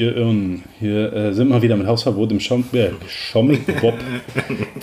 ihr 0.00 0.16
Irren. 0.16 0.62
Hier 0.78 1.12
äh, 1.12 1.32
sind 1.34 1.48
wir 1.48 1.60
wieder 1.62 1.76
mit 1.76 1.86
Hausverbot 1.86 2.32
im 2.32 2.40
Schom 2.40 2.64
äh. 2.72 2.90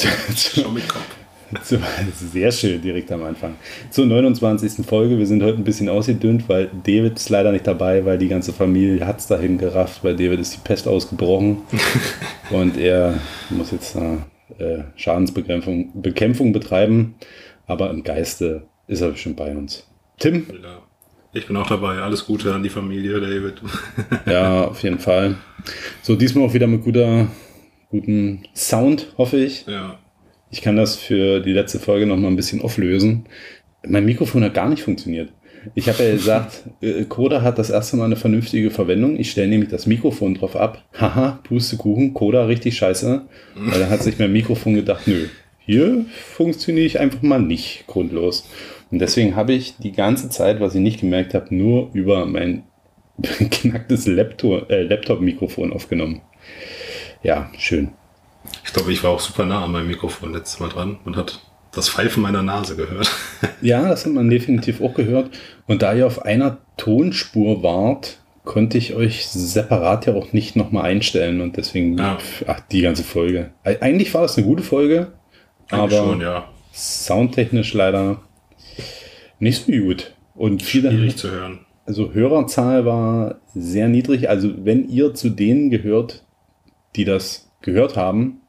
Zu- 1.64 1.80
Sehr 2.14 2.52
schön, 2.52 2.82
direkt 2.82 3.10
am 3.12 3.24
Anfang. 3.24 3.56
Zur 3.90 4.06
29. 4.06 4.86
Folge. 4.86 5.18
Wir 5.18 5.26
sind 5.26 5.42
heute 5.42 5.58
ein 5.58 5.64
bisschen 5.64 5.88
ausgedünnt, 5.90 6.48
weil 6.50 6.70
David 6.84 7.16
ist 7.18 7.30
leider 7.30 7.52
nicht 7.54 7.66
dabei, 7.66 8.04
weil 8.06 8.18
die 8.18 8.28
ganze 8.28 8.52
Familie 8.52 9.06
hat 9.08 9.20
es 9.20 9.28
dahin 9.28 9.58
gerafft, 9.58 10.04
weil 10.04 10.16
David 10.16 10.40
ist 10.42 10.56
die 10.56 10.60
Pest 10.64 10.88
ausgebrochen. 10.88 11.60
und 12.52 12.78
er 12.78 13.16
muss 13.50 13.72
jetzt 13.72 13.96
äh, 13.96 14.80
Schadensbekämpfung 14.98 16.02
Bekämpfung 16.02 16.52
betreiben. 16.52 17.16
Aber 17.66 17.90
im 17.92 18.04
Geiste 18.04 18.64
ist 18.88 19.02
er 19.02 19.12
bestimmt 19.12 19.38
bei 19.38 19.56
uns. 19.56 19.88
Tim? 20.20 20.46
Ja. 20.64 20.82
Ich 21.34 21.48
bin 21.48 21.58
auch 21.58 21.68
dabei. 21.68 22.00
Alles 22.00 22.26
Gute 22.26 22.54
an 22.54 22.64
die 22.64 22.70
Familie, 22.70 23.20
David. 23.20 23.62
Ja, 24.26 24.66
auf 24.66 24.82
jeden 24.84 25.00
Fall. 25.00 25.36
So, 26.02 26.16
diesmal 26.16 26.46
auch 26.46 26.54
wieder 26.54 26.68
mit 26.68 26.84
guter, 26.84 27.28
guten 27.90 28.44
Sound, 28.56 29.14
hoffe 29.18 29.38
ich. 29.38 29.66
ja. 29.68 30.00
Ich 30.50 30.62
kann 30.62 30.78
das 30.78 30.96
für 30.96 31.42
die 31.42 31.52
letzte 31.52 31.78
Folge 31.78 32.06
noch 32.06 32.16
mal 32.16 32.30
ein 32.30 32.38
bisschen 32.38 32.62
auflösen. 32.62 33.26
Mein 33.86 34.06
Mikrofon 34.06 34.46
hat 34.46 34.54
gar 34.54 34.70
nicht 34.70 34.82
funktioniert. 34.82 35.30
Ich 35.76 35.90
habe 35.90 36.02
ja 36.02 36.12
gesagt, 36.14 36.64
äh, 36.80 37.04
Coda 37.04 37.42
hat 37.42 37.58
das 37.58 37.70
erste 37.70 37.98
Mal 37.98 38.06
eine 38.06 38.16
vernünftige 38.16 38.72
Verwendung. 38.72 39.20
Ich 39.20 39.30
stelle 39.30 39.50
nämlich 39.50 39.70
das 39.70 39.88
Mikrofon 39.88 40.36
drauf 40.36 40.56
ab. 40.56 40.86
Haha, 40.98 41.40
Pustekuchen, 41.44 42.14
Coda 42.14 42.46
richtig 42.46 42.78
scheiße. 42.78 43.24
Weil 43.56 43.80
da 43.80 43.90
hat 43.90 44.04
sich 44.04 44.18
mein 44.20 44.32
Mikrofon 44.32 44.76
gedacht, 44.76 45.06
nö, 45.06 45.26
hier 45.60 46.06
funktioniere 46.34 46.86
ich 46.86 46.98
einfach 46.98 47.22
mal 47.22 47.42
nicht 47.42 47.84
grundlos. 47.88 48.48
Und 48.92 49.00
deswegen 49.00 49.36
habe 49.36 49.54
ich 49.54 49.78
die 49.78 49.92
ganze 49.92 50.30
Zeit, 50.30 50.60
was 50.60 50.76
ich 50.76 50.82
nicht 50.82 51.00
gemerkt 51.02 51.34
habe, 51.34 51.54
nur 51.54 51.90
über 51.94 52.26
mein 52.26 52.64
geknacktes 53.18 54.06
Laptop- 54.08 54.70
äh, 54.70 54.84
Laptop-Mikrofon 54.84 55.74
aufgenommen. 55.74 56.22
Ja, 57.24 57.50
schön. 57.58 57.90
Ich 58.64 58.72
glaube, 58.74 58.94
ich 58.94 59.04
war 59.04 59.12
auch 59.12 59.20
super 59.20 59.46
nah 59.46 59.64
an 59.66 59.72
meinem 59.72 59.88
Mikrofon 59.88 60.34
letztes 60.34 60.60
Mal 60.60 60.70
dran 60.70 60.98
und 61.04 61.18
hat 61.18 61.42
das 61.74 61.90
Pfeifen 61.90 62.24
meiner 62.24 62.44
Nase 62.44 62.76
gehört. 62.76 63.10
Ja, 63.62 63.88
das 63.90 64.06
hat 64.06 64.14
man 64.14 64.30
definitiv 64.30 64.82
auch 64.82 64.94
gehört. 64.94 65.32
Und 65.66 65.82
da 65.82 65.94
ihr 65.94 66.06
auf 66.06 66.24
einer 66.26 66.60
Tonspur 66.78 67.64
wart, 67.64 68.20
konnte 68.46 68.78
ich 68.78 68.94
euch 68.94 69.28
separat 69.28 70.06
ja 70.06 70.14
auch 70.14 70.32
nicht 70.32 70.56
nochmal 70.56 70.84
einstellen. 70.86 71.42
Und 71.42 71.58
deswegen, 71.58 71.98
Ja. 71.98 72.20
ach, 72.46 72.60
die 72.72 72.82
ganze 72.82 73.04
Folge. 73.04 73.50
Eigentlich 73.64 74.14
war 74.14 74.22
das 74.22 74.38
eine 74.38 74.46
gute 74.46 74.62
Folge, 74.64 75.14
Eigentlich 75.70 76.00
aber 76.00 76.08
schon, 76.12 76.22
ja. 76.22 76.48
soundtechnisch 76.72 77.74
leider 77.74 78.22
nicht 79.40 79.66
so 79.66 79.72
gut. 79.72 80.14
Und 80.36 80.62
viele, 80.64 80.92
Schwierig 80.92 81.18
zu 81.18 81.32
hören. 81.32 81.60
also 81.86 82.14
Hörerzahl 82.14 82.86
war 82.86 83.42
sehr 83.54 83.88
niedrig. 83.88 84.30
Also 84.30 84.54
wenn 84.66 84.88
ihr 84.90 85.14
zu 85.14 85.30
denen 85.30 85.70
gehört, 85.70 86.26
die 86.96 87.06
das 87.06 87.52
gehört 87.62 87.96
haben, 87.98 88.42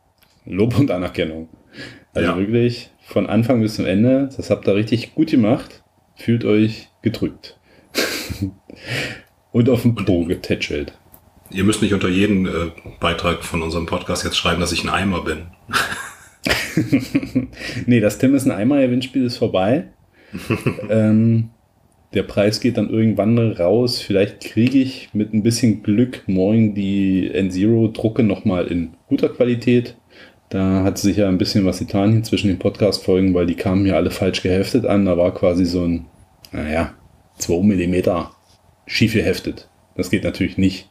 Lob 0.44 0.78
und 0.78 0.90
Anerkennung. 0.90 1.48
Also 2.14 2.30
Ja. 2.30 2.38
wirklich 2.38 2.90
von 3.06 3.26
Anfang 3.26 3.60
bis 3.62 3.74
zum 3.76 3.86
Ende, 3.86 4.28
das 4.36 4.50
habt 4.50 4.66
ihr 4.68 4.74
richtig 4.74 5.14
gut 5.14 5.30
gemacht. 5.30 5.82
Fühlt 6.16 6.44
euch 6.44 6.88
gedrückt. 7.02 7.58
und 9.52 9.68
auf 9.70 9.82
den 9.82 9.94
Po 9.94 10.24
getätschelt. 10.24 10.92
Ihr 11.50 11.64
müsst 11.64 11.80
nicht 11.80 11.94
unter 11.94 12.08
jeden 12.08 12.46
äh, 12.46 12.70
Beitrag 13.00 13.42
von 13.44 13.62
unserem 13.62 13.86
Podcast 13.86 14.24
jetzt 14.24 14.36
schreiben, 14.36 14.60
dass 14.60 14.72
ich 14.72 14.84
ein 14.84 14.90
Eimer 14.90 15.22
bin. 15.22 15.46
nee, 17.86 18.00
das 18.00 18.18
Tim 18.18 18.34
ist 18.34 18.44
ein 18.46 18.50
Eimer-Gewinnspiel 18.52 19.24
ist 19.24 19.38
vorbei. 19.38 19.88
ähm, 20.90 21.50
der 22.14 22.22
Preis 22.22 22.60
geht 22.60 22.78
dann 22.78 22.90
irgendwann 22.90 23.38
raus. 23.38 24.00
Vielleicht 24.00 24.40
kriege 24.40 24.78
ich 24.78 25.10
mit 25.12 25.34
ein 25.34 25.42
bisschen 25.42 25.82
Glück 25.82 26.22
morgen 26.26 26.74
die 26.74 27.30
N-Zero-Drucke 27.30 28.22
nochmal 28.22 28.66
in 28.66 28.94
guter 29.08 29.28
Qualität. 29.28 29.96
Da 30.48 30.82
hat 30.82 30.96
sich 30.96 31.18
ja 31.18 31.28
ein 31.28 31.36
bisschen 31.36 31.66
was 31.66 31.78
getan 31.78 32.12
hier 32.12 32.22
zwischen 32.22 32.48
den 32.48 32.58
Podcast-Folgen, 32.58 33.34
weil 33.34 33.44
die 33.44 33.54
kamen 33.54 33.84
ja 33.84 33.96
alle 33.96 34.10
falsch 34.10 34.42
geheftet 34.42 34.86
an. 34.86 35.04
Da 35.04 35.18
war 35.18 35.34
quasi 35.34 35.66
so 35.66 35.84
ein, 35.84 36.06
naja, 36.52 36.94
2 37.36 37.62
mm 37.62 38.02
schief 38.86 39.12
geheftet. 39.12 39.68
Das 39.94 40.10
geht 40.10 40.24
natürlich 40.24 40.56
nicht. 40.56 40.88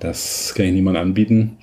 Das 0.00 0.54
kann 0.56 0.66
ich 0.66 0.72
niemandem 0.72 1.02
anbieten. 1.02 1.58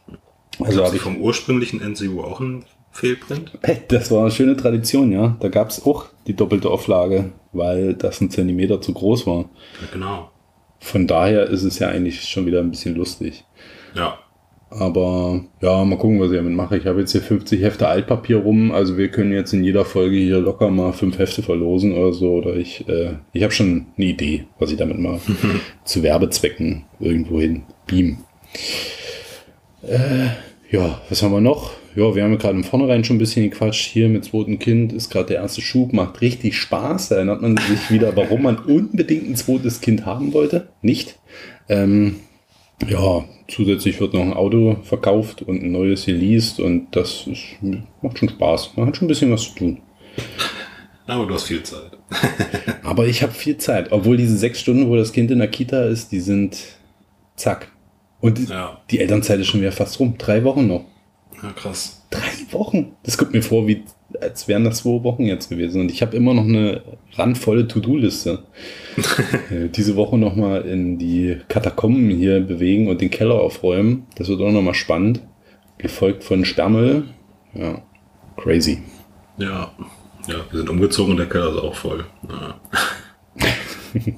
Also 0.59 0.77
Gab's 0.77 0.87
habe 0.87 0.95
ich 0.95 1.01
vom 1.01 1.17
ursprünglichen 1.17 1.81
NCU 1.81 2.21
auch 2.21 2.39
ein 2.39 2.63
Fehlprint? 2.93 3.51
Das 3.89 4.11
war 4.11 4.21
eine 4.21 4.31
schöne 4.31 4.55
Tradition, 4.55 5.11
ja. 5.11 5.35
Da 5.39 5.49
gab 5.49 5.69
es 5.69 5.85
auch 5.85 6.05
die 6.27 6.35
doppelte 6.35 6.69
Auflage, 6.69 7.31
weil 7.51 7.95
das 7.95 8.21
ein 8.21 8.29
Zentimeter 8.29 8.79
zu 8.81 8.93
groß 8.93 9.27
war. 9.27 9.49
Ja, 9.81 9.87
genau. 9.91 10.31
Von 10.79 11.07
daher 11.07 11.47
ist 11.47 11.63
es 11.63 11.79
ja 11.79 11.89
eigentlich 11.89 12.21
schon 12.23 12.45
wieder 12.45 12.59
ein 12.59 12.69
bisschen 12.69 12.95
lustig. 12.95 13.43
Ja. 13.95 14.19
Aber 14.69 15.43
ja, 15.61 15.83
mal 15.85 15.97
gucken, 15.97 16.19
was 16.19 16.31
ich 16.31 16.37
damit 16.37 16.53
mache. 16.53 16.77
Ich 16.77 16.85
habe 16.85 16.99
jetzt 16.99 17.11
hier 17.11 17.21
50 17.21 17.61
Hefte 17.61 17.87
Altpapier 17.87 18.37
rum, 18.37 18.71
also 18.71 18.97
wir 18.97 19.09
können 19.09 19.31
jetzt 19.31 19.53
in 19.53 19.63
jeder 19.63 19.85
Folge 19.85 20.17
hier 20.17 20.39
locker 20.39 20.69
mal 20.69 20.93
fünf 20.93 21.19
Hefte 21.19 21.43
verlosen 21.43 21.93
oder 21.93 22.11
so. 22.11 22.31
Oder 22.33 22.55
ich, 22.55 22.87
äh, 22.89 23.13
ich 23.33 23.43
habe 23.43 23.53
schon 23.53 23.87
eine 23.97 24.05
Idee, 24.07 24.45
was 24.59 24.71
ich 24.71 24.77
damit 24.77 24.97
mache. 24.97 25.19
Zu 25.83 26.01
Werbezwecken 26.01 26.85
irgendwohin 26.99 27.63
beamen. 27.85 28.23
Äh, 29.83 30.29
ja, 30.71 31.01
was 31.09 31.21
haben 31.21 31.33
wir 31.33 31.41
noch? 31.41 31.71
Ja, 31.95 32.15
wir 32.15 32.23
haben 32.23 32.31
ja 32.31 32.37
gerade 32.37 32.55
im 32.55 32.63
Vornherein 32.63 33.03
schon 33.03 33.17
ein 33.17 33.19
bisschen 33.19 33.49
gequatscht. 33.49 33.85
Hier 33.91 34.09
mit 34.09 34.25
zweiten 34.25 34.57
Kind 34.57 34.93
ist 34.93 35.09
gerade 35.11 35.27
der 35.27 35.37
erste 35.37 35.61
Schub, 35.61 35.93
macht 35.93 36.21
richtig 36.21 36.57
Spaß. 36.57 37.09
Da 37.09 37.15
erinnert 37.17 37.41
man 37.41 37.55
sich 37.57 37.91
wieder, 37.91 38.15
warum 38.15 38.43
man 38.43 38.57
unbedingt 38.57 39.29
ein 39.29 39.35
zweites 39.35 39.79
Kind 39.79 40.05
haben 40.05 40.33
wollte. 40.33 40.69
Nicht. 40.81 41.19
Ähm, 41.69 42.15
ja, 42.87 43.23
zusätzlich 43.47 43.99
wird 43.99 44.13
noch 44.15 44.21
ein 44.23 44.33
Auto 44.33 44.77
verkauft 44.83 45.43
und 45.43 45.61
ein 45.61 45.71
neues 45.71 46.05
geleast 46.05 46.59
und 46.59 46.87
das 46.95 47.27
ist, 47.27 47.43
macht 48.01 48.17
schon 48.17 48.29
Spaß. 48.29 48.71
Man 48.75 48.87
hat 48.87 48.97
schon 48.97 49.05
ein 49.05 49.09
bisschen 49.09 49.31
was 49.31 49.43
zu 49.43 49.55
tun. 49.55 49.77
Aber 51.05 51.27
du 51.27 51.33
hast 51.35 51.43
viel 51.43 51.61
Zeit. 51.63 51.91
Aber 52.83 53.05
ich 53.05 53.21
habe 53.21 53.33
viel 53.33 53.57
Zeit, 53.57 53.91
obwohl 53.91 54.17
diese 54.17 54.37
sechs 54.37 54.59
Stunden, 54.61 54.89
wo 54.89 54.95
das 54.95 55.13
Kind 55.13 55.29
in 55.31 55.39
der 55.39 55.47
Kita 55.47 55.83
ist, 55.85 56.11
die 56.11 56.19
sind 56.21 56.57
zack. 57.35 57.71
Und 58.19 58.37
die, 58.37 58.45
Ja. 58.45 58.81
die 58.89 58.99
Elternzeit 58.99 59.39
ist 59.39 59.47
schon 59.47 59.61
wieder 59.61 59.71
fast 59.71 59.99
rum. 59.99 60.15
Drei 60.17 60.43
Wochen 60.43 60.65
noch. 60.67 60.85
Ja, 61.43 61.51
krass. 61.51 62.01
Drei 62.09 62.21
Wochen? 62.51 62.93
Das 63.03 63.17
kommt 63.17 63.33
mir 63.33 63.41
vor, 63.43 63.67
wie, 63.67 63.83
als 64.21 64.47
wären 64.47 64.63
das 64.63 64.77
zwei 64.79 65.03
Wochen 65.03 65.23
jetzt 65.25 65.49
gewesen. 65.49 65.81
Und 65.81 65.91
ich 65.91 66.01
habe 66.01 66.15
immer 66.15 66.33
noch 66.33 66.45
eine 66.45 66.81
randvolle 67.13 67.67
To-Do-Liste. 67.67 68.43
Äh, 69.49 69.69
Diese 69.69 69.95
Woche 69.95 70.17
nochmal 70.17 70.61
in 70.67 70.97
die 70.99 71.37
Katakomben 71.47 72.09
hier 72.11 72.39
bewegen 72.41 72.87
und 72.87 73.01
den 73.01 73.09
Keller 73.09 73.35
aufräumen. 73.35 74.05
Das 74.15 74.29
wird 74.29 74.39
auch 74.41 74.51
nochmal 74.51 74.75
spannend. 74.75 75.21
Gefolgt 75.79 76.23
von 76.23 76.45
Sperrmüll. 76.45 77.05
Ja, 77.55 77.81
crazy. 78.37 78.83
Ja. 79.37 79.71
Ja, 80.27 80.35
wir 80.51 80.59
sind 80.59 80.69
umgezogen 80.69 81.11
und 81.11 81.17
der 81.17 81.27
Keller 81.27 81.49
ist 81.49 81.57
auch 81.57 81.75
voll. 81.75 82.05
Ja. 82.29 82.61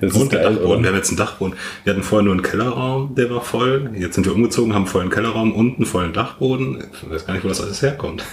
Das 0.00 0.14
Und 0.14 0.32
der 0.32 0.40
geil, 0.40 0.54
Dachboden. 0.54 0.68
Wir 0.68 0.78
oder? 0.78 0.88
haben 0.88 0.96
jetzt 0.96 1.08
einen 1.10 1.16
Dachboden. 1.16 1.54
Wir 1.84 1.92
hatten 1.92 2.02
vorher 2.02 2.24
nur 2.24 2.34
einen 2.34 2.42
Kellerraum, 2.42 3.14
der 3.14 3.30
war 3.30 3.40
voll. 3.40 3.90
Jetzt 3.96 4.14
sind 4.14 4.26
wir 4.26 4.34
umgezogen, 4.34 4.72
haben 4.72 4.82
einen 4.82 4.90
vollen 4.90 5.10
Kellerraum 5.10 5.52
und 5.52 5.76
einen 5.76 5.86
vollen 5.86 6.12
Dachboden. 6.12 6.84
Ich 6.92 7.10
weiß 7.10 7.26
gar 7.26 7.34
nicht, 7.34 7.44
wo 7.44 7.48
das 7.48 7.60
alles 7.60 7.82
herkommt. 7.82 8.24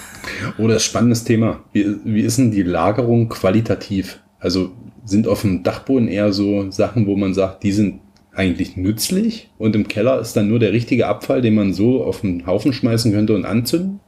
Oh, 0.57 0.67
das 0.67 0.77
ist 0.77 0.87
ein 0.87 0.89
spannendes 0.91 1.23
Thema. 1.23 1.61
Wie, 1.73 1.87
wie 2.03 2.21
ist 2.21 2.37
denn 2.37 2.51
die 2.51 2.63
Lagerung 2.63 3.29
qualitativ? 3.29 4.19
Also 4.39 4.71
sind 5.05 5.27
auf 5.27 5.41
dem 5.41 5.63
Dachboden 5.63 6.07
eher 6.07 6.33
so 6.33 6.69
Sachen, 6.71 7.07
wo 7.07 7.15
man 7.15 7.33
sagt, 7.33 7.63
die 7.63 7.71
sind 7.71 8.01
eigentlich 8.33 8.77
nützlich 8.77 9.49
und 9.57 9.75
im 9.75 9.87
Keller 9.87 10.19
ist 10.19 10.33
dann 10.33 10.47
nur 10.47 10.59
der 10.59 10.71
richtige 10.71 11.07
Abfall, 11.07 11.41
den 11.41 11.55
man 11.55 11.73
so 11.73 12.03
auf 12.03 12.21
den 12.21 12.45
Haufen 12.45 12.73
schmeißen 12.73 13.11
könnte 13.11 13.35
und 13.35 13.45
anzünden? 13.45 13.99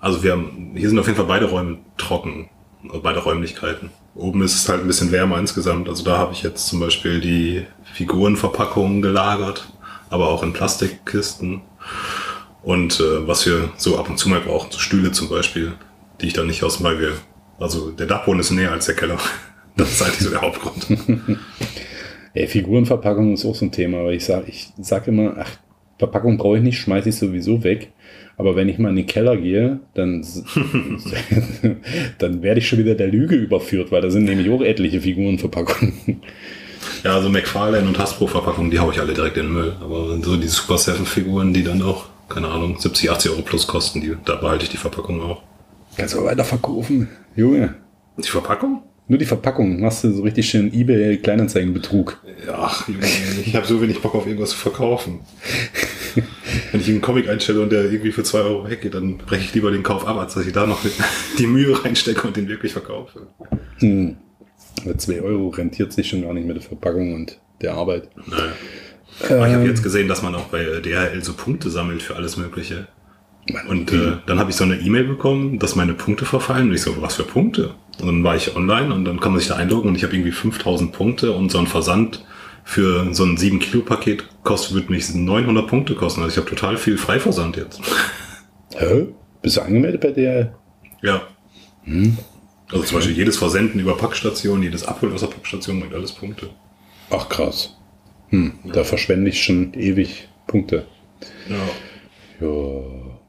Also 0.00 0.22
wir 0.22 0.32
haben, 0.32 0.72
hier 0.74 0.88
sind 0.88 0.98
auf 0.98 1.06
jeden 1.06 1.16
Fall 1.16 1.26
beide 1.26 1.46
Räume 1.46 1.78
trocken. 1.96 2.48
Beide 3.02 3.18
Räumlichkeiten. 3.18 3.90
Oben 4.18 4.42
ist 4.42 4.56
es 4.56 4.68
halt 4.68 4.80
ein 4.80 4.88
bisschen 4.88 5.12
wärmer 5.12 5.38
insgesamt. 5.38 5.88
Also 5.88 6.04
da 6.04 6.18
habe 6.18 6.32
ich 6.32 6.42
jetzt 6.42 6.66
zum 6.66 6.80
Beispiel 6.80 7.20
die 7.20 7.64
Figurenverpackungen 7.94 9.00
gelagert, 9.00 9.68
aber 10.10 10.28
auch 10.28 10.42
in 10.42 10.52
Plastikkisten. 10.52 11.62
Und 12.62 12.98
äh, 12.98 13.26
was 13.28 13.46
wir 13.46 13.70
so 13.76 13.96
ab 13.96 14.10
und 14.10 14.18
zu 14.18 14.28
mal 14.28 14.40
brauchen, 14.40 14.72
so 14.72 14.80
Stühle 14.80 15.12
zum 15.12 15.28
Beispiel, 15.28 15.72
die 16.20 16.26
ich 16.26 16.32
dann 16.32 16.48
nicht 16.48 16.64
aus, 16.64 16.82
weil 16.82 16.98
wir, 16.98 17.12
also 17.60 17.90
der 17.92 18.06
Dachboden 18.06 18.40
ist 18.40 18.50
näher 18.50 18.72
als 18.72 18.86
der 18.86 18.96
Keller. 18.96 19.18
Das 19.76 19.92
ist 19.92 20.02
eigentlich 20.02 20.18
so 20.18 20.30
der 20.30 20.40
Hauptgrund. 20.40 20.88
Ey, 22.34 22.48
Figurenverpackung 22.48 23.34
ist 23.34 23.44
auch 23.44 23.54
so 23.54 23.64
ein 23.64 23.70
Thema, 23.70 24.04
weil 24.04 24.14
ich 24.14 24.24
sage, 24.24 24.46
ich 24.48 24.72
sag 24.76 25.06
immer, 25.06 25.36
ach, 25.38 25.50
Verpackung 25.98 26.36
brauche 26.36 26.56
ich 26.56 26.64
nicht, 26.64 26.80
schmeiße 26.80 27.10
ich 27.10 27.16
sowieso 27.16 27.62
weg. 27.62 27.92
Aber 28.38 28.54
wenn 28.54 28.68
ich 28.68 28.78
mal 28.78 28.90
in 28.90 28.96
den 28.96 29.06
Keller 29.06 29.36
gehe, 29.36 29.80
dann, 29.94 30.24
dann 32.18 32.42
werde 32.42 32.60
ich 32.60 32.68
schon 32.68 32.78
wieder 32.78 32.94
der 32.94 33.08
Lüge 33.08 33.34
überführt, 33.34 33.90
weil 33.90 34.00
da 34.00 34.10
sind 34.10 34.24
nämlich 34.24 34.48
auch 34.48 34.62
etliche 34.62 35.00
Figurenverpackungen. 35.00 36.22
Ja, 37.02 37.16
also 37.16 37.28
McFarlane 37.28 37.86
und 37.86 37.98
Hasbro-Verpackungen, 37.98 38.70
die 38.70 38.78
haue 38.78 38.92
ich 38.92 39.00
alle 39.00 39.12
direkt 39.12 39.36
in 39.36 39.46
den 39.46 39.52
Müll. 39.52 39.76
Aber 39.80 40.16
so 40.22 40.36
die 40.36 40.46
Super 40.46 40.78
Seven-Figuren, 40.78 41.52
die 41.52 41.64
dann 41.64 41.82
auch, 41.82 42.06
keine 42.28 42.46
Ahnung, 42.46 42.78
70, 42.78 43.10
80 43.10 43.32
Euro 43.32 43.42
plus 43.42 43.66
kosten, 43.66 44.00
die, 44.00 44.16
da 44.24 44.36
behalte 44.36 44.64
ich 44.64 44.70
die 44.70 44.76
Verpackung 44.76 45.20
auch. 45.20 45.42
Kannst 45.96 46.14
du 46.14 46.24
weiter 46.24 46.44
verkaufen, 46.44 47.08
Junge. 47.34 47.74
Die 48.16 48.28
Verpackung? 48.28 48.82
Nur 49.08 49.18
die 49.18 49.24
Verpackung. 49.24 49.80
Machst 49.80 50.04
du 50.04 50.12
so 50.12 50.22
richtig 50.22 50.48
schön 50.48 50.72
eBay-Kleinanzeigenbetrug. 50.72 52.20
Ach, 52.52 52.86
Junge, 52.86 53.06
ich 53.44 53.56
habe 53.56 53.66
so 53.66 53.82
wenig 53.82 54.00
Bock 54.00 54.14
auf 54.14 54.26
irgendwas 54.26 54.50
zu 54.50 54.56
verkaufen. 54.56 55.20
Wenn 56.72 56.80
ich 56.80 56.88
einen 56.88 57.00
Comic 57.00 57.28
einstelle 57.28 57.60
und 57.60 57.70
der 57.70 57.84
irgendwie 57.84 58.12
für 58.12 58.22
2 58.22 58.40
Euro 58.40 58.68
weggeht, 58.68 58.94
dann 58.94 59.18
breche 59.18 59.44
ich 59.44 59.54
lieber 59.54 59.70
den 59.70 59.82
Kauf 59.82 60.06
ab, 60.06 60.16
als 60.16 60.34
dass 60.34 60.46
ich 60.46 60.52
da 60.52 60.66
noch 60.66 60.80
die 61.38 61.46
Mühe 61.46 61.84
reinstecke 61.84 62.26
und 62.26 62.36
den 62.36 62.48
wirklich 62.48 62.72
verkaufe. 62.72 63.26
Hm. 63.78 64.16
2 64.96 65.22
Euro 65.22 65.48
rentiert 65.48 65.92
sich 65.92 66.08
schon 66.08 66.22
gar 66.22 66.32
nicht 66.32 66.46
mit 66.46 66.56
der 66.56 66.62
Verpackung 66.62 67.14
und 67.14 67.38
der 67.60 67.74
Arbeit. 67.74 68.08
Naja. 68.26 68.52
Aber 69.30 69.48
ich 69.48 69.54
habe 69.54 69.64
jetzt 69.64 69.82
gesehen, 69.82 70.08
dass 70.08 70.22
man 70.22 70.34
auch 70.34 70.46
bei 70.46 70.62
DHL 70.80 71.22
so 71.22 71.32
Punkte 71.32 71.70
sammelt 71.70 72.02
für 72.02 72.14
alles 72.14 72.36
Mögliche. 72.36 72.86
Und 73.68 73.92
äh, 73.92 74.18
dann 74.26 74.38
habe 74.38 74.50
ich 74.50 74.56
so 74.56 74.64
eine 74.64 74.76
E-Mail 74.76 75.04
bekommen, 75.04 75.58
dass 75.58 75.74
meine 75.74 75.94
Punkte 75.94 76.24
verfallen. 76.24 76.68
Und 76.68 76.74
ich 76.74 76.82
so, 76.82 77.00
was 77.00 77.16
für 77.16 77.24
Punkte? 77.24 77.74
Und 78.00 78.06
dann 78.06 78.24
war 78.24 78.36
ich 78.36 78.54
online 78.54 78.94
und 78.94 79.04
dann 79.04 79.20
kann 79.20 79.32
man 79.32 79.40
sich 79.40 79.48
da 79.48 79.56
einloggen 79.56 79.88
und 79.88 79.96
ich 79.96 80.04
habe 80.04 80.14
irgendwie 80.14 80.30
5000 80.30 80.92
Punkte 80.92 81.32
und 81.32 81.50
so 81.50 81.58
ein 81.58 81.66
Versand 81.66 82.24
für 82.68 83.14
so 83.14 83.24
ein 83.24 83.38
7 83.38 83.60
Kilo 83.60 83.82
Paket 83.82 84.28
kostet, 84.42 84.74
würde 84.74 84.92
mich 84.92 85.14
900 85.14 85.66
Punkte 85.66 85.94
kosten. 85.94 86.20
Also 86.20 86.32
ich 86.32 86.36
habe 86.36 86.54
total 86.54 86.76
viel 86.76 86.98
Freiversand 86.98 87.56
jetzt. 87.56 87.80
Hä? 88.76 89.06
Bist 89.40 89.56
du 89.56 89.62
angemeldet 89.62 90.02
bei 90.02 90.10
DHL? 90.10 90.54
Ja. 91.00 91.22
Hm. 91.84 92.18
Also 92.70 92.84
zum 92.84 92.98
Beispiel 92.98 93.16
jedes 93.16 93.38
Versenden 93.38 93.80
über 93.80 93.96
Packstation, 93.96 94.62
jedes 94.62 94.84
Abholen 94.84 95.14
aus 95.14 95.22
der 95.22 95.28
Packstation 95.28 95.80
bringt 95.80 95.94
alles 95.94 96.12
Punkte. 96.12 96.50
Ach 97.08 97.30
krass. 97.30 97.74
Hm, 98.28 98.52
da 98.70 98.84
verschwende 98.84 99.30
ich 99.30 99.42
schon 99.42 99.72
ewig 99.72 100.28
Punkte. 100.46 100.84
Ja. 101.48 102.46
Ja. 102.46 102.82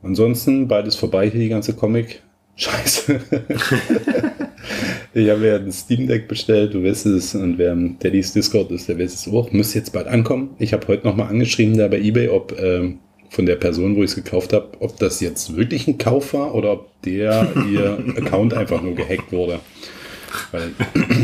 Ansonsten 0.04 0.68
beides 0.68 0.98
vorbei 0.98 1.30
hier, 1.30 1.40
die 1.40 1.48
ganze 1.48 1.74
Comic. 1.78 2.22
Scheiße. 2.58 3.22
ich 5.14 5.30
habe 5.30 5.48
ja 5.48 5.56
ein 5.56 5.72
Steam 5.72 6.08
Deck 6.08 6.28
bestellt, 6.28 6.74
du 6.74 6.84
weißt 6.84 7.08
es, 7.08 7.36
und 7.36 7.58
wer 7.58 7.72
im 7.72 7.98
Daddys 8.00 8.34
Discord 8.34 8.72
ist, 8.72 8.88
der 8.88 9.00
weiß 9.00 9.14
es 9.14 9.34
auch, 9.34 9.52
müsste 9.52 9.80
jetzt 9.80 9.94
bald 9.94 10.08
ankommen. 10.08 10.52
Ich 10.60 10.74
habe 10.74 10.88
heute 10.88 11.08
nochmal 11.08 11.28
angeschrieben 11.30 11.78
da 11.78 11.88
bei 11.88 12.00
Ebay, 12.00 12.30
ob 12.30 12.60
ähm, 12.60 13.00
von 13.30 13.46
der 13.46 13.56
Person, 13.56 13.96
wo 13.96 14.04
ich 14.04 14.12
es 14.12 14.16
gekauft 14.16 14.54
habe, 14.54 14.70
ob 14.80 14.98
das 14.98 15.20
jetzt 15.20 15.56
wirklich 15.56 15.88
ein 15.88 15.98
Kauf 15.98 16.34
war 16.34 16.54
oder 16.56 16.74
ob 16.74 17.02
der 17.04 17.52
ihr 17.72 17.98
Account 18.18 18.54
einfach 18.54 18.82
nur 18.82 18.96
gehackt 18.96 19.32
wurde. 19.32 19.60
Weil 20.52 20.72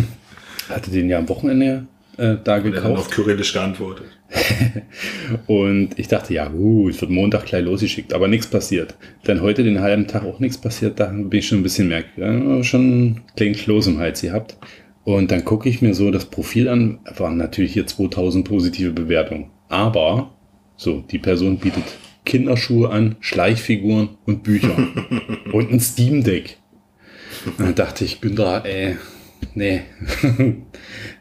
hatte 0.70 0.92
den 0.92 1.10
ja 1.10 1.20
am 1.20 1.30
Wochenende 1.30 1.88
äh, 2.18 2.38
da 2.44 2.58
Und 2.58 2.74
er 2.74 2.84
hat 2.84 2.92
auf 2.92 3.10
gekauft. 3.10 3.12
Kyrillisch 3.12 3.54
geantwortet. 3.54 4.06
Und 5.48 5.98
ich 5.98 6.08
dachte, 6.08 6.34
ja, 6.34 6.52
uh, 6.52 6.90
es 6.90 7.00
wird 7.00 7.12
Montag 7.12 7.46
gleich 7.46 7.64
losgeschickt, 7.64 8.14
aber 8.14 8.28
nichts 8.28 8.48
passiert. 8.48 8.96
Dann 9.24 9.42
heute 9.42 9.64
den 9.64 9.82
halben 9.82 10.08
Tag 10.08 10.24
auch 10.24 10.40
nichts 10.40 10.58
passiert, 10.58 11.00
da 11.00 11.06
bin 11.06 11.40
ich 11.40 11.48
schon 11.48 11.60
ein 11.60 11.64
bisschen 11.64 11.88
merk, 11.88 12.06
ja, 12.18 12.64
schon 12.64 13.22
klingt 13.36 13.58
Kloß 13.58 13.88
im 13.88 14.00
Hals 14.00 14.22
gehabt. 14.22 14.58
Und 15.04 15.32
dann 15.32 15.46
gucke 15.46 15.70
ich 15.70 15.82
mir 15.82 15.94
so 15.94 16.10
das 16.10 16.26
Profil 16.26 16.68
an, 16.68 17.00
waren 17.18 17.38
natürlich 17.38 17.74
hier 17.74 17.86
2000 17.86 18.48
positive 18.48 18.92
Bewertungen. 18.92 19.52
Aber, 19.70 20.32
so, 20.78 21.02
die 21.12 21.20
Person 21.20 21.60
bietet 21.60 21.84
Kinderschuhe 22.26 22.90
an, 22.90 23.16
Schleichfiguren 23.20 24.10
und 24.26 24.42
Bücher. 24.44 24.76
und 25.54 25.72
ein 25.72 25.80
Steam 25.80 26.24
Deck. 26.24 26.58
Dann 27.60 27.76
dachte 27.76 28.04
ich, 28.04 28.22
Günther, 28.22 28.66
ey, 28.66 28.98
nee, 29.54 29.82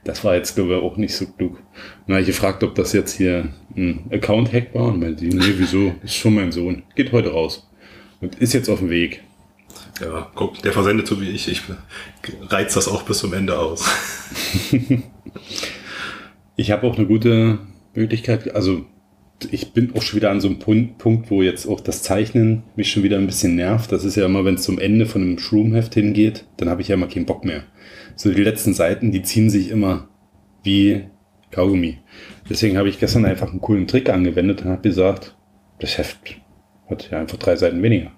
das 0.05 0.25
war 0.25 0.35
jetzt, 0.35 0.55
glaube 0.55 0.75
ich, 0.77 0.83
auch 0.83 0.97
nicht 0.97 1.15
so 1.15 1.27
klug. 1.27 1.59
Na, 2.07 2.21
ich 2.21 2.27
gefragt, 2.27 2.63
ob 2.63 2.75
das 2.75 2.93
jetzt 2.93 3.17
hier 3.17 3.49
ein 3.77 4.05
Account-Hack 4.11 4.75
war 4.75 4.87
und 4.87 5.01
meinte, 5.01 5.25
nee, 5.25 5.55
wieso? 5.57 5.95
Ist 6.03 6.15
schon 6.15 6.35
mein 6.35 6.53
Sohn. 6.53 6.83
Geht 6.95 7.13
heute 7.13 7.33
raus. 7.33 7.69
Und 8.21 8.37
ist 8.37 8.53
jetzt 8.53 8.69
auf 8.69 8.79
dem 8.79 8.91
Weg. 8.91 9.23
Ja, 10.01 10.31
guck, 10.35 10.61
der 10.63 10.73
versendet 10.73 11.07
so 11.07 11.21
wie 11.21 11.31
ich. 11.31 11.49
Ich 11.49 11.63
reiz 12.49 12.75
das 12.75 12.89
auch 12.89 13.03
bis 13.03 13.19
zum 13.19 13.33
Ende 13.33 13.59
aus. 13.59 13.85
Ich 16.57 16.71
habe 16.71 16.87
auch 16.87 16.97
eine 16.97 17.07
gute 17.07 17.59
Möglichkeit, 17.95 18.55
also 18.55 18.85
ich 19.51 19.73
bin 19.73 19.93
auch 19.97 20.03
schon 20.03 20.17
wieder 20.19 20.31
an 20.31 20.41
so 20.41 20.49
einem 20.49 20.61
Punkt, 20.61 20.99
Punkt, 20.99 21.31
wo 21.31 21.43
jetzt 21.43 21.67
auch 21.67 21.81
das 21.81 22.03
Zeichnen 22.03 22.63
mich 22.77 22.93
schon 22.93 23.03
wieder 23.03 23.19
ein 23.19 23.27
bisschen 23.27 23.57
nervt. 23.57 23.91
Das 23.91 24.05
ist 24.05 24.15
ja 24.15 24.25
immer, 24.27 24.45
wenn 24.45 24.55
es 24.55 24.63
zum 24.63 24.79
Ende 24.79 25.07
von 25.07 25.23
einem 25.23 25.39
Shroom-Heft 25.39 25.95
hingeht, 25.95 26.45
dann 26.57 26.69
habe 26.69 26.81
ich 26.81 26.89
ja 26.89 26.95
immer 26.95 27.09
keinen 27.09 27.27
Bock 27.27 27.45
mehr. 27.45 27.65
So 28.17 28.33
die 28.33 28.43
letzten 28.43 28.75
Seiten, 28.75 29.13
die 29.13 29.23
ziehen 29.23 29.51
sich 29.51 29.71
immer 29.71 30.09
wie 30.63 31.05
Kaugummi. 31.51 31.99
Deswegen 32.49 32.77
habe 32.77 32.89
ich 32.89 32.99
gestern 32.99 33.25
einfach 33.25 33.51
einen 33.51 33.61
coolen 33.61 33.87
Trick 33.87 34.11
angewendet 34.11 34.63
und 34.63 34.71
habe 34.71 34.83
gesagt, 34.83 35.37
das 35.79 35.99
Heft 35.99 36.41
hat 36.89 37.11
ja 37.11 37.21
einfach 37.21 37.39
drei 37.39 37.57
Seiten 37.57 37.83
weniger. 37.83 38.13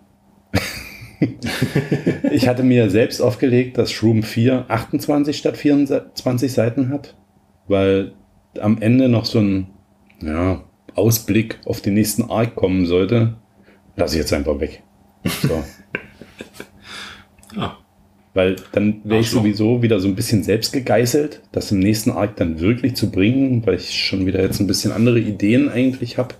ich 2.30 2.48
hatte 2.48 2.62
mir 2.62 2.90
selbst 2.90 3.20
aufgelegt, 3.20 3.78
dass 3.78 3.92
Shroom 3.92 4.22
4 4.22 4.66
28 4.68 5.36
statt 5.36 5.56
24 5.56 6.52
Seiten 6.52 6.90
hat, 6.90 7.16
weil 7.68 8.12
am 8.60 8.80
Ende 8.80 9.08
noch 9.08 9.24
so 9.24 9.38
ein 9.38 9.68
ja, 10.22 10.64
Ausblick 10.94 11.60
auf 11.66 11.80
den 11.80 11.94
nächsten 11.94 12.30
Arc 12.30 12.54
kommen 12.54 12.86
sollte. 12.86 13.36
Lass 13.96 14.12
ich 14.12 14.18
jetzt 14.18 14.32
einfach 14.32 14.60
weg. 14.60 14.82
So. 15.42 15.62
Ja. 17.54 17.78
Weil 18.36 18.56
dann 18.72 19.00
wäre 19.04 19.22
ich 19.22 19.30
sowieso 19.30 19.80
wieder 19.80 19.98
so 19.98 20.08
ein 20.08 20.14
bisschen 20.14 20.42
selbst 20.42 20.74
gegeißelt, 20.74 21.40
das 21.52 21.72
im 21.72 21.78
nächsten 21.78 22.10
Arc 22.10 22.36
dann 22.36 22.60
wirklich 22.60 22.94
zu 22.94 23.10
bringen, 23.10 23.64
weil 23.64 23.76
ich 23.76 24.04
schon 24.04 24.26
wieder 24.26 24.42
jetzt 24.42 24.60
ein 24.60 24.66
bisschen 24.66 24.92
andere 24.92 25.18
Ideen 25.18 25.70
eigentlich 25.70 26.18
habe. 26.18 26.34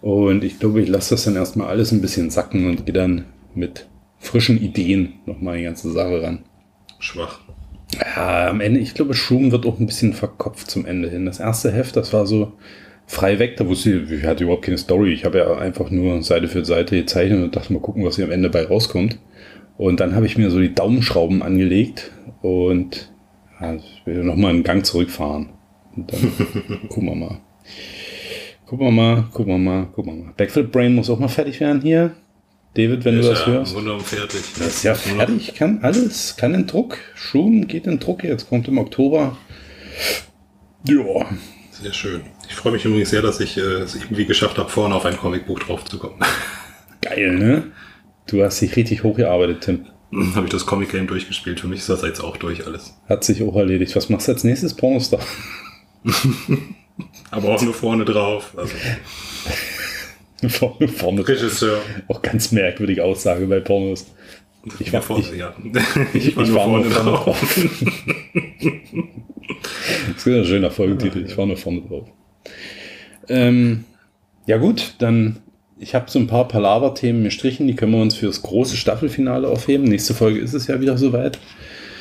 Und 0.00 0.44
ich 0.44 0.60
glaube, 0.60 0.80
ich 0.80 0.88
lasse 0.88 1.16
das 1.16 1.24
dann 1.24 1.34
erstmal 1.34 1.66
alles 1.66 1.90
ein 1.90 2.00
bisschen 2.00 2.30
sacken 2.30 2.68
und 2.68 2.86
gehe 2.86 2.92
dann 2.92 3.24
mit 3.52 3.88
frischen 4.20 4.62
Ideen 4.62 5.14
nochmal 5.26 5.58
die 5.58 5.64
ganze 5.64 5.90
Sache 5.90 6.22
ran. 6.22 6.44
Schwach. 7.00 7.40
Ja, 7.96 8.50
am 8.50 8.60
Ende, 8.60 8.78
ich 8.78 8.94
glaube, 8.94 9.14
Shroom 9.14 9.50
wird 9.50 9.66
auch 9.66 9.80
ein 9.80 9.86
bisschen 9.86 10.12
verkopft 10.12 10.70
zum 10.70 10.86
Ende 10.86 11.10
hin. 11.10 11.26
Das 11.26 11.40
erste 11.40 11.72
Heft, 11.72 11.96
das 11.96 12.12
war 12.12 12.28
so 12.28 12.52
frei 13.08 13.40
weg, 13.40 13.56
da 13.56 13.66
wusste 13.66 13.92
ich, 13.92 14.10
ich 14.12 14.24
hatte 14.24 14.44
überhaupt 14.44 14.66
keine 14.66 14.78
Story. 14.78 15.12
Ich 15.12 15.24
habe 15.24 15.38
ja 15.38 15.56
einfach 15.56 15.90
nur 15.90 16.22
Seite 16.22 16.46
für 16.46 16.64
Seite 16.64 16.94
gezeichnet 16.94 17.42
und 17.42 17.56
dachte 17.56 17.72
mal 17.72 17.82
gucken, 17.82 18.04
was 18.04 18.14
hier 18.14 18.26
am 18.26 18.30
Ende 18.30 18.50
bei 18.50 18.64
rauskommt. 18.64 19.18
Und 19.80 19.98
dann 19.98 20.14
habe 20.14 20.26
ich 20.26 20.36
mir 20.36 20.50
so 20.50 20.60
die 20.60 20.74
Daumenschrauben 20.74 21.42
angelegt 21.42 22.12
und 22.42 23.10
ja, 23.58 23.76
ich 23.76 24.02
will 24.04 24.22
nochmal 24.24 24.50
einen 24.50 24.62
Gang 24.62 24.84
zurückfahren. 24.84 25.54
Und 25.96 26.12
dann 26.12 26.32
gucken 26.90 27.06
wir 27.06 27.14
mal. 27.14 27.40
Gucken 28.66 28.86
wir 28.86 28.90
mal, 28.90 29.24
gucken 29.32 29.54
wir 29.54 29.58
mal, 29.58 29.86
gucken 29.86 30.18
wir 30.18 30.24
mal. 30.26 30.34
Backflip 30.36 30.70
Brain 30.70 30.94
muss 30.94 31.08
auch 31.08 31.18
mal 31.18 31.28
fertig 31.28 31.60
werden 31.60 31.80
hier. 31.80 32.14
David, 32.74 33.06
wenn 33.06 33.16
du 33.16 33.22
das 33.22 33.40
ja, 33.40 33.46
hörst. 33.46 33.74
Wunderbar 33.74 34.04
fertig. 34.04 34.42
Das 34.58 34.66
ist 34.66 34.82
ja 34.82 34.94
fertig, 34.94 35.54
kann 35.54 35.78
alles, 35.80 36.36
kann 36.36 36.52
in 36.52 36.66
Druck. 36.66 36.98
Schum 37.14 37.66
geht 37.66 37.86
in 37.86 37.98
Druck 38.00 38.22
jetzt, 38.22 38.50
kommt 38.50 38.68
im 38.68 38.76
Oktober. 38.76 39.38
Ja, 40.86 41.24
Sehr 41.70 41.94
schön. 41.94 42.20
Ich 42.46 42.54
freue 42.54 42.72
mich 42.72 42.84
übrigens 42.84 43.08
sehr, 43.08 43.22
dass 43.22 43.40
ich 43.40 43.56
äh, 43.56 43.60
es 43.60 43.94
irgendwie 43.94 44.26
geschafft 44.26 44.58
habe, 44.58 44.68
vorne 44.68 44.94
auf 44.94 45.06
ein 45.06 45.16
Comicbuch 45.16 45.60
drauf 45.60 45.86
zu 45.86 45.98
kommen. 45.98 46.20
geil, 47.00 47.32
ne? 47.38 47.72
Du 48.26 48.42
hast 48.42 48.60
dich 48.60 48.76
richtig 48.76 49.02
hochgearbeitet, 49.02 49.62
Tim. 49.62 49.86
habe 50.34 50.46
ich 50.46 50.52
das 50.52 50.66
Comic 50.66 50.90
Game 50.90 51.06
durchgespielt. 51.06 51.60
Für 51.60 51.68
mich 51.68 51.80
ist 51.80 51.88
das 51.88 52.02
jetzt 52.02 52.20
auch 52.20 52.36
durch 52.36 52.66
alles. 52.66 52.94
Hat 53.08 53.24
sich 53.24 53.42
auch 53.42 53.56
erledigt. 53.56 53.94
Was 53.96 54.08
machst 54.08 54.28
du 54.28 54.32
als 54.32 54.44
nächstes? 54.44 54.74
Pornostar? 54.74 55.20
Aber 57.30 57.48
auch 57.54 57.62
nur 57.62 57.74
vorne 57.74 58.04
drauf. 58.04 58.52
Also, 58.56 58.74
vorne, 60.48 60.88
vorne. 60.88 61.26
Regisseur. 61.26 61.80
Auch 62.08 62.22
ganz 62.22 62.52
merkwürdige 62.52 63.04
Aussage 63.04 63.46
bei 63.46 63.60
Pornos. 63.60 64.06
Ich 64.78 64.92
war, 64.92 65.02
Ja, 65.08 65.18
ich, 65.18 65.32
ja. 65.32 65.54
ich, 66.12 66.26
ich 66.36 66.36
war 66.36 66.66
nur 66.68 66.84
vorne 66.84 66.88
drauf. 66.90 67.66
das 70.08 70.26
ist 70.26 70.26
ein 70.26 70.44
schöner 70.44 70.70
Folgentitel. 70.70 71.24
Ich 71.26 71.36
war 71.38 71.46
nur 71.46 71.56
vorne 71.56 71.80
drauf. 71.82 72.08
Ähm, 73.28 73.84
ja 74.46 74.58
gut, 74.58 74.96
dann 74.98 75.38
ich 75.80 75.94
habe 75.94 76.10
so 76.10 76.18
ein 76.18 76.26
paar 76.26 76.46
Palaver-Themen 76.46 77.24
gestrichen, 77.24 77.66
die 77.66 77.74
können 77.74 77.92
wir 77.92 78.02
uns 78.02 78.14
fürs 78.14 78.42
große 78.42 78.76
Staffelfinale 78.76 79.48
aufheben. 79.48 79.86
Nächste 79.86 80.12
Folge 80.12 80.38
ist 80.38 80.52
es 80.52 80.66
ja 80.66 80.78
wieder 80.80 80.98
soweit. 80.98 81.38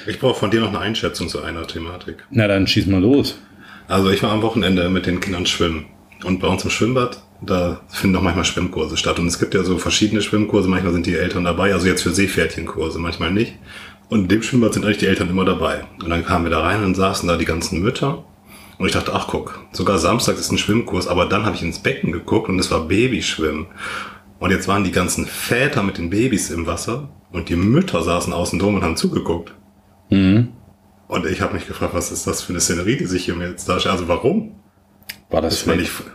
Ich 0.05 0.19
brauche 0.19 0.37
von 0.37 0.51
dir 0.51 0.59
noch 0.59 0.69
eine 0.69 0.79
Einschätzung 0.79 1.29
zu 1.29 1.41
einer 1.41 1.65
Thematik. 1.65 2.25
Na 2.29 2.47
dann 2.47 2.67
schieß 2.67 2.87
mal 2.87 3.01
los. 3.01 3.39
Also 3.87 4.09
ich 4.09 4.21
war 4.21 4.31
am 4.31 4.41
Wochenende 4.41 4.89
mit 4.89 5.05
den 5.05 5.21
Kindern 5.21 5.45
schwimmen. 5.45 5.85
Und 6.25 6.41
bei 6.41 6.49
uns 6.49 6.63
im 6.65 6.69
Schwimmbad, 6.69 7.21
da 7.41 7.79
finden 7.87 8.17
auch 8.17 8.21
manchmal 8.21 8.43
Schwimmkurse 8.43 8.97
statt. 8.97 9.17
Und 9.17 9.27
es 9.27 9.39
gibt 9.39 9.53
ja 9.53 9.63
so 9.63 9.77
verschiedene 9.77 10.21
Schwimmkurse. 10.21 10.67
Manchmal 10.67 10.91
sind 10.91 11.05
die 11.05 11.15
Eltern 11.15 11.45
dabei, 11.45 11.71
also 11.73 11.87
jetzt 11.87 12.03
für 12.03 12.11
Seepferdchenkurse, 12.11 12.99
manchmal 12.99 13.31
nicht. 13.31 13.53
Und 14.09 14.23
in 14.23 14.27
dem 14.27 14.43
Schwimmbad 14.43 14.73
sind 14.73 14.83
eigentlich 14.83 14.97
die 14.97 15.07
Eltern 15.07 15.29
immer 15.29 15.45
dabei. 15.45 15.85
Und 16.03 16.09
dann 16.09 16.25
kamen 16.25 16.43
wir 16.43 16.51
da 16.51 16.59
rein 16.59 16.83
und 16.83 16.95
saßen 16.95 17.29
da 17.29 17.37
die 17.37 17.45
ganzen 17.45 17.79
Mütter. 17.79 18.25
Und 18.79 18.87
ich 18.87 18.93
dachte, 18.93 19.13
ach 19.13 19.27
guck, 19.27 19.59
sogar 19.71 19.99
Samstag 19.99 20.37
ist 20.37 20.51
ein 20.51 20.57
Schwimmkurs, 20.57 21.07
aber 21.07 21.27
dann 21.27 21.45
habe 21.45 21.55
ich 21.55 21.61
ins 21.61 21.79
Becken 21.79 22.11
geguckt 22.11 22.49
und 22.49 22.57
es 22.57 22.71
war 22.71 22.87
Babyschwimmen. 22.87 23.67
Und 24.39 24.51
jetzt 24.51 24.67
waren 24.69 24.85
die 24.85 24.91
ganzen 24.91 25.25
Väter 25.25 25.83
mit 25.83 25.97
den 25.97 26.09
Babys 26.09 26.49
im 26.49 26.65
Wasser 26.65 27.09
und 27.31 27.49
die 27.49 27.57
Mütter 27.57 28.01
saßen 28.01 28.31
außen 28.33 28.57
drum 28.57 28.75
und 28.75 28.83
haben 28.83 28.95
zugeguckt. 28.95 29.53
Mhm. 30.09 30.53
Und 31.09 31.25
ich 31.25 31.41
habe 31.41 31.55
mich 31.55 31.67
gefragt, 31.67 31.93
was 31.93 32.09
ist 32.11 32.25
das 32.25 32.41
für 32.41 32.53
eine 32.53 32.61
Szenerie, 32.61 32.95
die 32.95 33.05
sich 33.05 33.25
hier 33.25 33.35
mir 33.35 33.49
jetzt 33.49 33.67
darstellt? 33.67 33.91
Also 33.93 34.07
warum? 34.07 34.55
War 35.29 35.41
das, 35.41 35.55
Das 35.55 35.67
war 35.67 35.73
vielleicht, 35.73 35.99
nicht, 35.99 36.11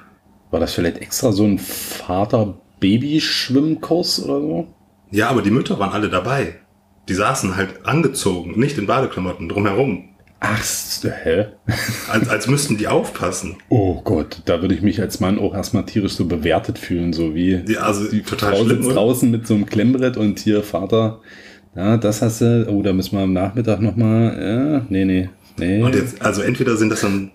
war 0.51 0.61
das 0.61 0.73
vielleicht 0.73 0.97
extra 0.99 1.33
so 1.33 1.45
ein 1.45 1.59
Vater-Baby-Schwimmkurs 1.59 4.25
oder 4.25 4.41
so? 4.41 4.69
ja, 5.11 5.29
aber 5.29 5.43
die 5.43 5.51
Mütter 5.51 5.79
waren 5.79 5.93
alle 5.93 6.09
dabei. 6.09 6.61
Die 7.09 7.15
saßen 7.15 7.57
halt 7.57 7.85
angezogen, 7.87 8.59
nicht 8.59 8.79
in 8.79 8.87
Badeklamotten 8.87 9.51
drumherum. 9.51 10.14
Ach, 10.47 10.63
hä? 11.25 11.47
Als, 12.09 12.29
als 12.29 12.47
müssten 12.49 12.77
die 12.77 12.87
aufpassen. 12.87 13.57
Oh 13.71 14.03
Gott, 14.03 14.43
da 14.45 14.61
würde 14.61 14.75
ich 14.75 14.83
mich 14.83 15.01
als 15.01 15.19
Mann 15.21 15.39
auch 15.39 15.55
erstmal 15.55 15.87
tierisch 15.87 16.13
so 16.13 16.27
bewertet 16.27 16.79
fühlen, 16.79 17.13
so 17.15 17.35
wie 17.35 17.59
Die, 17.59 17.79
also 17.79 18.11
die 18.11 18.23
total 18.23 18.55
Frau 18.55 18.65
schlimm. 18.65 18.83
draußen 18.83 19.31
mit 19.31 19.47
so 19.47 19.55
einem 19.55 19.65
Klemmbrett 19.67 20.17
und 20.19 20.39
hier 20.39 20.63
Vater, 20.63 21.21
ja, 21.75 21.97
das 21.97 22.21
hast 22.21 22.43
du, 22.43 22.67
oh, 22.69 22.83
da 22.83 22.93
müssen 22.93 23.17
wir 23.17 23.23
am 23.23 23.33
Nachmittag 23.33 23.81
nochmal, 23.81 24.39
ja, 24.39 24.87
nee, 24.91 25.05
nee, 25.07 25.31
nee. 25.59 25.83
Und 25.83 25.95
jetzt, 25.95 26.21
also 26.21 26.43
entweder 26.43 26.77
sind 26.77 26.91
das 26.91 27.01
dann 27.01 27.31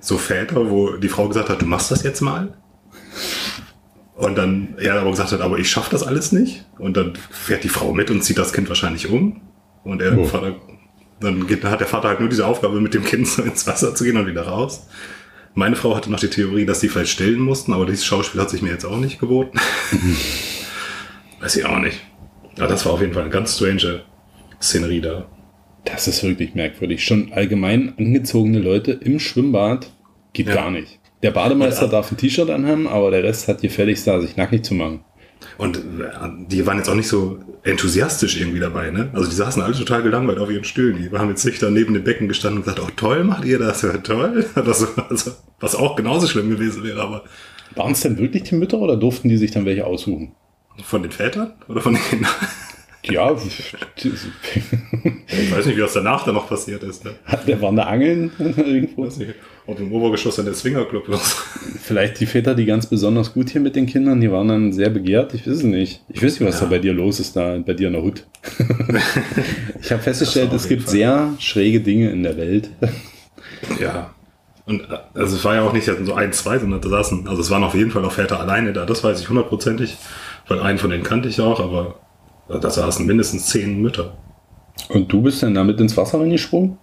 so 0.00 0.16
Väter, 0.16 0.70
wo 0.70 0.92
die 0.96 1.08
Frau 1.08 1.28
gesagt 1.28 1.50
hat, 1.50 1.60
du 1.60 1.66
machst 1.66 1.90
das 1.90 2.02
jetzt 2.02 2.20
mal. 2.22 2.54
Und 4.16 4.38
dann 4.38 4.74
er 4.78 4.94
aber 5.00 5.10
gesagt 5.10 5.32
hat, 5.32 5.40
aber 5.40 5.58
ich 5.58 5.68
schaffe 5.68 5.90
das 5.90 6.02
alles 6.04 6.30
nicht. 6.32 6.64
Und 6.78 6.96
dann 6.96 7.14
fährt 7.30 7.64
die 7.64 7.68
Frau 7.68 7.92
mit 7.92 8.10
und 8.10 8.22
zieht 8.22 8.38
das 8.38 8.52
Kind 8.52 8.68
wahrscheinlich 8.68 9.10
um. 9.10 9.40
Und 9.82 10.00
er, 10.00 10.16
Oh. 10.16 10.24
Vater, 10.24 10.54
dann 11.20 11.48
hat 11.64 11.80
der 11.80 11.86
Vater 11.86 12.08
halt 12.08 12.20
nur 12.20 12.28
diese 12.28 12.46
Aufgabe, 12.46 12.80
mit 12.80 12.94
dem 12.94 13.04
Kind 13.04 13.26
so 13.26 13.42
ins 13.44 13.66
Wasser 13.66 13.94
zu 13.94 14.04
gehen 14.04 14.16
und 14.16 14.26
wieder 14.26 14.42
raus. 14.46 14.86
Meine 15.54 15.76
Frau 15.76 15.94
hatte 15.94 16.10
noch 16.10 16.18
die 16.18 16.28
Theorie, 16.28 16.66
dass 16.66 16.80
die 16.80 16.88
vielleicht 16.88 17.12
stillen 17.12 17.38
mussten, 17.38 17.72
aber 17.72 17.86
dieses 17.86 18.04
Schauspiel 18.04 18.40
hat 18.40 18.50
sich 18.50 18.60
mir 18.60 18.70
jetzt 18.70 18.84
auch 18.84 18.98
nicht 18.98 19.20
geboten. 19.20 19.58
Weiß 21.40 21.56
ich 21.56 21.64
auch 21.64 21.78
nicht. 21.78 22.00
Aber 22.58 22.66
das 22.68 22.84
war 22.86 22.92
auf 22.92 23.00
jeden 23.00 23.12
Fall 23.12 23.22
eine 23.22 23.30
ganz 23.30 23.54
strange 23.56 24.02
Szenerie 24.60 25.00
da. 25.00 25.26
Das 25.84 26.08
ist 26.08 26.22
wirklich 26.24 26.54
merkwürdig. 26.54 27.04
Schon 27.04 27.32
allgemein 27.32 27.94
angezogene 27.98 28.58
Leute 28.58 28.92
im 28.92 29.20
Schwimmbad 29.20 29.90
geht 30.32 30.48
Ja. 30.48 30.54
gar 30.54 30.70
nicht. 30.70 30.98
Der 31.22 31.30
Bademeister 31.30 31.86
äh, 31.86 31.90
darf 31.90 32.10
ein 32.10 32.16
T-Shirt 32.16 32.50
anhaben, 32.50 32.86
aber 32.88 33.10
der 33.10 33.22
Rest 33.22 33.48
hat 33.48 33.60
gefälligst 33.62 34.06
da, 34.06 34.20
sich 34.20 34.36
nackig 34.36 34.64
zu 34.64 34.74
machen. 34.74 35.04
Und 35.58 35.76
äh, 35.76 35.82
die 36.48 36.66
waren 36.66 36.78
jetzt 36.78 36.88
auch 36.88 36.94
nicht 36.94 37.08
so 37.08 37.38
enthusiastisch 37.62 38.38
irgendwie 38.40 38.60
dabei, 38.60 38.90
ne? 38.90 39.10
Also 39.12 39.28
die 39.28 39.36
saßen 39.36 39.62
alle 39.62 39.74
total 39.74 40.02
gelangweilt 40.02 40.38
auf 40.38 40.50
ihren 40.50 40.64
Stühlen. 40.64 40.98
Die 40.98 41.16
haben 41.16 41.30
jetzt 41.30 41.44
nicht 41.44 41.62
da 41.62 41.70
neben 41.70 41.94
dem 41.94 42.04
Becken 42.04 42.28
gestanden 42.28 42.58
und 42.58 42.64
gesagt, 42.64 42.80
oh 42.84 42.90
toll, 42.96 43.24
macht 43.24 43.44
ihr 43.44 43.58
das? 43.58 43.82
Ja, 43.82 43.96
toll. 43.98 44.46
Das, 44.54 44.86
also, 45.10 45.32
was 45.60 45.74
auch 45.74 45.96
genauso 45.96 46.26
schlimm 46.26 46.50
gewesen 46.50 46.82
wäre, 46.84 47.00
aber 47.00 47.24
Waren 47.74 47.92
es 47.92 48.00
denn 48.00 48.18
wirklich 48.18 48.44
die 48.44 48.54
Mütter 48.54 48.78
oder 48.78 48.96
durften 48.96 49.28
die 49.28 49.36
sich 49.36 49.50
dann 49.50 49.64
welche 49.64 49.86
aussuchen? 49.86 50.32
von 50.82 51.02
den 51.02 51.12
Vätern 51.12 51.52
oder 51.68 51.80
von 51.80 51.94
den 51.94 52.02
Kindern? 52.02 52.32
Ja, 53.10 53.34
Ich 53.96 55.52
weiß 55.52 55.66
nicht, 55.66 55.76
wie 55.76 55.80
das 55.80 55.92
danach 55.94 56.24
dann 56.24 56.34
noch 56.34 56.48
passiert 56.48 56.82
ist. 56.82 57.04
Ne? 57.04 57.12
der 57.46 57.60
waren 57.60 57.76
da 57.76 57.84
Angeln 57.84 58.30
irgendwo. 58.38 59.08
Ob 59.66 59.80
im 59.80 59.92
Obergeschoss 59.92 60.36
dann 60.36 60.44
der 60.46 60.54
Swingerclub. 60.54 61.04
Vielleicht 61.82 62.20
die 62.20 62.26
Väter, 62.26 62.54
die 62.54 62.66
ganz 62.66 62.86
besonders 62.86 63.32
gut 63.32 63.50
hier 63.50 63.60
mit 63.60 63.76
den 63.76 63.86
Kindern, 63.86 64.20
die 64.20 64.30
waren 64.30 64.48
dann 64.48 64.72
sehr 64.72 64.90
begehrt. 64.90 65.32
Ich 65.34 65.46
weiß 65.46 65.54
es 65.56 65.62
nicht. 65.62 66.02
Ich 66.08 66.22
weiß 66.22 66.38
nicht, 66.38 66.48
was 66.48 66.56
Ja. 66.60 66.66
da 66.66 66.70
bei 66.70 66.78
dir 66.78 66.92
los 66.92 67.18
ist, 67.20 67.34
da 67.36 67.58
bei 67.58 67.72
dir 67.74 67.86
in 67.88 67.94
der 67.94 68.02
Hut. 68.02 68.26
ich 69.80 69.90
habe 69.92 70.02
festgestellt, 70.02 70.50
war 70.50 70.56
es 70.56 70.68
gibt 70.68 70.82
Fall. 70.82 70.92
sehr 70.92 71.34
schräge 71.38 71.80
Dinge 71.80 72.10
in 72.10 72.22
der 72.22 72.36
Welt. 72.36 72.70
Ja. 73.80 74.14
Und 74.66 74.82
also 75.14 75.36
es 75.36 75.44
war 75.44 75.54
ja 75.56 75.62
auch 75.62 75.72
nicht 75.72 75.84
so 75.84 76.14
ein, 76.14 76.32
zwei, 76.32 76.58
sondern 76.58 76.80
da 76.80 76.88
saßen, 76.88 77.28
also 77.28 77.40
es 77.42 77.50
waren 77.50 77.64
auf 77.64 77.74
jeden 77.74 77.90
Fall 77.90 78.04
auch 78.04 78.12
Väter 78.12 78.40
alleine 78.40 78.72
da, 78.72 78.86
das 78.86 79.04
weiß 79.04 79.20
ich 79.20 79.28
hundertprozentig, 79.28 79.96
weil 80.48 80.58
einen 80.60 80.78
von 80.78 80.88
denen 80.88 81.02
kannte 81.02 81.28
ich 81.28 81.38
auch, 81.40 81.60
aber 81.60 81.96
da 82.48 82.70
saßen 82.70 83.06
mindestens 83.06 83.46
zehn 83.46 83.80
Mütter. 83.80 84.16
Und 84.88 85.12
du 85.12 85.22
bist 85.22 85.42
dann 85.42 85.54
damit 85.54 85.80
ins 85.80 85.96
Wasser 85.96 86.20
reingesprungen? 86.20 86.78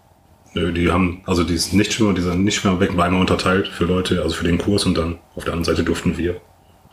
Nö, 0.53 0.73
die 0.73 0.91
haben, 0.91 1.21
also 1.25 1.43
dieses 1.43 1.71
Nichtschwimmer, 1.71 2.13
dieser 2.13 2.35
Nichtschwimmerbecken 2.35 2.97
war 2.97 3.05
einmal 3.05 3.21
unterteilt 3.21 3.67
für 3.67 3.85
Leute, 3.85 4.21
also 4.21 4.35
für 4.35 4.45
den 4.45 4.57
Kurs 4.57 4.85
und 4.85 4.97
dann 4.97 5.17
auf 5.35 5.45
der 5.45 5.53
anderen 5.53 5.63
Seite 5.75 5.83
durften 5.83 6.17
wir. 6.17 6.41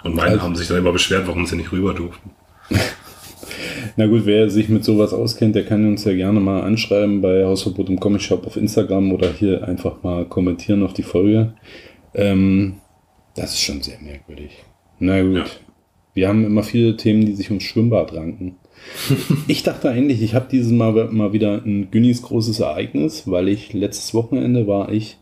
Und 0.05 0.15
meine 0.15 0.31
Also- 0.33 0.43
haben 0.43 0.55
sich 0.57 0.71
immer 0.71 0.93
beschwert, 0.93 1.27
warum 1.27 1.45
sie 1.47 1.57
nicht 1.57 1.73
rüber 1.73 1.93
durften. 1.95 2.31
Na 3.97 4.07
gut, 4.07 4.27
wer 4.27 4.49
sich 4.49 4.69
mit 4.69 4.85
sowas 4.85 5.13
auskennt, 5.13 5.57
der 5.57 5.65
kann 5.65 5.85
uns 5.87 6.05
ja 6.05 6.13
gerne 6.15 6.39
mal 6.39 6.63
anschreiben 6.63 7.21
bei 7.21 7.45
Hausverbot 7.45 7.89
im 7.89 7.99
Comic 7.99 8.23
Shop 8.23 8.47
auf 8.47 8.57
Instagram 8.57 9.11
oder 9.13 9.33
hier 9.33 9.67
einfach 9.67 10.03
mal 10.05 10.25
kommentieren 10.25 10.85
auf 10.85 10.93
die 10.93 11.03
Folge. 11.03 11.55
Ähm, 12.15 12.75
das 13.35 13.55
ist 13.55 13.63
schon 13.63 13.83
sehr 13.83 13.99
merkwürdig. 14.01 14.53
Na 15.01 15.21
gut. 15.23 15.37
Ja. 15.37 15.45
Wir 16.19 16.27
haben 16.27 16.45
immer 16.45 16.65
viele 16.65 16.97
Themen, 16.97 17.27
die 17.27 17.35
sich 17.37 17.49
ums 17.51 17.63
Schwimmbad 17.63 18.13
ranken. 18.13 18.57
ich 19.47 19.63
dachte 19.63 19.89
eigentlich, 19.89 20.21
ich 20.21 20.35
habe 20.35 20.49
dieses 20.51 20.73
Mal 20.73 20.93
mal 21.13 21.33
wieder 21.33 21.63
ein 21.65 21.93
Günnis 21.93 22.23
großes 22.23 22.59
Ereignis, 22.59 23.31
weil 23.31 23.47
ich 23.47 23.73
letztes 23.73 24.15
Wochenende 24.15 24.67
war 24.67 24.91
ich 24.91 25.19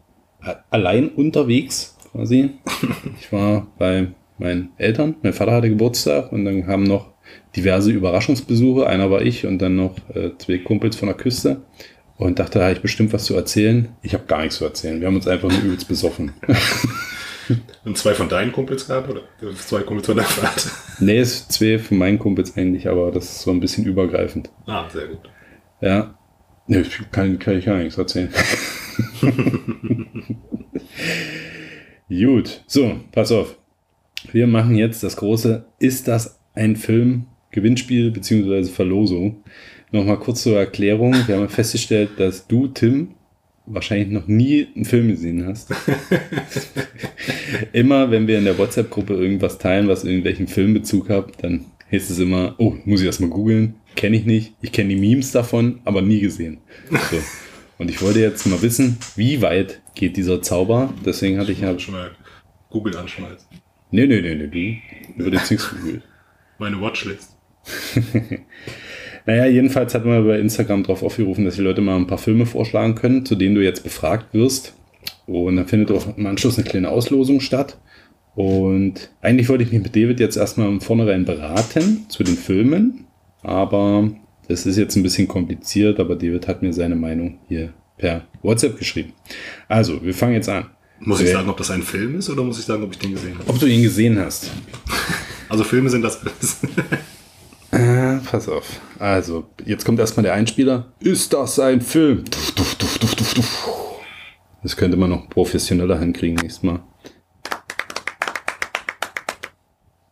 allein 0.70 1.10
unterwegs 1.10 1.98
quasi. 2.12 2.50
Ich 3.20 3.30
war 3.30 3.66
bei 3.76 4.06
meinen 4.38 4.70
Eltern. 4.78 5.16
Mein 5.22 5.34
Vater 5.34 5.52
hatte 5.52 5.68
Geburtstag 5.68 6.32
und 6.32 6.46
dann 6.46 6.66
haben 6.66 6.84
noch 6.84 7.08
diverse 7.54 7.90
Überraschungsbesuche. 7.90 8.86
Einer 8.86 9.10
war 9.10 9.20
ich 9.20 9.44
und 9.44 9.58
dann 9.58 9.76
noch 9.76 9.96
äh, 10.14 10.30
zwei 10.38 10.56
Kumpels 10.58 10.96
von 10.96 11.08
der 11.08 11.16
Küste. 11.16 11.60
Und 12.16 12.38
dachte, 12.38 12.58
da 12.58 12.64
habe 12.64 12.74
ich 12.74 12.80
bestimmt 12.80 13.12
was 13.12 13.26
zu 13.26 13.34
erzählen. 13.34 13.90
Ich 14.00 14.14
habe 14.14 14.24
gar 14.24 14.40
nichts 14.40 14.56
zu 14.56 14.64
erzählen. 14.64 14.98
Wir 15.00 15.08
haben 15.08 15.16
uns 15.16 15.28
einfach 15.28 15.50
nur 15.50 15.60
übelst 15.60 15.88
besoffen. 15.88 16.32
Und 17.84 17.98
zwei 17.98 18.14
von 18.14 18.28
deinen 18.28 18.52
Kumpels 18.52 18.86
gehabt 18.86 19.08
oder 19.08 19.22
zwei 19.54 19.82
Kumpels 19.82 20.06
von 20.06 20.16
deinem 20.16 20.26
Vater? 20.26 20.70
nee, 21.00 21.18
es 21.18 21.38
sind 21.38 21.52
zwei 21.52 21.78
von 21.78 21.98
meinen 21.98 22.18
Kumpels 22.18 22.56
eigentlich, 22.56 22.88
aber 22.88 23.10
das 23.10 23.24
ist 23.24 23.42
so 23.42 23.50
ein 23.50 23.60
bisschen 23.60 23.84
übergreifend. 23.84 24.50
Ah, 24.66 24.88
sehr 24.90 25.08
gut. 25.08 25.20
Ja. 25.80 26.18
Nee, 26.66 26.80
ich 26.80 27.10
kann, 27.12 27.38
kann 27.38 27.58
ich 27.58 27.64
gar 27.64 27.78
nichts 27.78 27.96
erzählen. 27.96 28.30
Gut, 32.08 32.62
so, 32.66 33.00
pass 33.12 33.32
auf. 33.32 33.58
Wir 34.32 34.46
machen 34.46 34.76
jetzt 34.76 35.02
das 35.02 35.16
große 35.16 35.66
Ist 35.78 36.08
das 36.08 36.40
ein 36.54 36.76
Film? 36.76 37.26
Gewinnspiel 37.50 38.10
bzw. 38.10 38.64
Verlosung. 38.64 39.42
Nochmal 39.92 40.18
kurz 40.18 40.42
zur 40.42 40.58
Erklärung. 40.58 41.14
Wir 41.26 41.36
haben 41.36 41.48
festgestellt, 41.48 42.10
dass 42.18 42.46
du, 42.46 42.68
Tim, 42.68 43.14
wahrscheinlich 43.66 44.08
noch 44.08 44.26
nie 44.26 44.68
einen 44.74 44.84
Film 44.84 45.08
gesehen 45.08 45.46
hast. 45.46 45.72
immer, 47.72 48.10
wenn 48.10 48.26
wir 48.26 48.38
in 48.38 48.44
der 48.44 48.58
WhatsApp-Gruppe 48.58 49.14
irgendwas 49.14 49.58
teilen, 49.58 49.88
was 49.88 50.04
irgendwelchen 50.04 50.46
Filmbezug 50.46 51.08
hat, 51.08 51.42
dann 51.42 51.66
heißt 51.90 52.10
es 52.10 52.18
immer, 52.18 52.54
oh, 52.58 52.74
muss 52.84 53.00
ich 53.00 53.06
erstmal 53.06 53.30
googeln. 53.30 53.74
Kenne 53.94 54.16
ich 54.16 54.26
nicht. 54.26 54.54
Ich 54.60 54.72
kenne 54.72 54.90
die 54.90 55.00
Memes 55.00 55.32
davon, 55.32 55.80
aber 55.84 56.02
nie 56.02 56.20
gesehen. 56.20 56.58
So. 56.90 57.18
Und 57.78 57.90
ich 57.90 58.00
wollte 58.02 58.20
jetzt 58.20 58.46
mal 58.46 58.62
wissen, 58.62 58.98
wie 59.16 59.42
weit 59.42 59.80
geht 59.94 60.16
dieser 60.16 60.42
Zauber? 60.42 60.92
Deswegen 61.04 61.38
hatte 61.38 61.52
ich 61.52 61.60
ja. 61.60 61.78
Schon 61.78 61.94
mal 61.94 62.10
Google 62.70 62.96
anschmeißen. 62.96 63.46
Nee, 63.90 64.06
nee, 64.06 64.20
nee, 64.20 64.34
nee, 64.34 64.82
du. 65.16 65.24
Wird 65.24 65.34
jetzt 65.34 65.50
nichts 65.50 65.70
googeln. 65.70 66.02
Meine 66.58 66.80
Watchlist. 66.80 67.36
Naja, 69.26 69.46
jedenfalls 69.46 69.94
hat 69.94 70.04
man 70.04 70.24
bei 70.24 70.38
Instagram 70.38 70.84
darauf 70.84 71.02
aufgerufen, 71.02 71.44
dass 71.44 71.56
die 71.56 71.62
Leute 71.62 71.80
mal 71.80 71.96
ein 71.96 72.06
paar 72.06 72.18
Filme 72.18 72.46
vorschlagen 72.46 72.94
können, 72.94 73.26
zu 73.26 73.34
denen 73.34 73.56
du 73.56 73.62
jetzt 73.62 73.82
befragt 73.82 74.32
wirst. 74.32 74.74
Und 75.26 75.56
dann 75.56 75.66
findet 75.66 75.90
auch 75.90 76.16
im 76.16 76.26
Anschluss 76.26 76.56
eine 76.56 76.66
kleine 76.66 76.90
Auslosung 76.90 77.40
statt. 77.40 77.76
Und 78.36 79.10
eigentlich 79.22 79.48
wollte 79.48 79.64
ich 79.64 79.72
mich 79.72 79.82
mit 79.82 79.96
David 79.96 80.20
jetzt 80.20 80.36
erstmal 80.36 80.68
im 80.68 80.80
Vornherein 80.80 81.24
beraten 81.24 82.06
zu 82.08 82.22
den 82.22 82.36
Filmen. 82.36 83.06
Aber 83.42 84.10
das 84.46 84.64
ist 84.64 84.76
jetzt 84.76 84.94
ein 84.94 85.02
bisschen 85.02 85.26
kompliziert, 85.26 85.98
aber 85.98 86.14
David 86.14 86.46
hat 86.46 86.62
mir 86.62 86.72
seine 86.72 86.96
Meinung 86.96 87.38
hier 87.48 87.72
per 87.98 88.26
WhatsApp 88.42 88.78
geschrieben. 88.78 89.12
Also, 89.68 90.04
wir 90.04 90.14
fangen 90.14 90.34
jetzt 90.34 90.48
an. 90.48 90.66
Muss 91.00 91.20
ich 91.20 91.30
sagen, 91.30 91.48
ob 91.48 91.56
das 91.56 91.70
ein 91.70 91.82
Film 91.82 92.18
ist 92.18 92.30
oder 92.30 92.42
muss 92.42 92.58
ich 92.58 92.64
sagen, 92.64 92.82
ob 92.82 92.92
ich 92.92 92.98
den 92.98 93.12
gesehen 93.12 93.38
habe? 93.38 93.48
Ob 93.48 93.58
du 93.58 93.66
ihn 93.66 93.82
gesehen 93.82 94.18
hast. 94.18 94.50
Also 95.48 95.64
Filme 95.64 95.90
sind 95.90 96.02
das 96.02 96.20
alles. 96.22 96.60
Äh, 97.76 98.20
pass 98.24 98.48
auf. 98.48 98.80
Also, 98.98 99.44
jetzt 99.66 99.84
kommt 99.84 99.98
erstmal 99.98 100.24
der 100.24 100.32
Einspieler. 100.32 100.92
Ist 100.98 101.34
das 101.34 101.58
ein 101.58 101.82
Film? 101.82 102.24
Duf, 102.24 102.52
duf, 102.52 102.74
duf, 102.76 102.98
duf, 102.98 103.14
duf, 103.14 103.34
duf. 103.34 103.68
Das 104.62 104.76
könnte 104.76 104.96
man 104.96 105.10
noch 105.10 105.28
professioneller 105.28 105.98
hinkriegen 105.98 106.36
nächstes 106.36 106.62
Mal. 106.62 106.80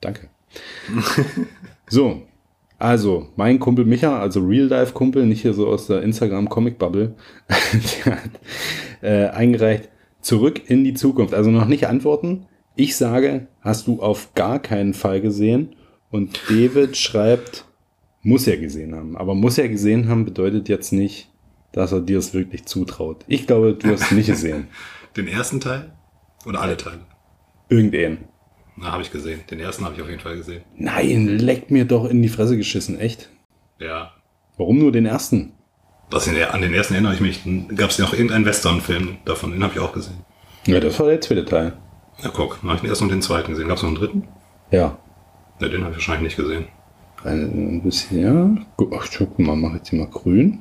Danke. 0.02 0.28
so, 1.88 2.22
also 2.78 3.28
mein 3.36 3.58
Kumpel 3.58 3.86
Micha, 3.86 4.20
also 4.20 4.40
Real-Life-Kumpel, 4.40 5.24
nicht 5.24 5.40
hier 5.40 5.54
so 5.54 5.66
aus 5.66 5.86
der 5.86 6.02
Instagram-Comic-Bubble, 6.02 7.14
der 8.04 8.12
hat 8.14 8.30
äh, 9.00 9.28
eingereicht, 9.28 9.88
zurück 10.20 10.68
in 10.68 10.84
die 10.84 10.92
Zukunft. 10.92 11.32
Also 11.32 11.50
noch 11.50 11.66
nicht 11.66 11.86
antworten. 11.86 12.46
Ich 12.76 12.96
sage, 12.96 13.46
hast 13.62 13.86
du 13.86 14.02
auf 14.02 14.34
gar 14.34 14.58
keinen 14.58 14.92
Fall 14.92 15.22
gesehen. 15.22 15.74
Und 16.14 16.38
David 16.48 16.96
schreibt, 16.96 17.64
muss 18.22 18.46
er 18.46 18.56
gesehen 18.56 18.94
haben. 18.94 19.16
Aber 19.16 19.34
muss 19.34 19.58
er 19.58 19.68
gesehen 19.68 20.08
haben 20.08 20.24
bedeutet 20.24 20.68
jetzt 20.68 20.92
nicht, 20.92 21.28
dass 21.72 21.90
er 21.90 22.00
dir 22.00 22.18
es 22.18 22.32
wirklich 22.32 22.66
zutraut. 22.66 23.24
Ich 23.26 23.48
glaube, 23.48 23.74
du 23.74 23.88
hast 23.88 24.02
es 24.02 24.10
nicht 24.12 24.28
gesehen. 24.28 24.68
Den 25.16 25.26
ersten 25.26 25.58
Teil? 25.58 25.92
Oder 26.46 26.60
alle 26.60 26.76
Teile? 26.76 27.00
Irgendeinen. 27.68 28.28
Na, 28.76 28.92
habe 28.92 29.02
ich 29.02 29.10
gesehen. 29.10 29.40
Den 29.50 29.58
ersten 29.58 29.84
habe 29.84 29.96
ich 29.96 30.02
auf 30.02 30.08
jeden 30.08 30.20
Fall 30.20 30.36
gesehen. 30.36 30.62
Nein, 30.76 31.26
leck 31.26 31.72
mir 31.72 31.84
doch 31.84 32.04
in 32.04 32.22
die 32.22 32.28
Fresse 32.28 32.56
geschissen, 32.56 32.96
echt. 32.96 33.28
Ja. 33.80 34.12
Warum 34.56 34.78
nur 34.78 34.92
den 34.92 35.06
ersten? 35.06 35.54
Das 36.10 36.28
in 36.28 36.36
der, 36.36 36.54
an 36.54 36.62
den 36.62 36.74
ersten 36.74 36.94
erinnere 36.94 37.14
ich 37.14 37.20
mich. 37.20 37.42
Gab 37.74 37.90
es 37.90 37.98
ja 37.98 38.04
noch 38.04 38.12
irgendeinen 38.12 38.44
Western-Film 38.44 39.16
davon. 39.24 39.50
Den 39.50 39.64
habe 39.64 39.72
ich 39.74 39.80
auch 39.80 39.92
gesehen. 39.92 40.24
Ja, 40.66 40.78
das 40.78 40.96
war 41.00 41.08
der 41.08 41.20
zweite 41.20 41.44
Teil. 41.44 41.72
Ja, 42.22 42.30
guck. 42.32 42.60
Dann 42.60 42.70
habe 42.70 42.76
ich 42.76 42.82
den 42.82 42.90
ersten 42.90 43.04
und 43.06 43.10
den 43.10 43.20
zweiten 43.20 43.50
gesehen. 43.50 43.66
Gab 43.66 43.78
es 43.78 43.82
noch 43.82 43.88
einen 43.88 43.98
dritten? 43.98 44.28
Ja. 44.70 44.96
Ne, 45.60 45.70
den 45.70 45.80
habe 45.82 45.90
ich 45.92 45.96
wahrscheinlich 45.98 46.36
nicht 46.36 46.36
gesehen. 46.36 46.66
Ein. 47.24 47.82
Gu- 48.76 48.90
Ach, 48.94 49.08
guck 49.16 49.38
mal, 49.38 49.56
mach 49.56 49.74
jetzt 49.74 49.88
hier 49.90 49.98
mal 49.98 50.08
grün. 50.08 50.60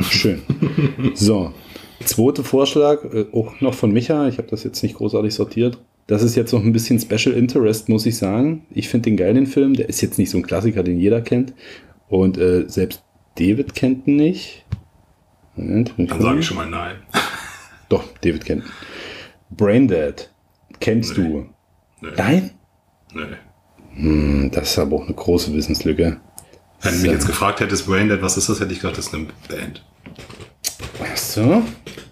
Schön. 0.00 0.42
So, 1.14 1.52
zweiter 2.04 2.42
Vorschlag, 2.44 3.04
äh, 3.12 3.26
auch 3.32 3.60
noch 3.60 3.74
von 3.74 3.92
Micha. 3.92 4.28
Ich 4.28 4.38
habe 4.38 4.48
das 4.48 4.64
jetzt 4.64 4.82
nicht 4.82 4.96
großartig 4.96 5.34
sortiert. 5.34 5.78
Das 6.06 6.22
ist 6.22 6.34
jetzt 6.34 6.52
noch 6.52 6.62
ein 6.64 6.72
bisschen 6.72 6.98
Special 6.98 7.34
Interest, 7.36 7.88
muss 7.88 8.06
ich 8.06 8.16
sagen. 8.16 8.66
Ich 8.70 8.88
finde 8.88 9.10
den 9.10 9.16
geil, 9.16 9.34
den 9.34 9.46
Film. 9.46 9.74
Der 9.74 9.88
ist 9.88 10.00
jetzt 10.00 10.18
nicht 10.18 10.30
so 10.30 10.38
ein 10.38 10.42
Klassiker, 10.46 10.82
den 10.82 10.98
jeder 10.98 11.20
kennt. 11.20 11.52
Und 12.08 12.38
äh, 12.38 12.64
selbst 12.68 13.04
David 13.38 13.74
kennt 13.74 14.06
ihn 14.08 14.16
nicht. 14.16 14.64
Moment, 15.54 15.94
Dann 15.96 16.20
sage 16.20 16.40
ich 16.40 16.46
schon 16.46 16.56
mal 16.56 16.68
nein. 16.68 16.96
Doch, 17.88 18.02
David 18.22 18.44
kennt 18.44 18.64
ihn. 18.64 18.70
Braindead. 19.56 20.30
Kennst 20.80 21.16
Nee. 21.18 21.24
du? 21.24 21.46
Nee. 22.00 22.08
Nein? 22.16 22.50
Nee. 23.14 23.22
Hm, 23.94 24.50
Das 24.52 24.70
ist 24.70 24.78
aber 24.78 24.96
auch 24.96 25.06
eine 25.06 25.14
große 25.14 25.52
Wissenslücke. 25.54 26.18
Wenn 26.82 26.94
du 26.94 27.00
mich 27.02 27.10
jetzt 27.10 27.26
gefragt 27.26 27.60
hättest, 27.60 27.86
Braindead, 27.86 28.22
was 28.22 28.36
ist 28.36 28.48
das, 28.48 28.60
hätte 28.60 28.72
ich 28.72 28.80
gedacht, 28.80 28.96
das 28.96 29.08
ist 29.08 29.14
eine 29.14 29.26
Band. 29.48 29.84
Ach 31.02 31.16
so. 31.16 31.62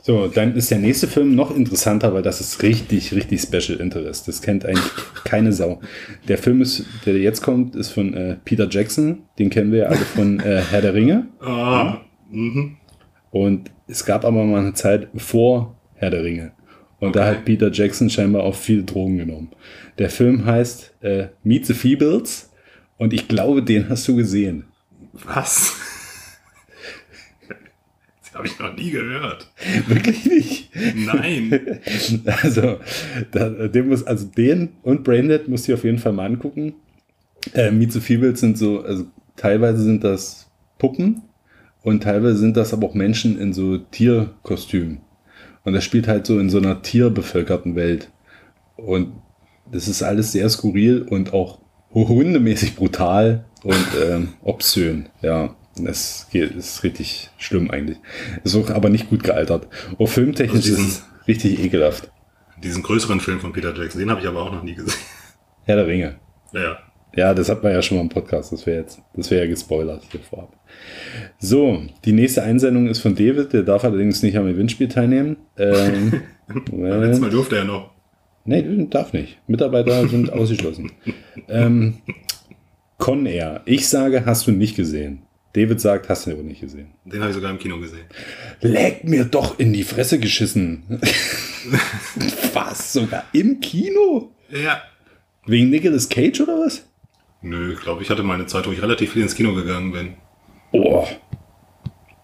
So, 0.02 0.26
dann 0.26 0.54
ist 0.56 0.70
der 0.70 0.78
nächste 0.78 1.06
Film 1.06 1.34
noch 1.34 1.54
interessanter, 1.54 2.14
weil 2.14 2.22
das 2.22 2.40
ist 2.40 2.62
richtig, 2.62 3.12
richtig 3.14 3.42
Special 3.42 3.78
Interest. 3.78 4.26
Das 4.26 4.40
kennt 4.40 4.64
eigentlich 4.64 4.90
keine 5.24 5.52
Sau. 5.52 5.80
Der 6.28 6.38
Film, 6.38 6.62
ist, 6.62 6.84
der 7.04 7.18
jetzt 7.18 7.42
kommt, 7.42 7.76
ist 7.76 7.90
von 7.90 8.14
äh, 8.14 8.36
Peter 8.44 8.66
Jackson. 8.70 9.24
Den 9.38 9.50
kennen 9.50 9.70
wir 9.70 9.80
ja 9.80 9.86
alle 9.86 9.98
von 9.98 10.40
äh, 10.40 10.62
Herr 10.70 10.80
der 10.80 10.94
Ringe. 10.94 11.26
Ah, 11.40 11.98
mhm. 12.30 12.76
Und 13.30 13.70
es 13.86 14.04
gab 14.06 14.24
aber 14.24 14.44
mal 14.44 14.60
eine 14.60 14.72
Zeit 14.72 15.08
vor 15.16 15.78
Herr 15.94 16.10
der 16.10 16.24
Ringe. 16.24 16.52
Und 17.00 17.14
da 17.16 17.20
Okay. 17.28 17.36
hat 17.38 17.44
Peter 17.44 17.70
Jackson 17.72 18.10
scheinbar 18.10 18.42
auch 18.42 18.54
viel 18.56 18.84
Drogen 18.84 19.18
genommen. 19.18 19.50
Der 19.98 20.10
Film 20.10 20.44
heißt 20.44 20.94
äh, 21.02 21.28
Meet 21.44 21.66
the 21.66 21.74
Feebles. 21.74 22.50
Und 22.96 23.12
ich 23.12 23.28
glaube, 23.28 23.62
den 23.62 23.88
hast 23.88 24.06
du 24.08 24.16
gesehen. 24.16 24.64
Was? 25.12 25.74
Das 28.20 28.34
habe 28.34 28.46
ich 28.46 28.58
noch 28.58 28.76
nie 28.76 28.90
gehört. 28.90 29.50
Wirklich 29.86 30.24
nicht. 30.26 30.70
Nein. 30.94 31.80
Also, 32.42 32.78
da, 33.32 33.48
den 33.68 33.88
muss, 33.88 34.04
also 34.06 34.26
den 34.26 34.74
und 34.82 35.02
Braindead 35.02 35.48
musst 35.48 35.66
du 35.66 35.74
auf 35.74 35.82
jeden 35.82 35.98
Fall 35.98 36.12
mal 36.12 36.26
angucken. 36.26 36.74
Äh, 37.54 37.70
Meet 37.70 37.92
the 37.94 38.00
Feebles 38.00 38.40
sind 38.40 38.58
so, 38.58 38.82
also 38.82 39.06
teilweise 39.36 39.82
sind 39.82 40.04
das 40.04 40.50
Puppen 40.78 41.22
und 41.82 42.02
teilweise 42.02 42.36
sind 42.36 42.56
das 42.56 42.72
aber 42.72 42.86
auch 42.86 42.94
Menschen 42.94 43.38
in 43.40 43.52
so 43.52 43.78
Tierkostümen. 43.78 45.00
Und 45.68 45.74
das 45.74 45.84
spielt 45.84 46.08
halt 46.08 46.26
so 46.26 46.38
in 46.38 46.50
so 46.50 46.58
einer 46.58 46.82
tierbevölkerten 46.82 47.76
Welt. 47.76 48.10
Und 48.76 49.12
das 49.70 49.86
ist 49.88 50.02
alles 50.02 50.32
sehr 50.32 50.48
skurril 50.48 51.02
und 51.02 51.32
auch 51.32 51.58
hundemäßig 51.92 52.74
brutal 52.76 53.44
und 53.64 53.86
ähm, 54.08 54.28
obszön. 54.42 55.08
Ja, 55.22 55.54
das 55.76 56.26
ist 56.32 56.82
richtig 56.82 57.30
schlimm 57.38 57.70
eigentlich. 57.70 57.98
Ist 58.44 58.56
auch 58.56 58.70
aber 58.70 58.88
nicht 58.88 59.10
gut 59.10 59.22
gealtert. 59.22 59.68
Auch 59.98 60.08
filmtechnisch 60.08 60.64
Also 60.64 60.68
diesen- 60.76 60.86
ist 60.88 61.02
es 61.22 61.28
richtig 61.28 61.62
ekelhaft. 61.64 62.10
Diesen 62.62 62.82
größeren 62.82 63.20
Film 63.20 63.40
von 63.40 63.52
Peter 63.52 63.74
Jackson, 63.76 64.00
den 64.00 64.10
habe 64.10 64.20
ich 64.20 64.26
aber 64.26 64.42
auch 64.42 64.50
noch 64.52 64.62
nie 64.64 64.74
gesehen. 64.74 64.98
Herr 65.64 65.76
der 65.76 65.86
Ringe. 65.86 66.18
Ja. 66.52 66.78
Ja, 67.16 67.34
das 67.34 67.48
hat 67.48 67.62
man 67.62 67.72
ja 67.72 67.82
schon 67.82 67.96
mal 67.96 68.02
im 68.02 68.08
Podcast. 68.08 68.52
Das 68.52 68.66
wäre 68.66 68.80
jetzt, 68.80 69.00
das 69.14 69.30
wäre 69.30 69.44
ja 69.44 69.50
gespoilert 69.50 70.02
hier 70.10 70.20
vorab. 70.20 70.54
So, 71.38 71.82
die 72.04 72.12
nächste 72.12 72.42
Einsendung 72.42 72.86
ist 72.86 73.00
von 73.00 73.14
David. 73.14 73.52
Der 73.52 73.62
darf 73.62 73.84
allerdings 73.84 74.22
nicht 74.22 74.36
am 74.36 74.46
Gewinnspiel 74.46 74.88
teilnehmen. 74.88 75.36
Ähm, 75.56 76.22
Letztes 76.72 77.20
Mal 77.20 77.30
durfte 77.30 77.56
er 77.56 77.64
noch. 77.64 77.90
nee, 78.44 78.86
darf 78.90 79.12
nicht. 79.12 79.38
Mitarbeiter 79.48 80.06
sind 80.08 80.32
ausgeschlossen. 80.32 80.92
Ähm, 81.48 81.98
Con 82.98 83.26
Air. 83.26 83.62
Ich 83.64 83.88
sage, 83.88 84.24
hast 84.26 84.46
du 84.46 84.52
nicht 84.52 84.76
gesehen. 84.76 85.22
David 85.54 85.80
sagt, 85.80 86.08
hast 86.08 86.26
du 86.26 86.32
aber 86.32 86.42
nicht 86.42 86.60
gesehen. 86.60 86.88
Den 87.04 87.20
habe 87.20 87.30
ich 87.30 87.34
sogar 87.36 87.50
im 87.50 87.58
Kino 87.58 87.78
gesehen. 87.80 88.04
Leck 88.60 89.02
mir 89.04 89.24
doch 89.24 89.58
in 89.58 89.72
die 89.72 89.82
Fresse 89.82 90.18
geschissen. 90.18 90.82
was? 92.52 92.92
Sogar 92.92 93.24
im 93.32 93.58
Kino? 93.60 94.30
Ja. 94.50 94.82
Wegen 95.46 95.70
Nicolas 95.70 96.08
Cage 96.08 96.42
oder 96.42 96.58
was? 96.58 96.84
Nö, 97.40 97.72
ich 97.72 97.80
glaube, 97.80 98.02
ich 98.02 98.10
hatte 98.10 98.22
meine 98.22 98.46
Zeit, 98.46 98.66
wo 98.66 98.72
ich 98.72 98.82
relativ 98.82 99.12
viel 99.12 99.22
ins 99.22 99.34
Kino 99.34 99.54
gegangen 99.54 99.92
bin. 99.92 100.14
Oh. 100.72 101.06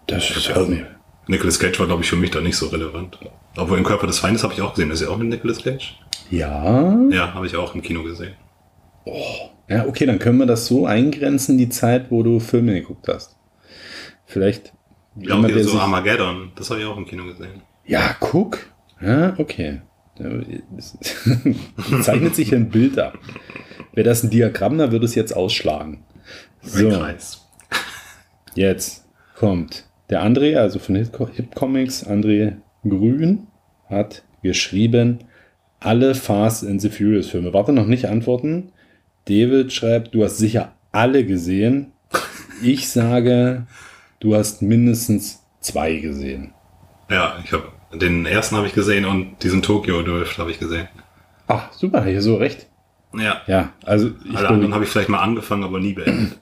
Das 0.07 0.29
ist 0.29 0.47
ja 0.47 0.59
mir. 0.63 0.87
Nicolas 1.27 1.59
Cage 1.59 1.79
war, 1.79 1.87
glaube 1.87 2.03
ich, 2.03 2.09
für 2.09 2.15
mich 2.15 2.31
da 2.31 2.41
nicht 2.41 2.57
so 2.57 2.67
relevant. 2.67 3.17
Obwohl 3.57 3.77
im 3.77 3.83
Körper 3.83 4.07
des 4.07 4.19
Feindes 4.19 4.43
habe 4.43 4.53
ich 4.53 4.61
auch 4.61 4.75
gesehen. 4.75 4.89
Das 4.89 5.01
ist 5.01 5.07
ja 5.07 5.13
auch 5.13 5.17
mit 5.17 5.29
Nicolas 5.29 5.63
Cage. 5.63 5.97
Ja. 6.29 6.95
Ja, 7.09 7.33
habe 7.33 7.47
ich 7.47 7.55
auch 7.55 7.73
im 7.73 7.81
Kino 7.81 8.03
gesehen. 8.03 8.35
Ja, 9.67 9.87
okay, 9.87 10.05
dann 10.05 10.19
können 10.19 10.37
wir 10.37 10.45
das 10.45 10.67
so 10.67 10.85
eingrenzen, 10.85 11.57
die 11.57 11.69
Zeit, 11.69 12.11
wo 12.11 12.21
du 12.21 12.39
Filme 12.39 12.73
geguckt 12.73 13.07
hast. 13.07 13.35
Vielleicht. 14.25 14.73
Ja, 15.15 15.35
jemand, 15.35 15.45
okay, 15.45 15.53
der 15.55 15.63
so 15.63 15.79
Armageddon, 15.79 16.51
das 16.55 16.69
habe 16.69 16.81
ich 16.81 16.85
auch 16.85 16.97
im 16.97 17.05
Kino 17.05 17.23
gesehen. 17.25 17.61
ja, 17.85 18.15
guck. 18.19 18.59
Ja, 19.01 19.33
okay. 19.37 19.81
Es- 20.77 20.97
Zeichnet 22.01 22.35
sich 22.35 22.53
ein 22.53 22.69
Bild 22.69 22.97
ab. 22.99 23.17
Wäre 23.93 24.05
das 24.07 24.23
ein 24.23 24.29
Diagramm, 24.29 24.77
dann 24.77 24.91
würde 24.91 25.05
es 25.05 25.15
jetzt 25.15 25.35
ausschlagen. 25.35 26.03
So, 26.61 26.89
jetzt 28.55 29.05
kommt 29.35 29.85
der 30.09 30.23
André, 30.23 30.55
also 30.57 30.79
von 30.79 30.95
Hip 30.95 31.17
Hip 31.35 31.55
Comics, 31.55 32.05
André 32.05 32.57
Grün, 32.83 33.47
hat 33.89 34.23
geschrieben, 34.43 35.19
alle 35.79 36.15
Fast 36.15 36.65
and 36.65 36.81
the 36.81 36.89
Furious 36.89 37.29
Filme. 37.29 37.53
Warte 37.53 37.73
noch 37.73 37.87
nicht 37.87 38.05
antworten. 38.07 38.71
David 39.25 39.73
schreibt, 39.73 40.13
du 40.13 40.23
hast 40.23 40.37
sicher 40.37 40.73
alle 40.91 41.25
gesehen. 41.25 41.91
Ich 42.63 42.89
sage, 42.89 43.65
du 44.19 44.35
hast 44.35 44.61
mindestens 44.61 45.43
zwei 45.59 45.95
gesehen. 45.95 46.53
Ja, 47.09 47.37
ich 47.43 47.51
habe 47.51 47.71
den 47.93 48.25
ersten 48.25 48.55
habe 48.55 48.67
ich 48.67 48.73
gesehen 48.73 49.05
und 49.05 49.41
diesen 49.43 49.61
Tokyo 49.61 50.01
Drift 50.01 50.37
habe 50.37 50.51
ich 50.51 50.59
gesehen. 50.59 50.87
Ach, 51.47 51.71
super, 51.71 52.03
hier 52.03 52.21
so 52.21 52.35
recht. 52.35 52.67
Ja. 53.17 53.41
Ja, 53.47 53.73
also 53.83 54.11
ich 54.25 54.35
Alle 54.35 54.49
anderen 54.49 54.73
habe 54.73 54.83
ich 54.83 54.89
vielleicht 54.89 55.09
mal 55.09 55.21
angefangen, 55.21 55.63
aber 55.63 55.79
nie 55.79 55.93
beendet. 55.93 56.37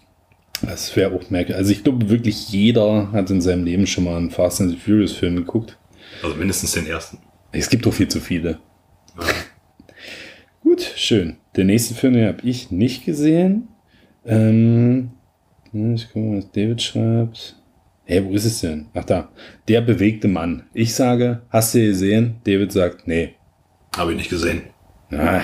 das 0.62 0.96
wäre 0.96 1.12
auch 1.14 1.30
merkwürdig. 1.30 1.56
Also 1.56 1.72
ich 1.72 1.84
glaube 1.84 2.10
wirklich 2.10 2.50
jeder 2.50 3.12
hat 3.12 3.30
in 3.30 3.42
seinem 3.42 3.64
Leben 3.66 3.86
schon 3.86 4.06
mal 4.06 4.18
einen 4.18 4.32
Fast 4.32 4.62
and 4.62 4.72
the 4.72 4.78
Furious 4.78 5.12
Film 5.12 5.36
geguckt. 5.36 5.78
Also 6.24 6.36
mindestens 6.36 6.72
den 6.72 6.88
ersten. 6.88 7.20
Es 7.52 7.70
gibt 7.70 7.86
doch 7.86 7.94
viel 7.94 8.08
zu 8.08 8.20
viele. 8.20 8.60
Ja. 9.20 9.26
Gut, 10.62 10.82
schön. 10.96 11.38
Der 11.56 11.66
nächste 11.66 11.94
Film, 11.94 12.14
den 12.14 12.28
habe 12.28 12.42
ich 12.48 12.72
nicht 12.72 13.06
gesehen. 13.06 13.68
Ähm, 14.26 15.12
ich 15.74 16.08
gucke 16.08 16.20
mal, 16.20 16.38
was 16.38 16.52
David 16.52 16.82
schreibt. 16.82 17.58
Hä, 18.06 18.22
wo 18.26 18.34
ist 18.34 18.46
es 18.46 18.60
denn? 18.62 18.88
Ach 18.94 19.06
da. 19.06 19.30
Der 19.68 19.82
bewegte 19.82 20.28
Mann. 20.28 20.64
Ich 20.74 20.94
sage, 20.94 21.42
hast 21.50 21.74
du 21.74 21.80
gesehen? 21.80 22.36
David 22.44 22.72
sagt, 22.72 23.08
nee. 23.08 23.36
Habe 23.96 24.12
ich 24.12 24.18
nicht 24.18 24.30
gesehen. 24.30 24.64
Ah, 25.12 25.42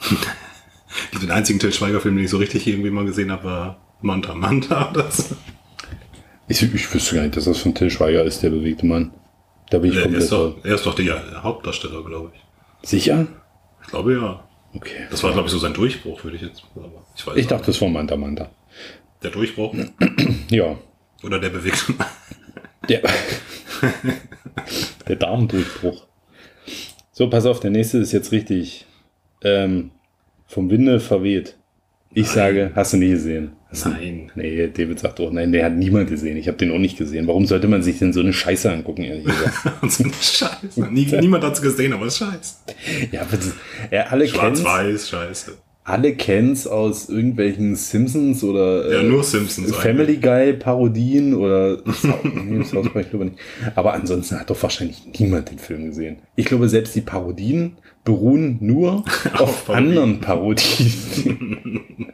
Den 1.22 1.30
einzigen 1.30 1.58
Till 1.58 1.72
Schweiger-Film, 1.72 2.16
den 2.16 2.24
ich 2.24 2.30
so 2.30 2.36
richtig 2.38 2.66
irgendwie 2.66 2.90
mal 2.90 3.04
gesehen 3.04 3.30
habe, 3.32 3.44
war 3.44 3.80
Manta 4.00 4.34
Manta 4.34 4.90
oder 4.92 5.10
so. 5.10 5.34
ich, 6.48 6.62
ich 6.62 6.94
wüsste 6.94 7.14
gar 7.16 7.22
nicht, 7.22 7.36
dass 7.36 7.44
das 7.44 7.58
von 7.58 7.74
Till 7.74 7.90
Schweiger 7.90 8.24
ist, 8.24 8.42
der 8.42 8.50
bewegte 8.50 8.86
Mann. 8.86 9.12
Da 9.70 9.78
bin 9.78 9.90
ich 9.90 9.96
Er 9.96 10.02
komplett 10.02 10.22
ist, 10.24 10.32
doch, 10.32 10.56
er 10.62 10.74
ist 10.74 10.84
doch 10.86 10.94
der 10.94 11.42
Hauptdarsteller, 11.42 12.04
glaube 12.04 12.32
ich. 12.34 12.88
sicher. 12.88 13.26
Ich 13.82 13.88
glaube 13.88 14.14
ja. 14.14 14.44
Okay. 14.74 15.06
Das 15.10 15.22
war, 15.22 15.32
glaube 15.32 15.46
ich, 15.46 15.52
so 15.52 15.58
sein 15.58 15.74
Durchbruch, 15.74 16.22
würde 16.24 16.36
ich 16.36 16.42
jetzt. 16.42 16.62
Aber 16.76 17.04
ich 17.16 17.26
weiß 17.26 17.36
Ich 17.36 17.46
dachte, 17.46 17.66
das 17.66 17.80
war 17.80 17.88
Manta 17.88 18.16
Manta. 18.16 18.50
Der 19.22 19.30
Durchbruch 19.30 19.74
Ja. 20.50 20.76
Oder 21.22 21.38
der 21.38 21.50
bewegte 21.50 21.92
Mann. 21.92 22.06
Der, 22.88 23.02
der 25.08 25.16
Darmdurchbruch. 25.16 26.06
So, 27.12 27.28
pass 27.30 27.46
auf, 27.46 27.60
der 27.60 27.70
nächste 27.70 27.98
ist 27.98 28.12
jetzt 28.12 28.32
richtig 28.32 28.86
ähm, 29.42 29.90
vom 30.46 30.70
Winde 30.70 30.98
verweht. 31.00 31.56
Ich 32.14 32.26
Nein. 32.26 32.34
sage, 32.34 32.72
hast 32.74 32.92
du 32.92 32.96
nie 32.98 33.10
gesehen? 33.10 33.52
Hast 33.70 33.86
du- 33.86 33.90
Nein. 33.90 34.30
Nee, 34.34 34.68
David 34.68 34.98
sagt 34.98 35.18
auch, 35.20 35.30
nein, 35.32 35.50
der 35.52 35.64
hat 35.64 35.72
niemand 35.74 36.10
gesehen. 36.10 36.36
Ich 36.36 36.46
habe 36.48 36.58
den 36.58 36.70
auch 36.72 36.78
nicht 36.78 36.98
gesehen. 36.98 37.26
Warum 37.26 37.46
sollte 37.46 37.68
man 37.68 37.82
sich 37.82 37.98
denn 37.98 38.12
so 38.12 38.20
eine 38.20 38.32
Scheiße 38.34 38.70
angucken, 38.70 39.02
ehrlich 39.04 39.24
gesagt? 39.24 39.54
So 39.90 40.04
eine 40.04 40.12
Scheiße. 40.12 40.88
Nie, 40.90 41.06
niemand 41.20 41.42
hat 41.44 41.54
es 41.54 41.62
gesehen, 41.62 41.92
aber 41.94 42.06
es 42.06 42.14
ist 42.14 42.18
scheiße. 42.18 42.54
ja, 43.12 43.22
aber 43.22 43.38
ja, 43.90 44.02
alle 44.08 44.26
kennen 44.26 44.56
Schwarz-Weiß, 44.56 45.08
scheiße. 45.08 45.52
Alle 45.84 46.14
kennst 46.14 46.68
aus 46.70 47.08
irgendwelchen 47.08 47.74
Simpsons 47.74 48.44
oder 48.44 48.88
Ja, 48.90 49.00
äh, 49.00 49.02
nur 49.02 49.24
Simpsons 49.24 49.74
Family 49.74 50.16
Guy 50.16 50.52
Parodien 50.52 51.34
oder 51.34 51.78
nee, 52.22 52.62
South 52.64 52.92
Park 52.92 53.10
glaube 53.10 53.24
ich 53.26 53.30
nicht. 53.32 53.42
Aber 53.74 53.92
ansonsten 53.94 54.38
hat 54.38 54.48
doch 54.48 54.62
wahrscheinlich 54.62 55.02
niemand 55.18 55.50
den 55.50 55.58
Film 55.58 55.86
gesehen. 55.86 56.18
Ich 56.36 56.46
glaube, 56.46 56.68
selbst 56.68 56.94
die 56.94 57.00
Parodien 57.00 57.76
beruhen 58.04 58.58
nur 58.60 59.04
auf, 59.34 59.40
Auf 59.40 59.66
Parodien. 59.66 59.88
anderen 59.88 60.20
Parodien. 60.20 60.92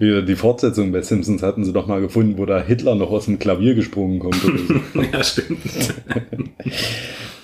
Die 0.00 0.36
Fortsetzung 0.36 0.90
bei 0.90 1.02
Simpsons 1.02 1.42
hatten 1.42 1.66
sie 1.66 1.72
doch 1.74 1.86
mal 1.86 2.00
gefunden, 2.00 2.38
wo 2.38 2.46
da 2.46 2.62
Hitler 2.62 2.94
noch 2.94 3.10
aus 3.10 3.26
dem 3.26 3.38
Klavier 3.38 3.74
gesprungen 3.74 4.20
kommt. 4.20 4.42
Oder 4.42 4.58
so. 4.58 5.02
ja, 5.02 5.22
stimmt. 5.22 5.58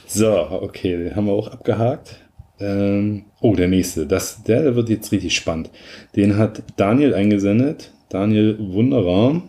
So, 0.06 0.32
okay, 0.62 0.96
den 0.96 1.14
haben 1.14 1.26
wir 1.26 1.34
auch 1.34 1.48
abgehakt. 1.48 2.16
Ähm, 2.60 3.24
oh, 3.40 3.54
der 3.54 3.68
nächste. 3.68 4.06
Das, 4.06 4.42
der 4.42 4.74
wird 4.74 4.88
jetzt 4.88 5.12
richtig 5.12 5.36
spannend. 5.36 5.70
Den 6.16 6.36
hat 6.36 6.62
Daniel 6.76 7.14
eingesendet. 7.14 7.92
Daniel 8.08 8.56
Wunderer. 8.58 9.42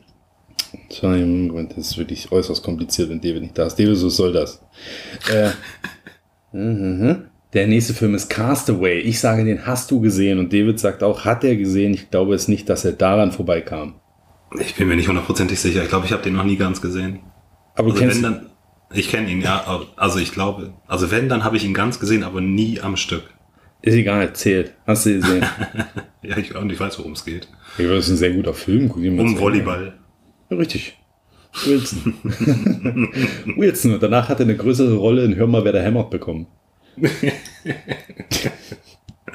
Moment, 1.01 1.71
das 1.75 1.91
ist 1.91 1.97
wirklich 1.97 2.31
äußerst 2.31 2.63
kompliziert, 2.63 3.09
wenn 3.09 3.21
David 3.21 3.41
nicht 3.41 3.57
da 3.57 3.65
ist. 3.65 3.79
David, 3.79 3.95
so 3.95 4.09
soll 4.09 4.33
das. 4.33 4.61
Äh, 5.31 5.49
mhm. 6.55 7.23
der 7.53 7.67
nächste 7.67 7.93
Film 7.93 8.13
ist 8.13 8.29
Castaway. 8.29 8.99
Ich 8.99 9.19
sage, 9.19 9.43
den 9.43 9.65
hast 9.65 9.89
du 9.89 9.99
gesehen. 9.99 10.37
Und 10.37 10.53
David 10.53 10.79
sagt 10.79 11.01
auch, 11.01 11.25
hat 11.25 11.43
er 11.43 11.55
gesehen. 11.55 11.93
Ich 11.93 12.11
glaube 12.11 12.35
es 12.35 12.47
nicht, 12.47 12.69
dass 12.69 12.85
er 12.85 12.91
daran 12.91 13.31
vorbeikam. 13.31 13.95
Ich 14.59 14.75
bin 14.75 14.87
mir 14.87 14.95
nicht 14.95 15.07
hundertprozentig 15.07 15.59
sicher. 15.59 15.83
Ich 15.83 15.89
glaube, 15.89 16.05
ich 16.05 16.11
habe 16.11 16.23
den 16.23 16.33
noch 16.33 16.43
nie 16.43 16.57
ganz 16.57 16.81
gesehen. 16.81 17.19
Aber 17.75 17.89
du 17.89 17.93
Also 17.93 18.03
kennst 18.03 18.23
wenn 18.23 18.33
dann, 18.33 18.48
ich 18.93 19.09
kenne 19.09 19.29
ihn, 19.29 19.41
ja. 19.41 19.85
Also 19.95 20.19
ich 20.19 20.31
glaube, 20.31 20.73
also 20.87 21.11
wenn, 21.11 21.29
dann 21.29 21.43
habe 21.43 21.57
ich 21.57 21.63
ihn 21.65 21.73
ganz 21.73 21.99
gesehen, 21.99 22.23
aber 22.23 22.41
nie 22.41 22.79
am 22.81 22.95
Stück. 22.97 23.23
Ist 23.81 23.95
egal, 23.95 24.21
erzählt. 24.21 24.73
Hast 24.85 25.05
du 25.05 25.13
gesehen? 25.15 25.45
Ja, 26.21 26.37
ich, 26.37 26.53
und 26.53 26.69
ich 26.69 26.77
weiß, 26.77 26.99
worum 26.99 27.13
es 27.13 27.23
geht. 27.23 27.47
Ich 27.71 27.77
glaube, 27.77 27.95
das 27.95 28.07
ist 28.07 28.11
ein 28.11 28.17
sehr 28.17 28.33
guter 28.33 28.53
Film. 28.53 28.89
Guck 28.89 29.01
ihn 29.01 29.15
mal 29.15 29.25
Um. 29.25 29.39
Volleyball. 29.39 29.93
Ja, 30.49 30.57
richtig. 30.57 30.97
Wilson. 31.65 32.13
Wilson. 33.55 33.93
Und 33.93 34.03
danach 34.03 34.27
hat 34.27 34.41
er 34.41 34.43
eine 34.43 34.57
größere 34.57 34.95
Rolle 34.95 35.23
in 35.23 35.37
Hör 35.37 35.47
mal, 35.47 35.63
wer 35.63 35.71
da 35.71 35.79
hämmert 35.79 36.09
bekommen. 36.09 36.47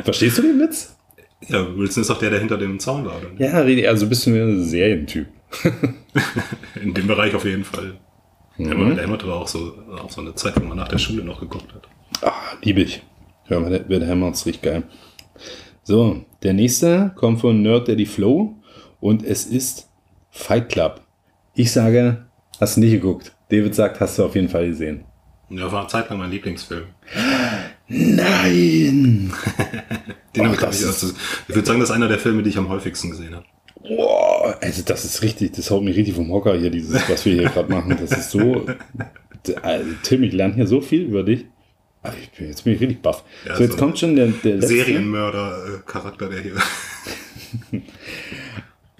Verstehst 0.04 0.36
du 0.38 0.42
den 0.42 0.60
Witz? 0.60 0.94
Ja, 1.48 1.66
Wilson 1.74 2.02
ist 2.02 2.10
doch 2.10 2.18
der, 2.18 2.28
der 2.30 2.40
hinter 2.40 2.58
dem 2.58 2.78
Zaun 2.78 3.06
war. 3.06 3.16
Oder? 3.16 3.30
Ja, 3.38 3.88
also 3.88 4.06
bist 4.06 4.26
du 4.26 4.30
ein 4.30 4.62
Serientyp. 4.62 5.26
In 6.82 6.92
dem 6.92 7.06
Bereich 7.06 7.34
auf 7.34 7.46
jeden 7.46 7.64
Fall. 7.64 7.94
Mhm. 8.56 8.94
Der 8.94 9.04
Hämmert 9.04 9.26
war 9.26 9.36
auch 9.36 9.48
so, 9.48 9.74
auch 10.02 10.10
so 10.10 10.20
eine 10.20 10.34
Zeit, 10.34 10.54
wo 10.60 10.64
man 10.64 10.76
nach 10.76 10.88
der 10.88 10.98
Schule 10.98 11.24
noch 11.24 11.40
geguckt 11.40 11.74
hat. 11.74 11.88
Ah, 12.22 12.56
liebe 12.62 12.82
ich. 12.82 13.02
Hör 13.46 13.60
mal, 13.60 13.84
wer 13.88 13.98
der 13.98 14.08
hämmert 14.08 14.34
ist 14.34 14.46
richtig 14.46 14.62
geil. 14.62 14.82
So, 15.82 16.24
der 16.42 16.54
nächste 16.54 17.12
kommt 17.16 17.40
von 17.40 17.60
Nerd 17.60 17.88
Daddy 17.88 18.06
Flow 18.06 18.54
und 19.00 19.22
es 19.22 19.44
ist 19.44 19.90
Fight 20.30 20.70
Club. 20.70 21.02
Ich 21.54 21.72
sage, 21.72 22.26
hast 22.60 22.76
du 22.76 22.80
nicht 22.80 22.92
geguckt. 22.92 23.32
David 23.50 23.74
sagt, 23.74 24.00
hast 24.00 24.18
du 24.18 24.24
auf 24.24 24.34
jeden 24.34 24.48
Fall 24.48 24.66
gesehen. 24.68 25.04
Ja, 25.50 25.70
war 25.70 25.80
eine 25.80 25.88
Zeit 25.88 26.08
lang 26.08 26.18
mein 26.18 26.30
Lieblingsfilm. 26.30 26.84
Nein! 27.88 29.32
Den 30.34 30.42
Oh, 30.42 30.48
hab 30.48 30.54
ich, 30.54 30.60
das 30.60 30.80
ich, 30.80 30.86
also, 30.86 31.08
ich 31.48 31.54
würde 31.54 31.66
sagen, 31.66 31.80
das 31.80 31.90
ist 31.90 31.94
einer 31.94 32.08
der 32.08 32.18
Filme, 32.18 32.42
die 32.42 32.50
ich 32.50 32.58
am 32.58 32.68
häufigsten 32.68 33.10
gesehen 33.10 33.34
habe. 33.34 33.44
Boah, 33.86 34.13
also 34.60 34.82
das 34.84 35.04
ist 35.04 35.22
richtig, 35.22 35.52
das 35.52 35.70
haut 35.70 35.82
mich 35.82 35.96
richtig 35.96 36.14
vom 36.14 36.30
Hocker 36.32 36.56
hier, 36.56 36.70
dieses, 36.70 37.08
was 37.08 37.24
wir 37.24 37.34
hier 37.34 37.48
gerade 37.50 37.72
machen. 37.72 37.96
Das 38.00 38.10
ist 38.10 38.30
so. 38.30 38.66
Also, 39.62 39.90
Tim, 40.02 40.22
ich 40.22 40.32
lerne 40.32 40.54
hier 40.54 40.66
so 40.66 40.80
viel 40.80 41.02
über 41.02 41.22
dich. 41.22 41.44
Ach, 42.02 42.14
ich 42.20 42.30
bin, 42.30 42.48
jetzt 42.48 42.64
bin 42.64 42.74
ich 42.74 42.80
richtig 42.80 43.02
baff. 43.02 43.24
Ja, 43.46 43.56
so, 43.56 43.62
jetzt 43.62 43.72
so 43.72 43.78
kommt 43.78 43.98
schon 43.98 44.16
der, 44.16 44.28
der. 44.28 44.62
Serienmörder-Charakter, 44.62 46.28
der 46.28 46.40
hier. 46.40 46.54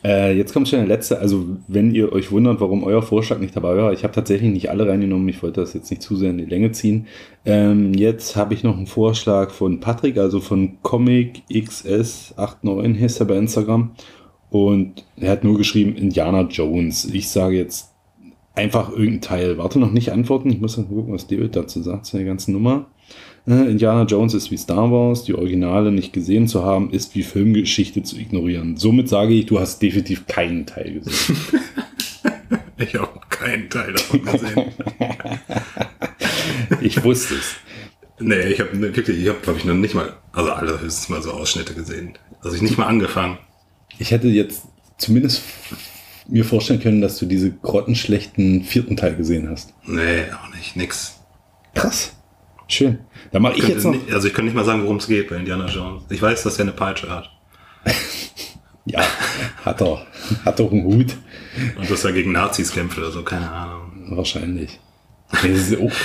Äh, 0.05 0.37
jetzt 0.37 0.53
kommt 0.53 0.69
schon 0.69 0.81
der 0.81 0.89
letzte. 0.89 1.19
Also, 1.19 1.57
wenn 1.67 1.95
ihr 1.95 2.13
euch 2.13 2.31
wundert, 2.31 2.61
warum 2.61 2.85
euer 2.85 3.01
Vorschlag 3.01 3.39
nicht 3.39 3.57
dabei 3.57 3.75
war, 3.75 3.93
ich 3.95 4.05
habe 4.05 4.13
tatsächlich 4.13 4.53
nicht 4.53 4.69
alle 4.69 4.87
reingenommen. 4.87 5.27
Ich 5.31 5.43
wollte 5.43 5.63
das 5.63 5.73
jetzt 5.73 5.91
nicht 5.91 6.03
zu 6.03 6.15
sehr 6.15 6.29
in 6.29 6.37
die 6.37 6.45
Länge 6.45 6.73
ziehen. 6.73 7.07
Ähm, 7.47 7.95
jetzt 7.95 8.37
habe 8.37 8.53
ich 8.53 8.63
noch 8.63 8.77
einen 8.77 8.87
Vorschlag 8.87 9.51
von 9.51 9.81
Patrick, 9.81 10.19
also 10.19 10.41
von 10.41 10.77
Comic 10.83 11.43
XS89 11.51 13.01
heißt 13.01 13.21
er 13.21 13.27
bei 13.27 13.37
Instagram. 13.37 13.93
Und 14.55 15.05
er 15.17 15.33
hat 15.33 15.43
nur 15.43 15.59
geschrieben 15.59 15.97
Indiana 15.97 16.43
Jones. 16.43 17.07
Ich 17.07 17.29
sage 17.29 17.57
jetzt 17.57 17.91
einfach 18.55 18.89
irgendein 18.91 19.21
Teil. 19.21 19.59
Warte 19.59 19.81
noch 19.81 19.91
nicht 19.91 20.13
antworten. 20.13 20.49
Ich 20.49 20.61
muss 20.61 20.77
noch 20.79 20.89
gucken, 20.89 21.13
was 21.13 21.27
David 21.27 21.57
dazu 21.57 21.83
sagt 21.83 22.07
zu 22.07 22.19
der 22.19 22.27
ganzen 22.27 22.53
Nummer. 22.53 22.87
Äh, 23.49 23.69
Indiana 23.69 24.05
Jones 24.05 24.33
ist 24.33 24.53
wie 24.53 24.57
Star 24.57 24.93
Wars. 24.93 25.25
Die 25.25 25.35
Originale 25.35 25.91
nicht 25.91 26.13
gesehen 26.13 26.47
zu 26.47 26.63
haben, 26.63 26.91
ist 26.93 27.17
wie 27.17 27.25
Filmgeschichte 27.25 28.05
zu 28.05 28.17
ignorieren. 28.17 28.77
Somit 28.77 29.09
sage 29.09 29.35
ich, 29.35 29.47
du 29.47 29.59
hast 29.59 29.83
definitiv 29.83 30.29
keinen 30.29 30.67
Teil 30.67 31.01
gesehen. 31.01 31.37
Ich 32.77 32.95
habe 32.95 33.21
keinen 33.31 33.69
Teil 33.71 33.93
davon 33.93 34.23
gesehen. 34.23 34.65
Ich 36.81 37.03
wusste 37.03 37.35
es. 37.35 37.57
nee, 38.21 38.53
ich 38.53 38.61
habe 38.61 38.81
wirklich, 38.81 39.19
ich 39.19 39.29
habe, 39.29 39.39
glaube 39.41 39.59
ich, 39.59 39.65
noch 39.65 39.75
nicht 39.75 39.95
mal, 39.95 40.13
also 40.33 40.53
allerhöchstens 40.53 41.09
mal 41.09 41.23
so 41.23 41.33
Ausschnitte 41.33 41.75
gesehen. 41.75 42.15
Also 42.41 42.55
ich 42.57 42.63
nicht 42.63 42.79
mal 42.79 42.87
angefangen. 42.87 43.39
Ich 43.99 44.11
hätte 44.11 44.29
jetzt 44.29 44.63
zumindest 44.99 45.43
mir 46.27 46.45
vorstellen 46.45 46.81
können, 46.81 47.01
dass 47.01 47.19
du 47.19 47.27
diese 47.27 47.51
grottenschlechten 47.51 48.65
vierten 48.65 48.97
Teil 48.97 49.17
gesehen 49.17 49.49
hast. 49.51 49.73
Nee, 49.87 50.25
auch 50.33 50.55
nicht, 50.55 50.77
nix. 50.77 51.21
Krass. 51.75 52.15
Schön. 52.67 53.01
Da 53.31 53.41
mache 53.41 53.55
ich 53.55 53.61
könnte 53.61 53.75
jetzt 53.75 53.85
noch. 53.85 53.93
nicht, 53.93 54.11
also 54.13 54.27
ich 54.29 54.35
könnte 54.35 54.47
nicht 54.47 54.55
mal 54.55 54.65
sagen, 54.65 54.83
worum 54.83 54.97
es 54.97 55.07
geht 55.07 55.29
bei 55.29 55.37
Indiana 55.37 55.67
Jones. 55.67 56.05
Ich 56.09 56.23
weiß, 56.23 56.43
dass 56.45 56.59
er 56.59 56.63
eine 56.63 56.73
Peitsche 56.73 57.11
hat. 57.11 57.31
Ja, 58.87 59.03
hat 59.65 59.81
er. 59.81 60.07
Hat 60.45 60.61
doch 60.61 60.71
einen 60.71 60.85
Hut. 60.85 61.17
Und 61.79 61.91
dass 61.91 62.05
er 62.05 62.13
gegen 62.13 62.33
Nazis 62.33 62.71
kämpft 62.71 62.99
oder 62.99 63.11
so, 63.11 63.23
keine 63.23 63.51
Ahnung. 63.51 64.09
Wahrscheinlich. 64.11 64.79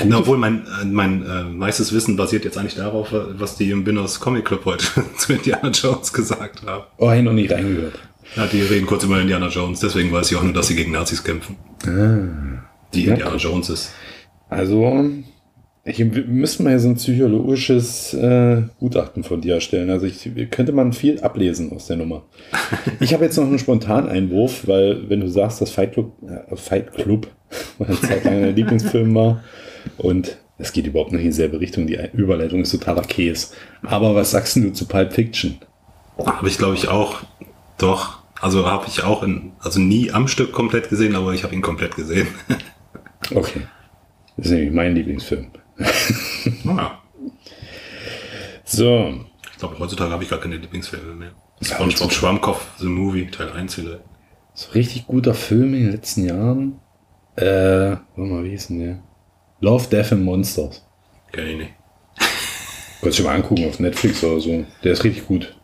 Na, 0.05 0.17
obwohl 0.19 0.37
mein, 0.37 0.65
äh, 0.81 0.85
mein 0.85 1.25
äh, 1.25 1.43
meistes 1.43 1.93
Wissen 1.93 2.15
basiert 2.15 2.45
jetzt 2.45 2.57
eigentlich 2.57 2.75
darauf, 2.75 3.09
was 3.11 3.55
die 3.57 3.71
im 3.71 3.83
Binnos 3.83 4.19
Comic 4.19 4.45
Club 4.45 4.65
heute 4.65 4.85
zu 5.17 5.33
Indiana 5.33 5.69
Jones 5.69 6.11
gesagt 6.13 6.65
haben. 6.65 6.83
Oh, 6.97 7.09
hab 7.09 7.17
ich 7.17 7.23
noch 7.23 7.33
nicht 7.33 7.51
reingehört. 7.51 7.93
Ja, 8.35 8.45
die 8.45 8.61
reden 8.61 8.85
kurz 8.85 9.03
über 9.03 9.19
Indiana 9.19 9.47
Jones, 9.47 9.79
deswegen 9.79 10.11
weiß 10.11 10.31
ich 10.31 10.37
auch 10.37 10.43
nur, 10.43 10.53
dass 10.53 10.67
sie 10.67 10.75
gegen 10.75 10.91
Nazis 10.91 11.23
kämpfen. 11.23 11.55
Die 12.93 13.05
Ja. 13.05 13.13
Indiana 13.13 13.35
Jones 13.37 13.69
ist. 13.69 13.91
Also, 14.49 15.09
hier 15.89 16.06
müsste 16.06 16.63
man 16.63 16.73
ja 16.73 16.80
so 16.80 16.89
ein 16.89 16.95
psychologisches 16.95 18.13
äh, 18.13 18.63
Gutachten 18.80 19.23
von 19.23 19.41
dir 19.41 19.56
erstellen. 19.56 19.89
Also 19.89 20.06
ich, 20.06 20.30
könnte 20.52 20.71
man 20.71 20.93
viel 20.93 21.19
ablesen 21.21 21.71
aus 21.71 21.88
der 21.88 21.97
Nummer. 21.97 22.23
Ich 22.99 23.13
habe 23.13 23.23
jetzt 23.23 23.38
noch 23.38 23.45
einen 23.45 23.60
spontanen 23.60 24.10
Einwurf, 24.10 24.67
weil 24.67 25.10
wenn 25.10 25.21
du 25.21 25.28
sagst, 25.28 25.62
dass 25.62 25.71
Fight 25.71 25.93
Club, 25.93 26.13
äh, 26.23 26.56
Fight 26.56 26.93
Club 26.93 27.28
eine 27.80 27.99
Zeit 27.99 28.23
lang 28.23 28.41
dein 28.41 28.56
Lieblingsfilm 28.56 29.13
war 29.15 29.43
und 29.97 30.38
es 30.58 30.73
geht 30.73 30.88
überhaupt 30.88 31.12
nicht 31.12 31.21
in 31.21 31.28
dieselbe 31.28 31.60
Richtung, 31.60 31.88
die 31.88 31.97
Überleitung 32.13 32.62
ist 32.62 32.71
totaler 32.71 33.04
Käse. 33.04 33.47
Aber 33.84 34.13
was 34.13 34.32
sagst 34.32 34.58
du 34.58 34.71
zu 34.71 34.86
Pulp 34.88 35.13
Fiction? 35.13 35.58
Habe 36.17 36.49
ich, 36.49 36.58
glaube 36.58 36.75
ich, 36.75 36.89
auch 36.89 37.21
doch. 37.78 38.19
Also 38.41 38.65
habe 38.65 38.86
ich 38.88 39.04
auch 39.04 39.23
in, 39.23 39.54
also 39.60 39.80
nie 39.80 40.12
am 40.12 40.28
Stück 40.28 40.52
komplett 40.52 40.89
gesehen, 40.89 41.15
aber 41.15 41.34
ich 41.34 41.43
habe 41.43 41.56
ihn 41.56 41.62
komplett 41.62 41.95
gesehen. 41.95 42.28
Okay. 43.36 43.62
Das 44.38 44.47
ist 44.47 44.54
nämlich 44.54 44.71
mein 44.73 44.95
Lieblingsfilm. 44.95 45.47
Ah, 46.67 46.99
So, 48.65 49.13
ich 49.51 49.57
glaube, 49.57 49.79
heutzutage 49.79 50.11
habe 50.11 50.23
ich 50.23 50.29
gar 50.29 50.39
keine 50.39 50.57
Lieblingsfilme 50.57 51.13
mehr. 51.15 51.31
Ja, 51.61 51.75
SpongeBob 51.75 52.11
Schwammkopf, 52.11 52.65
The 52.77 52.85
Movie, 52.85 53.27
Teil 53.27 53.51
1 53.51 53.75
vielleicht. 53.75 54.01
So 54.53 54.71
richtig 54.71 55.07
guter 55.07 55.33
Film 55.33 55.73
in 55.73 55.83
den 55.83 55.91
letzten 55.91 56.25
Jahren. 56.25 56.79
Äh, 57.35 57.45
warte 57.45 58.01
mal, 58.15 58.43
wie 58.43 58.49
hieß 58.49 58.67
denn 58.67 58.79
der? 58.79 59.03
Love, 59.61 59.87
Death 59.89 60.11
and 60.13 60.23
Monsters. 60.23 60.85
Kenn 61.31 61.47
ich 61.47 61.57
nicht. 61.57 61.73
Kannst 63.01 63.19
du 63.19 63.23
mal 63.23 63.35
angucken 63.35 63.67
auf 63.67 63.79
Netflix 63.79 64.23
oder 64.23 64.39
so. 64.41 64.65
Der 64.83 64.91
ist 64.91 65.03
richtig 65.03 65.27
gut. 65.27 65.55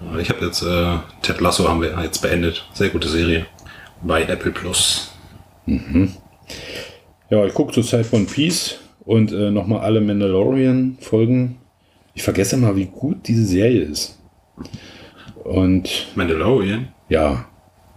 Aber 0.00 0.20
Ich 0.20 0.30
habe 0.30 0.44
jetzt 0.46 0.62
äh, 0.62 0.98
Ted 1.22 1.40
Lasso 1.40 1.68
haben 1.68 1.82
wir 1.82 1.98
jetzt 2.02 2.22
beendet. 2.22 2.66
Sehr 2.72 2.88
gute 2.88 3.08
Serie. 3.08 3.46
Bei 4.02 4.22
Apple 4.22 4.52
Plus. 4.52 5.12
Ja, 7.30 7.44
ich 7.44 7.52
gucke 7.52 7.72
zurzeit 7.72 8.10
One 8.12 8.24
Piece 8.24 8.76
und 9.08 9.32
äh, 9.32 9.50
nochmal 9.50 9.80
alle 9.80 10.00
Mandalorian-Folgen. 10.02 11.56
Ich 12.14 12.22
vergesse 12.22 12.56
mal, 12.56 12.76
wie 12.76 12.86
gut 12.86 13.26
diese 13.26 13.44
Serie 13.44 13.82
ist. 13.82 14.18
Und 15.44 16.08
Mandalorian. 16.14 16.88
ja, 17.08 17.44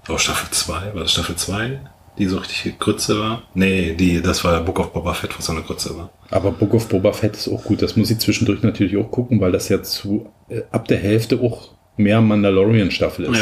Oh, 0.09 0.17
Staffel 0.17 0.49
2. 0.49 0.73
War 0.95 1.01
das 1.01 1.11
Staffel 1.11 1.35
2? 1.35 1.79
Die 2.17 2.25
so 2.25 2.37
richtig 2.39 2.79
Grütze 2.79 3.19
war? 3.19 3.43
Nee, 3.53 3.93
die, 3.93 4.19
das 4.21 4.43
war 4.43 4.59
Book 4.61 4.79
of 4.79 4.93
Boba 4.93 5.13
Fett, 5.13 5.37
was 5.37 5.45
so 5.45 5.51
eine 5.51 5.61
Grütze 5.61 5.95
war. 5.95 6.09
aber 6.31 6.51
Book 6.51 6.73
of 6.73 6.89
Boba 6.89 7.11
Fett 7.13 7.35
ist 7.37 7.47
auch 7.47 7.63
gut. 7.63 7.81
Das 7.83 7.95
muss 7.95 8.09
ich 8.09 8.17
zwischendurch 8.17 8.63
natürlich 8.63 8.97
auch 8.97 9.11
gucken, 9.11 9.39
weil 9.41 9.51
das 9.51 9.69
ja 9.69 9.83
zu 9.83 10.27
äh, 10.49 10.61
ab 10.71 10.87
der 10.87 10.97
Hälfte 10.97 11.39
auch 11.39 11.69
mehr 11.97 12.19
Mandalorian-Staffel 12.19 13.25
ist. 13.25 13.37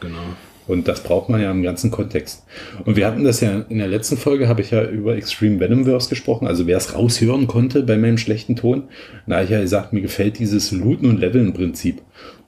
genau. 0.00 0.18
Und 0.68 0.86
das 0.86 1.02
braucht 1.02 1.28
man 1.28 1.40
ja 1.40 1.50
im 1.50 1.62
ganzen 1.62 1.90
Kontext. 1.90 2.44
Und 2.84 2.96
wir 2.96 3.06
hatten 3.06 3.24
das 3.24 3.40
ja 3.40 3.64
in 3.68 3.78
der 3.78 3.88
letzten 3.88 4.16
Folge, 4.16 4.48
habe 4.48 4.60
ich 4.60 4.70
ja 4.70 4.84
über 4.84 5.16
Extreme 5.16 5.58
Venomverse 5.58 6.08
gesprochen. 6.08 6.46
Also 6.46 6.66
wer 6.66 6.76
es 6.76 6.94
raushören 6.94 7.46
konnte 7.46 7.82
bei 7.82 7.96
meinem 7.96 8.18
schlechten 8.18 8.54
Ton, 8.54 8.84
da 9.26 9.36
habe 9.36 9.44
ich 9.44 9.50
ja 9.50 9.60
gesagt, 9.60 9.92
mir 9.92 10.02
gefällt 10.02 10.38
dieses 10.38 10.70
Looten 10.70 11.06
und 11.06 11.18
Leveln 11.18 11.52
Prinzip. 11.52 12.02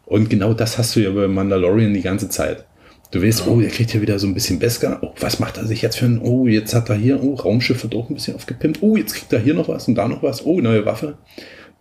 Und 0.06 0.30
genau 0.30 0.54
das 0.54 0.78
hast 0.78 0.94
du 0.94 1.00
ja 1.00 1.10
bei 1.10 1.26
Mandalorian 1.26 1.94
die 1.94 2.02
ganze 2.02 2.28
Zeit. 2.28 2.64
Du 3.10 3.22
weißt, 3.22 3.46
oh, 3.46 3.60
er 3.60 3.68
kriegt 3.68 3.94
ja 3.94 4.00
wieder 4.00 4.18
so 4.18 4.26
ein 4.26 4.34
bisschen 4.34 4.58
Beskar. 4.58 4.98
Oh, 5.02 5.12
was 5.20 5.38
macht 5.38 5.56
er 5.56 5.66
sich 5.66 5.82
jetzt 5.82 5.98
für 5.98 6.06
ein, 6.06 6.18
oh, 6.18 6.46
jetzt 6.46 6.74
hat 6.74 6.90
er 6.90 6.96
hier, 6.96 7.22
oh, 7.22 7.34
Raumschiff 7.34 7.82
wird 7.82 7.94
auch 7.94 8.10
ein 8.10 8.14
bisschen 8.14 8.34
aufgepimpt. 8.34 8.78
Oh, 8.82 8.96
jetzt 8.96 9.14
kriegt 9.14 9.32
er 9.32 9.38
hier 9.38 9.54
noch 9.54 9.68
was 9.68 9.86
und 9.86 9.94
da 9.94 10.08
noch 10.08 10.22
was. 10.22 10.44
Oh, 10.44 10.60
neue 10.60 10.84
Waffe. 10.84 11.16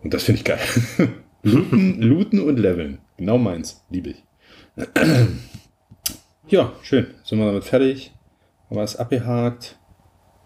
Und 0.02 0.14
das 0.14 0.22
finde 0.22 0.38
ich 0.38 0.44
geil. 0.44 0.60
looten, 1.42 2.00
looten 2.00 2.40
und 2.40 2.58
leveln. 2.58 2.98
Genau 3.16 3.38
meins. 3.38 3.82
Liebe 3.90 4.10
ich. 4.10 4.24
ja, 6.48 6.72
schön. 6.82 7.06
Sind 7.24 7.38
wir 7.38 7.46
damit 7.46 7.64
fertig. 7.64 8.12
Haben 8.68 8.76
wir 8.76 8.82
es 8.84 8.96
abgehakt. 8.96 9.76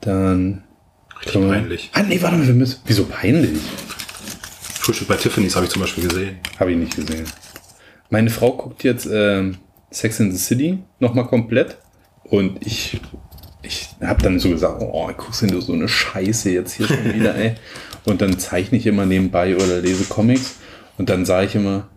Dann. 0.01 0.65
Richtig 1.21 1.41
wir- 1.43 1.49
peinlich. 1.49 1.91
Ah, 1.93 2.03
nee, 2.03 2.21
warte 2.23 2.37
mal, 2.37 2.47
wir 2.47 2.55
müssen. 2.55 2.81
Wieso 2.87 3.05
peinlich? 3.05 3.61
Frühstück 4.81 5.09
bei 5.09 5.17
Tiffany's 5.17 5.55
habe 5.57 5.67
ich 5.67 5.73
zum 5.73 5.83
Beispiel 5.83 6.09
gesehen. 6.09 6.39
Habe 6.59 6.73
ich 6.73 6.79
nicht 6.79 6.97
gesehen. 6.97 7.27
Meine 8.11 8.31
Frau 8.31 8.53
guckt 8.53 8.85
jetzt 8.85 9.07
ähm, 9.11 9.59
Sex 9.91 10.21
in 10.21 10.33
the 10.33 10.39
City 10.39 10.79
nochmal 10.99 11.27
komplett. 11.27 11.77
Und 12.25 12.65
ich, 12.67 13.01
ich 13.63 13.89
habe 14.01 14.23
dann 14.23 14.39
so 14.39 14.51
gesagt, 14.51 14.81
oh, 14.81 15.07
guckst 15.17 15.43
du 15.43 15.61
so 15.61 15.73
eine 15.73 15.89
Scheiße 15.89 16.51
jetzt 16.51 16.73
hier 16.75 16.87
schon 16.87 17.15
wieder, 17.15 17.35
ey. 17.35 17.55
Und 18.05 18.23
dann 18.23 18.39
zeichne 18.39 18.79
ich 18.79 18.87
immer 18.87 19.05
nebenbei 19.05 19.57
oder 19.57 19.81
lese 19.81 20.05
Comics. 20.05 20.57
Und 20.97 21.11
dann 21.11 21.27
sage 21.27 21.47
ich 21.47 21.55
immer, 21.55 21.89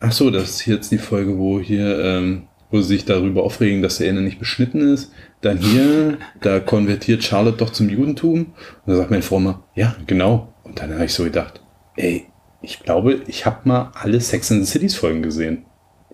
ach 0.00 0.12
so, 0.12 0.30
das 0.30 0.50
ist 0.50 0.66
jetzt 0.66 0.90
die 0.90 0.98
Folge, 0.98 1.36
wo 1.36 1.60
hier, 1.60 1.98
ähm, 2.02 2.44
wo 2.70 2.80
sie 2.80 2.88
sich 2.88 3.04
darüber 3.04 3.42
aufregen, 3.42 3.82
dass 3.82 3.98
der 3.98 4.08
Ende 4.08 4.22
nicht 4.22 4.38
beschnitten 4.38 4.92
ist. 4.92 5.12
Dann 5.40 5.58
hier, 5.58 6.18
da 6.40 6.60
konvertiert 6.60 7.24
Charlotte 7.24 7.56
doch 7.56 7.70
zum 7.70 7.88
Judentum. 7.88 8.38
Und 8.38 8.54
dann 8.86 8.96
sagt 8.96 9.10
meine 9.10 9.22
Frau 9.22 9.38
immer, 9.38 9.64
ja, 9.74 9.96
genau. 10.06 10.52
Und 10.64 10.80
dann 10.80 10.92
habe 10.92 11.04
ich 11.04 11.14
so 11.14 11.24
gedacht, 11.24 11.60
ey, 11.96 12.26
ich 12.60 12.80
glaube, 12.80 13.22
ich 13.26 13.46
habe 13.46 13.68
mal 13.68 13.92
alle 13.94 14.20
Sex 14.20 14.50
and 14.50 14.64
the 14.64 14.70
Cities 14.70 14.96
Folgen 14.96 15.22
gesehen. 15.22 15.64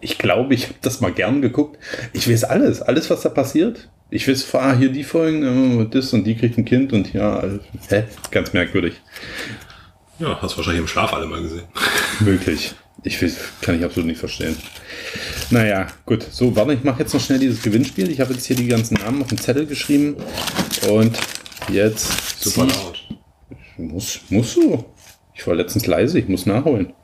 Ich 0.01 0.19
glaube, 0.19 0.55
ich 0.55 0.65
habe 0.65 0.75
das 0.83 1.01
mal 1.01 1.13
gern 1.13 1.41
geguckt. 1.41 1.79
Ich 2.13 2.29
weiß 2.29 2.45
alles, 2.45 2.83
alles, 2.83 3.09
was 3.09 3.23
da 3.23 3.31
passiert. 3.31 3.89
Ich 4.11 4.29
weiß, 4.29 4.55
ah, 4.55 4.77
hier 4.77 4.93
die 4.93 5.03
Folgen, 5.03 5.81
äh, 5.81 5.89
das 5.89 6.13
und 6.13 6.25
die 6.25 6.37
kriegt 6.37 6.59
ein 6.59 6.65
Kind 6.65 6.93
und 6.93 7.13
ja, 7.15 7.37
alles. 7.39 7.63
hä? 7.89 8.05
Ganz 8.31 8.53
merkwürdig. 8.53 9.01
Ja, 10.19 10.41
hast 10.41 10.53
du 10.53 10.59
wahrscheinlich 10.59 10.83
im 10.83 10.89
Schlaf 10.89 11.13
alle 11.13 11.27
mal 11.27 11.43
gesehen. 11.43 11.65
Möglich. 12.21 12.75
Ich 13.07 13.23
weiß, 13.23 13.37
kann 13.61 13.77
ich 13.79 13.85
absolut 13.85 14.09
nicht 14.09 14.19
verstehen. 14.19 14.57
Naja, 15.51 15.89
gut. 16.07 16.27
So, 16.31 16.57
warte, 16.57 16.73
ich 16.73 16.85
mache 16.85 17.03
jetzt 17.03 17.13
noch 17.13 17.21
schnell 17.21 17.39
dieses 17.39 17.63
Gewinnspiel. 17.63 18.11
Ich 18.11 18.21
habe 18.21 18.33
jetzt 18.33 18.47
hier 18.47 18.57
die 18.57 18.67
ganzen 18.67 18.95
Namen 18.95 19.21
auf 19.21 19.29
den 19.29 19.39
Zettel 19.39 19.67
geschrieben. 19.67 20.17
Und 20.89 21.19
jetzt. 21.71 22.41
Super 22.41 22.67
laut. 22.67 23.09
Muss, 23.77 24.21
muss 24.31 24.55
so. 24.55 24.95
Ich 25.35 25.47
war 25.47 25.55
letztens 25.55 25.87
leise, 25.87 26.19
ich 26.19 26.29
muss 26.29 26.47
nachholen. 26.47 26.95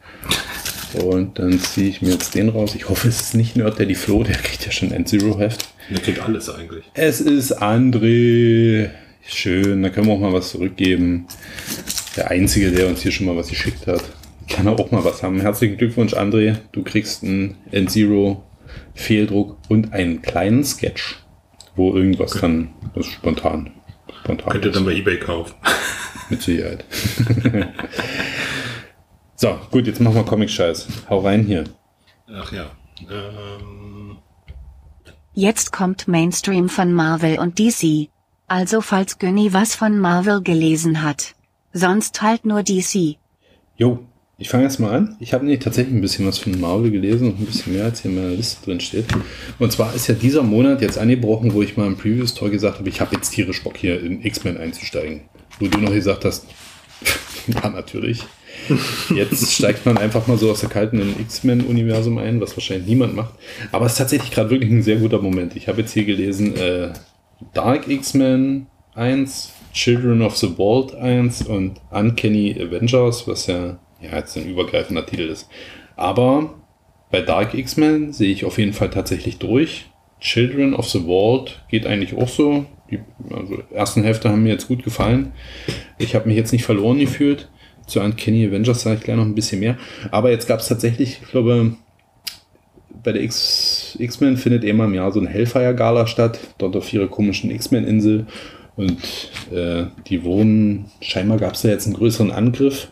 Und 0.95 1.39
dann 1.39 1.61
ziehe 1.61 1.89
ich 1.89 2.01
mir 2.01 2.13
jetzt 2.13 2.35
den 2.35 2.49
raus. 2.49 2.75
Ich 2.75 2.89
hoffe, 2.89 3.09
es 3.09 3.21
ist 3.21 3.35
nicht 3.35 3.57
Nerd, 3.57 3.79
der 3.79 3.87
die 3.87 3.95
Flo, 3.95 4.25
der 4.25 4.37
kriegt 4.37 4.65
ja 4.65 4.73
schon 4.73 4.93
End-Zero-Heft. 4.93 5.69
Der 5.91 6.01
kriegt 6.01 6.21
alles 6.21 6.49
eigentlich. 6.49 6.85
Es 6.95 7.21
ist 7.21 7.61
André. 7.61 8.91
Schön, 9.27 9.83
da 9.83 9.91
können 9.91 10.07
wir 10.07 10.15
auch 10.15 10.21
mal 10.21 10.33
was 10.33 10.51
zurückgeben. 10.51 11.27
Der 12.17 12.31
Einzige, 12.31 12.73
der 12.73 12.89
uns 12.89 13.03
hier 13.03 13.13
schon 13.13 13.27
mal 13.27 13.37
was 13.37 13.49
geschickt 13.49 13.87
hat. 13.87 14.03
Kann 14.51 14.67
er 14.67 14.79
auch 14.79 14.91
mal 14.91 15.05
was 15.05 15.23
haben. 15.23 15.41
Herzlichen 15.41 15.79
Glückwunsch, 15.79 16.15
André. 16.15 16.59
Du 16.73 16.83
kriegst 16.83 17.23
einen 17.23 17.57
End-Zero 17.71 18.45
Fehldruck 18.95 19.57
und 19.69 19.93
einen 19.93 20.23
kleinen 20.23 20.65
Sketch, 20.65 21.21
wo 21.77 21.95
irgendwas 21.95 22.33
dann 22.33 22.75
das 22.95 23.07
ist 23.07 23.13
spontan. 23.13 23.71
Spontan. 24.23 24.53
Könnt 24.53 24.65
ihr 24.65 24.73
dann 24.73 24.85
bei 24.85 24.95
Ebay 24.95 25.19
kaufen. 25.19 25.55
Mit 26.31 26.43
Sicherheit. 26.43 26.85
so, 29.37 29.59
gut, 29.71 29.87
jetzt 29.87 30.01
machen 30.01 30.17
wir 30.17 30.25
Comic-Scheiß. 30.25 30.89
Hau 31.09 31.21
rein 31.21 31.45
hier. 31.45 31.65
Ach 32.33 32.53
ja. 32.53 32.71
Ähm, 33.11 34.19
Jetzt 35.33 35.73
kommt 35.73 36.09
Mainstream 36.09 36.69
von 36.69 36.93
Marvel 36.93 37.39
und 37.39 37.59
DC. 37.59 38.09
Also 38.49 38.81
falls 38.81 39.19
Günni 39.19 39.53
was 39.53 39.77
von 39.77 39.99
Marvel 39.99 40.43
gelesen 40.43 41.03
hat. 41.03 41.35
Sonst 41.73 42.21
halt 42.21 42.45
nur 42.45 42.65
DC. 42.65 43.17
Jo, 43.77 44.01
ich 44.40 44.48
fange 44.48 44.64
erst 44.64 44.81
mal 44.81 44.90
an. 44.90 45.16
Ich 45.20 45.35
habe 45.35 45.44
nämlich 45.44 45.62
tatsächlich 45.62 45.94
ein 45.94 46.00
bisschen 46.00 46.26
was 46.26 46.38
von 46.38 46.59
Marvel 46.59 46.90
gelesen 46.90 47.29
und 47.29 47.40
ein 47.40 47.44
bisschen 47.44 47.74
mehr, 47.74 47.85
als 47.85 48.00
hier 48.00 48.11
in 48.11 48.16
meiner 48.16 48.35
Liste 48.35 48.64
drin 48.64 48.81
steht. 48.81 49.05
Und 49.59 49.70
zwar 49.70 49.94
ist 49.94 50.07
ja 50.07 50.14
dieser 50.14 50.42
Monat 50.42 50.81
jetzt 50.81 50.96
angebrochen, 50.96 51.53
wo 51.53 51.61
ich 51.61 51.76
mal 51.76 51.87
im 51.87 51.96
Previous 51.96 52.33
Tour 52.33 52.48
gesagt 52.48 52.79
habe, 52.79 52.88
ich 52.88 53.03
habe 53.03 53.14
jetzt 53.14 53.31
tierisch 53.31 53.62
Bock 53.62 53.76
hier 53.76 54.03
in 54.03 54.24
X-Men 54.24 54.57
einzusteigen. 54.57 55.20
Wo 55.59 55.66
du 55.66 55.79
noch 55.79 55.92
gesagt 55.92 56.24
hast, 56.24 56.46
ja 57.48 57.68
natürlich. 57.68 58.24
Jetzt 59.14 59.53
steigt 59.53 59.85
man 59.85 59.98
einfach 59.98 60.26
mal 60.26 60.38
so 60.38 60.50
aus 60.50 60.61
der 60.61 60.70
kalten 60.70 61.03
in 61.03 61.20
X-Men-Universum 61.20 62.16
ein, 62.16 62.40
was 62.40 62.57
wahrscheinlich 62.57 62.88
niemand 62.88 63.14
macht. 63.14 63.35
Aber 63.72 63.85
es 63.85 63.92
ist 63.92 63.98
tatsächlich 63.98 64.31
gerade 64.31 64.48
wirklich 64.48 64.70
ein 64.70 64.83
sehr 64.83 64.96
guter 64.96 65.20
Moment. 65.20 65.55
Ich 65.55 65.68
habe 65.68 65.83
jetzt 65.83 65.92
hier 65.92 66.07
gelesen, 66.07 66.57
äh, 66.57 66.94
Dark 67.53 67.88
X-Men 67.88 68.68
1, 68.94 69.53
Children 69.74 70.22
of 70.22 70.38
the 70.38 70.48
Vault 70.57 70.94
1 70.94 71.42
und 71.42 71.79
Uncanny 71.90 72.57
Avengers, 72.59 73.29
was 73.29 73.46
ja, 73.46 73.79
ja 74.01 74.17
jetzt 74.17 74.37
ein 74.37 74.49
übergreifender 74.49 75.07
Titel 75.07 75.29
ist. 75.29 75.49
Aber 75.97 76.55
bei 77.11 77.21
Dark 77.21 77.55
X-Men 77.55 78.13
sehe 78.13 78.33
ich 78.33 78.45
auf 78.45 78.59
jeden 78.59 78.73
Fall 78.73 78.91
tatsächlich 78.91 79.39
durch. 79.39 79.87
Children 80.21 80.75
of 80.75 80.89
the 80.89 81.01
Vault 81.01 81.63
geht 81.69 81.87
eigentlich 81.87 82.15
auch 82.15 82.29
so. 82.29 82.67
Die 82.91 83.01
also 83.33 83.63
ersten 83.73 84.03
Hälfte 84.03 84.29
haben 84.29 84.43
mir 84.43 84.53
jetzt 84.53 84.69
gut 84.69 84.83
gefallen. 84.83 85.33
Ich 85.99 86.15
habe 86.15 86.29
mich 86.29 86.37
jetzt 86.37 86.53
nicht 86.53 86.65
verloren 86.65 86.99
gefühlt. 86.99 87.49
Zu 87.87 88.01
Uncanny 88.01 88.47
Avengers 88.47 88.83
sage 88.83 88.97
ich 88.97 89.03
gleich 89.03 89.17
noch 89.17 89.25
ein 89.25 89.35
bisschen 89.35 89.61
mehr. 89.61 89.77
Aber 90.11 90.31
jetzt 90.31 90.47
gab 90.47 90.61
es 90.61 90.69
tatsächlich, 90.69 91.21
ich 91.23 91.31
glaube, 91.31 91.75
bei 93.03 93.13
der 93.13 93.23
X-Men 93.23 94.37
findet 94.37 94.65
immer 94.65 94.85
im 94.85 94.95
Jahr 94.95 95.11
so 95.11 95.21
eine 95.21 95.29
Hellfire-Gala 95.29 96.07
statt, 96.07 96.39
dort 96.59 96.77
auf 96.77 96.93
ihrer 96.93 97.09
komischen 97.09 97.51
X-Men-Insel. 97.51 98.27
Und 98.77 99.01
äh, 99.53 99.87
die 100.07 100.23
wurden, 100.23 100.87
scheinbar 101.01 101.39
gab 101.39 101.55
es 101.55 101.63
da 101.63 101.69
jetzt 101.69 101.87
einen 101.87 101.97
größeren 101.97 102.31
Angriff 102.31 102.89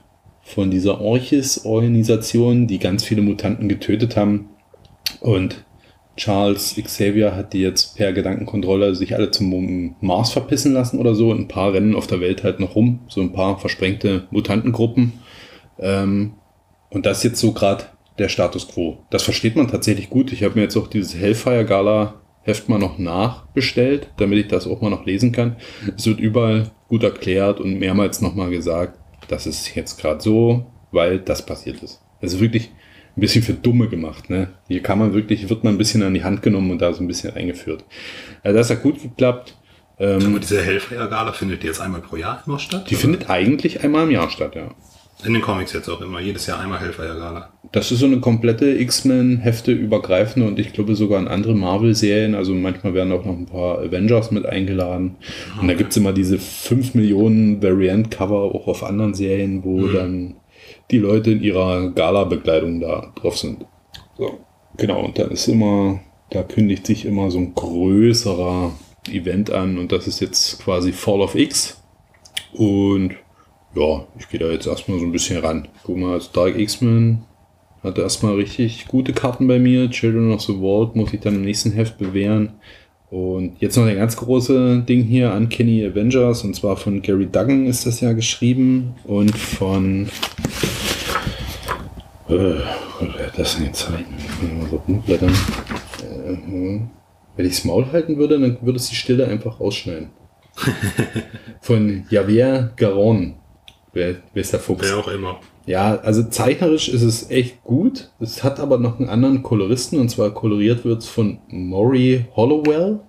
von 0.48 0.70
dieser 0.70 1.00
Orchis-Organisation, 1.00 2.66
die 2.66 2.78
ganz 2.78 3.04
viele 3.04 3.22
Mutanten 3.22 3.68
getötet 3.68 4.16
haben. 4.16 4.48
Und 5.20 5.64
Charles 6.16 6.74
Xavier 6.82 7.36
hat 7.36 7.52
die 7.52 7.60
jetzt 7.60 7.96
per 7.96 8.12
Gedankenkontrolle 8.12 8.94
sich 8.94 9.14
alle 9.14 9.30
zum 9.30 9.94
Mars 10.00 10.32
verpissen 10.32 10.72
lassen 10.72 10.98
oder 10.98 11.14
so. 11.14 11.32
Ein 11.32 11.48
paar 11.48 11.74
rennen 11.74 11.94
auf 11.94 12.06
der 12.06 12.20
Welt 12.20 12.42
halt 12.42 12.60
noch 12.60 12.74
rum. 12.74 13.00
So 13.08 13.20
ein 13.20 13.32
paar 13.32 13.58
versprengte 13.58 14.26
Mutantengruppen. 14.30 15.12
Ähm, 15.78 16.32
und 16.90 17.06
das 17.06 17.18
ist 17.18 17.24
jetzt 17.24 17.40
so 17.40 17.52
gerade 17.52 17.84
der 18.18 18.28
Status 18.28 18.68
quo. 18.68 18.98
Das 19.10 19.22
versteht 19.22 19.54
man 19.54 19.68
tatsächlich 19.68 20.10
gut. 20.10 20.32
Ich 20.32 20.42
habe 20.42 20.54
mir 20.54 20.62
jetzt 20.62 20.76
auch 20.76 20.88
dieses 20.88 21.14
Hellfire 21.14 21.64
Gala 21.64 22.14
Heft 22.42 22.70
mal 22.70 22.78
noch 22.78 22.96
nachbestellt, 22.96 24.08
damit 24.16 24.38
ich 24.38 24.48
das 24.48 24.66
auch 24.66 24.80
mal 24.80 24.88
noch 24.88 25.04
lesen 25.04 25.32
kann. 25.32 25.56
Es 25.96 26.06
wird 26.06 26.18
überall 26.18 26.70
gut 26.88 27.02
erklärt 27.02 27.60
und 27.60 27.78
mehrmals 27.78 28.22
nochmal 28.22 28.48
gesagt, 28.48 28.97
das 29.28 29.46
ist 29.46 29.74
jetzt 29.74 30.00
gerade 30.00 30.20
so, 30.20 30.66
weil 30.90 31.18
das 31.18 31.44
passiert 31.44 31.82
ist. 31.82 32.00
Das 32.20 32.34
ist 32.34 32.40
wirklich 32.40 32.70
ein 33.16 33.20
bisschen 33.20 33.42
für 33.42 33.52
Dumme 33.52 33.88
gemacht. 33.88 34.30
Ne? 34.30 34.48
Hier 34.68 34.82
kann 34.82 34.98
man 34.98 35.12
wirklich, 35.12 35.48
wird 35.48 35.64
man 35.64 35.74
ein 35.74 35.78
bisschen 35.78 36.02
an 36.02 36.14
die 36.14 36.24
Hand 36.24 36.42
genommen 36.42 36.70
und 36.70 36.80
da 36.80 36.92
so 36.92 37.02
ein 37.02 37.08
bisschen 37.08 37.34
eingeführt. 37.34 37.84
Also 38.42 38.56
das 38.56 38.70
hat 38.70 38.82
gut 38.82 39.02
geklappt. 39.02 39.56
Ähm, 40.00 40.24
aber 40.26 40.38
diese 40.38 40.62
Hellfire-Gala 40.62 41.32
findet 41.32 41.64
jetzt 41.64 41.80
einmal 41.80 42.00
pro 42.00 42.16
Jahr 42.16 42.42
immer 42.46 42.58
statt? 42.58 42.88
die 42.88 42.94
oder? 42.94 43.00
findet 43.00 43.30
eigentlich 43.30 43.82
einmal 43.82 44.04
im 44.04 44.12
Jahr 44.12 44.30
statt, 44.30 44.54
ja. 44.54 44.70
In 45.24 45.32
den 45.32 45.42
Comics 45.42 45.72
jetzt 45.72 45.88
auch 45.88 46.00
immer. 46.00 46.20
Jedes 46.20 46.46
Jahr 46.46 46.60
einmal 46.60 46.80
Hellfire-Gala. 46.80 47.52
Das 47.72 47.90
ist 47.90 47.98
so 47.98 48.06
eine 48.06 48.20
komplette 48.20 48.66
X-Men-Hefte 48.66 49.72
übergreifende 49.72 50.46
und 50.46 50.58
ich 50.60 50.72
glaube 50.72 50.94
sogar 50.94 51.20
in 51.20 51.26
andere 51.26 51.54
Marvel-Serien. 51.54 52.36
Also 52.36 52.54
manchmal 52.54 52.94
werden 52.94 53.12
auch 53.12 53.24
noch 53.24 53.36
ein 53.36 53.46
paar 53.46 53.80
Avengers 53.80 54.30
mit 54.30 54.46
eingeladen. 54.46 55.16
Und 55.60 55.66
da 55.66 55.74
gibt's 55.74 55.96
immer 55.96 56.12
diese 56.12 56.38
5 56.38 56.94
Millionen 56.94 57.60
Variant-Cover 57.62 58.54
auch 58.54 58.68
auf 58.68 58.84
anderen 58.84 59.14
Serien, 59.14 59.64
wo 59.64 59.88
dann 59.88 60.36
die 60.90 60.98
Leute 60.98 61.32
in 61.32 61.42
ihrer 61.42 61.90
Gala-Bekleidung 61.90 62.80
da 62.80 63.12
drauf 63.16 63.36
sind. 63.36 63.66
So, 64.16 64.38
genau. 64.76 65.04
Und 65.04 65.18
dann 65.18 65.32
ist 65.32 65.48
immer, 65.48 66.00
da 66.30 66.42
kündigt 66.44 66.86
sich 66.86 67.04
immer 67.04 67.30
so 67.32 67.38
ein 67.38 67.54
größerer 67.54 68.72
Event 69.10 69.50
an 69.50 69.78
und 69.78 69.90
das 69.90 70.06
ist 70.06 70.20
jetzt 70.20 70.62
quasi 70.62 70.92
Fall 70.92 71.20
of 71.20 71.34
X. 71.34 71.82
Und 72.52 73.16
ja, 73.74 74.06
ich 74.18 74.28
gehe 74.28 74.40
da 74.40 74.46
jetzt 74.46 74.66
erstmal 74.66 74.98
so 74.98 75.04
ein 75.04 75.12
bisschen 75.12 75.44
ran. 75.44 75.68
Guck 75.84 75.96
mal, 75.96 76.14
als 76.14 76.32
Dark 76.32 76.58
X-Men 76.58 77.24
hatte 77.82 78.02
erstmal 78.02 78.34
richtig 78.34 78.86
gute 78.88 79.12
Karten 79.12 79.46
bei 79.46 79.58
mir. 79.58 79.90
Children 79.90 80.32
of 80.32 80.42
the 80.42 80.54
Vault 80.54 80.96
muss 80.96 81.12
ich 81.12 81.20
dann 81.20 81.36
im 81.36 81.42
nächsten 81.42 81.72
Heft 81.72 81.98
bewähren. 81.98 82.54
Und 83.10 83.60
jetzt 83.60 83.76
noch 83.76 83.86
der 83.86 83.94
ganz 83.94 84.16
große 84.16 84.82
Ding 84.86 85.02
hier, 85.04 85.32
Uncanny 85.32 85.84
Avengers, 85.86 86.44
und 86.44 86.54
zwar 86.54 86.76
von 86.76 87.00
Gary 87.00 87.26
Duggan 87.26 87.66
ist 87.66 87.86
das 87.86 88.00
ja 88.00 88.12
geschrieben 88.12 88.94
und 89.04 89.36
von. 89.36 90.08
Äh, 92.28 92.34
wer 92.34 93.26
hat 93.26 93.38
das 93.38 93.56
denn 93.56 93.66
gezeigt? 93.66 94.04
Ich 94.18 94.42
muss 94.42 94.62
mal 94.62 94.70
so 94.70 94.82
rumblättern. 94.86 95.30
Äh, 95.30 96.80
wenn 97.36 97.46
ich 97.46 97.52
das 97.52 97.64
Maul 97.64 97.86
halten 97.92 98.18
würde, 98.18 98.38
dann 98.38 98.58
würde 98.60 98.76
es 98.76 98.90
die 98.90 98.96
Stille 98.96 99.26
einfach 99.26 99.58
ausschneiden. 99.58 100.10
von 101.62 102.04
Javier 102.10 102.72
Garon. 102.76 103.36
Wer, 103.98 104.16
wer 104.32 104.40
ist 104.40 104.52
der 104.52 104.60
Fuchs? 104.60 104.88
Wer 104.88 104.98
auch 104.98 105.08
immer. 105.08 105.40
Ja, 105.66 105.96
also 105.96 106.22
zeichnerisch 106.22 106.88
ist 106.88 107.02
es 107.02 107.30
echt 107.30 107.62
gut. 107.62 108.10
Es 108.20 108.42
hat 108.42 108.58
aber 108.58 108.78
noch 108.78 108.98
einen 108.98 109.08
anderen 109.10 109.42
Koloristen 109.42 109.98
und 109.98 110.08
zwar 110.08 110.30
koloriert 110.30 110.84
wird 110.84 111.02
es 111.02 111.08
von 111.08 111.38
Maury 111.48 112.24
Hollowell. 112.34 113.00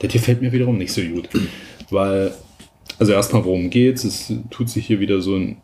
Der 0.00 0.08
gefällt 0.08 0.40
mir 0.40 0.52
wiederum 0.52 0.78
nicht 0.78 0.92
so 0.92 1.02
gut. 1.02 1.28
Weil, 1.90 2.32
also 2.98 3.12
erstmal 3.12 3.44
worum 3.44 3.68
geht's? 3.68 4.04
Es 4.04 4.32
tut 4.50 4.70
sich 4.70 4.86
hier 4.86 5.00
wieder 5.00 5.20
so 5.20 5.34
ein 5.34 5.58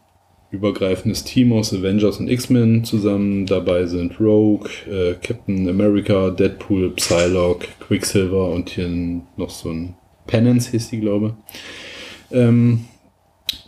übergreifendes 0.50 1.24
Team 1.24 1.52
aus 1.52 1.72
Avengers 1.72 2.18
und 2.18 2.28
X-Men 2.28 2.84
zusammen. 2.84 3.46
Dabei 3.46 3.86
sind 3.86 4.20
Rogue, 4.20 4.68
äh, 4.90 5.14
Captain 5.14 5.68
America, 5.68 6.30
Deadpool, 6.30 6.90
Psylocke, 6.90 7.68
Quicksilver 7.80 8.50
und 8.50 8.70
hier 8.70 8.88
noch 9.36 9.50
so 9.50 9.70
ein 9.70 9.94
Penance 10.26 10.70
hieß 10.70 10.90
die, 10.90 11.00
glaube 11.00 11.36
ähm, 12.30 12.84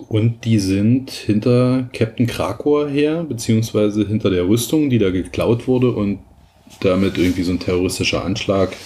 und 0.08 0.44
die 0.44 0.58
sind 0.58 1.10
hinter 1.10 1.88
Captain 1.92 2.26
Krakor 2.26 2.88
her, 2.88 3.24
beziehungsweise 3.24 4.06
hinter 4.06 4.30
der 4.30 4.48
Rüstung, 4.48 4.90
die 4.90 4.98
da 4.98 5.10
geklaut 5.10 5.66
wurde 5.66 5.92
und 5.92 6.20
damit 6.80 7.18
irgendwie 7.18 7.42
so 7.42 7.52
ein 7.52 7.60
terroristischer 7.60 8.24
Anschlag 8.24 8.76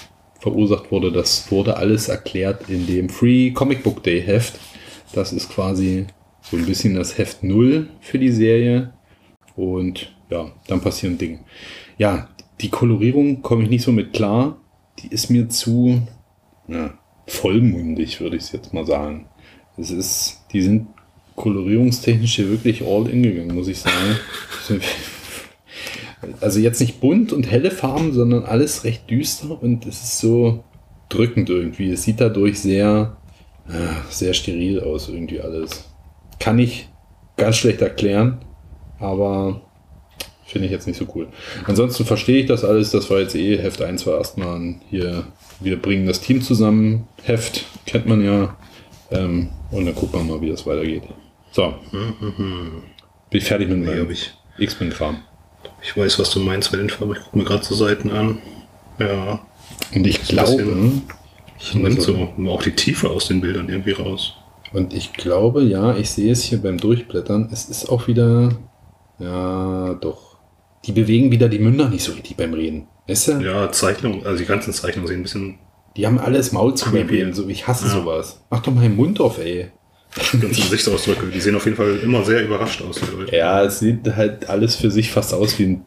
verursacht 0.41 0.91
wurde. 0.91 1.13
Das 1.13 1.51
wurde 1.51 1.77
alles 1.77 2.09
erklärt 2.09 2.69
in 2.69 2.87
dem 2.87 3.09
Free 3.09 3.51
Comic 3.51 3.83
Book 3.83 4.03
Day 4.03 4.23
Heft. 4.23 4.59
Das 5.13 5.33
ist 5.33 5.51
quasi 5.51 6.07
so 6.43 6.57
ein 6.57 6.67
bisschen 6.67 6.95
das 6.95 7.19
Heft 7.19 7.43
Null 7.43 7.89
für 8.01 8.19
die 8.19 8.33
Serie. 8.33 8.93
Und 9.57 10.15
ja, 10.31 10.51
dann 10.67 10.81
passieren 10.81 11.19
Dinge. 11.19 11.41
Ja, 11.99 12.29
die 12.61 12.71
Kolorierung 12.71 13.43
komme 13.43 13.65
ich 13.65 13.71
nicht 13.71 13.83
so 13.83 13.93
mit 13.93 14.13
klar. 14.13 14.61
Die 15.01 15.09
ist 15.09 15.31
mir 15.31 15.49
zu 15.49 16.03
ja, 16.69 16.95
vollmundig, 17.27 18.21
würde 18.21 18.37
ich 18.37 18.45
es 18.45 18.53
jetzt 18.53 18.73
mal 18.73 18.87
sagen. 18.87 19.27
Es 19.81 19.91
ist, 19.91 20.41
die 20.53 20.63
sind 20.63 20.89
kolorierungstechnisch 21.37 22.37
hier 22.37 22.51
wirklich 22.51 22.83
all 22.83 23.09
in 23.09 23.23
gegangen, 23.23 23.55
muss 23.55 23.69
ich 23.69 23.79
sagen. 23.79 24.17
Also 26.43 26.61
jetzt 26.61 26.81
nicht 26.81 27.01
bunt 27.01 27.33
und 27.33 27.51
helle 27.51 27.71
Farben, 27.71 28.13
sondern 28.13 28.45
alles 28.45 28.85
recht 28.85 29.09
düster 29.09 29.63
und 29.63 29.87
es 29.87 30.03
ist 30.03 30.19
so 30.19 30.65
drückend 31.09 31.49
irgendwie. 31.49 31.91
Es 31.91 32.03
sieht 32.03 32.21
dadurch 32.21 32.61
sehr, 32.61 33.17
sehr 34.11 34.35
steril 34.35 34.81
aus, 34.81 35.09
irgendwie 35.09 35.41
alles. 35.41 35.89
Kann 36.39 36.59
ich 36.59 36.89
ganz 37.37 37.57
schlecht 37.57 37.81
erklären, 37.81 38.39
aber 38.99 39.63
finde 40.45 40.67
ich 40.67 40.73
jetzt 40.73 40.87
nicht 40.87 40.99
so 40.99 41.07
cool. 41.15 41.29
Ansonsten 41.65 42.05
verstehe 42.05 42.41
ich 42.41 42.47
das 42.47 42.65
alles. 42.65 42.91
Das 42.91 43.09
war 43.11 43.21
jetzt 43.21 43.35
eh 43.35 43.57
Heft 43.57 43.81
1 43.81 44.07
war 44.07 44.19
erstmal 44.19 44.75
hier, 44.91 45.25
wir 45.61 45.81
bringen 45.81 46.07
das 46.07 46.21
Team 46.21 46.43
zusammen. 46.43 47.07
Heft 47.23 47.65
kennt 47.87 48.07
man 48.07 48.25
ja. 48.25 48.57
Ähm, 49.11 49.49
und 49.71 49.87
dann 49.87 49.95
gucken 49.95 50.21
wir 50.27 50.35
mal, 50.35 50.41
wie 50.41 50.51
das 50.51 50.67
weitergeht. 50.67 51.03
So. 51.53 51.75
Bin 51.91 52.83
ich 53.33 53.45
fertig 53.45 53.69
mit 53.69 53.79
Nee, 53.79 53.87
meinem 53.87 54.11
ich. 54.11 54.33
X-Men-Kram. 54.59 55.19
Ich 55.83 55.97
weiß, 55.97 56.19
was 56.19 56.31
du 56.31 56.41
meinst 56.41 56.71
bei 56.71 56.79
den 56.79 56.91
Farben. 56.91 57.13
Ich 57.17 57.23
gucke 57.25 57.39
mir 57.39 57.45
gerade 57.45 57.65
so 57.65 57.75
Seiten 57.75 58.11
an. 58.11 58.39
Ja. 58.99 59.41
Und 59.95 60.07
ich 60.07 60.23
glaube, 60.23 60.93
Ich 61.59 61.75
nimmt 61.75 62.03
so 62.03 62.29
auch 62.49 62.63
die 62.63 62.73
Tiefe 62.75 63.11
aus 63.11 63.29
den 63.29 63.41
Bildern 63.41 63.69
irgendwie 63.69 63.93
raus. 63.93 64.35
und 64.73 64.93
ich 64.95 65.13
glaube, 65.13 65.63
ja, 65.63 65.97
ich 65.97 66.11
sehe 66.11 66.31
es 66.33 66.43
hier 66.45 66.63
beim 66.63 66.79
Durchblättern. 66.79 67.49
Es 67.53 67.65
ist 67.69 67.89
auch 67.89 68.07
wieder, 68.07 68.51
ja, 69.19 69.95
doch. 69.95 70.37
Die 70.85 70.93
bewegen 70.93 71.31
wieder 71.31 71.49
die 71.49 71.59
Münder 71.59 71.89
nicht 71.89 72.05
so 72.05 72.13
richtig 72.13 72.37
beim 72.37 72.55
Reden. 72.55 72.87
Weißt 73.09 73.29
du? 73.29 73.33
Ja, 73.41 73.71
Zeichnung, 73.73 74.25
also 74.25 74.39
die 74.39 74.47
ganzen 74.47 74.73
Zeichnungen 74.73 75.09
sehen 75.09 75.21
ein 75.21 75.23
bisschen 75.25 75.59
Die 75.97 76.07
haben 76.07 76.19
alles 76.19 76.53
Maul 76.53 76.75
zu. 76.75 76.91
Reden. 76.91 77.33
So, 77.35 77.49
ich 77.49 77.67
hasse 77.67 77.87
Ja. 77.87 77.93
sowas. 77.93 78.43
Mach 78.51 78.61
doch 78.63 78.73
mal 78.75 78.83
den 78.83 78.97
Mund 78.97 79.21
auf, 79.21 79.39
ey. 79.39 79.71
ganze 80.41 80.49
Gesichtsausdrücke. 80.63 81.27
Die 81.27 81.41
sehen 81.41 81.55
auf 81.57 81.65
jeden 81.65 81.77
Fall 81.77 81.97
immer 81.99 82.25
sehr 82.25 82.45
überrascht 82.45 82.83
aus, 82.83 83.01
die 83.01 83.17
Leute. 83.17 83.37
Ja, 83.37 83.65
es 83.65 83.79
sieht 83.81 84.07
halt 84.17 84.49
alles 84.49 84.77
für 84.77 84.91
sich 84.91 85.11
fast 85.11 85.33
aus 85.35 85.59
wie 85.59 85.65
ein, 85.67 85.85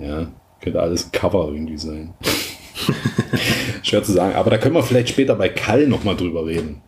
ja, 0.00 0.28
könnte 0.60 0.80
alles 0.80 1.06
ein 1.06 1.12
Cover 1.12 1.48
irgendwie 1.52 1.76
sein. 1.78 2.14
Schwer 3.82 4.02
zu 4.02 4.12
sagen, 4.12 4.34
aber 4.34 4.50
da 4.50 4.58
können 4.58 4.74
wir 4.74 4.82
vielleicht 4.82 5.08
später 5.10 5.34
bei 5.34 5.48
Kall 5.48 5.86
nochmal 5.86 6.16
drüber 6.16 6.46
reden. 6.46 6.80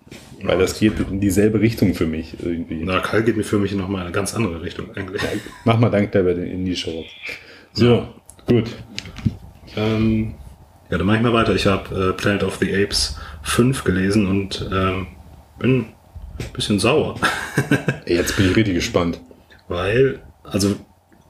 Weil 0.43 0.59
das 0.59 0.79
geht 0.79 0.93
in 1.11 1.19
dieselbe 1.19 1.61
Richtung 1.61 1.95
für 1.95 2.07
mich 2.07 2.37
irgendwie. 2.41 2.83
Na, 2.85 3.01
Kall 3.01 3.25
geht 3.25 3.37
mir 3.37 3.43
für 3.43 3.59
mich 3.59 3.73
nochmal 3.73 4.03
in 4.03 4.07
eine 4.09 4.13
ganz 4.15 4.35
andere 4.35 4.63
Richtung 4.63 4.95
eigentlich. 4.95 5.23
Mach 5.65 5.79
mal 5.79 5.89
Dank 5.91 6.13
der 6.13 6.23
bei 6.23 6.35
den 6.35 6.47
Indie-Shows. 6.47 7.07
So, 7.73 8.07
gut. 8.47 8.71
Ähm, 9.77 10.35
ja, 10.91 10.99
dann 10.99 11.07
mache 11.07 11.17
ich 11.17 11.23
mal 11.23 11.33
weiter. 11.33 11.55
Ich 11.55 11.67
habe 11.67 12.11
äh, 12.11 12.13
Planet 12.13 12.45
of 12.45 12.57
the 12.57 12.75
Apes 12.75 13.17
5 13.43 13.85
gelesen 13.85 14.27
und 14.27 14.69
ähm, 14.73 15.07
bin 15.59 15.87
ein 16.39 16.53
bisschen 16.53 16.79
sauer. 16.79 17.17
Jetzt 18.07 18.37
bin 18.37 18.51
ich 18.51 18.57
richtig 18.57 18.75
gespannt. 18.75 19.21
Weil, 19.69 20.21
also 20.45 20.77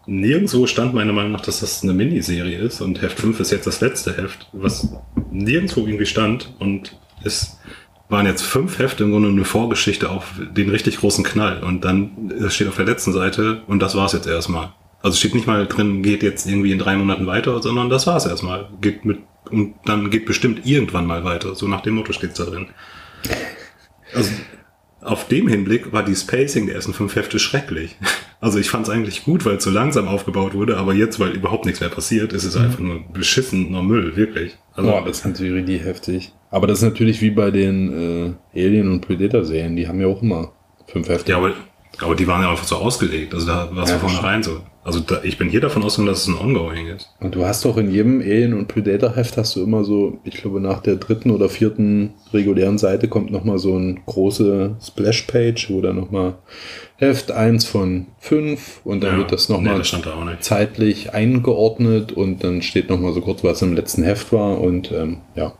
nirgendwo 0.06 0.66
stand 0.66 0.94
meiner 0.94 1.12
Meinung 1.12 1.32
nach, 1.32 1.40
dass 1.40 1.60
das 1.60 1.82
eine 1.82 1.92
Miniserie 1.92 2.58
ist 2.58 2.80
und 2.80 3.00
Heft 3.02 3.18
5 3.18 3.40
ist 3.40 3.50
jetzt 3.50 3.66
das 3.66 3.80
letzte 3.80 4.16
Heft, 4.16 4.48
was 4.52 4.88
nirgendwo 5.30 5.80
irgendwie 5.86 6.06
stand 6.06 6.54
und 6.58 6.96
es 7.24 7.58
waren 8.08 8.26
jetzt 8.26 8.42
fünf 8.42 8.78
Hefte 8.78 9.04
im 9.04 9.10
Grunde 9.10 9.28
eine 9.28 9.44
Vorgeschichte 9.44 10.10
auf 10.10 10.34
den 10.56 10.70
richtig 10.70 10.98
großen 10.98 11.24
Knall 11.24 11.64
und 11.64 11.84
dann 11.84 12.32
steht 12.48 12.68
auf 12.68 12.76
der 12.76 12.84
letzten 12.84 13.12
Seite 13.12 13.62
und 13.66 13.80
das 13.80 13.96
war's 13.96 14.12
jetzt 14.12 14.28
erstmal. 14.28 14.72
Also 15.02 15.16
steht 15.16 15.34
nicht 15.34 15.46
mal 15.46 15.66
drin, 15.66 16.02
geht 16.02 16.22
jetzt 16.22 16.46
irgendwie 16.46 16.72
in 16.72 16.78
drei 16.78 16.96
Monaten 16.96 17.26
weiter, 17.26 17.60
sondern 17.60 17.90
das 17.90 18.06
war's 18.06 18.26
erstmal. 18.26 18.68
Geht 18.80 19.04
mit, 19.04 19.18
und 19.50 19.74
dann 19.84 20.10
geht 20.10 20.26
bestimmt 20.26 20.66
irgendwann 20.66 21.06
mal 21.06 21.24
weiter. 21.24 21.54
So 21.54 21.68
nach 21.68 21.80
dem 21.80 21.94
Motto 21.94 22.12
steht's 22.12 22.38
da 22.38 22.44
drin. 22.44 22.68
Also 24.14 24.30
auf 25.02 25.28
dem 25.28 25.46
Hinblick 25.46 25.92
war 25.92 26.02
die 26.02 26.16
Spacing 26.16 26.66
der 26.66 26.74
ersten 26.76 26.92
fünf 26.92 27.14
Hefte 27.14 27.38
schrecklich. 27.38 27.96
Also 28.40 28.58
ich 28.58 28.68
fand 28.70 28.86
es 28.86 28.90
eigentlich 28.92 29.24
gut, 29.24 29.44
weil 29.46 29.56
es 29.56 29.64
so 29.64 29.70
langsam 29.70 30.08
aufgebaut 30.08 30.54
wurde, 30.54 30.76
aber 30.76 30.94
jetzt, 30.94 31.18
weil 31.20 31.30
überhaupt 31.30 31.64
nichts 31.64 31.80
mehr 31.80 31.88
passiert, 31.90 32.32
ist 32.32 32.44
es 32.44 32.56
einfach 32.56 32.80
nur 32.80 33.00
beschissener 33.12 33.82
Müll, 33.82 34.16
wirklich. 34.16 34.56
Also, 34.74 34.90
Boah, 34.90 35.04
das 35.04 35.18
ist 35.18 35.26
natürlich 35.26 35.54
richtig 35.54 35.84
heftig. 35.84 36.32
Aber 36.50 36.66
das 36.66 36.78
ist 36.78 36.84
natürlich 36.84 37.20
wie 37.22 37.30
bei 37.30 37.50
den 37.50 38.36
äh, 38.54 38.60
Alien- 38.66 38.90
und 38.90 39.00
Predator-Serien. 39.00 39.76
Die 39.76 39.88
haben 39.88 40.00
ja 40.00 40.06
auch 40.06 40.22
immer 40.22 40.52
fünf 40.86 41.08
Hefte. 41.08 41.32
ja, 41.32 41.38
aber, 41.38 41.54
aber 42.00 42.14
die 42.14 42.26
waren 42.26 42.42
ja 42.42 42.50
einfach 42.50 42.64
so 42.66 42.76
ausgelegt. 42.76 43.32
Also 43.32 43.46
da 43.46 43.74
war 43.74 43.84
es 43.84 43.90
Ja, 43.90 43.98
von 43.98 44.10
vornherein 44.10 44.42
so. 44.42 44.60
Also 44.86 45.00
da, 45.00 45.18
ich 45.24 45.36
bin 45.36 45.48
hier 45.48 45.60
davon 45.60 45.82
ausgegangen, 45.82 46.12
dass 46.12 46.22
es 46.22 46.28
ein 46.28 46.38
Ongoing 46.38 46.86
ist. 46.86 47.10
Und 47.18 47.34
du 47.34 47.44
hast 47.44 47.64
doch 47.64 47.76
in 47.76 47.90
jedem 47.90 48.20
Alien- 48.20 48.54
und 48.54 48.68
Predator-Heft 48.68 49.36
hast 49.36 49.56
du 49.56 49.64
immer 49.64 49.82
so, 49.82 50.18
ich 50.22 50.36
glaube 50.36 50.60
nach 50.60 50.80
der 50.80 50.94
dritten 50.94 51.32
oder 51.32 51.48
vierten 51.48 52.14
regulären 52.32 52.78
Seite 52.78 53.08
kommt 53.08 53.32
nochmal 53.32 53.58
so 53.58 53.74
eine 53.74 53.96
große 54.06 54.76
Splash-Page, 54.80 55.70
wo 55.70 55.80
dann 55.80 55.96
nochmal 55.96 56.34
Heft 56.98 57.32
1 57.32 57.64
von 57.64 58.06
5 58.20 58.82
und 58.84 59.02
dann 59.02 59.14
Ja. 59.14 59.18
wird 59.18 59.32
das 59.32 59.48
Nee, 59.48 59.56
nochmal 59.56 59.84
stand 59.84 60.06
da 60.06 60.36
zeitlich 60.38 61.12
eingeordnet 61.12 62.12
und 62.12 62.44
dann 62.44 62.62
steht 62.62 62.88
nochmal 62.88 63.12
so 63.12 63.22
kurz, 63.22 63.42
was 63.42 63.62
im 63.62 63.74
letzten 63.74 64.04
Heft 64.04 64.32
war 64.32 64.60
und 64.60 64.92
ähm, 64.92 65.18
ja. 65.34 65.52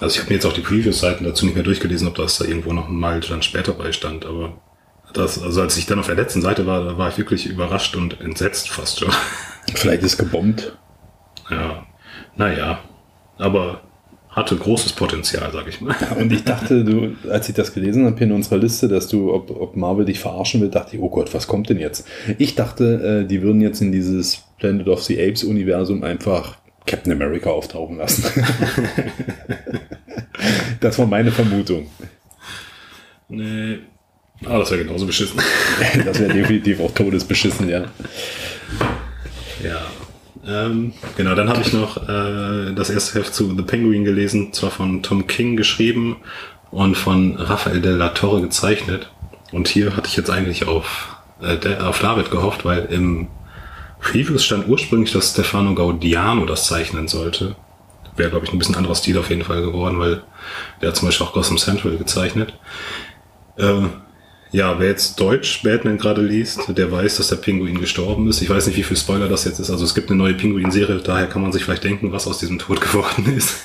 Also 0.00 0.14
ich 0.14 0.20
habe 0.20 0.30
mir 0.30 0.36
jetzt 0.36 0.46
auch 0.46 0.54
die 0.54 0.62
Preview-Seiten 0.62 1.24
dazu 1.24 1.44
nicht 1.44 1.54
mehr 1.54 1.64
durchgelesen, 1.64 2.08
ob 2.08 2.14
das 2.14 2.38
da 2.38 2.46
irgendwo 2.46 2.72
noch 2.72 2.88
mal 2.88 3.20
dann 3.20 3.42
später 3.42 3.72
beistand, 3.72 4.24
aber 4.24 4.54
das, 5.14 5.42
also 5.42 5.62
als 5.62 5.76
ich 5.78 5.86
dann 5.86 5.98
auf 5.98 6.06
der 6.06 6.16
letzten 6.16 6.42
Seite 6.42 6.66
war, 6.66 6.84
da 6.84 6.98
war 6.98 7.08
ich 7.08 7.18
wirklich 7.18 7.46
überrascht 7.46 7.96
und 7.96 8.20
entsetzt 8.20 8.68
fast 8.68 9.00
schon. 9.00 9.10
Vielleicht 9.74 10.02
ist 10.02 10.18
gebombt. 10.18 10.76
Ja, 11.50 11.86
naja, 12.36 12.80
aber 13.38 13.80
hatte 14.28 14.56
großes 14.56 14.94
Potenzial, 14.94 15.50
sag 15.52 15.68
ich 15.68 15.80
mal. 15.80 15.94
Und 16.18 16.32
ich 16.32 16.42
dachte, 16.42 16.84
du, 16.84 17.14
als 17.30 17.48
ich 17.48 17.54
das 17.54 17.72
gelesen 17.72 18.04
habe 18.04 18.16
hier 18.18 18.26
in 18.26 18.32
unserer 18.32 18.58
Liste, 18.58 18.88
dass 18.88 19.06
du, 19.06 19.32
ob, 19.32 19.50
ob 19.50 19.76
Marvel 19.76 20.04
dich 20.04 20.18
verarschen 20.18 20.60
will, 20.60 20.70
dachte 20.70 20.96
ich, 20.96 21.02
oh 21.02 21.08
Gott, 21.08 21.32
was 21.32 21.46
kommt 21.46 21.70
denn 21.70 21.78
jetzt? 21.78 22.06
Ich 22.38 22.56
dachte, 22.56 23.22
äh, 23.22 23.28
die 23.28 23.42
würden 23.42 23.60
jetzt 23.60 23.80
in 23.80 23.92
dieses 23.92 24.42
Planet 24.58 24.88
of 24.88 25.04
the 25.04 25.22
Apes 25.22 25.44
Universum 25.44 26.02
einfach 26.02 26.56
Captain 26.84 27.12
America 27.12 27.50
auftauchen 27.50 27.98
lassen. 27.98 28.24
das 30.80 30.98
war 30.98 31.06
meine 31.06 31.30
Vermutung. 31.30 31.86
Nee. 33.28 33.78
Ah, 34.42 34.58
das 34.58 34.70
wäre 34.70 34.84
genauso 34.84 35.06
beschissen. 35.06 35.40
Das 36.04 36.18
wäre 36.18 36.32
definitiv 36.34 36.80
auch 36.80 36.92
todesbeschissen, 36.92 37.68
ja. 37.68 37.84
ja. 39.62 39.80
Ähm, 40.46 40.92
genau, 41.16 41.34
dann 41.34 41.48
habe 41.48 41.62
ich 41.62 41.72
noch 41.72 41.96
äh, 42.08 42.74
das 42.74 42.90
erste 42.90 43.18
Heft 43.18 43.34
zu 43.34 43.54
The 43.56 43.62
Penguin 43.62 44.04
gelesen, 44.04 44.52
zwar 44.52 44.70
von 44.70 45.02
Tom 45.02 45.26
King 45.26 45.56
geschrieben 45.56 46.16
und 46.70 46.96
von 46.96 47.36
Rafael 47.36 47.80
de 47.80 47.92
la 47.92 48.10
Torre 48.10 48.42
gezeichnet. 48.42 49.10
Und 49.52 49.68
hier 49.68 49.96
hatte 49.96 50.08
ich 50.08 50.16
jetzt 50.16 50.30
eigentlich 50.30 50.66
auf, 50.66 51.16
äh, 51.40 51.76
auf 51.78 52.00
David 52.00 52.30
gehofft, 52.30 52.64
weil 52.64 52.86
im 52.86 53.28
Previews 54.00 54.44
stand 54.44 54.68
ursprünglich, 54.68 55.12
dass 55.12 55.30
Stefano 55.30 55.74
Gaudiano 55.74 56.44
das 56.44 56.66
zeichnen 56.66 57.08
sollte. 57.08 57.56
Wäre, 58.16 58.30
glaube 58.30 58.44
ich, 58.44 58.52
ein 58.52 58.58
bisschen 58.58 58.76
anderer 58.76 58.94
Stil 58.94 59.16
auf 59.16 59.30
jeden 59.30 59.44
Fall 59.44 59.62
geworden, 59.62 59.98
weil 59.98 60.22
der 60.82 60.90
hat 60.90 60.96
zum 60.96 61.08
Beispiel 61.08 61.26
auch 61.26 61.32
Gotham 61.32 61.56
Central 61.56 61.96
gezeichnet. 61.96 62.52
Äh, 63.56 63.86
ja, 64.54 64.78
wer 64.78 64.86
jetzt 64.86 65.18
Deutsch 65.18 65.64
Batman 65.64 65.98
gerade 65.98 66.22
liest, 66.22 66.60
der 66.68 66.92
weiß, 66.92 67.16
dass 67.16 67.26
der 67.26 67.36
Pinguin 67.36 67.80
gestorben 67.80 68.28
ist. 68.28 68.40
Ich 68.40 68.48
weiß 68.48 68.68
nicht, 68.68 68.76
wie 68.76 68.84
viel 68.84 68.96
Spoiler 68.96 69.28
das 69.28 69.44
jetzt 69.44 69.58
ist. 69.58 69.68
Also 69.68 69.84
es 69.84 69.96
gibt 69.96 70.10
eine 70.10 70.16
neue 70.16 70.34
Pinguin-Serie, 70.34 71.00
daher 71.02 71.26
kann 71.26 71.42
man 71.42 71.50
sich 71.50 71.64
vielleicht 71.64 71.82
denken, 71.82 72.12
was 72.12 72.28
aus 72.28 72.38
diesem 72.38 72.60
Tod 72.60 72.80
geworden 72.92 73.34
ist. 73.36 73.56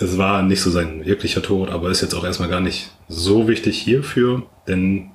es 0.00 0.16
war 0.16 0.42
nicht 0.42 0.62
so 0.62 0.70
sein 0.70 1.04
wirklicher 1.04 1.42
Tod, 1.42 1.68
aber 1.68 1.90
ist 1.90 2.00
jetzt 2.00 2.14
auch 2.14 2.24
erstmal 2.24 2.48
gar 2.48 2.62
nicht 2.62 2.90
so 3.06 3.48
wichtig 3.48 3.78
hierfür, 3.78 4.44
denn 4.66 5.10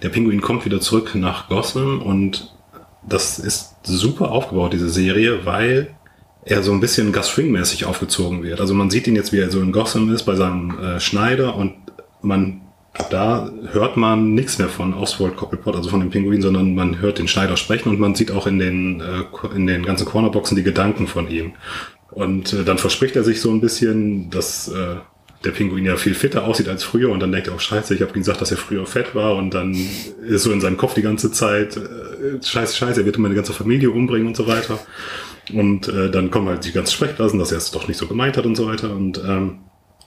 der 0.00 0.10
Pinguin 0.10 0.42
kommt 0.42 0.64
wieder 0.64 0.80
zurück 0.80 1.16
nach 1.16 1.48
Gotham 1.48 2.02
und 2.02 2.54
das 3.04 3.40
ist 3.40 3.74
super 3.82 4.30
aufgebaut, 4.30 4.74
diese 4.74 4.90
Serie, 4.90 5.44
weil 5.44 5.96
er 6.44 6.62
so 6.62 6.70
ein 6.70 6.78
bisschen 6.78 7.12
Gus 7.12 7.28
Fring-mäßig 7.28 7.84
aufgezogen 7.84 8.44
wird. 8.44 8.60
Also 8.60 8.74
man 8.74 8.90
sieht 8.90 9.08
ihn 9.08 9.16
jetzt, 9.16 9.32
wie 9.32 9.40
er 9.40 9.50
so 9.50 9.60
in 9.60 9.72
Gotham 9.72 10.14
ist 10.14 10.22
bei 10.22 10.36
seinem 10.36 10.78
äh, 10.78 11.00
Schneider 11.00 11.56
und 11.56 11.74
man 12.22 12.60
da 13.10 13.50
hört 13.72 13.96
man 13.96 14.34
nichts 14.34 14.58
mehr 14.58 14.68
von 14.68 14.94
Oswald 14.94 15.36
Cobblepot, 15.36 15.76
also 15.76 15.90
von 15.90 16.00
dem 16.00 16.10
Pinguin, 16.10 16.42
sondern 16.42 16.74
man 16.74 17.00
hört 17.00 17.18
den 17.18 17.28
Schneider 17.28 17.56
sprechen 17.56 17.88
und 17.88 18.00
man 18.00 18.14
sieht 18.14 18.30
auch 18.32 18.46
in 18.46 18.58
den, 18.58 19.00
äh, 19.00 19.56
in 19.56 19.66
den 19.66 19.84
ganzen 19.84 20.06
Cornerboxen 20.06 20.56
die 20.56 20.62
Gedanken 20.62 21.06
von 21.06 21.30
ihm. 21.30 21.52
Und 22.10 22.52
äh, 22.52 22.64
dann 22.64 22.78
verspricht 22.78 23.16
er 23.16 23.22
sich 23.22 23.40
so 23.40 23.50
ein 23.50 23.60
bisschen, 23.60 24.30
dass 24.30 24.68
äh, 24.68 24.96
der 25.44 25.50
Pinguin 25.52 25.84
ja 25.86 25.96
viel 25.96 26.14
fitter 26.14 26.44
aussieht 26.44 26.68
als 26.68 26.84
früher 26.84 27.10
und 27.10 27.20
dann 27.20 27.32
denkt 27.32 27.48
er 27.48 27.54
auch, 27.54 27.60
scheiße, 27.60 27.94
ich 27.94 28.02
habe 28.02 28.12
ihm 28.12 28.20
gesagt, 28.20 28.40
dass 28.40 28.50
er 28.50 28.56
früher 28.56 28.84
fett 28.86 29.14
war 29.14 29.36
und 29.36 29.54
dann 29.54 29.74
ist 30.26 30.42
so 30.42 30.52
in 30.52 30.60
seinem 30.60 30.76
Kopf 30.76 30.94
die 30.94 31.02
ganze 31.02 31.32
Zeit, 31.32 31.76
äh, 31.76 32.42
scheiße, 32.42 32.76
scheiße, 32.76 33.00
er 33.00 33.06
wird 33.06 33.18
meine 33.18 33.34
ganze 33.34 33.52
Familie 33.52 33.90
umbringen 33.90 34.26
und 34.26 34.36
so 34.36 34.46
weiter. 34.46 34.78
Und 35.52 35.88
äh, 35.88 36.10
dann 36.10 36.30
kommen 36.30 36.48
halt 36.48 36.64
die 36.64 36.72
ganzen 36.72 36.92
Sprechblasen, 36.92 37.38
dass 37.38 37.52
er 37.52 37.58
es 37.58 37.70
doch 37.70 37.88
nicht 37.88 37.96
so 37.96 38.06
gemeint 38.06 38.36
hat 38.36 38.46
und 38.46 38.56
so 38.56 38.66
weiter. 38.66 38.94
Und, 38.94 39.18
ähm, 39.26 39.58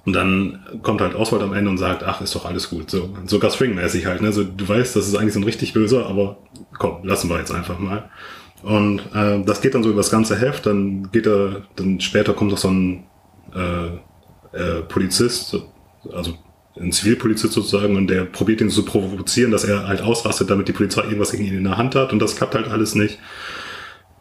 und 0.05 0.13
dann 0.13 0.59
kommt 0.81 0.99
halt 0.99 1.15
Oswald 1.15 1.43
am 1.43 1.53
Ende 1.53 1.69
und 1.69 1.77
sagt, 1.77 2.03
ach, 2.03 2.19
ist 2.19 2.35
doch 2.35 2.45
alles 2.45 2.69
gut. 2.69 2.91
So, 2.91 3.09
so 3.25 3.39
Gus 3.39 3.59
halt. 3.59 4.21
Ne? 4.21 4.33
So, 4.33 4.43
du 4.43 4.67
weißt, 4.67 4.95
das 4.95 5.07
ist 5.07 5.15
eigentlich 5.15 5.33
so 5.33 5.39
ein 5.39 5.45
richtig 5.45 5.73
böser, 5.73 6.07
aber 6.07 6.37
komm, 6.77 7.05
lassen 7.05 7.29
wir 7.29 7.37
jetzt 7.37 7.51
einfach 7.51 7.79
mal. 7.79 8.09
Und 8.63 8.99
äh, 9.13 9.41
das 9.43 9.61
geht 9.61 9.75
dann 9.75 9.83
so 9.83 9.89
über 9.89 9.99
das 9.99 10.09
ganze 10.09 10.39
Heft, 10.39 10.65
dann 10.65 11.09
geht 11.11 11.25
er, 11.25 11.63
dann 11.75 11.99
später 11.99 12.33
kommt 12.33 12.51
noch 12.51 12.57
so 12.57 12.69
ein 12.69 13.03
äh, 13.53 13.87
äh, 14.57 14.81
Polizist, 14.87 15.57
also 16.13 16.33
ein 16.79 16.91
Zivilpolizist 16.91 17.53
sozusagen, 17.53 17.95
und 17.95 18.07
der 18.07 18.23
probiert 18.23 18.61
ihn 18.61 18.69
zu 18.69 18.83
provozieren, 18.83 19.51
dass 19.51 19.63
er 19.63 19.87
halt 19.87 20.01
ausrastet, 20.01 20.49
damit 20.49 20.67
die 20.67 20.73
Polizei 20.73 21.03
irgendwas 21.03 21.31
gegen 21.31 21.45
ihn 21.45 21.57
in 21.57 21.63
der 21.65 21.77
Hand 21.77 21.95
hat, 21.95 22.13
und 22.13 22.19
das 22.19 22.35
klappt 22.35 22.55
halt 22.55 22.67
alles 22.69 22.95
nicht. 22.95 23.19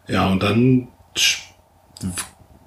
Ja, 0.08 0.28
und 0.28 0.42
dann 0.42 0.88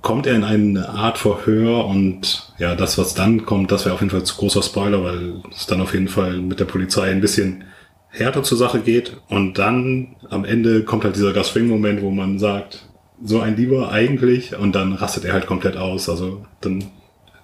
kommt 0.06 0.28
er 0.28 0.36
in 0.36 0.44
eine 0.44 0.88
Art 0.88 1.18
Verhör 1.18 1.88
und 1.88 2.54
ja, 2.60 2.76
das, 2.76 3.00
was 3.00 3.16
dann 3.16 3.44
kommt, 3.48 3.72
das 3.72 3.86
wäre 3.86 3.96
auf 3.96 4.02
jeden 4.02 4.12
Fall 4.12 4.22
zu 4.22 4.36
großer 4.36 4.62
Spoiler, 4.62 5.04
weil 5.04 5.42
es 5.52 5.66
dann 5.66 5.82
auf 5.82 5.94
jeden 5.94 6.10
Fall 6.10 6.38
mit 6.38 6.60
der 6.60 6.66
Polizei 6.66 7.10
ein 7.10 7.22
bisschen 7.22 7.64
härter 8.10 8.44
zur 8.44 8.60
Sache 8.60 8.82
geht. 8.82 9.18
Und 9.30 9.58
dann 9.58 10.16
am 10.30 10.46
Ende 10.46 10.84
kommt 10.84 11.06
halt 11.06 11.16
dieser 11.16 11.34
Gas 11.34 11.50
Fring-Moment, 11.50 12.04
wo 12.04 12.12
man 12.12 12.38
sagt, 12.38 12.86
so 13.24 13.40
ein 13.40 13.58
Lieber 13.58 13.92
eigentlich, 13.92 14.56
und 14.56 14.76
dann 14.76 14.94
rastet 14.94 15.26
er 15.26 15.34
halt 15.34 15.48
komplett 15.48 15.76
aus. 15.76 16.08
Also 16.08 16.46
dann 16.62 16.86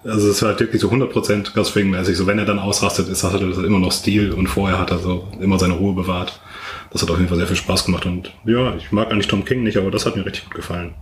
also 0.04 0.30
es 0.30 0.40
war 0.42 0.50
halt 0.50 0.60
wirklich 0.60 0.80
so 0.80 0.88
100% 0.88 1.54
Gus 1.54 1.70
Fring-mäßig. 1.70 2.16
So 2.16 2.28
wenn 2.28 2.38
er 2.38 2.44
dann 2.44 2.60
ausrastet 2.60 3.08
ist, 3.08 3.24
das 3.24 3.34
immer 3.34 3.80
noch 3.80 3.92
Stil 3.92 4.32
und 4.32 4.46
vorher 4.46 4.78
hat 4.78 4.92
er 4.92 4.98
so 4.98 5.26
immer 5.40 5.58
seine 5.58 5.74
Ruhe 5.74 5.94
bewahrt. 5.94 6.40
Das 6.92 7.02
hat 7.02 7.10
auf 7.10 7.16
jeden 7.16 7.28
Fall 7.28 7.38
sehr 7.38 7.48
viel 7.48 7.56
Spaß 7.56 7.86
gemacht 7.86 8.06
und 8.06 8.32
ja, 8.44 8.76
ich 8.76 8.92
mag 8.92 9.10
eigentlich 9.10 9.26
Tom 9.26 9.44
King 9.44 9.64
nicht, 9.64 9.78
aber 9.78 9.90
das 9.90 10.06
hat 10.06 10.14
mir 10.14 10.24
richtig 10.24 10.44
gut 10.44 10.54
gefallen. 10.54 10.94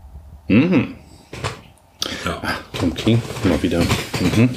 Mhm. 0.48 0.94
King, 2.88 3.20
mal 3.44 3.62
wieder. 3.62 3.80
Mhm. 3.80 4.48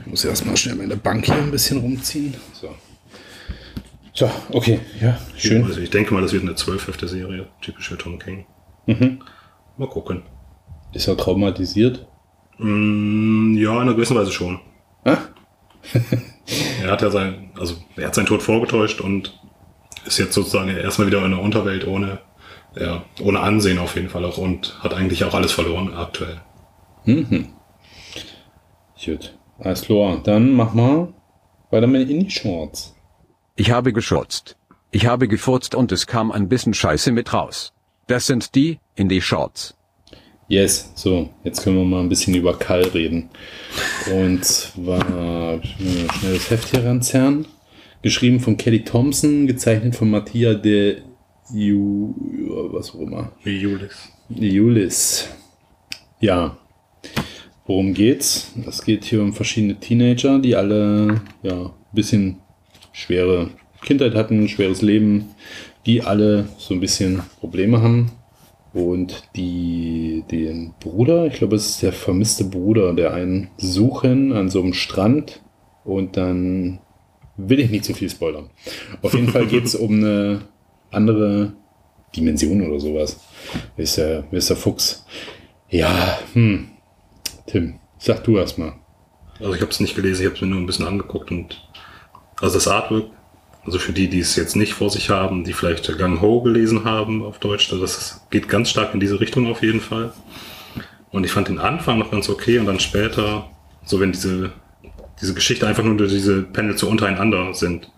Ich 0.00 0.06
muss 0.06 0.24
erstmal 0.24 0.56
schnell 0.56 0.74
meine 0.74 0.96
Bank 0.96 1.26
hier 1.26 1.36
ein 1.36 1.50
bisschen 1.50 1.78
rumziehen. 1.78 2.34
So. 2.52 2.74
So, 4.14 4.30
okay, 4.50 4.80
ja, 5.00 5.18
schön. 5.36 5.64
Also 5.64 5.80
ich 5.80 5.90
denke 5.90 6.12
mal, 6.12 6.20
das 6.20 6.32
wird 6.32 6.42
eine 6.42 6.54
12 6.54 6.98
Serie, 7.02 7.46
typisch 7.60 7.88
für 7.88 7.96
Tom 7.96 8.18
King. 8.18 8.44
Mhm. 8.86 9.20
Mal 9.78 9.88
gucken. 9.88 10.22
Ist 10.92 11.08
er 11.08 11.16
traumatisiert? 11.16 12.06
Mm, 12.58 13.56
ja, 13.56 13.74
in 13.74 13.82
einer 13.82 13.94
gewissen 13.94 14.16
Weise 14.16 14.32
schon. 14.32 14.60
Ah? 15.04 15.18
er 16.82 16.90
hat 16.90 17.00
ja 17.00 17.10
sein, 17.10 17.50
also 17.58 17.76
er 17.96 18.08
hat 18.08 18.14
seinen 18.14 18.26
Tod 18.26 18.42
vorgetäuscht 18.42 19.00
und 19.00 19.40
ist 20.04 20.18
jetzt 20.18 20.34
sozusagen 20.34 20.68
erstmal 20.68 21.06
wieder 21.06 21.24
in 21.24 21.30
der 21.30 21.40
Unterwelt 21.40 21.86
ohne, 21.86 22.18
ja, 22.74 23.04
ohne 23.20 23.40
Ansehen 23.40 23.78
auf 23.78 23.94
jeden 23.94 24.10
Fall 24.10 24.24
auch 24.24 24.36
und 24.36 24.78
hat 24.82 24.94
eigentlich 24.94 25.24
auch 25.24 25.34
alles 25.34 25.52
verloren 25.52 25.94
aktuell. 25.94 26.40
Mhm. 27.04 27.48
Gut. 29.04 29.34
Alles 29.58 29.82
klar. 29.82 30.20
Dann 30.22 30.52
mach 30.52 30.74
mal 30.74 31.12
weiter 31.70 31.86
mit 31.86 32.08
in 32.08 32.20
die 32.20 32.30
Shorts. 32.30 32.94
Ich 33.56 33.70
habe 33.70 33.92
geschurzt. 33.92 34.56
Ich 34.90 35.06
habe 35.06 35.28
gefurzt 35.28 35.74
und 35.74 35.92
es 35.92 36.06
kam 36.06 36.30
ein 36.32 36.48
bisschen 36.48 36.74
Scheiße 36.74 37.12
mit 37.12 37.32
raus. 37.32 37.72
Das 38.06 38.26
sind 38.26 38.54
die, 38.54 38.78
in 38.94 39.08
die 39.08 39.20
Shorts. 39.20 39.74
Yes, 40.48 40.92
so, 40.96 41.30
jetzt 41.44 41.62
können 41.62 41.76
wir 41.76 41.84
mal 41.84 42.00
ein 42.00 42.10
bisschen 42.10 42.34
über 42.34 42.58
Kall 42.58 42.82
reden. 42.82 43.30
Und 44.12 44.44
zwar 44.44 45.62
schnell 45.62 46.34
das 46.34 46.50
Heft 46.50 46.68
hier 46.68 46.84
ranzerren. 46.84 47.46
Geschrieben 48.02 48.40
von 48.40 48.56
Kelly 48.56 48.84
Thompson, 48.84 49.46
gezeichnet 49.46 49.96
von 49.96 50.10
Mattia 50.10 50.54
de 50.54 51.02
Ju, 51.54 52.14
was 52.72 52.90
auch 52.94 53.00
immer. 53.00 53.32
Julis. 53.44 54.10
Julis. 54.28 55.28
Ja. 56.20 56.58
Worum 57.66 57.94
geht's? 57.94 58.52
Es 58.66 58.84
geht 58.84 59.04
hier 59.04 59.22
um 59.22 59.32
verschiedene 59.32 59.78
Teenager, 59.78 60.38
die 60.38 60.56
alle 60.56 61.22
ja 61.42 61.66
ein 61.66 61.94
bisschen 61.94 62.38
schwere 62.92 63.50
Kindheit 63.82 64.14
hatten, 64.14 64.48
schweres 64.48 64.82
Leben, 64.82 65.30
die 65.86 66.02
alle 66.02 66.48
so 66.58 66.74
ein 66.74 66.80
bisschen 66.80 67.22
Probleme 67.40 67.80
haben. 67.80 68.12
Und 68.72 69.24
die, 69.36 70.24
den 70.30 70.72
Bruder, 70.80 71.26
ich 71.26 71.34
glaube, 71.34 71.56
es 71.56 71.68
ist 71.68 71.82
der 71.82 71.92
vermisste 71.92 72.44
Bruder, 72.44 72.94
der 72.94 73.12
einen 73.12 73.50
suchen 73.58 74.32
an 74.32 74.48
so 74.48 74.62
einem 74.62 74.72
Strand. 74.72 75.42
Und 75.84 76.16
dann 76.16 76.78
will 77.36 77.60
ich 77.60 77.70
nicht 77.70 77.84
zu 77.84 77.94
viel 77.94 78.08
spoilern. 78.08 78.50
Auf 79.02 79.14
jeden 79.14 79.28
Fall 79.28 79.46
geht 79.46 79.64
es 79.64 79.74
um 79.74 79.98
eine 79.98 80.42
andere 80.90 81.52
Dimension 82.16 82.62
oder 82.62 82.80
sowas. 82.80 83.20
Ist 83.76 83.98
der, 83.98 84.24
ist 84.30 84.50
der 84.50 84.56
Fuchs? 84.56 85.04
Ja, 85.68 86.18
hm. 86.32 86.71
Tim, 87.46 87.78
sag 87.98 88.24
du 88.24 88.38
erst 88.38 88.58
mal. 88.58 88.74
Also 89.40 89.54
ich 89.54 89.60
habe 89.60 89.70
es 89.70 89.80
nicht 89.80 89.96
gelesen, 89.96 90.22
ich 90.22 90.26
habe 90.26 90.36
es 90.36 90.40
mir 90.40 90.48
nur 90.48 90.60
ein 90.60 90.66
bisschen 90.66 90.86
angeguckt 90.86 91.30
und 91.30 91.60
also 92.40 92.54
das 92.54 92.68
Artwork, 92.68 93.10
also 93.64 93.78
für 93.78 93.92
die, 93.92 94.08
die 94.08 94.20
es 94.20 94.36
jetzt 94.36 94.56
nicht 94.56 94.74
vor 94.74 94.90
sich 94.90 95.10
haben, 95.10 95.44
die 95.44 95.52
vielleicht 95.52 95.96
Gang 95.98 96.20
Ho 96.20 96.42
gelesen 96.42 96.84
haben 96.84 97.22
auf 97.22 97.38
Deutsch, 97.38 97.70
das 97.70 98.26
geht 98.30 98.48
ganz 98.48 98.70
stark 98.70 98.94
in 98.94 99.00
diese 99.00 99.20
Richtung 99.20 99.50
auf 99.50 99.62
jeden 99.62 99.80
Fall. 99.80 100.12
Und 101.10 101.24
ich 101.24 101.32
fand 101.32 101.48
den 101.48 101.58
Anfang 101.58 101.98
noch 101.98 102.10
ganz 102.10 102.28
okay 102.28 102.58
und 102.58 102.66
dann 102.66 102.80
später, 102.80 103.50
so 103.84 104.00
wenn 104.00 104.12
diese, 104.12 104.52
diese 105.20 105.34
Geschichte 105.34 105.66
einfach 105.66 105.84
nur 105.84 105.96
durch 105.96 106.10
diese 106.10 106.42
Panel 106.42 106.76
so 106.76 106.88
untereinander 106.88 107.52
sind, 107.54 107.90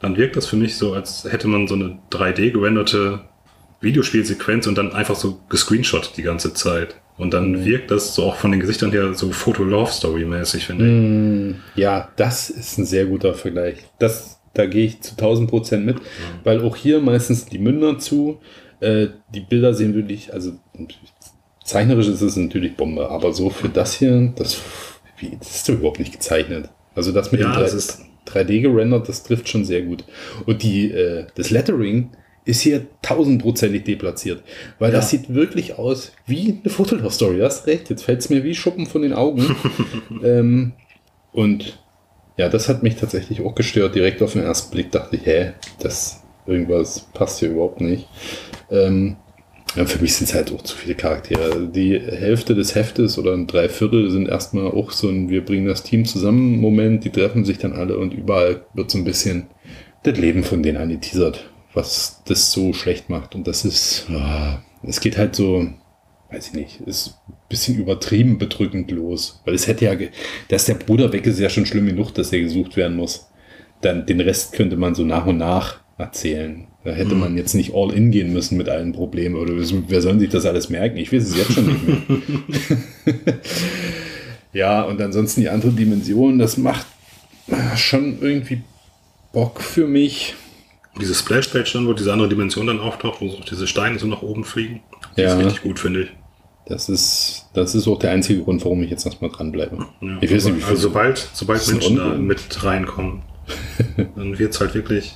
dann 0.00 0.16
wirkt 0.16 0.36
das 0.36 0.46
für 0.46 0.56
mich 0.56 0.76
so, 0.76 0.94
als 0.94 1.24
hätte 1.30 1.48
man 1.48 1.68
so 1.68 1.74
eine 1.74 1.98
3D 2.10 2.50
gerenderte 2.50 3.20
Videospielsequenz 3.80 4.66
und 4.66 4.76
dann 4.76 4.92
einfach 4.92 5.16
so 5.16 5.40
gescreenshot 5.48 6.16
die 6.16 6.22
ganze 6.22 6.54
Zeit. 6.54 6.96
Und 7.18 7.34
dann 7.34 7.52
Mhm. 7.52 7.64
wirkt 7.64 7.90
das 7.90 8.14
so 8.14 8.24
auch 8.24 8.36
von 8.36 8.50
den 8.52 8.60
Gesichtern 8.60 8.90
her 8.90 9.12
so 9.14 9.30
Foto-Love-Story-mäßig, 9.32 10.64
finde 10.66 10.86
ich. 10.86 10.90
Mm, 10.92 11.60
ja, 11.78 12.10
das 12.16 12.50
ist 12.50 12.78
ein 12.78 12.86
sehr 12.86 13.04
guter 13.06 13.34
Vergleich. 13.34 13.76
Das, 13.98 14.40
da 14.54 14.66
gehe 14.66 14.86
ich 14.86 15.00
zu 15.02 15.14
1000 15.16 15.48
Prozent 15.50 15.84
mit, 15.86 15.96
weil 16.44 16.62
auch 16.64 16.74
hier 16.76 17.00
meistens 17.00 17.46
die 17.46 17.58
Münder 17.58 17.98
zu. 17.98 18.40
Äh, 18.80 19.08
die 19.34 19.40
Bilder 19.40 19.74
sehen 19.74 19.94
wirklich, 19.94 20.32
also 20.32 20.52
zeichnerisch 21.64 22.08
ist 22.08 22.22
es 22.22 22.36
natürlich 22.36 22.76
Bombe, 22.76 23.08
aber 23.08 23.32
so 23.32 23.50
für 23.50 23.68
das 23.68 23.94
hier, 23.94 24.32
das, 24.36 24.60
wie, 25.18 25.36
das 25.38 25.56
ist 25.56 25.68
doch 25.68 25.74
überhaupt 25.74 26.00
nicht 26.00 26.12
gezeichnet. 26.12 26.68
Also 26.94 27.12
das 27.12 27.30
mit 27.32 27.40
Ja, 27.40 27.48
dem 27.48 27.54
3, 27.54 27.60
das 27.62 27.74
ist- 27.74 28.00
3D 28.26 28.60
gerendert, 28.62 29.08
das 29.08 29.22
trifft 29.24 29.48
schon 29.48 29.64
sehr 29.64 29.82
gut. 29.82 30.04
Und 30.46 30.62
die, 30.62 30.90
äh, 30.92 31.26
das 31.34 31.50
Lettering 31.50 32.10
ist 32.44 32.60
hier 32.60 32.86
tausendprozentig 33.02 33.84
deplatziert, 33.84 34.42
weil 34.78 34.90
das 34.90 35.10
sieht 35.10 35.32
wirklich 35.32 35.78
aus 35.78 36.12
wie 36.26 36.58
eine 36.60 36.72
Fotolove-Story. 36.72 37.38
Du 37.38 37.44
hast 37.44 37.66
recht, 37.66 37.90
jetzt 37.90 38.04
fällt 38.04 38.20
es 38.20 38.30
mir 38.30 38.42
wie 38.42 38.54
Schuppen 38.54 38.86
von 38.86 39.02
den 39.02 39.12
Augen. 39.12 39.54
ähm, 40.24 40.72
und 41.32 41.78
ja, 42.36 42.48
das 42.48 42.68
hat 42.68 42.82
mich 42.82 42.96
tatsächlich 42.96 43.42
auch 43.42 43.54
gestört. 43.54 43.94
Direkt 43.94 44.22
auf 44.22 44.32
den 44.32 44.42
ersten 44.42 44.72
Blick 44.72 44.90
dachte 44.90 45.16
ich, 45.16 45.26
hä, 45.26 45.52
das 45.78 46.22
irgendwas 46.46 47.06
passt 47.12 47.38
hier 47.38 47.50
überhaupt 47.50 47.80
nicht. 47.80 48.08
Ähm, 48.70 49.16
ja, 49.76 49.86
für 49.86 50.02
mich 50.02 50.14
sind 50.14 50.28
es 50.28 50.34
halt 50.34 50.52
auch 50.52 50.62
zu 50.62 50.76
viele 50.76 50.94
Charaktere. 50.94 51.68
Die 51.68 51.98
Hälfte 51.98 52.54
des 52.54 52.74
Heftes 52.74 53.18
oder 53.18 53.32
ein 53.32 53.46
Dreiviertel 53.46 54.10
sind 54.10 54.28
erstmal 54.28 54.66
auch 54.66 54.90
so 54.90 55.08
ein 55.08 55.30
Wir 55.30 55.44
bringen 55.44 55.66
das 55.66 55.82
Team 55.82 56.04
zusammen 56.04 56.60
Moment. 56.60 57.04
Die 57.04 57.10
treffen 57.10 57.44
sich 57.44 57.58
dann 57.58 57.72
alle 57.72 57.96
und 57.96 58.12
überall 58.12 58.66
wird 58.74 58.90
so 58.90 58.98
ein 58.98 59.04
bisschen 59.04 59.46
das 60.02 60.18
Leben 60.18 60.42
von 60.42 60.62
denen 60.62 60.78
angeteasert, 60.78 61.48
was 61.74 62.22
das 62.26 62.52
so 62.52 62.72
schlecht 62.72 63.08
macht. 63.10 63.34
Und 63.34 63.46
das 63.46 63.64
ist, 63.64 64.06
ah, 64.10 64.62
es 64.82 65.00
geht 65.00 65.16
halt 65.16 65.34
so, 65.34 65.66
weiß 66.30 66.48
ich 66.48 66.54
nicht, 66.54 66.80
ist 66.82 67.18
ein 67.28 67.34
bisschen 67.48 67.78
übertrieben 67.78 68.38
bedrückend 68.38 68.90
los. 68.90 69.40
Weil 69.44 69.54
es 69.54 69.66
hätte 69.66 69.84
ja, 69.84 69.94
dass 70.48 70.66
der 70.66 70.74
Bruder 70.74 71.12
weg 71.12 71.26
ist, 71.26 71.34
ist 71.34 71.40
ja 71.40 71.50
schon 71.50 71.66
schlimm 71.66 71.86
genug, 71.86 72.12
dass 72.14 72.32
er 72.32 72.40
gesucht 72.40 72.76
werden 72.76 72.96
muss. 72.96 73.28
Dann 73.80 74.06
den 74.06 74.20
Rest 74.20 74.52
könnte 74.52 74.76
man 74.76 74.94
so 74.94 75.04
nach 75.04 75.26
und 75.26 75.38
nach 75.38 75.80
erzählen. 75.98 76.66
Da 76.84 76.90
hätte 76.90 77.14
man 77.14 77.36
jetzt 77.36 77.54
nicht 77.54 77.74
all 77.74 77.92
in 77.92 78.10
gehen 78.10 78.32
müssen 78.32 78.56
mit 78.56 78.68
allen 78.68 78.92
Problemen. 78.92 79.36
Oder 79.36 79.54
wer 79.54 80.02
soll 80.02 80.18
sich 80.18 80.30
das 80.30 80.46
alles 80.46 80.68
merken? 80.68 80.96
Ich 80.96 81.12
weiß 81.12 81.22
es 81.22 81.36
jetzt 81.36 81.52
schon 81.52 81.66
nicht 81.66 81.86
mehr. 81.86 82.18
ja, 84.52 84.82
und 84.82 85.00
ansonsten 85.00 85.42
die 85.42 85.48
andere 85.48 85.72
Dimension, 85.72 86.38
das 86.38 86.56
macht 86.56 86.86
schon 87.76 88.18
irgendwie 88.20 88.62
Bock 89.32 89.60
für 89.60 89.86
mich. 89.86 90.34
Diese 91.00 91.14
Splash-Page 91.14 91.72
dann, 91.72 91.86
wo 91.86 91.92
diese 91.94 92.12
andere 92.12 92.28
Dimension 92.28 92.66
dann 92.66 92.80
auftaucht, 92.80 93.20
wo 93.20 93.28
so 93.28 93.38
diese 93.50 93.66
Steine 93.66 93.98
so 93.98 94.06
nach 94.06 94.22
oben 94.22 94.44
fliegen. 94.44 94.82
Die 95.16 95.22
Ja. 95.22 95.38
ist 95.38 95.44
richtig 95.46 95.62
gut, 95.62 95.78
finde 95.78 96.02
ich. 96.02 96.08
Das 96.66 96.88
ist, 96.88 97.46
das 97.54 97.74
ist 97.74 97.88
auch 97.88 97.98
der 97.98 98.12
einzige 98.12 98.42
Grund, 98.42 98.62
warum 98.64 98.82
ich 98.82 98.90
jetzt 98.90 99.04
erstmal 99.04 99.30
dranbleibe. 99.30 99.78
Ja. 100.00 100.18
Ich 100.20 100.32
weiß 100.32 100.44
nicht, 100.46 100.58
wie 100.60 100.64
also 100.64 100.82
sobald, 100.82 101.28
sobald 101.32 101.66
Menschen 101.66 101.96
da 101.96 102.08
mit 102.14 102.62
reinkommen, 102.64 103.22
dann 104.16 104.38
wird's 104.38 104.60
halt 104.60 104.74
wirklich, 104.74 105.12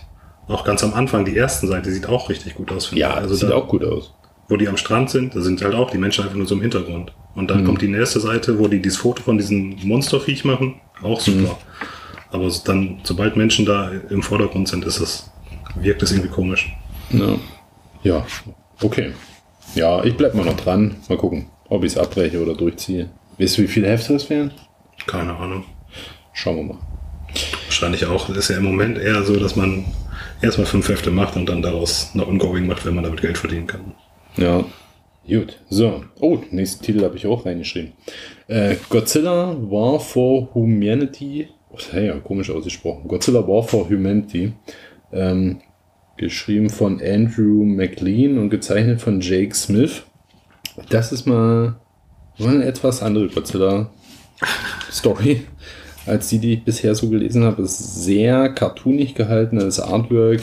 auch 0.48 0.64
ganz 0.64 0.82
am 0.82 0.94
Anfang, 0.94 1.24
die 1.24 1.36
ersten 1.36 1.66
Seite 1.68 1.92
sieht 1.92 2.06
auch 2.08 2.28
richtig 2.30 2.54
gut 2.54 2.72
aus. 2.72 2.86
finde 2.86 3.00
ja, 3.00 3.14
das 3.14 3.22
also 3.24 3.34
sieht 3.34 3.50
da, 3.50 3.54
auch 3.54 3.68
gut 3.68 3.84
aus. 3.84 4.12
wo 4.48 4.56
die 4.56 4.68
am 4.68 4.76
Strand 4.76 5.10
sind, 5.10 5.34
da 5.36 5.40
sind 5.40 5.60
halt 5.62 5.74
auch 5.74 5.90
die 5.90 5.98
Menschen 5.98 6.24
einfach 6.24 6.36
nur 6.36 6.46
so 6.46 6.54
im 6.54 6.62
Hintergrund. 6.62 7.12
Und 7.34 7.44
Mhm. 7.44 7.48
dann 7.48 7.64
kommt 7.64 7.82
die 7.82 7.88
nächste 7.88 8.18
Seite, 8.20 8.58
wo 8.58 8.66
die 8.68 8.80
dieses 8.80 8.98
Foto 8.98 9.22
von 9.22 9.36
diesem 9.38 9.76
Monsterviech 9.84 10.44
machen, 10.44 10.80
auch 11.02 11.20
super. 11.20 11.38
Mhm. 11.40 11.48
Aber 12.30 12.50
dann, 12.64 12.98
sobald 13.04 13.36
Menschen 13.36 13.66
da 13.66 13.90
im 14.10 14.22
Vordergrund 14.22 14.68
sind, 14.68 14.84
ist 14.84 15.00
es, 15.00 15.30
wirkt 15.80 16.02
es 16.02 16.12
irgendwie 16.12 16.30
komisch. 16.30 16.74
Ja. 17.10 17.38
ja, 18.02 18.26
okay. 18.82 19.12
Ja, 19.74 20.02
ich 20.04 20.16
bleib 20.16 20.34
mal 20.34 20.44
noch 20.44 20.56
dran. 20.56 20.96
Mal 21.08 21.18
gucken, 21.18 21.46
ob 21.68 21.84
ich 21.84 21.92
es 21.92 21.98
abbreche 21.98 22.42
oder 22.42 22.54
durchziehe. 22.54 23.08
Weißt 23.38 23.58
du, 23.58 23.62
wie 23.62 23.68
viele 23.68 23.88
Hefte 23.88 24.14
das 24.14 24.28
wären? 24.30 24.52
Keine 25.06 25.36
Ahnung. 25.36 25.64
Schauen 26.32 26.56
wir 26.56 26.62
mal. 26.62 26.78
Wahrscheinlich 27.66 28.06
auch. 28.06 28.28
Ist 28.30 28.48
ja 28.48 28.56
im 28.56 28.64
Moment 28.64 28.98
eher 28.98 29.22
so, 29.22 29.36
dass 29.36 29.56
man 29.56 29.84
erstmal 30.40 30.66
fünf 30.66 30.88
Hefte 30.88 31.10
macht 31.10 31.36
und 31.36 31.46
dann 31.48 31.62
daraus 31.62 32.10
eine 32.14 32.26
Ongoing 32.26 32.66
macht, 32.66 32.86
wenn 32.86 32.94
man 32.94 33.04
damit 33.04 33.20
Geld 33.20 33.38
verdienen 33.38 33.66
kann. 33.66 33.94
Ja. 34.36 34.64
Gut. 35.28 35.58
So. 35.68 36.04
Oh, 36.20 36.38
nächsten 36.50 36.84
Titel 36.84 37.02
habe 37.02 37.16
ich 37.16 37.26
auch 37.26 37.44
reingeschrieben. 37.44 37.92
Äh, 38.46 38.76
Godzilla 38.88 39.56
War 39.58 39.98
for 39.98 40.54
Humanity. 40.54 41.48
Oh, 41.70 41.76
das 41.76 41.92
ja 41.92 42.16
komisch 42.20 42.50
ausgesprochen. 42.50 43.08
Godzilla 43.08 43.46
War 43.46 43.62
for 43.62 43.88
Humanity. 43.88 44.52
Ähm, 45.12 45.60
geschrieben 46.16 46.70
von 46.70 47.00
Andrew 47.02 47.64
McLean 47.64 48.38
und 48.38 48.50
gezeichnet 48.50 49.00
von 49.00 49.20
Jake 49.20 49.54
Smith. 49.54 50.02
Das 50.88 51.12
ist 51.12 51.26
mal, 51.26 51.76
eine 52.38 52.64
etwas 52.64 53.02
andere 53.02 53.28
Godzilla-Story, 53.28 55.42
als 56.06 56.28
die, 56.28 56.38
die 56.38 56.54
ich 56.54 56.64
bisher 56.64 56.94
so 56.94 57.08
gelesen 57.08 57.44
habe. 57.44 57.62
Es 57.62 57.80
ist 57.80 58.04
sehr 58.04 58.50
cartoonig 58.50 59.14
gehalten. 59.14 59.58
Das 59.58 59.80
Artwork 59.80 60.42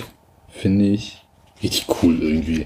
finde 0.49 0.85
ich 0.85 1.21
richtig 1.61 1.85
cool 2.01 2.19
irgendwie. 2.21 2.65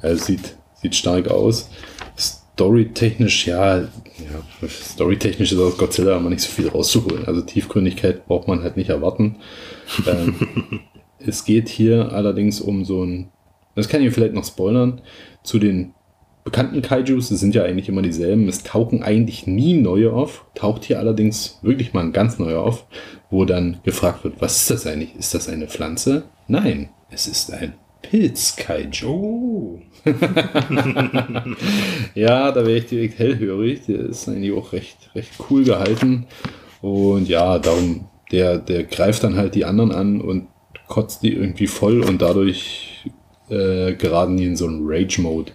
Also 0.00 0.24
sieht, 0.24 0.56
sieht 0.74 0.94
stark 0.94 1.28
aus. 1.28 1.68
Storytechnisch, 2.16 3.46
ja, 3.46 3.78
ja, 3.78 3.88
storytechnisch 4.68 5.52
ist 5.52 5.58
aus 5.58 5.78
Godzilla 5.78 6.16
aber 6.16 6.30
nicht 6.30 6.42
so 6.42 6.50
viel 6.50 6.68
rauszuholen. 6.68 7.26
Also 7.26 7.42
Tiefgründigkeit 7.42 8.26
braucht 8.26 8.48
man 8.48 8.62
halt 8.62 8.76
nicht 8.76 8.90
erwarten. 8.90 9.36
ähm, 10.06 10.34
es 11.26 11.44
geht 11.44 11.68
hier 11.68 12.12
allerdings 12.12 12.60
um 12.60 12.84
so 12.84 13.04
ein, 13.04 13.28
das 13.74 13.88
kann 13.88 14.02
ich 14.02 14.12
vielleicht 14.12 14.34
noch 14.34 14.44
spoilern, 14.44 15.00
zu 15.42 15.58
den 15.58 15.94
bekannten 16.44 16.82
Kaijus, 16.82 17.30
es 17.30 17.40
sind 17.40 17.54
ja 17.54 17.62
eigentlich 17.62 17.88
immer 17.88 18.02
dieselben, 18.02 18.48
es 18.48 18.64
tauchen 18.64 19.02
eigentlich 19.02 19.46
nie 19.46 19.74
neue 19.74 20.12
auf, 20.12 20.44
taucht 20.54 20.84
hier 20.84 20.98
allerdings 20.98 21.58
wirklich 21.62 21.92
mal 21.92 22.00
ein 22.00 22.12
ganz 22.12 22.38
neuer 22.38 22.62
auf, 22.62 22.86
wo 23.30 23.44
dann 23.44 23.78
gefragt 23.84 24.24
wird, 24.24 24.40
was 24.40 24.56
ist 24.62 24.70
das 24.70 24.86
eigentlich? 24.86 25.14
Ist 25.16 25.34
das 25.34 25.48
eine 25.48 25.68
Pflanze? 25.68 26.24
Nein, 26.48 26.88
es 27.10 27.26
ist 27.26 27.52
ein 27.52 27.74
Pilz-Kaiju. 28.02 29.06
Oh. 29.06 29.80
Ja, 32.14 32.52
da 32.52 32.66
wäre 32.66 32.78
ich 32.78 32.86
direkt 32.86 33.18
hellhörig. 33.18 33.86
Der 33.86 34.00
ist 34.00 34.28
eigentlich 34.28 34.52
auch 34.52 34.72
recht, 34.72 35.10
recht 35.14 35.30
cool 35.48 35.64
gehalten. 35.64 36.26
Und 36.80 37.28
ja, 37.28 37.58
darum, 37.58 38.08
der, 38.30 38.58
der 38.58 38.84
greift 38.84 39.24
dann 39.24 39.36
halt 39.36 39.54
die 39.54 39.64
anderen 39.64 39.92
an 39.92 40.20
und 40.20 40.48
kotzt 40.92 41.22
die 41.22 41.32
irgendwie 41.32 41.68
voll 41.68 42.02
und 42.02 42.20
dadurch 42.20 43.06
äh, 43.48 43.94
geraten 43.94 44.36
die 44.36 44.44
in 44.44 44.56
so 44.56 44.66
einen 44.66 44.82
Rage-Mode. 44.84 45.52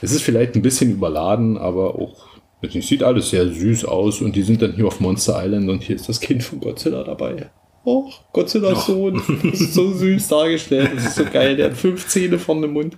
Es 0.00 0.10
ist 0.12 0.22
vielleicht 0.22 0.54
ein 0.54 0.62
bisschen 0.62 0.90
überladen, 0.90 1.58
aber 1.58 1.96
auch, 1.96 2.28
nicht, 2.62 2.88
sieht 2.88 3.02
alles 3.02 3.28
sehr 3.28 3.46
süß 3.46 3.84
aus 3.84 4.22
und 4.22 4.34
die 4.34 4.42
sind 4.42 4.62
dann 4.62 4.72
hier 4.72 4.86
auf 4.86 4.98
Monster 4.98 5.38
Island 5.44 5.68
und 5.68 5.82
hier 5.82 5.96
ist 5.96 6.08
das 6.08 6.18
Kind 6.18 6.42
von 6.42 6.60
Godzilla 6.60 7.04
dabei. 7.04 7.50
Oh, 7.84 8.10
Godzillas 8.32 8.86
Sohn. 8.86 9.20
Das 9.42 9.60
ist 9.60 9.74
so 9.74 9.92
süß 9.92 10.28
dargestellt. 10.28 10.92
Das 10.96 11.08
ist 11.08 11.16
so 11.16 11.24
geil. 11.30 11.56
Der 11.56 11.66
hat 11.66 11.76
fünf 11.76 12.08
Zähne 12.08 12.38
vorne 12.38 12.64
im 12.64 12.72
Mund. 12.72 12.96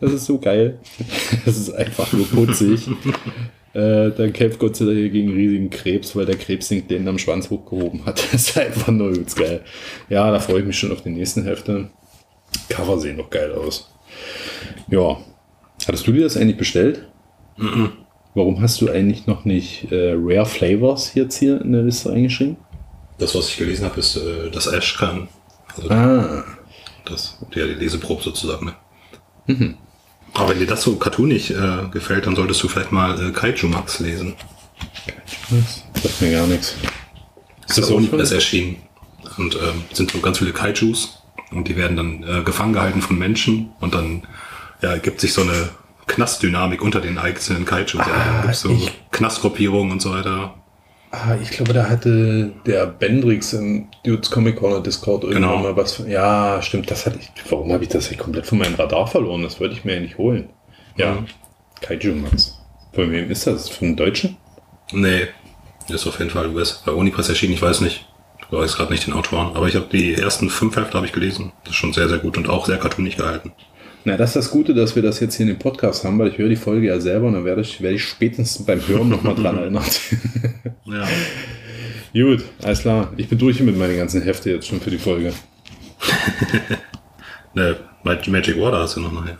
Das 0.00 0.12
ist 0.12 0.26
so 0.26 0.38
geil. 0.38 0.78
Das 1.44 1.56
ist 1.56 1.72
einfach 1.72 2.12
nur 2.12 2.26
putzig. 2.28 2.88
Äh, 3.76 4.10
dann 4.10 4.32
kämpft 4.32 4.58
Godzilla 4.58 4.92
hier 4.92 5.10
gegen 5.10 5.28
einen 5.28 5.36
riesigen 5.36 5.70
Krebs, 5.70 6.16
weil 6.16 6.24
der 6.24 6.36
Krebs 6.36 6.68
den 6.68 7.06
am 7.06 7.18
Schwanz 7.18 7.50
hochgehoben 7.50 8.06
hat. 8.06 8.22
Das 8.32 8.48
ist 8.48 8.58
einfach 8.58 8.88
nur 8.88 9.10
übelst 9.10 9.36
geil. 9.36 9.60
Ja, 10.08 10.30
da 10.30 10.40
freue 10.40 10.60
ich 10.60 10.66
mich 10.66 10.78
schon 10.78 10.92
auf 10.92 11.02
die 11.02 11.10
nächsten 11.10 11.44
Hefte. 11.44 11.90
Cover 12.70 12.98
sehen 12.98 13.18
doch 13.18 13.28
geil 13.28 13.52
aus. 13.52 13.92
Ja. 14.88 15.18
Hattest 15.86 16.06
du 16.06 16.12
dir 16.12 16.22
das 16.24 16.36
eigentlich 16.36 16.56
bestellt? 16.56 17.06
Warum 18.34 18.60
hast 18.60 18.80
du 18.80 18.90
eigentlich 18.90 19.26
noch 19.26 19.44
nicht 19.44 19.92
äh, 19.92 20.14
Rare 20.16 20.46
Flavors 20.46 21.14
jetzt 21.14 21.36
hier 21.36 21.60
in 21.60 21.72
der 21.72 21.82
Liste 21.82 22.10
eingeschrieben? 22.10 22.56
Das, 23.18 23.34
was 23.34 23.48
ich 23.50 23.58
gelesen 23.58 23.84
habe, 23.84 24.00
ist, 24.00 24.16
äh, 24.16 24.50
dass 24.50 24.66
Ash 24.66 24.96
kann. 24.96 25.28
Also 25.74 25.90
Ah, 25.90 26.44
das, 27.04 27.38
ja, 27.54 27.66
die 27.66 27.74
Leseprobe 27.74 28.22
sozusagen. 28.22 28.72
Ne? 29.46 29.76
Aber 30.34 30.50
wenn 30.50 30.58
dir 30.58 30.66
das 30.66 30.82
so 30.82 30.96
cartoonig 30.96 31.50
äh, 31.50 31.88
gefällt, 31.90 32.26
dann 32.26 32.36
solltest 32.36 32.62
du 32.62 32.68
vielleicht 32.68 32.92
mal 32.92 33.28
äh, 33.28 33.32
Kaiju 33.32 33.68
Max 33.68 34.00
lesen. 34.00 34.34
das 35.50 35.82
sagt 36.02 36.20
mir 36.20 36.32
gar 36.32 36.46
nichts. 36.46 36.74
Ist 37.68 37.78
das 37.78 37.90
ist 37.90 38.32
erschienen. 38.32 38.76
Und 39.38 39.54
ähm, 39.56 39.82
sind 39.92 40.10
so 40.10 40.18
ganz 40.20 40.38
viele 40.38 40.52
Kaijus 40.52 41.22
und 41.50 41.68
die 41.68 41.76
werden 41.76 41.96
dann 41.96 42.22
äh, 42.22 42.42
gefangen 42.42 42.72
gehalten 42.72 43.02
von 43.02 43.18
Menschen 43.18 43.70
und 43.80 43.94
dann 43.94 44.22
ja, 44.82 44.90
ergibt 44.90 45.20
sich 45.20 45.32
so 45.32 45.42
eine 45.42 45.70
Knastdynamik 46.06 46.80
unter 46.82 47.00
den 47.00 47.18
einzelnen 47.18 47.64
Kaijus. 47.64 47.94
ja, 47.94 48.06
dann 48.06 48.42
gibt's 48.42 48.60
so 48.60 48.70
ich- 48.70 48.92
Knastgruppierungen 49.10 49.92
und 49.92 50.00
so 50.02 50.12
weiter. 50.12 50.54
Ah, 51.10 51.36
ich 51.40 51.50
glaube, 51.50 51.72
da 51.72 51.88
hatte 51.88 52.52
der 52.66 52.86
Bendrix 52.86 53.52
im 53.52 53.88
Dudes 54.04 54.30
Comic 54.30 54.56
Corner 54.56 54.80
Discord 54.82 55.22
irgendwann 55.24 55.42
Genau. 55.42 55.62
mal 55.62 55.76
was. 55.76 55.94
von- 55.94 56.10
Ja, 56.10 56.60
stimmt, 56.60 56.90
das 56.90 57.06
hatte 57.06 57.18
ich. 57.20 57.30
Warum 57.50 57.72
habe 57.72 57.84
ich 57.84 57.88
das 57.90 58.08
hier 58.08 58.18
komplett 58.18 58.46
von 58.46 58.58
meinem 58.58 58.74
Radar 58.74 59.06
verloren? 59.06 59.42
Das 59.42 59.58
wollte 59.60 59.74
ich 59.74 59.84
mir 59.84 59.94
ja 59.94 60.00
nicht 60.00 60.18
holen. 60.18 60.50
Ja, 60.96 61.12
Mhm. 61.14 61.26
Kaiju 61.80 62.14
Max. 62.16 62.58
Von 62.92 63.10
wem 63.12 63.30
ist 63.30 63.46
das? 63.46 63.68
Von 63.68 63.88
einem 63.88 63.96
Deutschen? 63.96 64.36
Nee, 64.92 65.28
ist 65.88 66.06
auf 66.06 66.18
jeden 66.18 66.30
Fall 66.30 66.48
US. 66.54 66.82
Bei 66.84 66.92
Unipress 66.92 67.28
erschienen, 67.28 67.54
ich 67.54 67.62
weiß 67.62 67.80
nicht. 67.82 68.06
Ich 68.40 68.52
weiß 68.52 68.76
gerade 68.76 68.92
nicht 68.92 69.06
den 69.06 69.14
Autoren, 69.14 69.56
aber 69.56 69.68
ich 69.68 69.74
habe 69.74 69.86
die 69.90 70.14
ersten 70.14 70.50
fünf 70.50 70.76
Hefte 70.76 70.94
habe 70.96 71.06
ich 71.06 71.12
gelesen. 71.12 71.52
Das 71.64 71.70
ist 71.72 71.76
schon 71.76 71.92
sehr, 71.92 72.08
sehr 72.08 72.18
gut 72.18 72.36
und 72.36 72.48
auch 72.48 72.66
sehr 72.66 72.78
cartoonig 72.78 73.16
gehalten. 73.16 73.52
Na, 74.06 74.16
das 74.16 74.30
ist 74.30 74.36
das 74.36 74.50
Gute, 74.52 74.72
dass 74.72 74.94
wir 74.94 75.02
das 75.02 75.18
jetzt 75.18 75.34
hier 75.34 75.46
in 75.46 75.52
dem 75.52 75.58
Podcast 75.58 76.04
haben, 76.04 76.16
weil 76.20 76.28
ich 76.28 76.38
höre 76.38 76.48
die 76.48 76.54
Folge 76.54 76.86
ja 76.86 77.00
selber 77.00 77.26
und 77.26 77.32
dann 77.32 77.44
werde 77.44 77.62
ich, 77.62 77.80
werde 77.80 77.96
ich 77.96 78.04
spätestens 78.04 78.64
beim 78.64 78.80
Hören 78.86 79.08
nochmal 79.08 79.34
dran 79.34 79.58
erinnert. 79.58 80.00
Ja. 80.84 81.08
Gut, 82.14 82.44
alles 82.62 82.80
klar. 82.82 83.12
Ich 83.16 83.28
bin 83.28 83.36
durch 83.36 83.58
mit 83.60 83.76
meinen 83.76 83.96
ganzen 83.96 84.22
Hefte 84.22 84.50
jetzt 84.50 84.68
schon 84.68 84.80
für 84.80 84.90
die 84.90 84.98
Folge. 84.98 85.32
Ne, 87.54 87.74
Mag- 88.04 88.28
Magic 88.28 88.60
Water 88.60 88.80
hast 88.80 88.96
du 88.96 89.00
noch 89.00 89.12
nachher. 89.12 89.38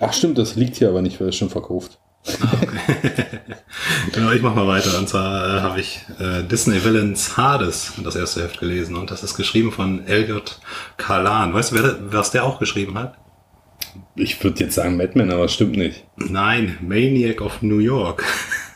Ach 0.00 0.12
stimmt, 0.14 0.38
das 0.38 0.56
liegt 0.56 0.76
hier 0.76 0.88
aber 0.88 1.02
nicht, 1.02 1.20
weil 1.20 1.28
es 1.28 1.36
schon 1.36 1.50
verkauft. 1.50 1.98
Genau, 4.12 4.32
ich 4.32 4.42
mach 4.42 4.54
mal 4.54 4.66
weiter. 4.66 4.98
Und 4.98 5.08
zwar 5.08 5.58
äh, 5.58 5.60
habe 5.60 5.78
ich 5.80 6.00
äh, 6.18 6.42
Disney 6.42 6.82
Villains 6.84 7.36
Hades, 7.36 7.92
das 8.02 8.16
erste 8.16 8.42
Heft 8.42 8.58
gelesen. 8.58 8.96
Und 8.96 9.10
das 9.10 9.22
ist 9.22 9.36
geschrieben 9.36 9.70
von 9.72 10.04
Elliot 10.06 10.58
Kalan. 10.96 11.52
Weißt 11.54 11.70
du, 11.72 11.76
wer, 11.76 11.96
was 12.12 12.30
der 12.32 12.44
auch 12.44 12.58
geschrieben 12.58 12.98
hat? 12.98 13.14
Ich 14.14 14.42
würde 14.42 14.60
jetzt 14.60 14.74
sagen 14.74 14.96
Madman, 14.96 15.30
aber 15.30 15.44
es 15.44 15.54
stimmt 15.54 15.76
nicht. 15.76 16.04
Nein, 16.16 16.78
Maniac 16.80 17.40
of 17.40 17.62
New 17.62 17.78
York. 17.78 18.24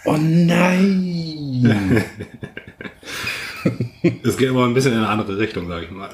Oh 0.04 0.16
nein! 0.18 2.04
Es 4.22 4.36
geht 4.36 4.50
aber 4.50 4.64
ein 4.64 4.74
bisschen 4.74 4.92
in 4.92 4.98
eine 4.98 5.08
andere 5.08 5.38
Richtung, 5.38 5.68
sage 5.68 5.86
ich 5.86 5.90
mal. 5.90 6.10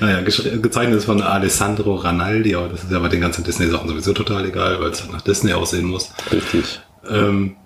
naja, 0.00 0.20
gezeichnet 0.22 0.96
ist 0.96 1.04
von 1.04 1.22
Alessandro 1.22 1.94
Ranaldi, 1.94 2.54
aber 2.56 2.68
das 2.68 2.84
ist 2.84 2.90
ja 2.90 2.98
bei 2.98 3.08
den 3.08 3.20
ganzen 3.20 3.44
Disney-Sachen 3.44 3.88
sowieso 3.88 4.12
total 4.12 4.46
egal, 4.46 4.80
weil 4.80 4.90
es 4.90 5.08
nach 5.10 5.22
Disney 5.22 5.52
aussehen 5.52 5.84
muss. 5.84 6.12
Richtig. 6.32 6.80
Ähm, 7.08 7.56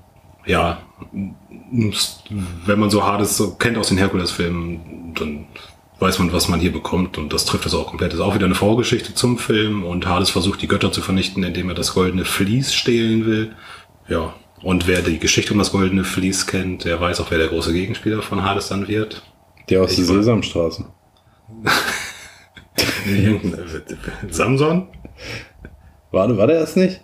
ja, 0.44 0.82
wenn 2.66 2.78
man 2.78 2.90
so 2.90 3.04
Hades 3.04 3.36
so 3.36 3.54
kennt 3.54 3.78
aus 3.78 3.88
den 3.88 3.98
Herkules-Filmen, 3.98 5.14
dann 5.14 5.46
weiß 5.98 6.18
man, 6.18 6.32
was 6.32 6.48
man 6.48 6.60
hier 6.60 6.72
bekommt 6.72 7.18
und 7.18 7.32
das 7.32 7.44
trifft 7.44 7.66
es 7.66 7.74
auch 7.74 7.88
komplett. 7.88 8.12
Das 8.12 8.20
ist 8.20 8.24
auch 8.24 8.34
wieder 8.34 8.46
eine 8.46 8.54
Vorgeschichte 8.54 9.14
zum 9.14 9.38
Film 9.38 9.84
und 9.84 10.06
Hades 10.06 10.30
versucht 10.30 10.62
die 10.62 10.68
Götter 10.68 10.92
zu 10.92 11.02
vernichten, 11.02 11.42
indem 11.42 11.68
er 11.68 11.74
das 11.74 11.94
goldene 11.94 12.24
Vlies 12.24 12.74
stehlen 12.74 13.26
will. 13.26 13.56
Ja, 14.08 14.34
und 14.62 14.86
wer 14.86 15.02
die 15.02 15.18
Geschichte 15.18 15.52
um 15.52 15.58
das 15.58 15.72
goldene 15.72 16.04
Vlies 16.04 16.46
kennt, 16.46 16.84
der 16.84 17.00
weiß 17.00 17.20
auch, 17.20 17.30
wer 17.30 17.38
der 17.38 17.48
große 17.48 17.72
Gegenspieler 17.72 18.22
von 18.22 18.44
Hades 18.44 18.68
dann 18.68 18.88
wird. 18.88 19.22
Der 19.68 19.82
aus 19.82 19.92
Ich 19.92 19.98
der 19.98 20.06
Sesamstraße. 20.06 20.86
Samson? 24.30 24.88
War, 26.10 26.36
war 26.36 26.46
der 26.46 26.60
das 26.60 26.76
nicht? 26.76 27.02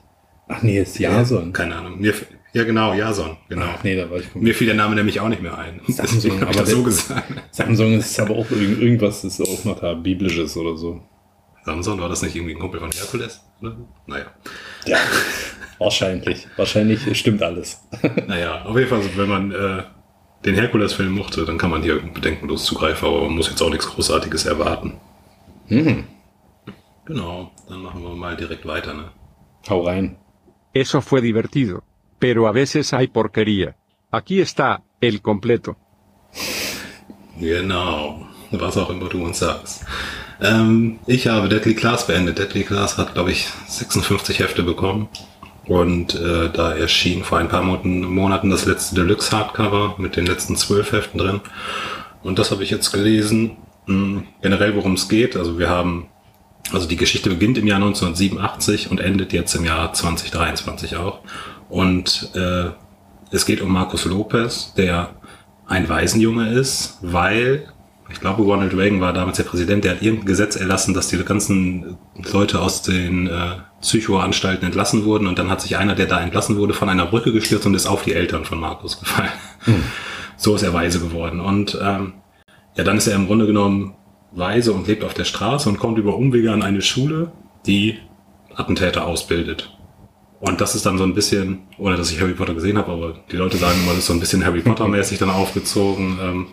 Ach 0.48 0.62
nee, 0.62 0.78
ist 0.78 0.98
Jason. 0.98 1.52
Keine 1.52 1.76
Ahnung. 1.76 2.00
Mir, 2.00 2.14
Ja, 2.54 2.64
genau, 2.64 2.94
Jason, 2.94 3.36
genau. 3.48 3.66
Ach 3.76 3.82
nee, 3.84 3.96
da 3.96 4.08
war 4.08 4.18
ich 4.18 4.34
Mir 4.34 4.54
fiel 4.54 4.68
der 4.68 4.76
Name 4.76 4.94
nämlich 4.94 5.18
auch 5.20 5.28
nicht 5.28 5.42
mehr 5.42 5.58
ein. 5.58 5.80
Samsung, 5.88 6.40
aber 6.42 6.52
das 6.52 6.70
so 6.70 6.82
gesagt. 6.82 7.24
Samsung 7.50 7.94
ist 7.98 8.18
aber 8.20 8.34
auch 8.36 8.50
irgend- 8.50 8.80
irgendwas, 8.80 9.22
das 9.22 9.38
ist 9.40 9.48
auch 9.48 9.64
noch 9.64 9.80
da 9.80 9.94
biblisches 9.94 10.56
oder 10.56 10.76
so. 10.76 11.02
Samson, 11.64 12.00
war 12.00 12.08
das 12.08 12.22
nicht 12.22 12.36
irgendwie 12.36 12.54
ein 12.54 12.58
Kumpel 12.60 12.78
von 12.78 12.90
Herkules? 12.92 13.40
Oder? 13.60 13.76
Naja. 14.06 14.26
Ja, 14.86 14.98
wahrscheinlich. 15.78 16.46
Wahrscheinlich 16.56 17.18
stimmt 17.18 17.42
alles. 17.42 17.80
Naja, 18.26 18.62
auf 18.66 18.76
jeden 18.76 18.88
Fall, 18.88 18.98
also, 18.98 19.10
wenn 19.16 19.28
man 19.28 19.50
äh, 19.50 19.82
den 20.44 20.54
Herkules-Film 20.54 21.10
mochte, 21.12 21.44
dann 21.46 21.56
kann 21.58 21.70
man 21.70 21.82
hier 21.82 22.00
bedenkenlos 22.00 22.66
zugreifen, 22.66 23.08
aber 23.08 23.22
man 23.22 23.34
muss 23.36 23.48
jetzt 23.48 23.62
auch 23.62 23.70
nichts 23.70 23.86
Großartiges 23.88 24.44
erwarten. 24.46 24.98
Mhm. 25.68 26.04
Genau, 27.06 27.50
dann 27.68 27.82
machen 27.82 28.02
wir 28.02 28.14
mal 28.14 28.36
direkt 28.36 28.64
weiter, 28.66 28.94
ne? 28.94 29.10
Hau 29.68 29.80
rein. 29.80 30.16
Eso 30.72 31.00
fue 31.00 31.20
divertido. 31.22 31.80
Pero 32.24 32.48
a 32.48 32.52
veces 32.52 32.94
hay 32.94 33.08
porquería. 33.08 33.76
Aquí 34.10 34.40
está, 34.40 34.82
el 35.02 35.20
completo. 35.20 35.76
Genau, 37.38 38.26
was 38.50 38.78
auch 38.78 38.88
immer 38.88 39.10
du 39.10 39.22
uns 39.22 39.40
sagst. 39.40 39.84
Ähm, 40.40 41.00
ich 41.06 41.26
habe 41.26 41.50
Deadly 41.50 41.74
Class 41.74 42.06
beendet. 42.06 42.38
Deadly 42.38 42.64
Class 42.64 42.96
hat, 42.96 43.12
glaube 43.12 43.32
ich, 43.32 43.48
56 43.66 44.38
Hefte 44.38 44.62
bekommen. 44.62 45.10
Und 45.66 46.14
äh, 46.14 46.48
da 46.48 46.74
erschien 46.74 47.24
vor 47.24 47.36
ein 47.36 47.48
paar 47.48 47.60
Monaten, 47.60 48.48
das 48.48 48.64
letzte 48.64 48.94
Deluxe 48.94 49.30
Hardcover 49.30 49.96
mit 49.98 50.16
den 50.16 50.24
letzten 50.24 50.56
zwölf 50.56 50.92
Heften 50.92 51.18
drin. 51.18 51.42
Und 52.22 52.38
das 52.38 52.50
habe 52.50 52.62
ich 52.62 52.70
jetzt 52.70 52.90
gelesen. 52.90 53.58
Hm, 53.84 54.26
generell, 54.40 54.74
worum 54.76 54.94
es 54.94 55.10
geht. 55.10 55.36
Also 55.36 55.58
wir 55.58 55.68
haben, 55.68 56.06
also 56.72 56.88
die 56.88 56.96
Geschichte 56.96 57.28
beginnt 57.28 57.58
im 57.58 57.66
Jahr 57.66 57.82
1987 57.82 58.90
und 58.90 58.98
endet 58.98 59.34
jetzt 59.34 59.54
im 59.54 59.66
Jahr 59.66 59.92
2023 59.92 60.96
auch. 60.96 61.20
Und 61.74 62.30
äh, 62.36 62.70
es 63.32 63.46
geht 63.46 63.60
um 63.60 63.72
Markus 63.72 64.04
Lopez, 64.04 64.74
der 64.76 65.16
ein 65.66 65.88
Waisenjunge 65.88 66.52
ist, 66.52 66.98
weil, 67.02 67.66
ich 68.08 68.20
glaube, 68.20 68.44
Ronald 68.44 68.76
Reagan 68.76 69.00
war 69.00 69.12
damals 69.12 69.38
der 69.38 69.42
Präsident, 69.42 69.82
der 69.82 69.96
hat 69.96 70.02
irgendein 70.02 70.26
Gesetz 70.26 70.54
erlassen, 70.54 70.94
dass 70.94 71.08
die 71.08 71.18
ganzen 71.24 71.98
Leute 72.32 72.60
aus 72.60 72.82
den 72.82 73.26
äh, 73.26 73.56
Psychoanstalten 73.80 74.64
entlassen 74.64 75.04
wurden 75.04 75.26
und 75.26 75.36
dann 75.40 75.50
hat 75.50 75.62
sich 75.62 75.76
einer, 75.76 75.96
der 75.96 76.06
da 76.06 76.20
entlassen 76.20 76.58
wurde, 76.58 76.74
von 76.74 76.88
einer 76.88 77.06
Brücke 77.06 77.32
gestürzt 77.32 77.66
und 77.66 77.74
ist 77.74 77.88
auf 77.88 78.04
die 78.04 78.12
Eltern 78.12 78.44
von 78.44 78.60
Markus 78.60 79.00
gefallen. 79.00 79.32
So 80.36 80.56
ist 80.56 80.62
er 80.62 80.74
weise 80.74 80.98
geworden. 80.98 81.40
Und 81.40 81.78
ähm, 81.80 82.14
ja, 82.76 82.82
dann 82.82 82.96
ist 82.96 83.06
er 83.06 83.14
im 83.14 83.26
Grunde 83.26 83.46
genommen 83.46 83.94
weise 84.32 84.72
und 84.72 84.88
lebt 84.88 85.04
auf 85.04 85.14
der 85.14 85.24
Straße 85.24 85.68
und 85.68 85.78
kommt 85.78 85.96
über 85.96 86.16
Umwege 86.16 86.52
an 86.52 86.62
eine 86.62 86.82
Schule, 86.82 87.30
die 87.66 87.98
Attentäter 88.54 89.06
ausbildet. 89.06 89.74
Und 90.46 90.60
das 90.60 90.74
ist 90.74 90.84
dann 90.84 90.98
so 90.98 91.04
ein 91.04 91.14
bisschen, 91.14 91.60
ohne 91.78 91.96
dass 91.96 92.12
ich 92.12 92.20
Harry 92.20 92.34
Potter 92.34 92.52
gesehen 92.52 92.76
habe, 92.76 92.92
aber 92.92 93.14
die 93.32 93.36
Leute 93.36 93.56
sagen 93.56 93.78
immer, 93.82 93.92
das 93.92 94.00
ist 94.00 94.06
so 94.06 94.12
ein 94.12 94.20
bisschen 94.20 94.44
Harry 94.44 94.60
Potter-mäßig 94.60 95.18
dann 95.18 95.30
aufgezogen. 95.30 96.18
Ähm, 96.20 96.46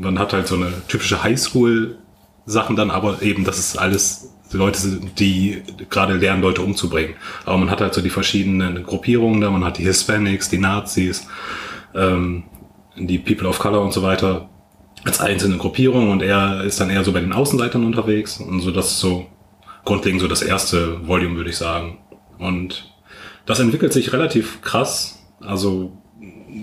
man 0.00 0.18
hat 0.18 0.32
halt 0.32 0.48
so 0.48 0.56
eine 0.56 0.72
typische 0.88 1.22
Highschool-Sachen 1.22 2.74
dann, 2.74 2.90
aber 2.90 3.22
eben, 3.22 3.44
das 3.44 3.60
ist 3.60 3.78
alles 3.78 4.30
Leute, 4.50 5.00
die 5.16 5.62
gerade 5.88 6.14
lernen, 6.14 6.42
Leute 6.42 6.62
umzubringen. 6.62 7.14
Aber 7.44 7.56
man 7.58 7.70
hat 7.70 7.80
halt 7.80 7.94
so 7.94 8.00
die 8.00 8.10
verschiedenen 8.10 8.82
Gruppierungen 8.82 9.40
da, 9.40 9.48
man 9.48 9.64
hat 9.64 9.78
die 9.78 9.84
Hispanics, 9.84 10.48
die 10.48 10.58
Nazis, 10.58 11.28
ähm, 11.94 12.42
die 12.96 13.18
People 13.18 13.48
of 13.48 13.60
Color 13.60 13.80
und 13.80 13.92
so 13.92 14.02
weiter 14.02 14.48
als 15.04 15.20
einzelne 15.20 15.56
Gruppierung 15.56 16.10
und 16.10 16.20
er 16.20 16.64
ist 16.64 16.80
dann 16.80 16.90
eher 16.90 17.04
so 17.04 17.12
bei 17.12 17.20
den 17.20 17.32
Außenseitern 17.32 17.84
unterwegs 17.84 18.40
und 18.40 18.58
so 18.58 18.72
das 18.72 18.90
ist 18.90 18.98
so 18.98 19.26
grundlegend 19.84 20.20
so 20.20 20.26
das 20.26 20.42
erste 20.42 21.06
Volume, 21.06 21.36
würde 21.36 21.50
ich 21.50 21.56
sagen. 21.56 21.98
Und 22.38 22.95
das 23.46 23.60
entwickelt 23.60 23.92
sich 23.92 24.12
relativ 24.12 24.60
krass. 24.60 25.22
Also 25.40 25.92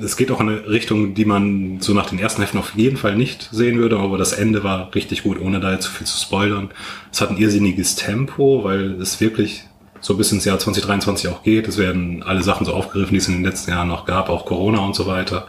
es 0.02 0.18
geht 0.18 0.32
auch 0.32 0.40
in 0.40 0.50
eine 0.50 0.68
Richtung, 0.68 1.14
die 1.14 1.26
man 1.26 1.80
so 1.80 1.94
nach 1.94 2.10
den 2.10 2.20
ersten 2.20 2.42
Heften 2.42 2.60
auf 2.60 2.76
jeden 2.76 2.98
Fall 2.98 3.16
nicht 3.16 3.50
sehen 3.52 3.78
würde, 3.80 3.98
aber 3.98 4.18
das 4.18 4.34
Ende 4.34 4.64
war 4.64 4.94
richtig 4.94 5.24
gut, 5.24 5.40
ohne 5.40 5.60
da 5.60 5.72
jetzt 5.72 5.86
zu 5.86 5.92
viel 5.92 6.08
zu 6.08 6.20
spoilern. 6.20 6.70
Es 7.12 7.22
hat 7.22 7.30
ein 7.30 7.38
irrsinniges 7.38 7.96
Tempo, 7.96 8.64
weil 8.64 9.02
es 9.02 9.22
wirklich 9.22 9.64
so 10.00 10.18
bis 10.18 10.32
ins 10.32 10.46
Jahr 10.46 10.60
2023 10.60 11.30
auch 11.30 11.44
geht. 11.44 11.68
Es 11.68 11.78
werden 11.78 12.24
alle 12.24 12.44
Sachen 12.44 12.66
so 12.66 12.74
aufgegriffen, 12.74 13.14
die 13.14 13.20
es 13.20 13.28
in 13.28 13.36
den 13.36 13.44
letzten 13.44 13.72
Jahren 13.72 13.88
noch 13.88 14.06
gab, 14.06 14.30
auch 14.30 14.46
Corona 14.46 14.80
und 14.80 14.96
so 14.96 15.08
weiter. 15.08 15.48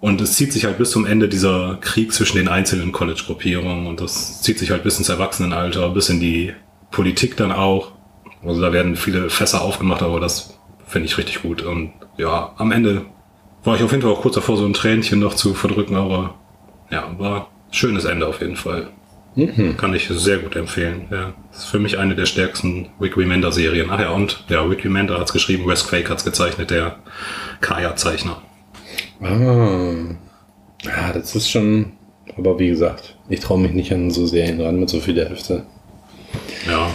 Und 0.00 0.20
es 0.20 0.34
zieht 0.34 0.52
sich 0.52 0.64
halt 0.64 0.78
bis 0.78 0.90
zum 0.90 1.06
Ende 1.06 1.28
dieser 1.28 1.78
Krieg 1.80 2.12
zwischen 2.12 2.36
den 2.36 2.48
einzelnen 2.48 2.92
College-Gruppierungen 2.92 3.86
und 3.86 4.00
das 4.00 4.42
zieht 4.42 4.58
sich 4.58 4.70
halt 4.70 4.82
bis 4.82 4.98
ins 4.98 5.08
Erwachsenenalter, 5.08 5.88
bis 5.90 6.08
in 6.08 6.20
die 6.20 6.52
Politik 6.90 7.36
dann 7.36 7.52
auch. 7.52 7.92
Also 8.44 8.60
da 8.60 8.72
werden 8.72 8.96
viele 8.96 9.30
Fässer 9.30 9.62
aufgemacht, 9.62 10.02
aber 10.02 10.20
das 10.20 10.58
finde 10.94 11.08
ich 11.08 11.18
richtig 11.18 11.42
gut. 11.42 11.62
Und 11.62 11.92
ja, 12.16 12.54
am 12.56 12.70
Ende 12.70 13.06
war 13.64 13.74
ich 13.74 13.82
auf 13.82 13.90
jeden 13.90 14.02
Fall 14.02 14.12
auch 14.12 14.22
kurz 14.22 14.36
davor, 14.36 14.56
so 14.56 14.64
ein 14.64 14.74
Tränchen 14.74 15.18
noch 15.18 15.34
zu 15.34 15.52
verdrücken, 15.52 15.96
aber 15.96 16.36
ja, 16.88 17.12
war 17.18 17.48
ein 17.48 17.74
schönes 17.74 18.04
Ende 18.04 18.28
auf 18.28 18.40
jeden 18.40 18.54
Fall. 18.54 18.90
Kann 19.76 19.92
ich 19.92 20.06
sehr 20.06 20.38
gut 20.38 20.54
empfehlen. 20.54 21.08
Ja, 21.10 21.34
ist 21.52 21.64
für 21.64 21.80
mich 21.80 21.98
eine 21.98 22.14
der 22.14 22.26
stärksten 22.26 22.90
Rick 23.00 23.16
Remender 23.16 23.50
Serien. 23.50 23.88
Ach 23.90 23.98
ja, 23.98 24.10
und 24.10 24.44
ja, 24.48 24.62
Rick 24.62 24.84
Remender 24.84 25.18
hat's 25.18 25.32
geschrieben, 25.32 25.66
Wes 25.66 25.84
Quake 25.84 26.08
hat's 26.08 26.24
gezeichnet, 26.24 26.70
der 26.70 27.00
Kaya-Zeichner. 27.60 28.40
Ah. 29.20 30.14
Ja, 30.84 31.12
das 31.12 31.34
ist 31.34 31.50
schon. 31.50 31.94
Aber 32.38 32.56
wie 32.60 32.68
gesagt, 32.68 33.16
ich 33.28 33.40
traue 33.40 33.58
mich 33.58 33.72
nicht 33.72 33.92
an 33.92 34.12
so 34.12 34.26
Serien 34.26 34.60
ran 34.60 34.78
mit 34.78 34.90
so 34.90 35.00
vielen 35.00 35.26
Hefte. 35.26 35.66
Ja, 36.68 36.88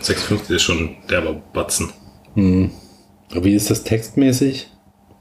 56 0.00 0.56
ist 0.56 0.62
schon 0.62 0.96
derber 1.10 1.34
Batzen. 1.52 1.92
Aber 2.34 2.70
Wie 3.34 3.54
ist 3.54 3.70
das 3.70 3.84
textmäßig? 3.84 4.68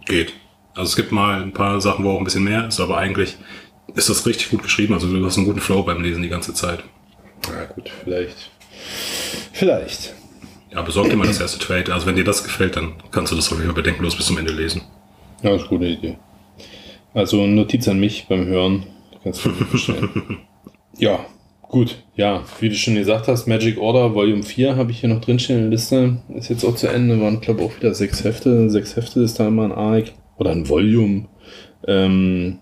Geht. 0.05 0.33
Also 0.73 0.89
es 0.89 0.95
gibt 0.95 1.11
mal 1.11 1.41
ein 1.41 1.53
paar 1.53 1.79
Sachen, 1.81 2.05
wo 2.05 2.11
auch 2.11 2.17
ein 2.17 2.23
bisschen 2.23 2.43
mehr 2.43 2.67
ist, 2.67 2.79
aber 2.79 2.97
eigentlich 2.97 3.37
ist 3.95 4.09
das 4.09 4.25
richtig 4.25 4.49
gut 4.49 4.63
geschrieben. 4.63 4.93
Also 4.93 5.07
du 5.07 5.25
hast 5.25 5.37
einen 5.37 5.45
guten 5.45 5.59
Flow 5.59 5.83
beim 5.83 6.01
Lesen 6.01 6.21
die 6.23 6.29
ganze 6.29 6.53
Zeit. 6.53 6.83
Na 7.49 7.65
gut, 7.65 7.89
vielleicht. 8.03 8.51
Vielleicht. 9.53 10.13
Ja, 10.71 10.81
besorg 10.81 11.09
dir 11.09 11.17
mal 11.17 11.27
das 11.27 11.41
erste 11.41 11.59
Trade. 11.59 11.93
Also 11.93 12.05
wenn 12.07 12.15
dir 12.15 12.23
das 12.23 12.43
gefällt, 12.43 12.75
dann 12.77 12.93
kannst 13.11 13.31
du 13.31 13.35
das 13.35 13.51
auf 13.51 13.57
jeden 13.57 13.67
Fall 13.73 13.75
bedenkenlos 13.83 14.15
bis 14.15 14.27
zum 14.27 14.37
Ende 14.37 14.53
lesen. 14.53 14.81
Ja, 15.43 15.53
ist 15.55 15.61
eine 15.61 15.69
gute 15.69 15.85
Idee. 15.85 16.17
Also 17.13 17.45
Notiz 17.45 17.87
an 17.87 17.99
mich 17.99 18.27
beim 18.29 18.45
Hören. 18.45 18.85
Du 19.11 19.19
kannst 19.23 19.47
bestellen. 19.71 20.39
ja, 20.97 21.25
gut. 21.71 22.03
Ja, 22.15 22.43
wie 22.59 22.69
du 22.69 22.75
schon 22.75 22.95
gesagt 22.95 23.27
hast, 23.27 23.47
Magic 23.47 23.79
Order 23.79 24.13
Volume 24.13 24.43
4 24.43 24.75
habe 24.75 24.91
ich 24.91 24.99
hier 24.99 25.09
noch 25.09 25.21
drinstehen 25.21 25.57
in 25.57 25.65
der 25.65 25.71
Liste. 25.71 26.17
Ist 26.35 26.49
jetzt 26.49 26.65
auch 26.65 26.75
zu 26.75 26.87
Ende. 26.87 27.19
Waren, 27.19 27.41
glaube 27.41 27.61
ich, 27.61 27.65
auch 27.65 27.77
wieder 27.77 27.95
sechs 27.95 28.23
Hefte. 28.23 28.69
Sechs 28.69 28.95
Hefte 28.95 29.21
ist 29.21 29.39
da 29.39 29.47
immer 29.47 29.63
ein 29.63 29.71
Arc. 29.71 30.11
Oder 30.37 30.51
ein 30.51 30.69
Volume. 30.69 31.27
Ähm, 31.87 32.59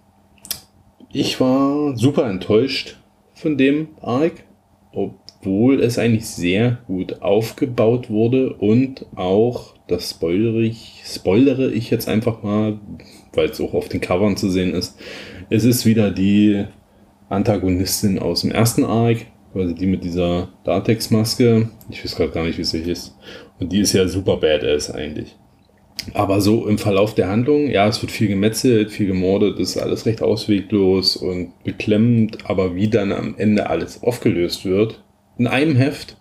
ich 1.11 1.39
war 1.41 1.97
super 1.97 2.29
enttäuscht 2.29 2.97
von 3.33 3.57
dem 3.57 3.89
Arc. 4.01 4.43
Obwohl 4.91 5.81
es 5.81 5.97
eigentlich 5.97 6.27
sehr 6.27 6.79
gut 6.87 7.21
aufgebaut 7.21 8.09
wurde 8.09 8.53
und 8.53 9.05
auch, 9.15 9.75
das 9.87 10.11
spoilere 10.11 10.61
ich, 10.61 11.03
spoilere 11.05 11.71
ich 11.71 11.89
jetzt 11.89 12.07
einfach 12.07 12.43
mal, 12.43 12.79
weil 13.33 13.49
es 13.49 13.61
auch 13.61 13.73
auf 13.73 13.87
den 13.87 14.01
Covern 14.01 14.37
zu 14.37 14.49
sehen 14.49 14.73
ist. 14.73 14.97
Es 15.49 15.63
ist 15.63 15.85
wieder 15.85 16.11
die 16.11 16.65
Antagonistin 17.29 18.19
aus 18.19 18.41
dem 18.41 18.51
ersten 18.51 18.83
Arc, 18.83 19.25
quasi 19.53 19.75
die 19.75 19.87
mit 19.87 20.03
dieser 20.03 20.49
Datex-Maske. 20.63 21.69
Ich 21.89 22.03
weiß 22.03 22.15
gerade 22.15 22.31
gar 22.31 22.43
nicht, 22.43 22.57
wie 22.57 22.63
sie 22.63 22.83
hieß. 22.83 23.15
Und 23.59 23.71
die 23.71 23.79
ist 23.79 23.93
ja 23.93 24.07
super 24.07 24.37
badass 24.37 24.91
eigentlich. 24.91 25.35
Aber 26.13 26.41
so 26.41 26.67
im 26.67 26.77
Verlauf 26.77 27.13
der 27.13 27.29
Handlung, 27.29 27.69
ja, 27.69 27.87
es 27.87 28.01
wird 28.01 28.11
viel 28.11 28.29
gemetzelt, 28.29 28.91
viel 28.91 29.07
gemordet, 29.07 29.59
ist 29.59 29.77
alles 29.77 30.05
recht 30.05 30.21
ausweglos 30.21 31.17
und 31.17 31.63
beklemmend, 31.63 32.49
aber 32.49 32.75
wie 32.75 32.87
dann 32.87 33.11
am 33.11 33.35
Ende 33.37 33.69
alles 33.69 34.01
aufgelöst 34.01 34.65
wird, 34.65 35.03
in 35.37 35.47
einem 35.47 35.75
Heft, 35.75 36.17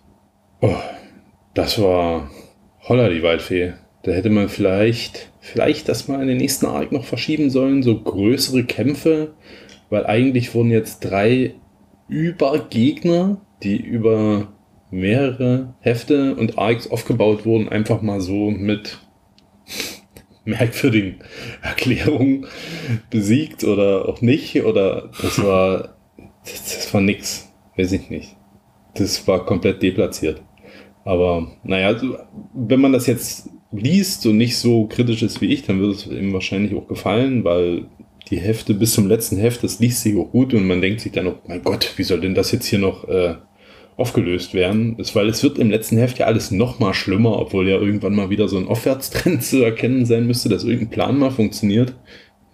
oh, 0.61 0.75
das 1.53 1.81
war 1.81 2.29
holla 2.87 3.09
die 3.09 3.23
Waldfee. 3.23 3.73
Da 4.03 4.11
hätte 4.11 4.29
man 4.29 4.47
vielleicht, 4.47 5.31
vielleicht 5.39 5.89
das 5.89 6.07
mal 6.07 6.21
in 6.21 6.27
den 6.27 6.37
nächsten 6.37 6.65
Arc 6.65 6.91
noch 6.91 7.05
verschieben 7.05 7.49
sollen, 7.49 7.83
so 7.83 7.99
größere 7.99 8.63
Kämpfe, 8.63 9.33
weil 9.89 10.05
eigentlich 10.05 10.53
wurden 10.53 10.71
jetzt 10.71 11.01
drei 11.01 11.55
Übergegner, 12.07 13.41
die 13.63 13.77
über 13.77 14.47
mehrere 14.91 15.75
Hefte 15.79 16.35
und 16.35 16.57
Arcs 16.57 16.89
aufgebaut 16.89 17.45
wurden, 17.45 17.69
einfach 17.69 18.01
mal 18.01 18.21
so 18.21 18.49
mit 18.49 18.99
merkwürdigen 20.45 21.15
Erklärungen 21.61 22.47
besiegt 23.09 23.63
oder 23.63 24.09
auch 24.09 24.21
nicht. 24.21 24.63
Oder 24.63 25.09
das 25.21 25.43
war, 25.43 25.95
das, 26.43 26.63
das 26.63 26.93
war 26.93 27.01
nix. 27.01 27.51
Weiß 27.77 27.91
ich 27.91 28.09
nicht. 28.09 28.35
Das 28.95 29.27
war 29.27 29.45
komplett 29.45 29.81
deplatziert. 29.81 30.41
Aber 31.05 31.47
naja, 31.63 31.97
so, 31.97 32.17
wenn 32.53 32.81
man 32.81 32.91
das 32.91 33.07
jetzt 33.07 33.49
liest 33.71 34.25
und 34.25 34.37
nicht 34.37 34.57
so 34.57 34.87
kritisch 34.87 35.21
ist 35.23 35.41
wie 35.41 35.53
ich, 35.53 35.63
dann 35.63 35.79
wird 35.79 35.95
es 35.95 36.07
ihm 36.07 36.33
wahrscheinlich 36.33 36.75
auch 36.75 36.87
gefallen, 36.87 37.43
weil 37.43 37.85
die 38.29 38.39
Hefte 38.39 38.73
bis 38.73 38.93
zum 38.93 39.07
letzten 39.07 39.37
Heft, 39.37 39.63
das 39.63 39.79
liest 39.79 40.01
sich 40.01 40.15
auch 40.15 40.31
gut 40.31 40.53
und 40.53 40.67
man 40.67 40.81
denkt 40.81 41.01
sich 41.01 41.11
dann 41.11 41.27
auch, 41.27 41.35
mein 41.47 41.63
Gott, 41.63 41.93
wie 41.97 42.03
soll 42.03 42.21
denn 42.21 42.35
das 42.35 42.51
jetzt 42.51 42.67
hier 42.67 42.79
noch 42.79 43.07
äh, 43.07 43.35
aufgelöst 43.97 44.53
werden. 44.53 44.97
Ist, 44.97 45.15
weil 45.15 45.27
es 45.29 45.43
wird 45.43 45.57
im 45.57 45.69
letzten 45.69 45.97
Heft 45.97 46.19
ja 46.19 46.25
alles 46.25 46.51
noch 46.51 46.79
mal 46.79 46.93
schlimmer, 46.93 47.37
obwohl 47.37 47.67
ja 47.67 47.77
irgendwann 47.77 48.15
mal 48.15 48.29
wieder 48.29 48.47
so 48.47 48.57
ein 48.57 48.67
Aufwärtstrend 48.67 49.43
zu 49.43 49.63
erkennen 49.63 50.05
sein 50.05 50.25
müsste, 50.27 50.49
dass 50.49 50.63
irgendein 50.63 50.89
Plan 50.89 51.17
mal 51.17 51.31
funktioniert. 51.31 51.93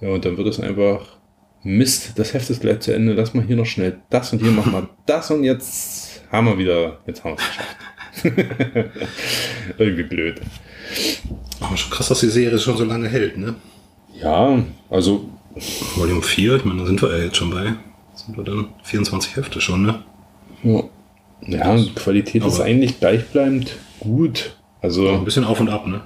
Ja, 0.02 0.10
und 0.10 0.26
dann 0.26 0.38
wird 0.38 0.48
es 0.48 0.60
einfach 0.60 1.18
Mist, 1.64 2.14
das 2.18 2.34
Heft 2.34 2.50
ist 2.50 2.62
gleich 2.62 2.80
zu 2.82 2.94
Ende, 2.94 3.14
lass 3.14 3.34
mal 3.34 3.44
hier 3.44 3.56
noch 3.56 3.66
schnell 3.66 3.98
das 4.10 4.32
und 4.32 4.42
hier 4.42 4.52
machen 4.52 4.72
wir 4.74 4.90
das 5.06 5.32
und 5.32 5.44
jetzt 5.44 6.22
haben 6.32 6.48
wir 6.48 6.58
wieder, 6.58 7.00
jetzt 7.08 7.24
haben 7.24 7.36
wir 7.36 7.38
es 7.38 7.48
geschafft. 7.48 7.78
Irgendwie 9.78 10.04
blöd. 10.04 10.42
Aber 11.60 11.76
schon 11.76 11.92
krass, 11.92 12.08
dass 12.08 12.20
die 12.20 12.28
Serie 12.28 12.58
schon 12.60 12.78
so 12.78 12.86
lange 12.86 13.10
hält, 13.10 13.38
ne? 13.38 13.56
Ja, 14.20 14.64
also 14.90 15.30
Volume 15.96 16.22
4, 16.22 16.56
ich 16.58 16.66
meine, 16.66 16.82
da 16.82 16.86
sind 16.86 17.02
wir 17.02 17.18
ja 17.18 17.24
jetzt 17.24 17.38
schon 17.38 17.50
bei. 17.50 17.74
Sind 18.14 18.38
wir 18.38 18.44
dann 18.44 18.70
24 18.84 19.36
Hefte 19.36 19.62
schon, 19.62 19.84
ne? 19.84 20.04
Ja, 20.64 20.84
ja 21.42 21.76
die 21.78 21.94
Qualität 21.94 22.44
ist 22.44 22.60
eigentlich 22.60 23.00
gleichbleibend 23.00 23.78
gut. 24.00 24.58
Also, 24.82 25.10
Ein 25.10 25.26
bisschen 25.26 25.46
auf 25.46 25.60
und 25.60 25.70
ab, 25.70 25.88
ne? 25.88 26.02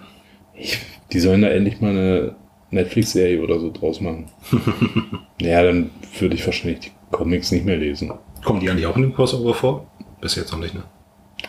ich, 0.59 0.79
die 1.11 1.19
sollen 1.19 1.41
da 1.41 1.49
endlich 1.49 1.81
mal 1.81 1.91
eine 1.91 2.35
Netflix-Serie 2.71 3.41
oder 3.41 3.59
so 3.59 3.71
draus 3.71 4.01
machen. 4.01 4.27
ja, 5.41 5.63
dann 5.63 5.89
würde 6.19 6.35
ich 6.35 6.45
wahrscheinlich 6.45 6.79
die 6.79 6.91
Comics 7.11 7.51
nicht 7.51 7.65
mehr 7.65 7.77
lesen. 7.77 8.11
Kommen 8.43 8.59
die 8.59 8.69
eigentlich 8.69 8.85
auch 8.85 8.95
in 8.95 9.03
dem 9.03 9.13
Crossover 9.13 9.53
vor? 9.53 9.87
Bis 10.21 10.35
jetzt 10.35 10.51
noch 10.51 10.59
nicht, 10.59 10.73
ne? 10.73 10.83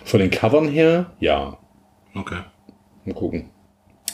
Von 0.05 0.20
den 0.20 0.30
Covern 0.30 0.68
her, 0.68 1.12
ja. 1.20 1.59
Okay. 2.14 2.38
Mal 3.05 3.14
gucken. 3.14 3.51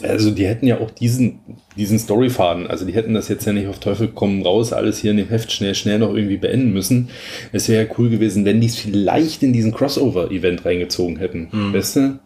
Also 0.03 0.31
die 0.31 0.47
hätten 0.47 0.67
ja 0.67 0.79
auch 0.81 0.91
diesen, 0.91 1.41
diesen 1.77 1.99
Storyfaden, 1.99 2.67
also 2.67 2.85
die 2.85 2.93
hätten 2.95 3.15
das 3.15 3.29
jetzt 3.29 3.45
ja 3.47 3.53
nicht 3.53 3.67
auf 3.69 3.79
Teufel 3.79 4.09
komm 4.15 4.43
raus, 4.43 4.73
alles 4.73 4.99
hier 4.99 5.11
in 5.13 5.17
dem 5.17 5.29
Heft 5.29 5.51
schnell, 5.53 5.75
schnell 5.75 5.99
noch 5.99 6.15
irgendwie 6.15 6.37
beenden 6.37 6.73
müssen. 6.73 7.09
Es 7.53 7.69
wäre 7.69 7.85
ja 7.87 7.95
cool 7.99 8.11
gewesen, 8.11 8.45
wenn 8.45 8.61
die 8.61 8.67
es 8.67 8.77
vielleicht 8.77 9.43
in 9.43 9.53
diesen 9.53 9.73
Crossover-Event 9.73 10.65
reingezogen 10.65 11.17
hätten. 11.17 11.49
Weißt 11.73 11.97
du? 11.97 12.19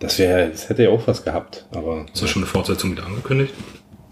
Das 0.00 0.18
wäre, 0.18 0.50
das 0.50 0.68
hätte 0.68 0.84
ja 0.84 0.90
auch 0.90 1.06
was 1.06 1.24
gehabt. 1.24 1.66
Aber 1.72 2.06
Ist 2.12 2.22
da 2.22 2.26
schon 2.28 2.42
eine 2.42 2.50
Fortsetzung 2.50 2.92
wieder 2.92 3.06
angekündigt? 3.06 3.52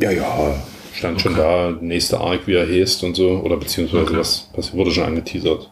ja, 0.00 0.11
ja, 0.11 0.54
stand 0.92 1.20
schon 1.20 1.36
da, 1.36 1.76
nächster 1.80 2.20
Arc, 2.20 2.46
wie 2.46 2.54
er 2.54 2.66
heißt 2.68 3.04
und 3.04 3.14
so, 3.16 3.40
oder 3.44 3.57
beziehungsweise 3.57 4.02
Okay. 4.04 4.16
was, 4.18 4.50
was 4.54 4.72
wurde 4.74 4.90
schon 4.90 5.04
angeteasert. 5.04 5.70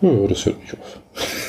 Ja, 0.00 0.26
das 0.26 0.46
hört 0.46 0.58
nicht 0.60 0.74
auf. 0.74 1.00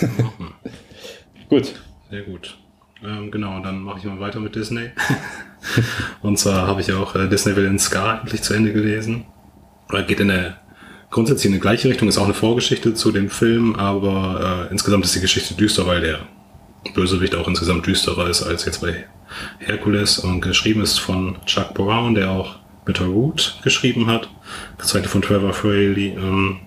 Gut. 1.50 1.74
Sehr 2.10 2.22
gut. 2.24 2.58
Ähm, 3.04 3.32
genau, 3.32 3.60
dann 3.62 3.82
mache 3.82 4.00
ich 4.00 4.06
mal 4.06 4.20
weiter 4.20 4.40
mit 4.40 4.56
Disney. 4.56 4.92
und 6.22 6.38
zwar 6.38 6.68
habe 6.68 6.82
ich 6.82 6.94
auch 6.94 7.16
äh, 7.16 7.28
Disney 7.28 7.56
Will 7.56 7.66
in 7.66 7.80
Scar 7.80 8.22
endlich 8.22 8.42
zu 8.42 8.54
Ende 8.54 8.74
gelesen. 8.74 9.26
Oder 9.90 10.04
geht 10.04 10.20
in 10.20 10.30
der 10.30 10.58
grundsätzlich 11.10 11.48
in 11.48 11.54
die 11.54 11.60
gleiche 11.60 11.90
Richtung, 11.90 12.08
ist 12.08 12.18
auch 12.18 12.26
eine 12.26 12.34
Vorgeschichte 12.34 12.94
zu 12.94 13.12
dem 13.12 13.30
Film, 13.30 13.76
aber 13.76 14.68
äh, 14.70 14.72
insgesamt 14.72 15.06
ist 15.06 15.16
die 15.16 15.20
Geschichte 15.20 15.54
düster, 15.56 15.86
weil 15.86 16.02
der 16.02 16.20
Bösewicht 16.94 17.36
auch 17.36 17.48
insgesamt 17.48 17.86
düsterer 17.86 18.30
ist 18.30 18.44
als 18.44 18.66
jetzt 18.66 18.82
bei 18.82 19.06
Hercules 19.60 20.20
und 20.20 20.42
geschrieben 20.42 20.82
ist 20.82 21.00
von 21.00 21.38
Chuck 21.46 21.74
Brown, 21.74 22.16
der 22.16 22.32
auch 22.32 22.56
Bitter 22.86 23.06
Root 23.06 23.60
geschrieben 23.64 24.08
hat. 24.08 24.30
Gezeichnet 24.78 25.12
von 25.12 25.22
Trevor 25.22 25.54
Fraley. 25.54 26.16
Ähm, 26.18 26.60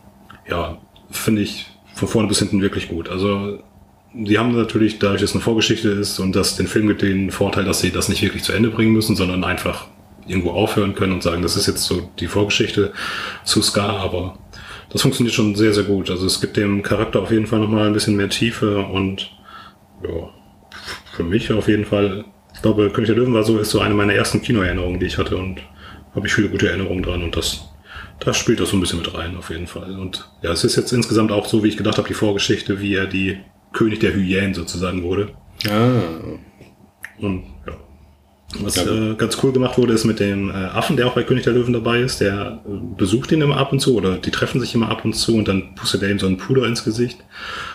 ja, 0.49 0.78
finde 1.11 1.43
ich 1.43 1.66
von 1.95 2.09
vorne 2.09 2.28
bis 2.28 2.39
hinten 2.39 2.61
wirklich 2.61 2.89
gut. 2.89 3.09
Also 3.09 3.62
die 4.15 4.39
haben 4.39 4.57
natürlich, 4.57 4.99
dadurch, 5.01 5.21
dass 5.21 5.31
es 5.31 5.37
eine 5.37 5.43
Vorgeschichte 5.43 5.89
ist 5.89 6.21
und 6.21 6.37
dass 6.37 6.57
den 6.57 6.69
Film 6.69 6.87
gibt 6.87 7.03
den 7.03 7.31
Vorteil, 7.31 7.65
dass 7.65 7.81
sie 7.81 7.91
das 7.91 8.09
nicht 8.09 8.23
wirklich 8.23 8.45
zu 8.45 8.53
Ende 8.53 8.71
bringen 8.71 8.93
müssen, 8.93 9.17
sondern 9.17 9.43
einfach 9.43 9.89
irgendwo 10.27 10.51
aufhören 10.53 10.95
können 10.95 11.12
und 11.12 11.23
sagen, 11.23 11.43
das 11.43 11.57
ist 11.57 11.67
jetzt 11.67 11.85
so 11.85 12.11
die 12.19 12.29
Vorgeschichte 12.29 12.93
zu 13.45 13.61
Scar, 13.61 13.99
aber 13.99 14.39
das 14.91 15.03
funktioniert 15.03 15.35
schon 15.35 15.57
sehr, 15.57 15.75
sehr 15.75 15.83
gut. 15.83 16.11
Also 16.11 16.27
es 16.27 16.41
gibt 16.41 16.57
dem 16.57 16.83
Charakter 16.83 17.21
auf 17.21 17.31
jeden 17.31 17.47
Fall 17.47 17.59
nochmal 17.59 17.89
ein 17.89 17.93
bisschen 17.93 18.17
mehr 18.17 18.29
Tiefe 18.29 18.79
und 18.79 19.33
ja, 20.03 20.31
für 21.17 21.25
mich 21.25 21.53
auf 21.53 21.69
jeden 21.69 21.85
Fall, 21.85 22.25
ich 22.55 22.62
glaube, 22.62 22.91
König 22.91 23.09
der 23.09 23.17
Löwen 23.17 23.35
war 23.35 23.43
so, 23.43 23.59
ist 23.59 23.71
so 23.71 23.81
eine 23.81 23.95
meiner 23.95 24.15
ersten 24.15 24.41
Kinoerinnerungen, 24.41 25.01
die 25.01 25.07
ich 25.07 25.19
hatte 25.19 25.37
und 25.37 25.61
habe 26.15 26.29
ich 26.29 26.33
viele 26.33 26.49
gute 26.49 26.69
Erinnerungen 26.69 27.03
dran 27.03 27.25
und 27.25 27.37
das, 27.37 27.69
das 28.21 28.37
spielt 28.37 28.61
das 28.61 28.71
so 28.71 28.77
ein 28.77 28.81
bisschen 28.81 29.01
mit 29.01 29.12
rein, 29.12 29.37
auf 29.37 29.51
jeden 29.51 29.67
Fall. 29.67 29.99
Und 29.99 30.29
ja, 30.43 30.53
es 30.53 30.62
ist 30.62 30.77
jetzt 30.77 30.93
insgesamt 30.93 31.33
auch 31.33 31.47
so, 31.47 31.65
wie 31.65 31.69
ich 31.69 31.77
gedacht 31.77 31.99
habe, 31.99 32.07
die 32.07 32.15
Vorgeschichte, 32.15 32.81
wie 32.81 32.95
er 32.95 33.07
die 33.07 33.41
König 33.75 34.01
der 34.01 34.14
Hyänen 34.14 34.55
sozusagen 34.55 35.03
wurde. 35.03 35.33
Ah, 35.68 36.01
Und 37.18 37.45
ja. 37.66 37.75
Was 38.61 38.77
äh, 38.77 39.14
ganz 39.16 39.37
cool 39.43 39.53
gemacht 39.53 39.77
wurde, 39.79 39.95
ist 39.95 40.05
mit 40.05 40.20
dem 40.20 40.49
äh, 40.49 40.53
Affen, 40.53 40.97
der 40.97 41.09
auch 41.09 41.14
bei 41.14 41.25
König 41.25 41.45
der 41.45 41.53
Löwen 41.53 41.72
dabei 41.72 42.01
ist, 42.01 42.20
der 42.20 42.62
äh, 42.64 42.97
besucht 42.97 43.33
ihn 43.33 43.41
immer 43.41 43.57
ab 43.57 43.72
und 43.72 43.81
zu 43.81 43.97
oder 43.97 44.16
die 44.16 44.31
treffen 44.31 44.61
sich 44.61 44.75
immer 44.75 44.89
ab 44.91 45.05
und 45.05 45.14
zu 45.14 45.37
und 45.37 45.49
dann 45.49 45.75
pustet 45.75 46.03
er 46.03 46.11
ihm 46.11 46.18
so 46.20 46.27
einen 46.27 46.37
Puder 46.39 46.64
ins 46.66 46.85
Gesicht 46.85 47.18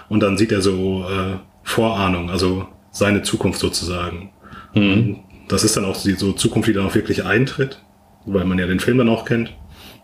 und 0.07 0.21
dann 0.21 0.37
sieht 0.37 0.51
er 0.53 0.61
so 0.61 1.05
äh, 1.09 1.37
Vorahnung, 1.63 2.29
also 2.29 2.65
seine 2.91 3.21
Zukunft 3.23 3.59
sozusagen. 3.59 4.31
Und 4.73 5.19
das 5.49 5.63
ist 5.63 5.75
dann 5.75 5.83
auch 5.85 6.01
die 6.01 6.13
so 6.13 6.31
Zukunft, 6.31 6.69
die 6.69 6.73
dann 6.73 6.85
auch 6.85 6.95
wirklich 6.95 7.25
eintritt, 7.25 7.81
weil 8.25 8.45
man 8.45 8.57
ja 8.57 8.65
den 8.67 8.79
Film 8.79 8.99
dann 8.99 9.09
auch 9.09 9.25
kennt. 9.25 9.51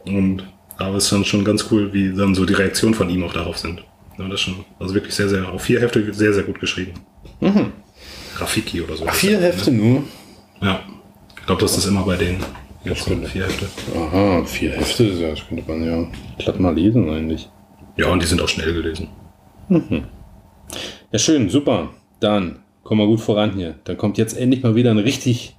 Und 0.06 0.44
aber 0.78 0.98
es 0.98 1.06
ist 1.06 1.14
dann 1.14 1.24
schon 1.24 1.46
ganz 1.46 1.68
cool, 1.72 1.94
wie 1.94 2.14
dann 2.14 2.36
so 2.36 2.46
die 2.46 2.54
Reaktionen 2.54 2.96
von 2.96 3.10
ihm 3.10 3.24
auch 3.24 3.34
darauf 3.34 3.58
sind. 3.58 3.84
Ja, 4.18 4.26
das 4.26 4.36
ist 4.36 4.42
schon, 4.42 4.66
also 4.80 4.94
wirklich 4.94 5.14
sehr, 5.14 5.28
sehr, 5.30 5.48
auf 5.52 5.62
vier 5.62 5.82
Hefte 5.82 6.14
sehr, 6.14 6.34
sehr 6.34 6.44
gut 6.44 6.60
geschrieben. 6.60 6.94
Rafiki 8.38 8.82
oder 8.82 8.96
so. 8.96 9.06
ach, 9.08 9.14
vier 9.14 9.40
Hefte 9.40 9.72
nur? 9.72 10.04
Ja. 10.62 10.82
Ich 11.38 11.46
glaube, 11.46 11.62
das 11.62 11.78
ist 11.78 11.86
immer 11.86 12.04
bei 12.04 12.16
denen. 12.16 12.40
Das 12.84 13.00
Jetzt 13.00 13.06
sind 13.06 13.28
vier 13.28 13.46
Hefte. 13.46 13.68
Aha, 13.98 14.44
vier 14.46 14.72
Hefte, 14.72 15.04
ja, 15.06 15.30
das 15.30 15.48
könnte 15.48 15.64
man 15.68 15.84
ja 15.84 16.08
glatt 16.38 16.60
mal 16.60 16.74
lesen 16.74 17.10
eigentlich. 17.10 17.50
Ja, 17.98 18.08
und 18.08 18.22
die 18.22 18.28
sind 18.28 18.42
auch 18.42 18.50
schnell 18.50 18.74
gelesen. 18.74 19.08
Ja, 21.12 21.20
schön, 21.20 21.50
super. 21.50 21.90
Dann 22.20 22.60
kommen 22.84 23.02
wir 23.02 23.08
gut 23.08 23.22
voran 23.22 23.54
hier. 23.54 23.76
Dann 23.86 23.98
kommt 23.98 24.18
jetzt 24.18 24.38
endlich 24.38 24.64
mal 24.64 24.76
wieder 24.76 24.92
ein 24.92 25.00
richtig 25.00 25.58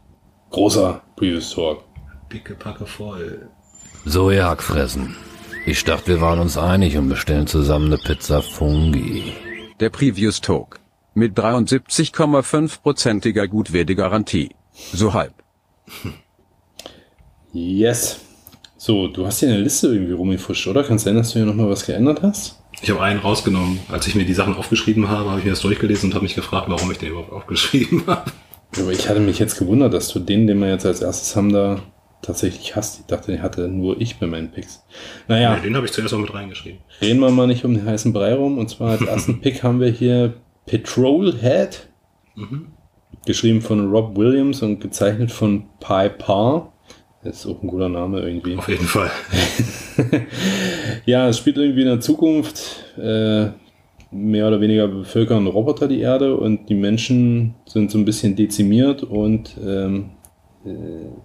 großer 0.50 1.02
Previous 1.16 1.50
Talk. 1.50 1.84
Picke, 2.28 2.54
packe 2.54 2.86
voll. 2.86 3.48
So, 4.04 4.30
ihr 4.30 4.46
Hackfressen. 4.46 5.16
Ich 5.69 5.83
dachte, 5.83 6.07
wir 6.07 6.21
waren 6.21 6.39
uns 6.39 6.57
einig 6.57 6.97
und 6.97 7.09
bestellen 7.09 7.49
zusammen 7.49 7.87
eine 7.87 7.99
Pizza 7.99 8.41
Fungi. 8.41 9.33
Der 9.81 9.91
Previous 9.91 10.41
Talk. 10.41 10.79
Mit 11.12 11.37
73,5%iger 11.37 13.49
Gutwertegarantie. 13.49 14.51
So 14.93 15.12
halb. 15.12 15.35
Yes. 17.53 18.21
So, 18.77 19.09
du 19.09 19.25
hast 19.25 19.41
hier 19.41 19.49
eine 19.49 19.61
Liste 19.61 19.87
irgendwie 19.87 20.12
rumgefuscht, 20.12 20.67
oder? 20.67 20.85
Kann 20.85 20.97
es 20.97 21.05
sein, 21.05 21.17
dass 21.17 21.33
du 21.33 21.39
hier 21.39 21.47
nochmal 21.47 21.71
was 21.71 21.87
geändert 21.87 22.21
hast? 22.23 22.62
Ich 22.83 22.91
habe 22.91 23.01
einen 23.01 23.21
rausgenommen. 23.21 23.81
Als 23.89 24.07
ich 24.07 24.14
mir 24.14 24.27
die 24.27 24.35
Sachen 24.35 24.55
aufgeschrieben 24.55 25.09
habe, 25.09 25.31
habe 25.31 25.39
ich 25.39 25.47
mir 25.47 25.53
das 25.53 25.61
durchgelesen 25.61 26.11
und 26.11 26.14
habe 26.14 26.25
mich 26.25 26.35
gefragt, 26.35 26.67
warum 26.69 26.93
ich 26.93 26.99
den 26.99 27.12
überhaupt 27.12 27.33
aufgeschrieben 27.33 28.03
habe. 28.07 28.31
Aber 28.79 28.93
ich 28.93 29.09
hatte 29.09 29.21
mich 29.21 29.39
jetzt 29.39 29.59
gewundert, 29.59 29.95
dass 29.95 30.09
du 30.09 30.19
den, 30.19 30.47
den 30.47 30.59
wir 30.59 30.69
jetzt 30.69 30.85
als 30.85 31.01
erstes 31.01 31.35
haben, 31.35 31.51
da 31.51 31.81
tatsächlich 32.23 32.75
hast. 32.77 33.01
Ich 33.01 33.07
dachte, 33.07 33.31
den 33.33 33.43
hatte 33.43 33.69
nur 33.69 34.01
ich 34.01 34.19
bei 34.19 34.27
meinen 34.27 34.51
Picks. 34.51 34.85
Naja, 35.29 35.57
Nee, 35.57 35.62
den 35.62 35.77
habe 35.77 35.87
ich 35.87 35.93
zuerst 35.93 36.12
auch 36.14 36.19
mit 36.19 36.33
reingeschrieben. 36.35 36.81
reden 37.01 37.21
wir 37.21 37.31
mal 37.31 37.47
nicht 37.47 37.64
um 37.64 37.75
den 37.75 37.87
heißen 37.87 38.12
Brei 38.12 38.35
rum. 38.35 38.59
Und 38.59 38.69
zwar 38.71 38.91
als 38.93 39.03
ersten 39.03 39.41
Pick 39.43 39.62
haben 39.62 39.81
wir 39.81 39.89
hier 39.91 40.35
Petrolhead. 40.67 41.89
Geschrieben 43.25 43.61
von 43.62 43.91
Rob 43.91 44.17
Williams 44.17 44.62
und 44.62 44.81
gezeichnet 44.81 45.31
von 45.33 45.64
Pi 45.81 46.09
Par. 46.11 46.73
Das 47.25 47.41
ist 47.41 47.47
auch 47.47 47.62
ein 47.62 47.69
guter 47.69 47.89
Name 47.89 48.21
irgendwie. 48.21 48.57
Auf 48.57 48.69
jeden 48.69 48.87
Fall. 48.87 49.11
Ja, 51.07 51.29
es 51.29 51.39
spielt 51.39 51.57
irgendwie 51.57 51.81
in 51.83 51.89
der 51.89 52.01
Zukunft. 52.01 52.85
Äh, 52.99 53.49
mehr 54.11 54.47
oder 54.49 54.61
weniger 54.61 54.87
bevölkern 54.89 55.47
Roboter 55.47 55.89
die 55.89 56.01
Erde 56.01 56.37
und 56.37 56.69
die 56.69 56.75
Menschen 56.75 57.55
sind 57.67 57.91
so 57.91 57.99
ein 57.99 58.05
bisschen 58.05 58.37
dezimiert 58.37 59.03
und 59.03 59.57
ähm, 59.62 60.11
äh, 60.11 60.16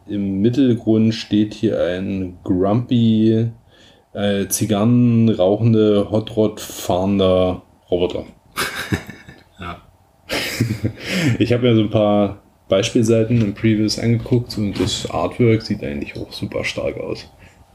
im 0.08 0.42
Mittelgrund 0.42 1.14
steht 1.14 1.54
hier 1.54 1.82
ein 1.82 2.38
grumpy, 2.44 3.52
äh, 4.14 4.48
Zigarren 4.48 5.30
rauchende, 5.30 6.10
Hot 6.12 6.36
Rod 6.36 6.60
fahrender 6.60 7.62
Roboter. 7.90 8.26
Ja. 9.60 9.82
Ich 11.38 11.54
habe 11.54 11.64
mir 11.64 11.76
so 11.76 11.82
ein 11.82 11.92
paar 11.92 12.42
Beispielseiten 12.68 13.42
im 13.42 13.54
Previous 13.54 14.00
angeguckt 14.00 14.58
und 14.58 14.80
das 14.80 15.10
Artwork 15.12 15.62
sieht 15.62 15.84
eigentlich 15.84 16.18
auch 16.18 16.32
super 16.32 16.64
stark 16.64 16.98
aus. 16.98 17.30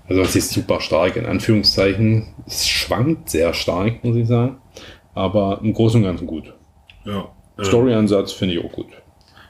Also 0.08 0.22
was 0.22 0.34
ist 0.34 0.50
super 0.50 0.80
stark 0.80 1.16
in 1.16 1.26
Anführungszeichen. 1.26 2.28
Es 2.46 2.66
schwankt 2.66 3.30
sehr 3.30 3.52
stark, 3.54 4.02
muss 4.04 4.16
ich 4.16 4.26
sagen. 4.26 4.56
Aber 5.14 5.60
im 5.62 5.72
Großen 5.72 6.00
und 6.00 6.06
Ganzen 6.06 6.26
gut. 6.26 6.54
Ja. 7.04 7.28
Äh, 7.58 7.64
Storyansatz 7.64 8.32
finde 8.32 8.54
ich 8.54 8.64
auch 8.64 8.72
gut. 8.72 8.88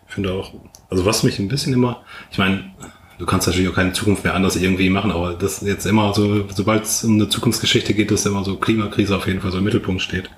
Ich 0.08 0.14
finde 0.14 0.32
auch, 0.32 0.52
also 0.90 1.04
was 1.04 1.22
mich 1.22 1.38
ein 1.38 1.48
bisschen 1.48 1.72
immer, 1.72 2.02
ich 2.30 2.38
meine, 2.38 2.72
du 3.18 3.26
kannst 3.26 3.46
natürlich 3.46 3.68
auch 3.68 3.74
keine 3.74 3.92
Zukunft 3.92 4.24
mehr 4.24 4.34
anders 4.34 4.56
irgendwie 4.56 4.90
machen, 4.90 5.10
aber 5.10 5.34
das 5.34 5.60
jetzt 5.62 5.86
immer 5.86 6.14
so, 6.14 6.46
sobald 6.48 6.84
es 6.84 7.04
um 7.04 7.14
eine 7.14 7.28
Zukunftsgeschichte 7.28 7.94
geht, 7.94 8.10
dass 8.10 8.26
immer 8.26 8.44
so 8.44 8.56
Klimakrise 8.56 9.16
auf 9.16 9.26
jeden 9.26 9.40
Fall 9.40 9.52
so 9.52 9.58
im 9.58 9.64
Mittelpunkt 9.64 10.02
steht. 10.02 10.30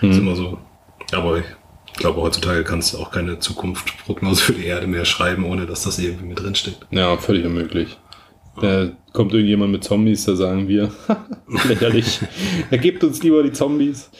Ist 0.00 0.18
immer 0.18 0.34
so. 0.34 0.58
Aber 1.12 1.38
ich 1.38 1.44
glaube, 1.94 2.20
heutzutage 2.20 2.64
kannst 2.64 2.94
du 2.94 2.98
auch 2.98 3.10
keine 3.10 3.38
Zukunftsprognose 3.38 4.42
für 4.42 4.52
die 4.54 4.64
Erde 4.64 4.86
mehr 4.86 5.04
schreiben, 5.04 5.44
ohne 5.44 5.66
dass 5.66 5.84
das 5.84 5.98
irgendwie 5.98 6.26
mit 6.26 6.40
drin 6.40 6.54
steckt. 6.54 6.86
Ja, 6.90 7.16
völlig 7.18 7.44
unmöglich. 7.44 7.98
Da 8.60 8.90
kommt 9.12 9.32
irgendjemand 9.32 9.72
mit 9.72 9.84
Zombies, 9.84 10.24
da 10.24 10.36
sagen 10.36 10.68
wir, 10.68 10.90
lächerlich. 11.68 12.20
Er 12.70 12.78
gibt 12.78 13.02
uns 13.04 13.22
lieber 13.22 13.42
die 13.42 13.52
Zombies. 13.52 14.10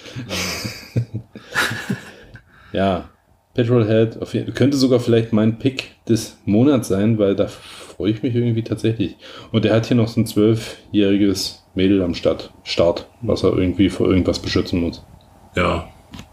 ja, 2.73 3.09
Petrolhead 3.55 4.21
auf 4.23 4.35
jeden, 4.35 4.55
könnte 4.55 4.77
sogar 4.77 4.99
vielleicht 5.01 5.33
mein 5.33 5.59
Pick 5.59 5.93
des 6.09 6.39
Monats 6.47 6.89
sein, 6.89 7.19
weil 7.19 7.37
da 7.37 7.49
freue 7.49 8.11
ich 8.11 8.23
mich 8.23 8.35
irgendwie 8.35 8.63
tatsächlich. 8.63 9.17
Und 9.53 9.65
er 9.67 9.75
hat 9.77 9.87
hier 9.87 9.97
noch 9.97 10.09
so 10.09 10.21
ein 10.21 10.27
zwölfjähriges 10.27 11.65
Mädel 11.75 12.03
am 12.03 12.15
Start, 12.15 12.53
Start, 12.65 13.09
was 13.21 13.43
er 13.45 13.57
irgendwie 13.57 13.91
vor 13.91 14.09
irgendwas 14.09 14.39
beschützen 14.39 14.81
muss. 14.81 15.05
Ja, 15.55 15.89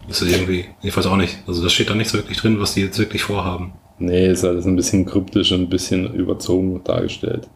ist 0.08 0.22
irgendwie, 0.22 0.64
ich 0.82 0.96
weiß 0.96 1.06
auch 1.06 1.16
nicht. 1.16 1.38
Also 1.46 1.62
das 1.62 1.72
steht 1.72 1.90
da 1.90 1.94
nicht 1.94 2.08
so 2.10 2.18
wirklich 2.18 2.38
drin, 2.38 2.60
was 2.60 2.74
die 2.74 2.80
jetzt 2.82 2.98
wirklich 2.98 3.22
vorhaben. 3.22 3.72
Nee, 3.98 4.28
ist 4.28 4.44
alles 4.44 4.64
ein 4.64 4.76
bisschen 4.76 5.04
kryptisch 5.04 5.52
und 5.52 5.62
ein 5.62 5.68
bisschen 5.68 6.14
überzogen 6.14 6.82
dargestellt. 6.84 7.48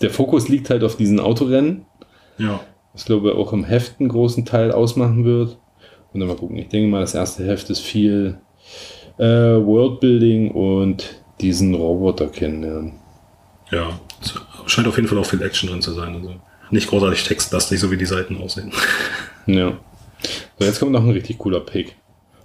Der 0.00 0.10
Fokus 0.10 0.48
liegt 0.48 0.70
halt 0.70 0.82
auf 0.82 0.96
diesen 0.96 1.20
Autorennen, 1.20 1.84
Ja. 2.38 2.60
was 2.92 3.02
ich 3.02 3.06
glaube 3.06 3.34
auch 3.34 3.52
im 3.52 3.64
Heft 3.64 4.00
einen 4.00 4.08
großen 4.08 4.46
Teil 4.46 4.72
ausmachen 4.72 5.24
wird. 5.26 5.58
Und 6.14 6.20
dann 6.20 6.28
mal 6.28 6.36
gucken. 6.36 6.56
Ich 6.56 6.68
denke 6.68 6.88
mal, 6.88 7.00
das 7.00 7.14
erste 7.14 7.44
Heft 7.46 7.68
ist 7.70 7.80
viel 7.80 8.38
äh, 9.18 9.24
Worldbuilding 9.24 10.50
und 10.50 11.22
diesen 11.40 11.74
Roboter 11.74 12.28
kennenlernen. 12.28 12.92
Ja. 13.70 13.98
Scheint 14.66 14.88
auf 14.88 14.96
jeden 14.96 15.08
Fall 15.08 15.18
auch 15.18 15.26
viel 15.26 15.42
Action 15.42 15.68
drin 15.68 15.82
zu 15.82 15.92
sein. 15.92 16.14
Also 16.14 16.34
nicht 16.70 16.88
großartig 16.88 17.24
textlastig, 17.24 17.78
so 17.80 17.90
wie 17.90 17.96
die 17.96 18.06
Seiten 18.06 18.40
aussehen. 18.40 18.72
Ja. 19.46 19.74
So, 20.58 20.64
jetzt 20.64 20.80
kommt 20.80 20.92
noch 20.92 21.02
ein 21.02 21.10
richtig 21.10 21.36
cooler 21.36 21.60
Pick. 21.60 21.96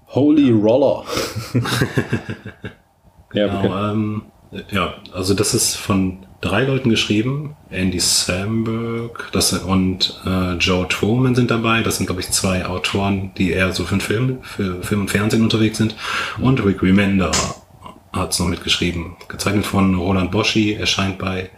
Holy 0.08 0.52
Roller. 0.52 1.06
ja, 3.34 3.62
Genau, 3.62 3.92
ähm, 3.92 4.24
ja, 4.72 4.96
also 5.14 5.34
das 5.34 5.54
ist 5.54 5.76
von 5.76 6.26
drei 6.42 6.64
Leuten 6.64 6.90
geschrieben. 6.90 7.56
Andy 7.70 8.00
Samberg 8.00 9.30
das, 9.32 9.54
und 9.54 10.20
äh, 10.26 10.54
Joe 10.54 10.88
Truman 10.88 11.36
sind 11.36 11.52
dabei. 11.52 11.84
Das 11.84 11.98
sind, 11.98 12.08
glaube 12.08 12.22
ich, 12.22 12.32
zwei 12.32 12.66
Autoren, 12.66 13.32
die 13.38 13.52
eher 13.52 13.72
so 13.74 13.84
für 13.86 14.00
Film, 14.00 14.40
für 14.42 14.82
Film 14.82 15.02
und 15.02 15.12
Fernsehen 15.12 15.44
unterwegs 15.44 15.78
sind. 15.78 15.96
Und 16.40 16.64
Rick 16.64 16.82
Remender 16.82 17.32
hat 18.14 18.32
es 18.32 18.40
noch 18.40 18.48
mitgeschrieben. 18.48 19.16
Gezeichnet 19.28 19.66
von 19.66 19.96
Roland 19.96 20.32
Boschi, 20.32 20.74
erscheint 20.74 21.20
bei 21.20 21.50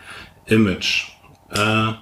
Image. 0.47 1.09
Äh, 1.49 1.93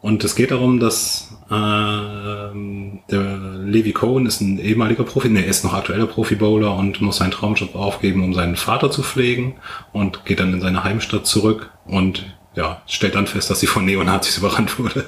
und 0.00 0.22
es 0.22 0.36
geht 0.36 0.52
darum, 0.52 0.78
dass 0.78 1.27
ähm, 1.50 3.00
der 3.10 3.38
Levi 3.64 3.92
Cohen 3.92 4.26
ist 4.26 4.40
ein 4.40 4.58
ehemaliger 4.58 5.04
Profi, 5.04 5.28
nee, 5.28 5.40
er 5.40 5.46
ist 5.46 5.64
noch 5.64 5.72
aktueller 5.72 6.06
Profi-Bowler 6.06 6.74
und 6.76 7.00
muss 7.00 7.18
seinen 7.18 7.30
Traumjob 7.30 7.74
aufgeben, 7.74 8.22
um 8.22 8.34
seinen 8.34 8.56
Vater 8.56 8.90
zu 8.90 9.02
pflegen 9.02 9.56
und 9.92 10.26
geht 10.26 10.40
dann 10.40 10.52
in 10.52 10.60
seine 10.60 10.84
Heimstadt 10.84 11.26
zurück 11.26 11.70
und 11.86 12.26
ja, 12.54 12.82
stellt 12.86 13.14
dann 13.14 13.26
fest, 13.26 13.50
dass 13.50 13.60
sie 13.60 13.66
von 13.66 13.84
Neonazis 13.84 14.38
überrannt 14.38 14.78
wurde. 14.78 15.06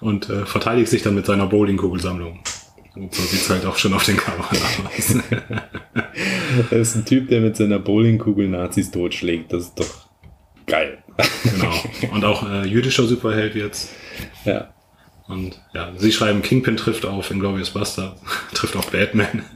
Und 0.00 0.30
äh, 0.30 0.46
verteidigt 0.46 0.88
sich 0.88 1.02
dann 1.02 1.14
mit 1.14 1.26
seiner 1.26 1.46
Bowlingkugelsammlung. 1.46 2.40
Und 2.94 3.14
so 3.14 3.22
sieht's 3.22 3.48
halt 3.48 3.64
auch 3.64 3.76
schon 3.76 3.94
auf 3.94 4.04
den 4.04 4.16
Cover 4.16 4.44
aus. 4.50 5.14
Das 6.70 6.70
ist 6.88 6.96
ein 6.96 7.04
Typ, 7.04 7.28
der 7.28 7.40
mit 7.40 7.56
seiner 7.56 7.78
Bowlingkugel 7.78 8.48
Nazis 8.48 8.90
totschlägt. 8.90 9.52
Das 9.52 9.64
ist 9.64 9.78
doch 9.78 10.08
geil. 10.66 10.98
genau. 11.44 11.72
Und 12.12 12.24
auch 12.24 12.48
äh, 12.48 12.66
jüdischer 12.66 13.04
Superheld 13.04 13.54
jetzt. 13.54 13.90
Ja. 14.44 14.72
Und 15.28 15.60
ja, 15.72 15.92
sie 15.96 16.12
schreiben, 16.12 16.42
Kingpin 16.42 16.76
trifft 16.76 17.06
auf 17.06 17.30
Inglourious 17.30 17.70
Buster, 17.70 18.16
trifft 18.54 18.76
auf 18.76 18.90
Batman. 18.90 19.42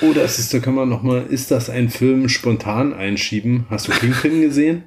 Oh, 0.00 0.12
das 0.12 0.40
ist, 0.40 0.52
da 0.52 0.58
kann 0.58 0.74
man 0.74 0.88
nochmal, 0.88 1.24
ist 1.30 1.52
das 1.52 1.70
ein 1.70 1.88
Film 1.88 2.28
spontan 2.28 2.92
einschieben? 2.92 3.64
Hast 3.70 3.86
du 3.86 3.92
Kingpin 3.92 4.40
gesehen? 4.40 4.82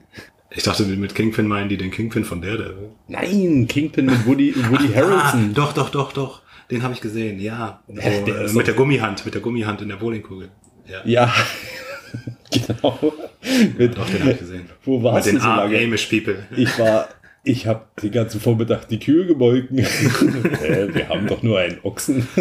Ich 0.50 0.64
dachte, 0.64 0.84
mit 0.84 1.16
Kingpin 1.16 1.48
meinen 1.48 1.70
die 1.70 1.78
den 1.78 1.92
Kingpin 1.92 2.26
von 2.26 2.42
Daredevil. 2.42 2.90
Nein, 3.08 3.68
Kingpin 3.70 4.06
mit 4.08 4.26
Woody, 4.28 4.54
Woody 4.70 4.90
Harrelson. 4.94 5.52
Ah, 5.52 5.54
doch, 5.54 5.72
doch, 5.72 5.92
doch, 5.92 6.12
doch. 6.12 6.42
Den 6.70 6.84
habe 6.84 6.94
ich 6.94 7.00
gesehen, 7.00 7.40
ja. 7.40 7.82
Wo, 7.88 8.02
Äh, 8.02 8.22
der 8.26 8.42
äh, 8.42 8.52
mit 8.52 8.68
der 8.68 8.74
Gummihand, 8.74 9.24
mit 9.24 9.34
der 9.34 9.42
Gummihand 9.42 9.82
in 9.82 9.88
der 9.88 9.96
Bowlingkugel. 9.96 10.50
Ja, 10.86 11.02
Ja, 11.06 11.34
genau. 12.52 13.00
Mit, 13.78 13.98
doch, 13.98 14.10
den 14.10 14.20
habe 14.22 14.32
ich 14.32 14.40
gesehen. 14.40 14.70
Wo 14.84 15.02
warst 15.04 15.26
mit 15.26 15.36
du 15.36 15.40
den 15.40 15.42
so 15.42 15.48
lange? 15.48 15.78
Amish 15.80 16.06
People. 16.08 16.46
Ich 16.58 16.78
war, 16.78 17.08
ich 17.48 17.66
habe 17.68 17.86
den 18.02 18.12
ganzen 18.12 18.40
Vormittag 18.42 18.88
die 18.90 19.00
Kühe 19.00 19.26
gemolken. 19.26 19.78
äh, 19.80 20.94
wir 20.94 21.10
haben 21.10 21.28
doch 21.28 21.42
nur 21.44 21.60
einen 21.60 21.80
Ochsen. 21.84 22.28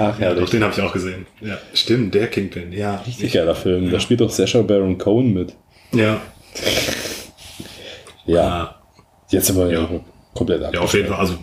Ach, 0.00 0.12
Doch, 0.12 0.18
herrlich. 0.20 0.50
den 0.50 0.62
habe 0.62 0.72
ich 0.72 0.80
auch 0.80 0.92
gesehen. 0.92 1.26
Ja, 1.40 1.58
stimmt, 1.74 2.14
der 2.14 2.28
Kingpin, 2.28 2.72
ja. 2.72 2.96
Richtig 3.06 3.32
geiler 3.32 3.54
Film. 3.56 3.90
Da 3.90 3.98
spielt 3.98 4.22
auch 4.22 4.30
Sacha 4.30 4.62
Baron 4.62 4.96
Cohen 4.96 5.32
mit. 5.32 5.56
Ja, 5.92 6.20
Ja, 8.26 8.34
ja. 8.34 8.74
jetzt 9.30 9.50
aber 9.50 9.72
Ja. 9.72 9.88
komplett 10.34 10.72
ja, 10.72 10.80
auf 10.80 10.94
jeden 10.94 11.08
Fall. 11.08 11.18
Also, 11.18 11.38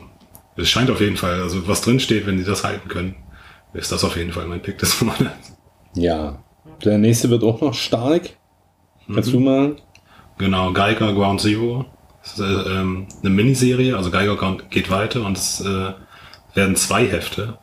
es 0.55 0.69
scheint 0.69 0.89
auf 0.89 1.01
jeden 1.01 1.17
Fall, 1.17 1.41
also 1.41 1.67
was 1.67 1.81
drin 1.81 1.99
steht, 1.99 2.25
wenn 2.27 2.37
sie 2.37 2.45
das 2.45 2.63
halten 2.63 2.87
können, 2.87 3.15
ist 3.73 3.91
das 3.91 4.03
auf 4.05 4.15
jeden 4.15 4.31
Fall 4.31 4.45
mein 4.45 4.61
Pick 4.61 4.77
des 4.77 5.01
Monats. 5.01 5.57
Ja. 5.95 6.41
Der 6.83 6.97
nächste 6.97 7.29
wird 7.29 7.43
auch 7.43 7.59
noch 7.59 7.73
stark. 7.73 8.29
Kannst 9.13 9.33
du 9.33 9.39
mal? 9.39 9.75
Genau, 10.37 10.73
Geiger 10.73 11.13
Ground 11.13 11.41
Zero. 11.41 11.85
Das 12.23 12.33
ist 12.33 12.39
äh, 12.39 12.43
ähm, 12.79 13.07
eine 13.21 13.29
Miniserie, 13.29 13.95
also 13.95 14.09
Geiger 14.11 14.35
Ground 14.35 14.69
geht 14.71 14.89
weiter 14.89 15.23
und 15.25 15.37
es 15.37 15.61
äh, 15.61 15.93
werden 16.55 16.75
zwei 16.75 17.05
Hefte. 17.05 17.57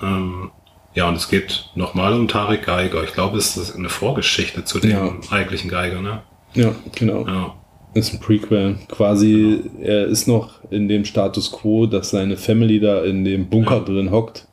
Ähm, 0.00 0.50
ja, 0.94 1.08
und 1.08 1.16
es 1.16 1.28
geht 1.28 1.70
nochmal 1.74 2.14
um 2.14 2.28
Tarek 2.28 2.64
Geiger. 2.66 3.02
Ich 3.02 3.12
glaube, 3.12 3.38
es 3.38 3.56
ist 3.56 3.74
eine 3.74 3.88
Vorgeschichte 3.88 4.64
zu 4.64 4.78
dem 4.78 4.90
Ja. 4.90 5.12
eigentlichen 5.30 5.68
Geiger, 5.68 6.00
ne? 6.00 6.22
Ja, 6.54 6.72
genau. 6.94 7.26
Ja. 7.26 7.54
Ist 7.94 8.12
ein 8.12 8.20
Prequel. 8.20 8.76
Quasi, 8.88 9.62
er 9.80 10.06
ist 10.06 10.26
noch 10.28 10.60
in 10.70 10.88
dem 10.88 11.04
Status 11.04 11.50
quo, 11.52 11.86
dass 11.86 12.10
seine 12.10 12.36
Family 12.36 12.80
da 12.80 13.02
in 13.04 13.24
dem 13.24 13.48
Bunker 13.48 13.80
drin 13.80 14.10
hockt. 14.10 14.46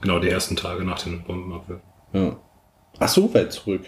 Genau, 0.00 0.18
die 0.18 0.28
ersten 0.28 0.56
Tage 0.56 0.84
nach 0.84 1.00
den 1.02 1.22
Bombenabwürfen. 1.22 1.82
Ja. 2.12 2.36
Ach 2.98 3.08
so, 3.08 3.32
weit 3.34 3.52
zurück. 3.52 3.82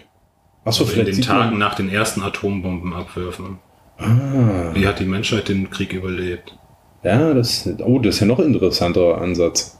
Ach 0.65 0.73
so, 0.73 0.83
Also 0.83 0.83
in 0.83 0.89
vielleicht 0.89 1.07
den 1.09 1.15
sieht 1.15 1.25
Tagen 1.25 1.57
nach 1.57 1.75
den 1.75 1.89
ersten 1.89 2.21
Atombombenabwürfen. 2.21 3.59
ah, 3.99 4.71
Wie 4.73 4.87
hat 4.87 4.99
die 4.99 5.05
Menschheit 5.05 5.47
den 5.47 5.69
Krieg 5.69 5.93
überlebt? 5.93 6.57
ja, 7.03 7.33
das, 7.33 7.69
oh, 7.83 7.99
das 7.99 8.15
ist 8.15 8.21
ja 8.21 8.27
noch 8.27 8.39
ein 8.39 8.47
interessanterer 8.53 9.21
Ansatz. 9.21 9.79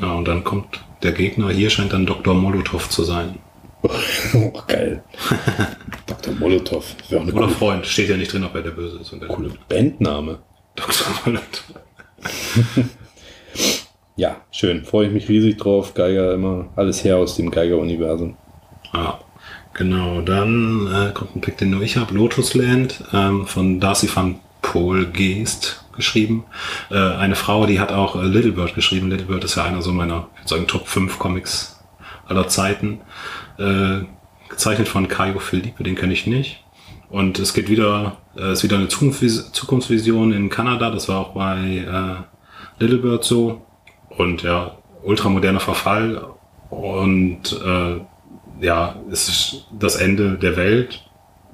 Ja, 0.00 0.12
und 0.14 0.26
dann 0.26 0.42
kommt 0.44 0.84
der 1.02 1.12
Gegner, 1.12 1.50
hier 1.50 1.70
scheint 1.70 1.92
dann 1.92 2.04
Dr. 2.06 2.34
Molotow 2.34 2.88
zu 2.88 3.04
sein. 3.04 3.38
oh, 4.34 4.52
geil. 4.66 5.02
Dr. 6.06 6.34
Molotow. 6.34 6.84
Oder 7.10 7.32
coole, 7.32 7.48
Freund, 7.50 7.86
steht 7.86 8.08
ja 8.08 8.16
nicht 8.16 8.32
drin, 8.32 8.42
ob 8.44 8.54
er 8.56 8.62
der 8.62 8.72
Böse 8.72 8.98
ist. 8.98 9.12
Und 9.12 9.20
der 9.20 9.28
coole 9.28 9.50
Bandname. 9.68 10.40
Dr. 10.74 11.06
Molotow. 11.24 11.74
Ja, 14.18 14.36
schön. 14.50 14.84
Freue 14.86 15.08
ich 15.08 15.12
mich 15.12 15.28
riesig 15.28 15.58
drauf. 15.58 15.92
Geiger 15.92 16.32
immer 16.32 16.70
alles 16.74 17.04
her 17.04 17.18
aus 17.18 17.36
dem 17.36 17.50
Geiger-Universum. 17.50 18.34
Ja, 18.94 19.18
genau. 19.76 20.20
Dann 20.20 20.86
äh, 20.92 21.12
kommt 21.12 21.36
ein 21.36 21.40
Pick, 21.40 21.58
den 21.58 21.70
nur 21.70 21.82
ich 21.82 21.96
habe. 21.96 22.14
Lotusland 22.14 23.04
ähm, 23.12 23.46
von 23.46 23.80
Darcy 23.80 24.08
van 24.12 24.40
Poel 24.62 25.06
Geest 25.06 25.84
geschrieben. 25.94 26.44
Äh, 26.90 26.96
eine 26.96 27.36
Frau, 27.36 27.66
die 27.66 27.80
hat 27.80 27.92
auch 27.92 28.16
äh, 28.16 28.26
Little 28.26 28.52
Bird 28.52 28.74
geschrieben. 28.74 29.10
Little 29.10 29.26
Bird 29.26 29.44
ist 29.44 29.56
ja 29.56 29.64
einer 29.64 29.82
so 29.82 29.92
meiner, 29.92 30.28
ich 30.34 30.40
würde 30.40 30.48
sagen, 30.48 30.66
Top 30.66 30.88
5 30.88 31.18
Comics 31.18 31.78
aller 32.26 32.48
Zeiten. 32.48 33.00
Äh, 33.58 34.00
gezeichnet 34.48 34.88
von 34.88 35.08
Caio 35.08 35.38
Felipe, 35.38 35.82
den 35.82 35.94
kenne 35.94 36.12
ich 36.12 36.26
nicht. 36.26 36.62
Und 37.08 37.38
es 37.38 37.54
geht 37.54 37.68
wieder, 37.68 38.18
äh, 38.36 38.52
ist 38.52 38.64
wieder 38.64 38.76
eine 38.76 38.88
Zukunftsvis 38.88 39.52
Zukunftsvision 39.52 40.32
in 40.32 40.48
Kanada. 40.48 40.90
Das 40.90 41.08
war 41.08 41.20
auch 41.20 41.34
bei 41.34 41.58
äh, 41.58 42.82
Little 42.82 42.98
Bird 42.98 43.24
so. 43.24 43.62
Und 44.08 44.42
ja, 44.42 44.76
ultramoderner 45.02 45.60
Verfall. 45.60 46.26
Und 46.70 47.52
äh, 47.64 48.00
ja, 48.60 48.96
es 49.10 49.28
ist 49.28 49.66
das 49.78 49.96
Ende 49.96 50.38
der 50.38 50.56
Welt. 50.56 51.02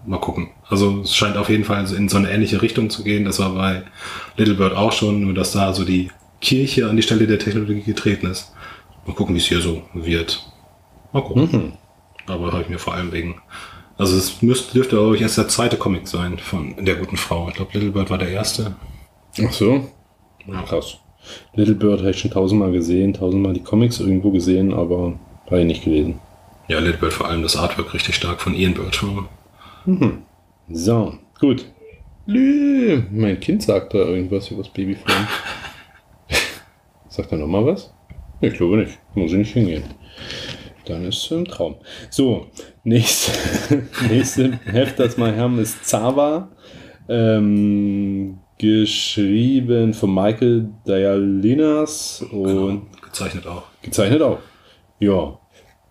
Mal 0.05 0.19
gucken. 0.19 0.51
Also 0.69 1.03
es 1.03 1.15
scheint 1.15 1.37
auf 1.37 1.49
jeden 1.49 1.65
Fall 1.65 1.87
in 1.95 2.09
so 2.09 2.17
eine 2.17 2.31
ähnliche 2.31 2.61
Richtung 2.61 2.91
zu 2.91 3.05
gehen. 3.05 3.25
Das 3.25 3.39
war 3.39 3.55
bei 3.55 3.83
Little 4.37 4.55
Bird 4.55 4.75
auch 4.75 4.93
schon, 4.93 5.23
nur 5.23 5.35
dass 5.35 5.53
da 5.53 5.73
so 5.73 5.85
die 5.85 6.11
Kirche 6.41 6.89
an 6.89 6.97
die 6.97 7.03
Stelle 7.03 7.27
der 7.27 7.39
Technologie 7.39 7.83
getreten 7.83 8.27
ist. 8.27 8.53
Mal 9.07 9.15
gucken, 9.15 9.35
wie 9.35 9.39
es 9.39 9.47
hier 9.47 9.61
so 9.61 9.83
wird. 9.95 10.45
Mal 11.13 11.23
gucken. 11.23 11.75
Aber 12.27 12.53
habe 12.53 12.63
ich 12.63 12.69
mir 12.69 12.79
vor 12.79 12.95
allem 12.95 13.13
wegen. 13.13 13.41
Also 13.97 14.17
es 14.17 14.43
müsste, 14.43 14.73
dürfte, 14.73 14.97
glaube 14.97 15.17
ich, 15.17 15.23
erst 15.23 15.39
der 15.39 15.49
zweite 15.49 15.77
Comic 15.77 16.09
sein 16.09 16.39
von 16.39 16.85
der 16.85 16.97
guten 16.97 17.17
Frau. 17.17 17.49
Ich 17.49 17.55
glaube, 17.55 17.71
Little 17.75 17.93
Bird 17.93 18.11
war 18.11 18.19
der 18.19 18.31
erste. 18.31 18.75
Ach 19.45 19.53
so. 19.53 19.89
Krass. 20.67 20.99
Little 21.55 21.75
Bird 21.75 22.01
habe 22.01 22.11
ich 22.11 22.19
schon 22.19 22.31
tausendmal 22.31 22.73
gesehen, 22.73 23.15
tausendmal 23.15 23.53
die 23.53 23.63
Comics 23.63 24.01
irgendwo 24.01 24.33
gesehen, 24.33 24.73
aber 24.73 25.15
habe 25.47 25.61
ich 25.61 25.67
nicht 25.67 25.85
gelesen. 25.85 26.19
Ja, 26.73 26.79
Little 26.79 26.97
Bird 26.97 27.13
vor 27.13 27.29
allem 27.29 27.43
das 27.43 27.55
Artwork 27.55 27.93
richtig 27.93 28.15
stark 28.15 28.41
von 28.41 28.55
Ian 28.55 28.73
Bertram. 28.73 29.29
So, 30.71 31.13
gut. 31.39 31.67
Lü, 32.25 33.03
mein 33.11 33.39
Kind 33.41 33.63
sagt 33.63 33.93
da 33.93 33.99
irgendwas 33.99 34.51
über 34.51 34.63
das 34.63 34.73
Babyfilm. 34.73 35.29
sagt 37.11 37.31
er 37.31 37.37
nochmal 37.37 37.67
was? 37.67 37.93
Ich 38.41 38.55
glaube 38.55 38.79
nicht. 38.79 38.99
Muss 39.15 39.33
ich 39.33 39.37
nicht 39.37 39.53
hingehen. 39.53 39.85
Dann 40.87 41.05
ist 41.05 41.27
es 41.27 41.33
ein 41.33 41.45
Traum. 41.45 41.75
So, 42.09 42.47
nächste, 42.85 43.83
nächste 44.09 44.59
Heft, 44.65 44.99
das 44.99 45.19
wir 45.19 45.37
haben, 45.37 45.59
ist 45.59 45.85
Zava. 45.85 46.49
Ähm, 47.07 48.39
geschrieben 48.57 49.93
von 49.93 50.15
Michael 50.15 50.71
Dialinas 50.87 52.25
und 52.31 52.87
Gezeichnet 53.03 53.47
auch. 53.47 53.65
Gezeichnet 53.83 54.23
auch. 54.23 54.39
Ja. 55.01 55.39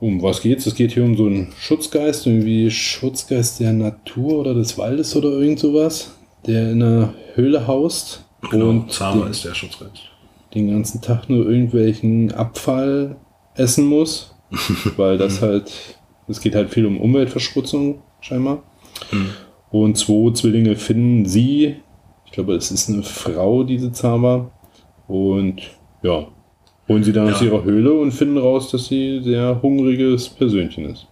Um 0.02 0.22
was 0.22 0.42
geht's? 0.42 0.66
Es 0.66 0.74
geht 0.76 0.92
hier 0.94 1.04
um 1.04 1.16
so 1.16 1.28
einen 1.28 1.54
Schutzgeist, 1.60 2.26
irgendwie 2.26 2.70
Schutzgeist 2.72 3.60
der 3.60 3.72
Natur 3.72 4.40
oder 4.40 4.56
des 4.56 4.78
Waldes 4.78 5.16
oder 5.16 5.30
irgend 5.30 5.60
sowas, 5.60 6.18
der 6.48 6.72
in 6.72 6.82
einer 6.82 7.14
Höhle 7.36 7.68
haust 7.68 8.26
Genau, 8.50 8.70
und 8.70 9.00
den, 9.00 9.28
ist 9.28 9.46
der 9.46 9.54
Schutzgeist. 9.54 10.02
den 10.56 10.72
ganzen 10.72 11.02
Tag 11.02 11.30
nur 11.30 11.48
irgendwelchen 11.48 12.32
Abfall 12.32 13.16
essen 13.54 13.86
muss, 13.86 14.36
weil 14.98 15.20
das 15.20 15.42
halt, 15.44 15.72
es 16.28 16.42
geht 16.42 16.56
halt 16.56 16.72
viel 16.72 16.88
um 16.88 17.00
Umweltverschmutzung 17.00 18.02
scheinbar. 18.22 18.64
Und 19.70 19.98
zwei 20.00 20.34
Zwillinge 20.34 20.76
finden 20.76 21.28
sie, 21.28 21.76
ich 22.26 22.32
glaube, 22.32 22.56
es 22.56 22.72
ist 22.72 22.90
eine 22.90 23.04
Frau, 23.04 23.64
diese 23.64 23.92
Zara, 23.92 24.50
und 25.08 25.62
ja, 26.02 26.28
holen 26.92 27.04
sie 27.04 27.14
dann 27.14 27.28
Ja. 27.28 27.34
aus 27.34 27.42
ihrer 27.42 27.64
Höhle 27.64 27.94
und 27.94 28.12
finden 28.12 28.38
raus, 28.38 28.70
dass 28.72 28.88
sie 28.88 29.22
sehr 29.24 29.60
hungriges 29.62 30.28
Persönchen 30.30 30.86
ist. 30.92 31.08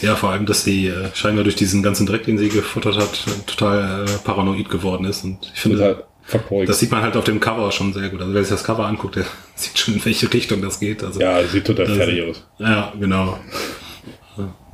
Ja, 0.00 0.14
vor 0.14 0.30
allem, 0.30 0.46
dass 0.46 0.62
sie 0.62 0.86
äh, 0.86 1.08
scheinbar 1.14 1.42
durch 1.42 1.56
diesen 1.56 1.82
ganzen 1.82 2.06
Dreck, 2.06 2.24
den 2.24 2.38
sie 2.38 2.48
gefuttert 2.48 2.96
hat, 2.96 3.24
total 3.46 4.04
äh, 4.04 4.10
paranoid 4.22 4.68
geworden 4.68 5.04
ist. 5.06 5.24
Und 5.24 5.38
ich 5.52 5.60
finde, 5.60 5.76
Total 5.78 6.66
das 6.66 6.78
sieht 6.80 6.90
man 6.90 7.02
halt 7.02 7.16
auf 7.16 7.24
dem 7.24 7.40
Cover 7.40 7.70
schon 7.72 7.92
sehr 7.92 8.08
gut. 8.08 8.20
Also 8.20 8.32
wer 8.34 8.42
sich 8.42 8.50
das 8.50 8.64
Cover 8.64 8.86
anguckt, 8.86 9.16
der 9.16 9.24
sieht 9.56 9.78
schon, 9.78 9.94
in 9.94 10.04
welche 10.04 10.32
Richtung 10.32 10.60
das 10.62 10.78
geht. 10.78 11.02
Also, 11.02 11.20
ja, 11.20 11.42
sieht 11.44 11.66
total 11.66 11.86
fertig 11.86 12.22
aus. 12.28 12.46
Ja, 12.58 12.92
genau. 12.98 13.38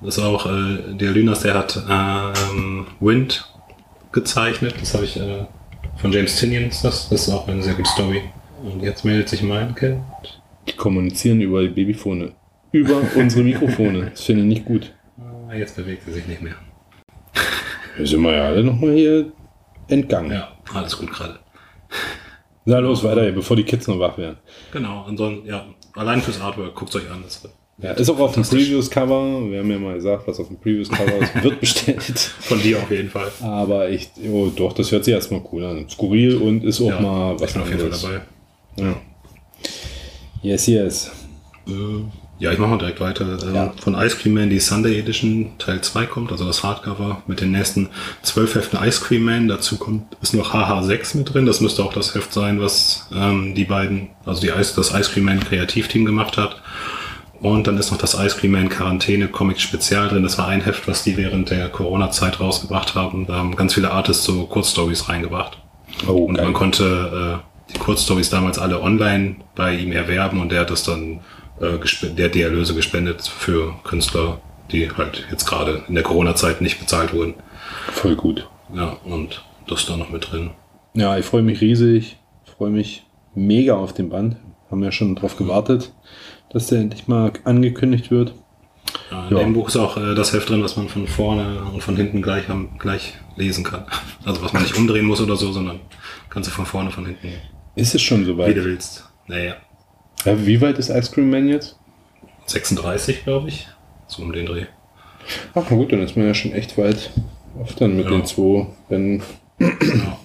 Das 0.03 0.19
ist 0.19 0.25
auch, 0.25 0.47
äh, 0.47 0.95
der 0.95 1.13
Lynas, 1.13 1.41
der 1.41 1.55
hat 1.55 1.83
ähm, 1.89 2.87
Wind 3.01 3.49
gezeichnet. 4.13 4.75
Das 4.81 4.95
habe 4.95 5.05
ich 5.05 5.17
äh, 5.17 5.47
von 6.01 6.13
James 6.13 6.37
Tinian 6.37 6.65
ist 6.65 6.85
das. 6.85 7.09
Das 7.09 7.29
ist 7.29 7.33
auch 7.33 7.47
eine 7.49 7.63
sehr 7.63 7.75
gute 7.75 7.89
Story. 7.91 8.23
Und 8.65 8.83
jetzt 8.83 9.05
meldet 9.05 9.29
sich 9.29 9.43
mein 9.43 9.75
Kind. 9.75 10.01
Die 10.69 10.73
kommunizieren 10.77 11.41
über 11.41 11.63
die 11.63 11.69
Babyfone. 11.69 12.33
Über 12.73 13.01
unsere 13.17 13.43
Mikrofone. 13.43 14.11
Das 14.11 14.23
finde 14.25 14.43
ich 14.43 14.49
nicht 14.49 14.65
gut. 14.65 14.95
Ah, 15.49 15.55
Jetzt 15.55 15.77
bewegt 15.77 16.05
sie 16.07 16.13
sich 16.13 16.27
nicht 16.27 16.43
mehr. 16.43 16.55
Da 17.99 18.07
sind 18.07 18.23
wir 18.23 18.33
ja 18.35 18.45
alle 18.47 18.65
nochmal 18.65 18.93
hier 18.95 19.33
entgangen. 19.89 20.31
Ja, 20.33 20.53
alles 20.73 20.97
gut 20.97 21.11
gerade. 21.13 21.39
Na 22.65 22.79
los, 22.79 23.03
weiter, 23.05 23.23
hier, 23.23 23.33
bevor 23.33 23.57
die 23.57 23.65
Kids 23.65 23.87
noch 23.89 23.99
wach 23.99 24.17
werden. 24.17 24.39
Genau, 24.73 25.03
ansonsten, 25.07 25.47
ja, 25.49 25.67
allein 25.95 26.23
fürs 26.23 26.41
Artwork, 26.41 26.75
guckt 26.75 26.95
euch 26.95 27.11
an. 27.11 27.21
Das 27.25 27.43
wird 27.43 27.53
Ja, 27.79 27.91
ist 27.93 28.09
auch 28.09 28.19
auf 28.21 28.33
dem. 28.35 28.45
Previous-Cover. 28.45 29.51
Wir 29.51 29.59
haben 29.59 29.71
ja 29.71 29.79
mal 29.79 29.95
gesagt, 29.95 30.27
was 30.29 30.39
auf 30.41 30.47
dem 30.47 30.59
Previous-Cover 30.59 31.19
ist, 31.19 31.43
wird 31.43 31.61
bestellt. 31.61 32.03
Von 32.41 32.63
dir 32.63 32.79
auf 32.79 32.91
jeden 32.91 33.11
Fall. 33.11 33.31
Aber 33.43 33.91
ich, 33.91 34.09
oh, 34.31 34.51
doch, 34.55 34.73
das 34.73 34.91
hört 34.93 35.05
sich 35.05 35.13
erstmal 35.13 35.43
cool 35.53 35.65
an. 35.65 35.89
Skurril 35.91 36.37
und 36.37 36.63
ist 36.65 36.81
auch 36.81 36.87
Ja, 36.89 37.01
mal 37.01 37.35
ich 37.35 37.43
was 37.43 37.53
bin 37.53 37.63
auf 37.63 37.69
jeden 37.69 37.81
Fall 37.81 37.87
anderes. 37.93 38.03
dabei. 38.77 38.89
Ja. 38.91 38.97
Yes, 40.43 40.67
yes. 40.67 41.11
Ja, 42.39 42.51
ich 42.51 42.59
mache 42.59 42.71
mal 42.71 42.79
direkt 42.79 43.01
weiter. 43.01 43.39
Ähm, 43.43 43.55
Ja. 43.55 43.73
Von 43.81 43.95
Ice 43.95 44.17
Cream 44.17 44.35
Man 44.35 44.51
die 44.51 44.59
Sunday 44.59 44.99
Edition 44.99 45.53
Teil 45.59 45.81
2 45.81 46.07
kommt, 46.07 46.33
also 46.33 46.45
das 46.45 46.65
Hardcover 46.65 47.23
mit 47.29 47.41
den 47.41 47.53
nächsten 47.53 47.89
zwölf 48.23 48.55
Heften 48.57 48.83
Ice 48.83 49.01
Cream 49.01 49.23
Man. 49.25 49.47
Dazu 49.49 49.77
kommt 49.79 50.17
ist 50.21 50.35
noch 50.35 50.53
HH6 50.53 51.17
mit 51.19 51.33
drin. 51.33 51.47
Das 51.47 51.61
müsste 51.61 51.85
auch 51.85 51.93
das 51.93 52.15
Heft 52.17 52.33
sein, 52.33 52.61
was 52.61 53.07
ähm, 53.15 53.55
die 53.55 53.65
beiden, 53.65 54.09
also 54.27 54.41
die 54.41 54.49
Ice, 54.49 54.73
das 54.75 54.93
Ice 54.93 55.11
Cream 55.13 55.25
Man 55.27 55.39
Kreativteam 55.41 56.05
gemacht 56.05 56.37
hat. 56.37 56.61
Und 57.41 57.67
dann 57.67 57.77
ist 57.79 57.91
noch 57.93 57.99
das 57.99 58.15
Ice 58.15 58.37
Cream 58.39 58.53
Man 58.53 58.69
Quarantäne 58.69 59.29
Comic 59.29 59.61
Spezial 59.61 60.09
drin. 60.09 60.25
Das 60.25 60.39
war 60.39 60.49
ein 60.49 60.63
Heft, 60.63 60.89
was 60.89 61.05
die 61.05 61.17
während 61.17 61.51
der 61.51 61.69
Corona-Zeit 61.69 62.41
rausgebracht 62.41 62.95
haben. 62.97 63.27
Da 63.27 63.35
haben 63.35 63.55
ganz 63.55 63.75
viele 63.75 63.93
Artists 63.93 64.25
so 64.25 64.47
Kurzstories 64.47 65.09
reingebracht. 65.09 65.59
Oh, 66.09 66.25
Und 66.25 66.35
geil. 66.35 66.45
man 66.47 66.55
konnte 66.55 67.41
äh, 67.41 67.52
die 67.73 67.79
Kurzstories 67.79 68.31
damals 68.31 68.59
alle 68.59 68.81
online 68.83 69.37
bei 69.55 69.75
ihm 69.77 69.93
erwerben 69.93 70.41
und 70.41 70.51
der 70.53 70.61
hat 70.61 70.71
das 70.71 70.83
dann, 70.85 71.21
äh, 71.61 71.79
der 72.17 72.27
hat 72.27 72.35
die 72.35 72.43
Erlöse 72.43 72.75
gespendet 72.75 73.23
für 73.23 73.75
Künstler, 73.85 74.41
die 74.71 74.91
halt 74.91 75.27
jetzt 75.31 75.47
gerade 75.47 75.83
in 75.89 75.95
der 75.95 76.05
Corona-Zeit 76.05 76.61
nicht 76.61 76.79
bezahlt 76.81 77.13
wurden. 77.13 77.35
Voll 77.93 78.17
gut. 78.17 78.49
Ja, 78.75 78.97
und 79.05 79.45
das 79.69 79.81
ist 79.81 79.89
da 79.91 79.97
noch 79.97 80.11
mit 80.11 80.31
drin. 80.31 80.51
Ja, 80.95 81.17
ich 81.19 81.25
freue 81.25 81.43
mich 81.43 81.61
riesig. 81.61 82.17
Ich 82.45 82.51
freue 82.53 82.71
mich 82.71 83.05
mega 83.35 83.75
auf 83.77 83.93
den 83.93 84.09
Band. 84.11 84.37
Haben 84.71 84.83
ja 84.83 84.93
schon 84.93 85.15
drauf 85.17 85.37
gewartet, 85.37 85.93
dass 86.51 86.67
der 86.69 86.81
endlich 86.81 87.09
mal 87.09 87.33
angekündigt 87.45 88.11
wird. 88.11 88.35
Ja, 89.11 89.29
in 89.29 89.37
Ja. 89.37 89.43
dem 89.43 89.53
Buch 89.55 89.69
ist 89.69 89.77
auch 89.77 89.97
äh, 89.97 90.15
das 90.15 90.33
Heft 90.33 90.49
drin, 90.49 90.63
was 90.63 90.77
man 90.77 90.89
von 90.89 91.07
vorne 91.07 91.63
und 91.73 91.83
von 91.83 91.97
hinten 91.97 92.23
gleich, 92.23 92.49
am, 92.51 92.79
gleich 92.79 93.15
lesen 93.37 93.65
kann. 93.65 93.85
Also 94.25 94.43
was 94.43 94.53
man 94.53 94.63
nicht 94.63 94.77
umdrehen 94.77 95.07
muss 95.07 95.21
oder 95.21 95.37
so, 95.37 95.53
sondern 95.53 95.81
kannst 96.31 96.49
du 96.51 96.53
von 96.55 96.67
vorne, 96.67 96.91
von 96.91 97.07
hinten, 97.07 97.29
Ist 97.75 97.95
es 97.95 98.03
schon 98.03 98.23
wie 98.23 98.27
soweit? 98.27 98.57
du 98.57 98.65
willst. 98.65 99.05
Naja, 99.27 99.57
Ja, 100.25 100.47
wie 100.47 100.61
weit 100.61 100.79
ist 100.79 100.91
Ice 100.91 101.11
Cream 101.13 101.31
Man 101.31 101.49
jetzt? 101.49 101.77
36 102.47 103.25
glaube 103.25 103.49
ich, 103.49 103.69
so 104.07 104.23
um 104.23 104.33
den 104.33 104.47
Dreh. 104.47 104.67
Ach 105.55 105.65
na 105.71 105.77
gut, 105.77 105.93
dann 105.93 106.01
ist 106.03 106.17
man 106.17 106.27
ja 106.27 106.35
schon 106.35 106.53
echt 106.53 106.77
weit 106.77 107.11
auf 107.61 107.75
dann 107.77 107.97
mit 107.97 108.07
Ja. 108.07 108.11
den 108.11 108.27
zwei. 108.27 108.67
Wenn 108.89 109.23
Ja. 109.61 110.19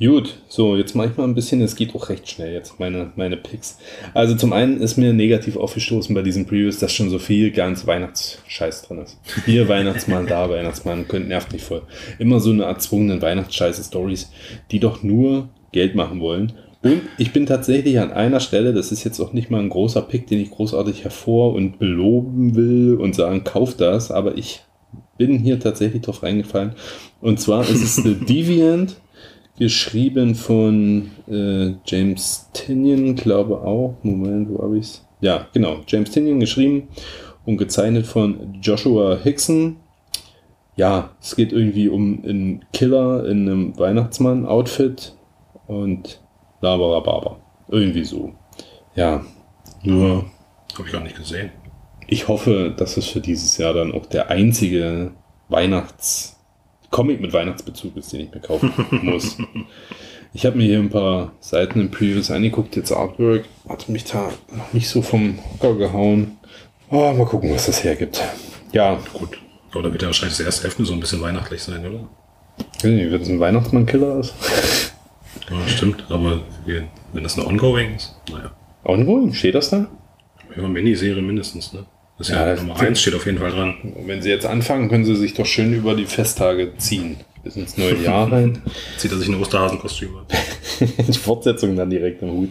Gut, 0.00 0.36
so, 0.48 0.76
jetzt 0.76 0.94
mache 0.94 1.08
ich 1.08 1.16
mal 1.16 1.24
ein 1.24 1.34
bisschen, 1.34 1.60
es 1.60 1.74
geht 1.74 1.92
auch 1.92 2.08
recht 2.08 2.28
schnell 2.30 2.52
jetzt, 2.52 2.78
meine, 2.78 3.10
meine 3.16 3.36
Picks. 3.36 3.78
Also 4.14 4.36
zum 4.36 4.52
einen 4.52 4.80
ist 4.80 4.96
mir 4.96 5.12
negativ 5.12 5.56
aufgestoßen 5.56 6.14
bei 6.14 6.22
diesen 6.22 6.46
Previews, 6.46 6.78
dass 6.78 6.92
schon 6.92 7.10
so 7.10 7.18
viel 7.18 7.50
ganz 7.50 7.84
Weihnachtsscheiß 7.84 8.82
drin 8.82 8.98
ist. 8.98 9.18
Hier 9.44 9.68
Weihnachtsmann, 9.68 10.28
da 10.28 10.48
Weihnachtsmann, 10.48 11.08
könnt 11.08 11.26
nervt 11.26 11.52
mich 11.52 11.64
voll. 11.64 11.82
Immer 12.20 12.38
so 12.38 12.50
eine 12.52 12.64
erzwungenen 12.64 13.20
Weihnachtsscheiße-Stories, 13.22 14.30
die 14.70 14.78
doch 14.78 15.02
nur 15.02 15.48
Geld 15.72 15.94
machen 15.94 16.20
wollen. 16.20 16.52
Und 16.82 17.02
ich 17.18 17.32
bin 17.32 17.46
tatsächlich 17.46 17.98
an 17.98 18.12
einer 18.12 18.40
Stelle, 18.40 18.72
das 18.72 18.92
ist 18.92 19.02
jetzt 19.04 19.20
auch 19.20 19.32
nicht 19.32 19.50
mal 19.50 19.60
ein 19.60 19.68
großer 19.68 20.02
Pick, 20.02 20.28
den 20.28 20.40
ich 20.40 20.50
großartig 20.50 21.02
hervor 21.02 21.54
und 21.54 21.78
beloben 21.78 22.54
will 22.54 22.94
und 23.00 23.14
sagen, 23.14 23.42
kauft 23.42 23.80
das, 23.80 24.10
aber 24.10 24.38
ich 24.38 24.62
bin 25.16 25.38
hier 25.38 25.58
tatsächlich 25.58 26.02
drauf 26.02 26.22
reingefallen. 26.22 26.72
Und 27.20 27.40
zwar 27.40 27.62
ist 27.62 27.82
es 27.82 27.96
The 27.96 28.14
Deviant, 28.28 28.96
geschrieben 29.58 30.36
von 30.36 31.10
äh, 31.28 31.74
James 31.84 32.48
Tinian, 32.52 33.16
glaube 33.16 33.60
auch. 33.60 33.96
Moment, 34.02 34.48
wo 34.50 34.62
habe 34.62 34.78
ich's? 34.78 35.04
Ja, 35.20 35.48
genau. 35.52 35.80
James 35.88 36.12
Tinian 36.12 36.38
geschrieben 36.38 36.88
und 37.44 37.56
gezeichnet 37.56 38.06
von 38.06 38.58
Joshua 38.62 39.18
Hickson. 39.20 39.76
Ja, 40.76 41.10
es 41.20 41.34
geht 41.34 41.52
irgendwie 41.52 41.88
um 41.88 42.22
einen 42.24 42.64
Killer 42.72 43.26
in 43.26 43.48
einem 43.48 43.76
Weihnachtsmann-Outfit 43.76 45.16
und 45.68 46.20
Laberababa. 46.60 47.36
Irgendwie 47.68 48.04
so. 48.04 48.32
Ja, 48.96 49.24
nur 49.82 50.24
Habe 50.76 50.86
ich 50.86 50.92
gar 50.92 51.02
nicht 51.02 51.16
gesehen. 51.16 51.50
ich 52.08 52.26
hoffe, 52.26 52.74
dass 52.76 52.96
es 52.96 53.06
für 53.06 53.20
dieses 53.20 53.56
Jahr 53.58 53.74
dann 53.74 53.92
auch 53.92 54.06
der 54.06 54.30
einzige 54.30 55.12
Weihnachts 55.48 56.34
Comic 56.90 57.20
mit 57.20 57.32
Weihnachtsbezug 57.32 57.96
ist, 57.96 58.12
den 58.12 58.20
ich 58.22 58.32
mir 58.34 58.40
kaufen 58.40 58.72
muss. 59.02 59.36
Ich 60.32 60.46
habe 60.46 60.56
mir 60.56 60.64
hier 60.64 60.78
ein 60.78 60.90
paar 60.90 61.32
Seiten 61.40 61.80
im 61.80 61.90
Previews 61.90 62.30
angeguckt, 62.30 62.76
jetzt 62.76 62.92
Artwork, 62.92 63.44
hat 63.68 63.88
mich 63.88 64.04
da 64.04 64.30
noch 64.56 64.72
nicht 64.72 64.88
so 64.88 65.02
vom 65.02 65.38
Hocker 65.52 65.74
gehauen. 65.76 66.38
Oh, 66.90 67.12
mal 67.12 67.26
gucken, 67.26 67.52
was 67.52 67.66
das 67.66 67.84
hergibt. 67.84 68.22
Ja, 68.72 68.98
Gut. 69.12 69.38
Aber 69.70 69.82
da 69.82 69.92
wird 69.92 70.00
ja 70.00 70.08
wahrscheinlich 70.08 70.38
das 70.38 70.64
erste 70.64 70.80
nur 70.80 70.86
so 70.86 70.94
ein 70.94 71.00
bisschen 71.00 71.20
weihnachtlich 71.20 71.62
sein, 71.62 71.84
oder? 71.86 72.08
ich 72.58 72.84
weiß 72.84 72.90
nicht, 72.90 73.12
wenn 73.12 73.20
es 73.20 73.28
ein 73.28 73.38
Weihnachtsmann-Killer 73.40 74.20
ist. 74.20 74.34
Ja, 75.50 75.68
stimmt. 75.68 76.04
Aber 76.08 76.40
wenn 77.12 77.22
das 77.22 77.38
eine 77.38 77.46
Ongoing 77.46 77.94
ist, 77.96 78.14
naja. 78.30 78.50
Ongoing, 78.84 79.32
steht 79.34 79.54
das 79.54 79.70
da? 79.70 79.86
Ja, 80.56 80.66
Miniserie 80.66 81.22
mindestens, 81.22 81.72
ne? 81.72 81.84
Das 82.16 82.28
ist 82.28 82.34
Ja, 82.34 82.48
ja, 82.48 82.56
Nummer 82.56 82.78
1 82.80 83.00
steht 83.00 83.14
auf 83.14 83.26
jeden 83.26 83.38
Fall 83.38 83.50
dran. 83.52 83.74
Wenn 84.04 84.22
sie 84.22 84.30
jetzt 84.30 84.46
anfangen, 84.46 84.88
können 84.88 85.04
sie 85.04 85.14
sich 85.14 85.34
doch 85.34 85.46
schön 85.46 85.72
über 85.72 85.94
die 85.94 86.06
Festtage 86.06 86.72
ziehen. 86.76 87.16
Bis 87.44 87.56
ins 87.56 87.76
neue 87.76 87.96
Jahr 88.04 88.30
rein. 88.30 88.60
Zieht 88.96 89.12
er 89.12 89.18
sich 89.18 89.28
ein 89.28 89.40
Osterhasenkostüm 89.40 90.16
an. 90.16 90.26
Die 91.06 91.12
Fortsetzung 91.18 91.76
dann 91.76 91.90
direkt 91.90 92.22
im 92.22 92.32
Hut. 92.32 92.50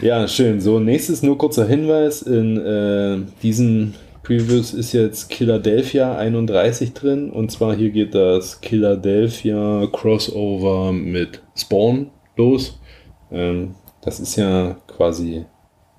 ja, 0.00 0.26
schön. 0.26 0.60
So, 0.60 0.80
nächstes 0.80 1.22
nur 1.22 1.38
kurzer 1.38 1.66
Hinweis. 1.66 2.22
In 2.22 2.56
äh, 2.56 3.18
diesen 3.42 3.94
Previews 4.26 4.74
ist 4.74 4.92
jetzt 4.92 5.32
Philadelphia 5.32 6.16
31 6.16 6.94
drin. 6.94 7.30
Und 7.30 7.52
zwar 7.52 7.76
hier 7.76 7.90
geht 7.90 8.12
das 8.12 8.58
Philadelphia 8.60 9.86
Crossover 9.92 10.90
mit 10.90 11.42
Spawn 11.54 12.10
los. 12.36 12.80
Ähm, 13.30 13.76
das 14.00 14.18
ist 14.18 14.34
ja 14.34 14.78
quasi 14.88 15.44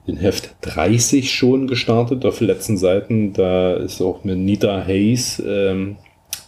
in 0.05 0.17
Heft 0.17 0.57
30 0.59 1.33
schon 1.33 1.67
gestartet 1.67 2.25
auf 2.25 2.39
den 2.39 2.47
letzten 2.47 2.77
Seiten. 2.77 3.31
Da 3.31 3.75
ist 3.75 4.01
auch 4.01 4.25
mit 4.25 4.37
Nita 4.37 4.83
Hayes, 4.85 5.41
ähm, 5.47 5.95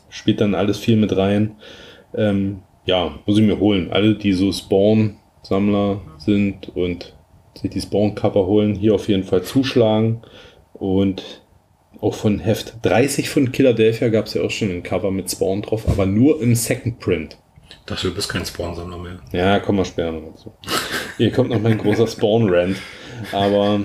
spielt 0.10 0.42
dann 0.42 0.56
alles 0.56 0.80
viel 0.80 0.98
mit 0.98 1.16
rein. 1.16 1.56
Ähm, 2.14 2.60
ja, 2.84 3.18
muss 3.26 3.38
ich 3.38 3.46
mir 3.46 3.58
holen. 3.58 3.88
Alle, 3.90 4.16
die 4.16 4.34
so 4.34 4.52
Spawn-Sammler 4.52 6.02
sind 6.18 6.76
und 6.76 7.16
sich 7.56 7.72
die 7.72 7.80
Spawn-Cover 7.80 8.48
holen, 8.48 8.76
hier 8.76 8.96
auf 8.96 9.08
jeden 9.08 9.24
Fall 9.24 9.44
zuschlagen. 9.44 10.24
Und 10.74 11.39
auch 12.02 12.14
von 12.14 12.40
Heft 12.40 12.76
30 12.82 13.30
von 13.30 13.54
Philadelphia 13.54 14.10
gab 14.10 14.26
es 14.26 14.34
ja 14.34 14.42
auch 14.42 14.52
schon 14.52 14.70
ein 14.70 14.84
Cover 14.84 15.12
mit 15.12 15.30
Spawn 15.30 15.62
drauf, 15.62 15.88
aber 15.88 16.06
nur 16.06 16.42
im 16.42 16.56
Second 16.56 17.00
Print. 17.00 17.38
Du 18.02 18.14
bist 18.14 18.30
kein 18.30 18.46
Spawn-Sammler 18.46 18.98
mehr. 18.98 19.20
Ja, 19.32 19.60
kommen 19.60 19.80
wir 19.80 19.86
später 19.86 20.12
noch 20.12 20.32
dazu. 20.32 20.54
Hier 21.18 21.32
kommt 21.32 21.50
noch 21.50 21.60
mein 21.60 21.78
großer 21.78 22.06
Spawn-Rant. 22.08 22.78
Aber 23.32 23.82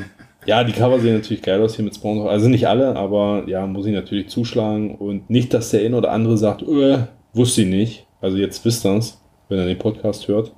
ja, 0.46 0.62
die 0.62 0.72
Cover 0.72 1.00
sehen 1.00 1.14
natürlich 1.14 1.42
geil 1.42 1.62
aus 1.62 1.76
hier 1.76 1.84
mit 1.84 1.94
Spawn. 1.94 2.26
Also 2.28 2.48
nicht 2.48 2.68
alle, 2.68 2.96
aber 2.96 3.44
ja, 3.46 3.66
muss 3.66 3.86
ich 3.86 3.94
natürlich 3.94 4.28
zuschlagen. 4.28 4.94
Und 4.94 5.30
nicht, 5.30 5.54
dass 5.54 5.70
der 5.70 5.84
eine 5.84 5.96
oder 5.96 6.12
andere 6.12 6.36
sagt, 6.36 6.62
äh, 6.62 6.98
wusste 7.32 7.62
ich 7.62 7.68
nicht. 7.68 8.06
Also 8.20 8.36
jetzt 8.36 8.64
wisst 8.64 8.84
ihr 8.84 8.96
es, 8.96 9.20
wenn 9.48 9.58
er 9.58 9.66
den 9.66 9.78
Podcast 9.78 10.28
hört. 10.28 10.52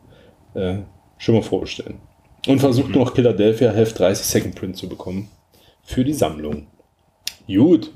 Äh, 0.54 0.78
schon 1.18 1.36
mal 1.36 1.42
vorbestellen. 1.42 2.00
Und 2.46 2.60
versucht 2.60 2.90
noch 2.90 3.14
Philadelphia 3.14 3.70
Heft 3.70 3.98
30 3.98 4.26
Second 4.26 4.54
Print 4.56 4.76
zu 4.76 4.88
bekommen. 4.88 5.28
Für 5.82 6.04
die 6.04 6.12
Sammlung. 6.12 6.66
Gut. 7.46 7.90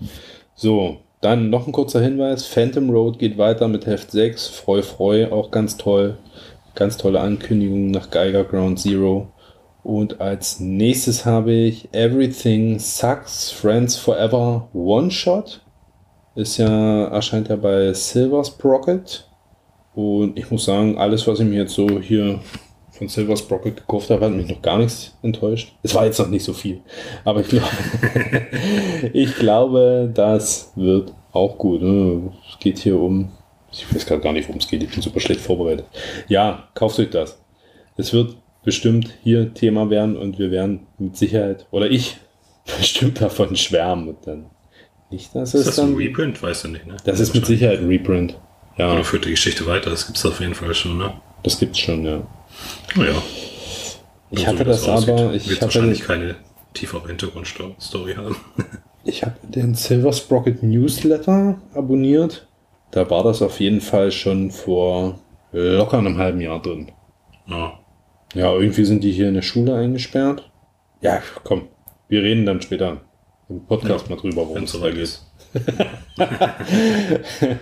So, 0.55 0.99
dann 1.21 1.51
noch 1.51 1.67
ein 1.67 1.73
kurzer 1.73 2.01
Hinweis. 2.01 2.47
Phantom 2.47 2.91
Road 2.91 3.19
geht 3.19 3.37
weiter 3.37 3.69
mit 3.69 3.87
Heft 3.87 4.11
6. 4.11 4.49
Freu, 4.49 4.83
freu, 4.83 5.31
auch 5.31 5.51
ganz 5.51 5.77
toll. 5.77 6.19
Ganz 6.75 6.97
tolle 6.97 7.21
Ankündigung 7.21 7.91
nach 7.91 8.11
Geiger 8.11 8.45
Ground 8.45 8.79
Zero. 8.79 9.29
Und 9.83 10.21
als 10.21 10.61
nächstes 10.61 11.25
habe 11.25 11.53
ich 11.53 11.93
Everything 11.93 12.79
Sucks 12.79 13.51
Friends 13.51 13.97
Forever 13.97 14.69
One 14.73 15.11
Shot. 15.11 15.61
Ist 16.37 16.59
ja, 16.59 17.07
erscheint 17.07 17.49
ja 17.49 17.57
bei 17.57 17.93
Silver 17.93 18.45
Sprocket. 18.45 19.27
Und 19.95 20.39
ich 20.39 20.51
muss 20.51 20.65
sagen, 20.65 20.97
alles, 20.97 21.27
was 21.27 21.41
ich 21.41 21.47
mir 21.47 21.63
jetzt 21.63 21.75
so 21.75 22.01
hier 22.01 22.41
von 23.01 23.09
Silver 23.09 23.35
Sprocket 23.35 23.79
gekauft 23.79 24.11
habe, 24.11 24.27
hat 24.27 24.33
mich 24.33 24.47
noch 24.47 24.61
gar 24.61 24.77
nichts 24.77 25.17
enttäuscht. 25.23 25.73
Es 25.83 25.95
war 25.95 26.05
jetzt 26.05 26.19
noch 26.19 26.29
nicht 26.29 26.45
so 26.45 26.53
viel. 26.53 26.83
Aber 27.25 27.41
ich 27.41 27.49
glaube, 27.49 27.67
ich 29.15 29.35
glaube, 29.37 30.11
das 30.13 30.71
wird 30.77 31.15
auch 31.33 31.57
gut. 31.57 31.81
Ne? 31.81 32.31
Es 32.47 32.59
geht 32.59 32.79
hier 32.79 33.01
um, 33.01 33.31
ich 33.73 33.87
weiß 33.93 34.05
gerade 34.05 34.21
gar 34.21 34.35
nicht, 34.35 34.47
worum 34.49 34.61
es 34.61 34.69
geht. 34.69 34.83
Ich 34.83 34.91
bin 34.91 35.01
super 35.01 35.19
schlecht 35.19 35.41
vorbereitet. 35.41 35.87
Ja, 36.29 36.69
kauft 36.75 36.99
euch 36.99 37.09
das. 37.09 37.41
Es 37.97 38.13
wird 38.13 38.37
bestimmt 38.65 39.09
hier 39.23 39.55
Thema 39.55 39.89
werden 39.89 40.19
und 40.19 40.39
wir 40.39 40.51
werden 40.51 40.87
mit 40.99 41.17
Sicherheit, 41.17 41.67
oder 41.71 41.91
ich, 41.91 42.19
bestimmt 42.79 43.19
davon 43.23 43.57
schwärmen. 43.57 44.09
Und 44.09 44.27
dann 44.27 44.51
nicht, 45.11 45.35
dass 45.35 45.55
Ist 45.55 45.61
es 45.61 45.67
das 45.69 45.77
dann, 45.77 45.93
ein 45.93 45.97
Reprint? 45.97 46.43
Weißt 46.43 46.65
du 46.65 46.69
nicht, 46.69 46.87
ne? 46.87 46.99
das 47.03 47.19
ist 47.19 47.35
mit 47.35 47.47
Sicherheit 47.47 47.79
ein 47.79 47.89
Reprint. 47.89 48.39
Ja, 48.77 48.93
Oder 48.93 49.05
führt 49.05 49.25
die 49.25 49.31
Geschichte 49.31 49.65
weiter? 49.65 49.89
Das 49.89 50.07
gibt's 50.07 50.27
auf 50.27 50.39
jeden 50.41 50.55
Fall 50.55 50.75
schon, 50.75 50.99
ne? 50.99 51.15
das 51.43 51.59
gibt's 51.59 51.79
schon, 51.79 52.05
ja. 52.05 52.23
Oh 52.97 53.03
ja. 53.03 53.23
Ich 54.31 54.41
So 54.41 54.47
hatte 54.47 54.61
wie 54.61 54.65
das 54.65 54.89
aussieht, 54.89 55.11
aber, 55.11 55.35
ich 55.35 55.51
hatte, 55.51 55.63
wahrscheinlich 55.63 56.03
keine 56.03 56.37
tiefere 56.75 57.09
Hintergrundstory 57.09 58.15
haben. 58.15 58.37
ich 59.05 59.23
habe 59.23 59.35
den 59.43 59.75
Silver 59.75 60.13
Sprocket 60.13 60.63
Newsletter 60.63 61.61
abonniert. 61.75 62.47
Da 62.93 63.09
war 63.11 63.25
das 63.25 63.43
auf 63.43 63.61
jeden 63.61 63.81
Fall 63.81 64.13
schon 64.13 64.51
vor 64.51 65.19
locker 65.53 65.99
einem 65.99 66.19
halben 66.19 66.41
Jahr 66.41 66.63
drin. 66.63 66.93
Ja. 67.47 67.79
Ja, 68.35 68.53
irgendwie 68.53 68.85
sind 68.85 69.03
die 69.03 69.11
hier 69.11 69.29
in 69.29 69.35
der 69.35 69.43
Schule 69.43 69.75
eingesperrt. 69.75 70.49
Ja, 71.01 71.21
komm, 71.43 71.69
wir 72.09 72.23
reden 72.23 72.47
dann 72.47 72.63
später 72.63 73.01
im 73.49 73.67
Podcast 73.67 74.09
mal 74.09 74.17
drüber, 74.17 74.47
worum 74.47 74.65
es 74.65 74.73
da 74.73 74.91
geht. 74.91 75.21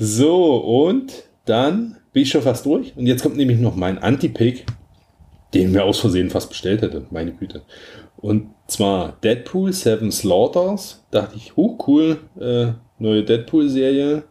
So, 0.00 0.58
und 0.58 1.12
dann 1.44 1.97
bin 2.18 2.24
ich 2.24 2.30
schon 2.30 2.42
fast 2.42 2.66
durch. 2.66 2.96
Und 2.96 3.06
jetzt 3.06 3.22
kommt 3.22 3.36
nämlich 3.36 3.60
noch 3.60 3.76
mein 3.76 3.98
Anti-Pick, 3.98 4.66
den 5.54 5.72
wir 5.72 5.84
aus 5.84 6.00
Versehen 6.00 6.30
fast 6.30 6.48
bestellt 6.48 6.82
hätte. 6.82 7.06
Meine 7.10 7.30
Güte. 7.30 7.62
Und 8.16 8.48
zwar 8.66 9.16
Deadpool 9.22 9.72
Seven 9.72 10.10
Slaughters. 10.10 11.06
Dachte 11.12 11.36
ich, 11.36 11.56
huh, 11.56 11.78
cool, 11.86 12.18
äh, 12.40 12.72
neue 12.98 13.22
Deadpool-Serie. 13.22 14.24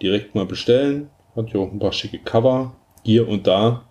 Direkt 0.00 0.36
mal 0.36 0.46
bestellen. 0.46 1.10
Hat 1.34 1.52
ja 1.52 1.58
auch 1.58 1.72
ein 1.72 1.80
paar 1.80 1.92
schicke 1.92 2.20
Cover 2.20 2.76
hier 3.02 3.26
und 3.26 3.48
da. 3.48 3.82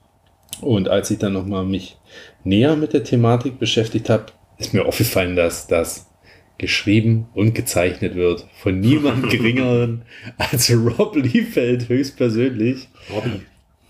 Und 0.62 0.88
als 0.88 1.12
ich 1.12 1.20
dann 1.20 1.34
nochmal 1.34 1.66
mich 1.66 1.98
näher 2.46 2.78
mit 2.78 2.94
der 2.94 3.04
Thematik 3.04 3.60
beschäftigt 3.60 4.10
habe, 4.10 4.28
ist 4.58 4.74
mir 4.74 4.86
aufgefallen, 4.86 5.36
dass 5.36 5.68
das 5.68 6.12
geschrieben 6.58 7.28
und 7.34 7.56
gezeichnet 7.56 8.16
wird 8.16 8.47
von 8.60 8.80
niemand 8.80 9.30
geringeren 9.30 10.04
als 10.38 10.72
Rob 10.72 11.16
Liefeld 11.16 11.89
höchstpersönlich. 11.89 12.88
Robby. 13.14 13.41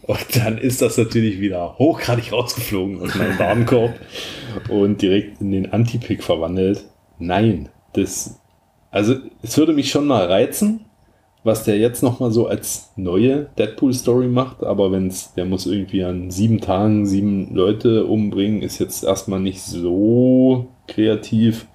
Und 0.03 0.36
dann 0.36 0.57
ist 0.57 0.82
das 0.82 0.97
natürlich 0.97 1.39
wieder 1.39 1.78
hochgradig 1.78 2.34
rausgeflogen 2.34 3.01
aus 3.01 3.16
meinem 3.16 3.39
Warenkorb 3.39 3.93
und 4.68 5.01
direkt 5.01 5.39
in 5.39 5.51
den 5.51 5.72
Anti-Pick 5.72 6.24
verwandelt. 6.24 6.84
Nein, 7.20 7.70
das, 7.93 8.41
also 8.91 9.16
es 9.41 9.57
würde 9.57 9.72
mich 9.72 9.91
schon 9.91 10.05
mal 10.05 10.26
reizen, 10.26 10.82
was 11.45 11.64
der 11.64 11.78
jetzt 11.78 12.03
noch 12.03 12.20
mal 12.20 12.32
so 12.32 12.47
als 12.47 12.91
neue 12.97 13.47
Deadpool-Story 13.57 14.28
macht, 14.28 14.64
aber 14.64 14.91
wenn 14.91 15.07
es, 15.07 15.34
der 15.36 15.45
muss 15.45 15.66
irgendwie 15.66 16.03
an 16.03 16.32
sieben 16.32 16.59
Tagen 16.59 17.05
sieben 17.05 17.53
Leute 17.53 18.05
umbringen, 18.05 18.61
ist 18.61 18.80
jetzt 18.80 19.03
erstmal 19.03 19.39
nicht 19.39 19.61
so 19.61 20.68
kreativ. 20.88 21.66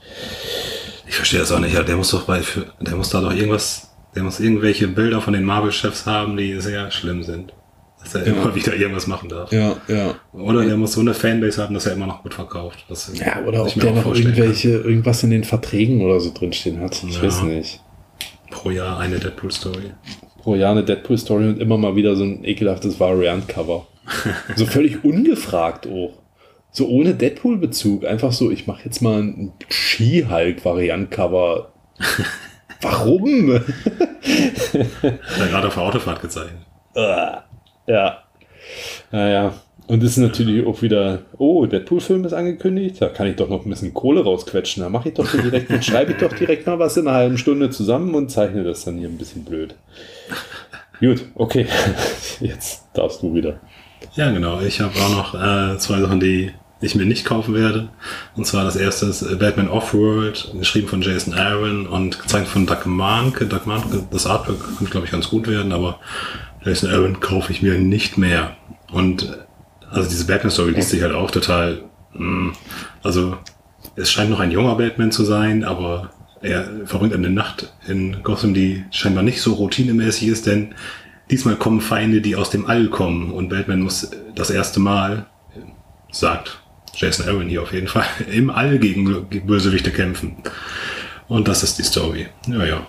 Ich 1.09 1.14
verstehe 1.16 1.40
das 1.40 1.50
auch 1.52 1.59
nicht. 1.59 1.74
Ja, 1.74 1.82
der 1.82 1.96
muss 1.96 2.11
doch 2.11 2.22
bei, 2.24 2.40
der 2.80 2.96
muss 2.96 3.11
da 3.11 3.20
doch 3.20 3.32
irgendwas, 3.34 3.88
der 4.14 4.22
muss 4.22 4.40
irgendwelche 4.40 4.88
Bilder 4.88 5.20
von 5.20 5.32
den 5.32 5.44
Marvel-Chefs 5.44 6.06
haben, 6.06 6.36
die 6.36 6.61
sehr 6.61 6.90
schlimm 6.90 7.22
sind. 7.22 7.52
Dass 8.00 8.14
er 8.14 8.26
Ja. 8.26 8.32
immer 8.34 8.54
wieder 8.54 8.74
irgendwas 8.76 9.06
machen 9.06 9.28
darf. 9.28 9.50
Ja, 9.52 9.76
ja. 9.88 10.14
Oder 10.32 10.64
der 10.64 10.76
muss 10.76 10.92
so 10.92 11.00
eine 11.00 11.14
Fanbase 11.14 11.62
haben, 11.62 11.74
dass 11.74 11.86
er 11.86 11.94
immer 11.94 12.06
noch 12.06 12.22
gut 12.22 12.34
verkauft. 12.34 12.84
Ja, 13.14 13.42
oder 13.44 13.62
ob 13.62 13.74
der 13.74 13.92
noch 13.92 14.14
irgendwelche, 14.14 14.68
irgendwas 14.70 15.22
in 15.24 15.30
den 15.30 15.44
Verträgen 15.44 16.00
oder 16.02 16.20
so 16.20 16.32
drinstehen 16.32 16.80
hat. 16.80 17.02
Ich 17.02 17.16
Ja. 17.16 17.22
weiß 17.22 17.42
nicht. 17.42 17.80
kann. 17.80 18.28
Pro 18.50 18.70
Jahr 18.70 18.98
eine 18.98 19.18
Deadpool-Story. 19.18 19.92
Pro 20.38 20.54
Jahr 20.54 20.70
eine 20.72 20.84
Deadpool-Story 20.84 21.48
und 21.48 21.61
immer 21.61 21.76
mal 21.76 21.96
wieder 21.96 22.16
so 22.16 22.24
ein 22.24 22.44
ekelhaftes 22.44 22.98
Variant-Cover. 23.00 23.86
so 24.56 24.64
völlig 24.66 25.04
ungefragt 25.04 25.86
auch. 25.86 26.12
So 26.71 26.87
ohne 26.89 27.14
Deadpool-Bezug. 27.14 28.05
Einfach 28.05 28.33
so, 28.33 28.51
ich 28.51 28.66
mache 28.66 28.85
jetzt 28.85 29.01
mal 29.01 29.23
ein 29.23 29.53
Ski-Hulk-Variant-Cover. 29.69 31.73
Warum? 32.81 33.55
Hat 33.55 33.64
er 35.03 35.49
gerade 35.49 35.66
auf 35.66 35.75
der 35.75 35.83
Autofahrt 35.83 36.21
gezeichnet. 36.21 36.62
Ah, 36.95 37.43
ja. 37.87 38.23
Naja. 39.11 39.55
Und 39.89 40.03
es 40.03 40.12
ist 40.12 40.19
natürlich 40.19 40.66
auch 40.66 40.83
wieder, 40.83 41.23
oh, 41.39 41.64
Deadpool-Film 41.64 42.27
ist 42.27 42.35
angekündigt, 42.35 43.01
da 43.01 43.09
kann 43.09 43.27
ich 43.27 43.37
doch 43.37 43.49
noch 43.49 43.64
ein 43.64 43.71
bisschen 43.71 43.95
Kohle 43.95 44.23
rausquetschen. 44.23 44.83
Da 44.83 44.91
mache 44.91 45.09
ich 45.09 45.14
doch 45.14 45.27
direkt, 45.31 45.71
dann 45.71 45.83
schreibe 45.83 46.12
ich 46.12 46.19
doch 46.19 46.33
direkt 46.35 46.66
mal 46.66 46.79
was 46.79 46.99
in 46.99 47.09
einer 47.09 47.16
halben 47.16 47.39
Stunde 47.39 47.71
zusammen 47.71 48.14
und 48.14 48.31
zeichne 48.31 48.64
das 48.64 48.85
dann 48.85 48.99
hier 48.99 49.09
ein 49.09 49.16
bisschen 49.16 49.45
blöd. 49.45 49.75
Gut, 51.01 51.25
okay. 51.35 51.66
Jetzt 52.41 52.85
darfst 52.93 53.23
du 53.23 53.35
wieder. 53.35 53.61
Ja, 54.14 54.30
genau. 54.30 54.61
Ich 54.61 54.80
habe 54.80 54.94
auch 54.99 55.11
noch 55.11 55.34
äh, 55.34 55.78
zwei 55.78 56.01
Sachen, 56.01 56.20
die 56.20 56.53
ich 56.80 56.94
mir 56.94 57.07
nicht 57.07 57.24
kaufen 57.24 57.55
werde. 57.55 57.88
Und 58.36 58.46
zwar 58.46 58.64
das 58.64 58.76
erste 58.76 59.07
ist 59.07 59.22
äh, 59.22 59.34
Batman 59.36 59.68
Offworld, 59.68 60.53
geschrieben 60.59 60.88
von 60.88 61.03
Jason 61.03 61.34
Aaron 61.34 61.86
und 61.86 62.20
gezeichnet 62.20 62.49
von 62.51 62.66
Doug 62.66 62.86
Manke. 62.86 63.46
Doug 63.46 63.66
Manke, 63.66 64.07
das 64.11 64.26
Artwork 64.26 64.59
könnte, 64.76 64.90
glaube 64.90 65.07
ich, 65.07 65.12
ganz 65.12 65.28
gut 65.28 65.49
werden, 65.49 65.72
aber 65.72 65.99
Jason 66.64 66.90
Aaron 66.90 67.20
kaufe 67.20 67.52
ich 67.52 67.62
mir 67.62 67.74
nicht 67.78 68.18
mehr. 68.18 68.56
Und 68.93 69.24
äh, 69.24 69.36
also 69.90 70.09
diese 70.09 70.27
Batman-Story 70.27 70.73
liest 70.73 70.90
sich 70.90 71.02
halt 71.02 71.14
auch 71.14 71.31
total. 71.31 71.82
Mh, 72.12 72.52
also 73.02 73.36
es 73.97 74.10
scheint 74.10 74.31
noch 74.31 74.40
ein 74.40 74.51
junger 74.51 74.77
Batman 74.77 75.10
zu 75.10 75.24
sein, 75.24 75.64
aber 75.64 76.10
er 76.40 76.86
verbringt 76.86 77.14
eine 77.14 77.31
Nacht 77.31 77.73
in 77.89 78.23
Gotham, 78.23 78.55
die 78.55 78.85
scheinbar 78.90 79.24
nicht 79.24 79.40
so 79.40 79.55
routinemäßig 79.55 80.28
ist, 80.28 80.47
denn 80.47 80.74
diesmal 81.30 81.56
kommen 81.56 81.80
Feinde, 81.80 82.20
die 82.20 82.36
aus 82.36 82.50
dem 82.50 82.66
All 82.66 82.88
kommen 82.88 83.32
und 83.32 83.48
Batman 83.48 83.80
muss 83.80 84.10
das 84.34 84.50
erste 84.50 84.80
Mal, 84.80 85.26
sagt 86.10 86.60
Jason 86.94 87.28
Aaron 87.28 87.48
hier 87.48 87.62
auf 87.62 87.72
jeden 87.72 87.88
Fall, 87.88 88.06
im 88.30 88.50
All 88.50 88.78
gegen 88.78 89.28
Bösewichte 89.46 89.90
kämpfen. 89.90 90.36
Und 91.28 91.48
das 91.48 91.62
ist 91.62 91.78
die 91.78 91.84
Story. 91.84 92.28
Ja, 92.46 92.64
ja. 92.64 92.86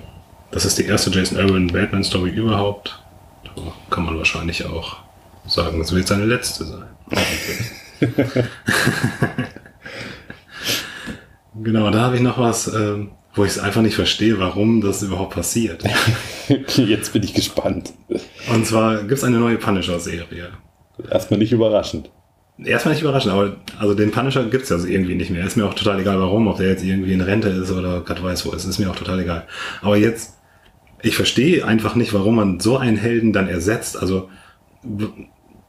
Das 0.52 0.66
ist 0.66 0.80
die 0.80 0.86
erste 0.86 1.12
Jason 1.12 1.38
Aaron 1.38 1.68
Batman 1.68 2.04
Story 2.04 2.32
überhaupt. 2.32 3.04
Da 3.44 3.52
kann 3.90 4.06
man 4.06 4.18
wahrscheinlich 4.18 4.66
auch 4.66 4.98
sagen, 5.46 5.82
es 5.82 5.94
wird 5.94 6.08
seine 6.08 6.26
letzte 6.26 6.66
sein. 6.66 6.86
genau, 11.62 11.92
da 11.92 12.00
habe 12.02 12.16
ich 12.16 12.22
noch 12.22 12.40
was, 12.40 12.74
ähm, 12.74 13.12
wo 13.40 13.46
ich 13.46 13.52
es 13.52 13.60
einfach 13.60 13.82
nicht 13.82 13.96
verstehe, 13.96 14.38
warum 14.38 14.82
das 14.82 15.02
überhaupt 15.02 15.34
passiert. 15.34 15.84
Jetzt 16.76 17.14
bin 17.14 17.24
ich 17.24 17.34
gespannt. 17.34 17.94
Und 18.54 18.66
zwar 18.66 19.00
gibt 19.00 19.14
es 19.14 19.24
eine 19.24 19.40
neue 19.40 19.58
Punisher-Serie. 19.58 20.50
Erstmal 21.10 21.40
nicht 21.40 21.54
überraschend. 21.54 22.12
Erstmal 22.62 22.94
nicht 22.94 23.02
überraschend, 23.02 23.34
aber 23.34 23.56
also 23.80 23.94
den 23.94 24.12
Punisher 24.12 24.44
gibt 24.44 24.64
es 24.64 24.70
ja 24.70 24.78
irgendwie 24.86 25.16
nicht 25.16 25.32
mehr. 25.32 25.46
Ist 25.46 25.56
mir 25.56 25.66
auch 25.66 25.74
total 25.74 26.02
egal, 26.02 26.20
warum, 26.20 26.48
ob 26.48 26.58
der 26.58 26.68
jetzt 26.68 26.84
irgendwie 26.84 27.14
in 27.14 27.22
Rente 27.22 27.48
ist 27.48 27.72
oder 27.72 28.02
Gott 28.02 28.22
weiß 28.22 28.46
wo 28.46 28.52
ist. 28.52 28.66
Ist 28.66 28.78
mir 28.78 28.92
auch 28.92 28.98
total 28.98 29.22
egal. 29.22 29.48
Aber 29.82 29.96
jetzt, 29.96 30.34
ich 31.02 31.16
verstehe 31.16 31.66
einfach 31.66 31.96
nicht, 31.96 32.14
warum 32.14 32.36
man 32.36 32.60
so 32.60 32.78
einen 32.78 32.98
Helden 32.98 33.32
dann 33.32 33.48
ersetzt. 33.48 33.98
Also, 33.98 34.28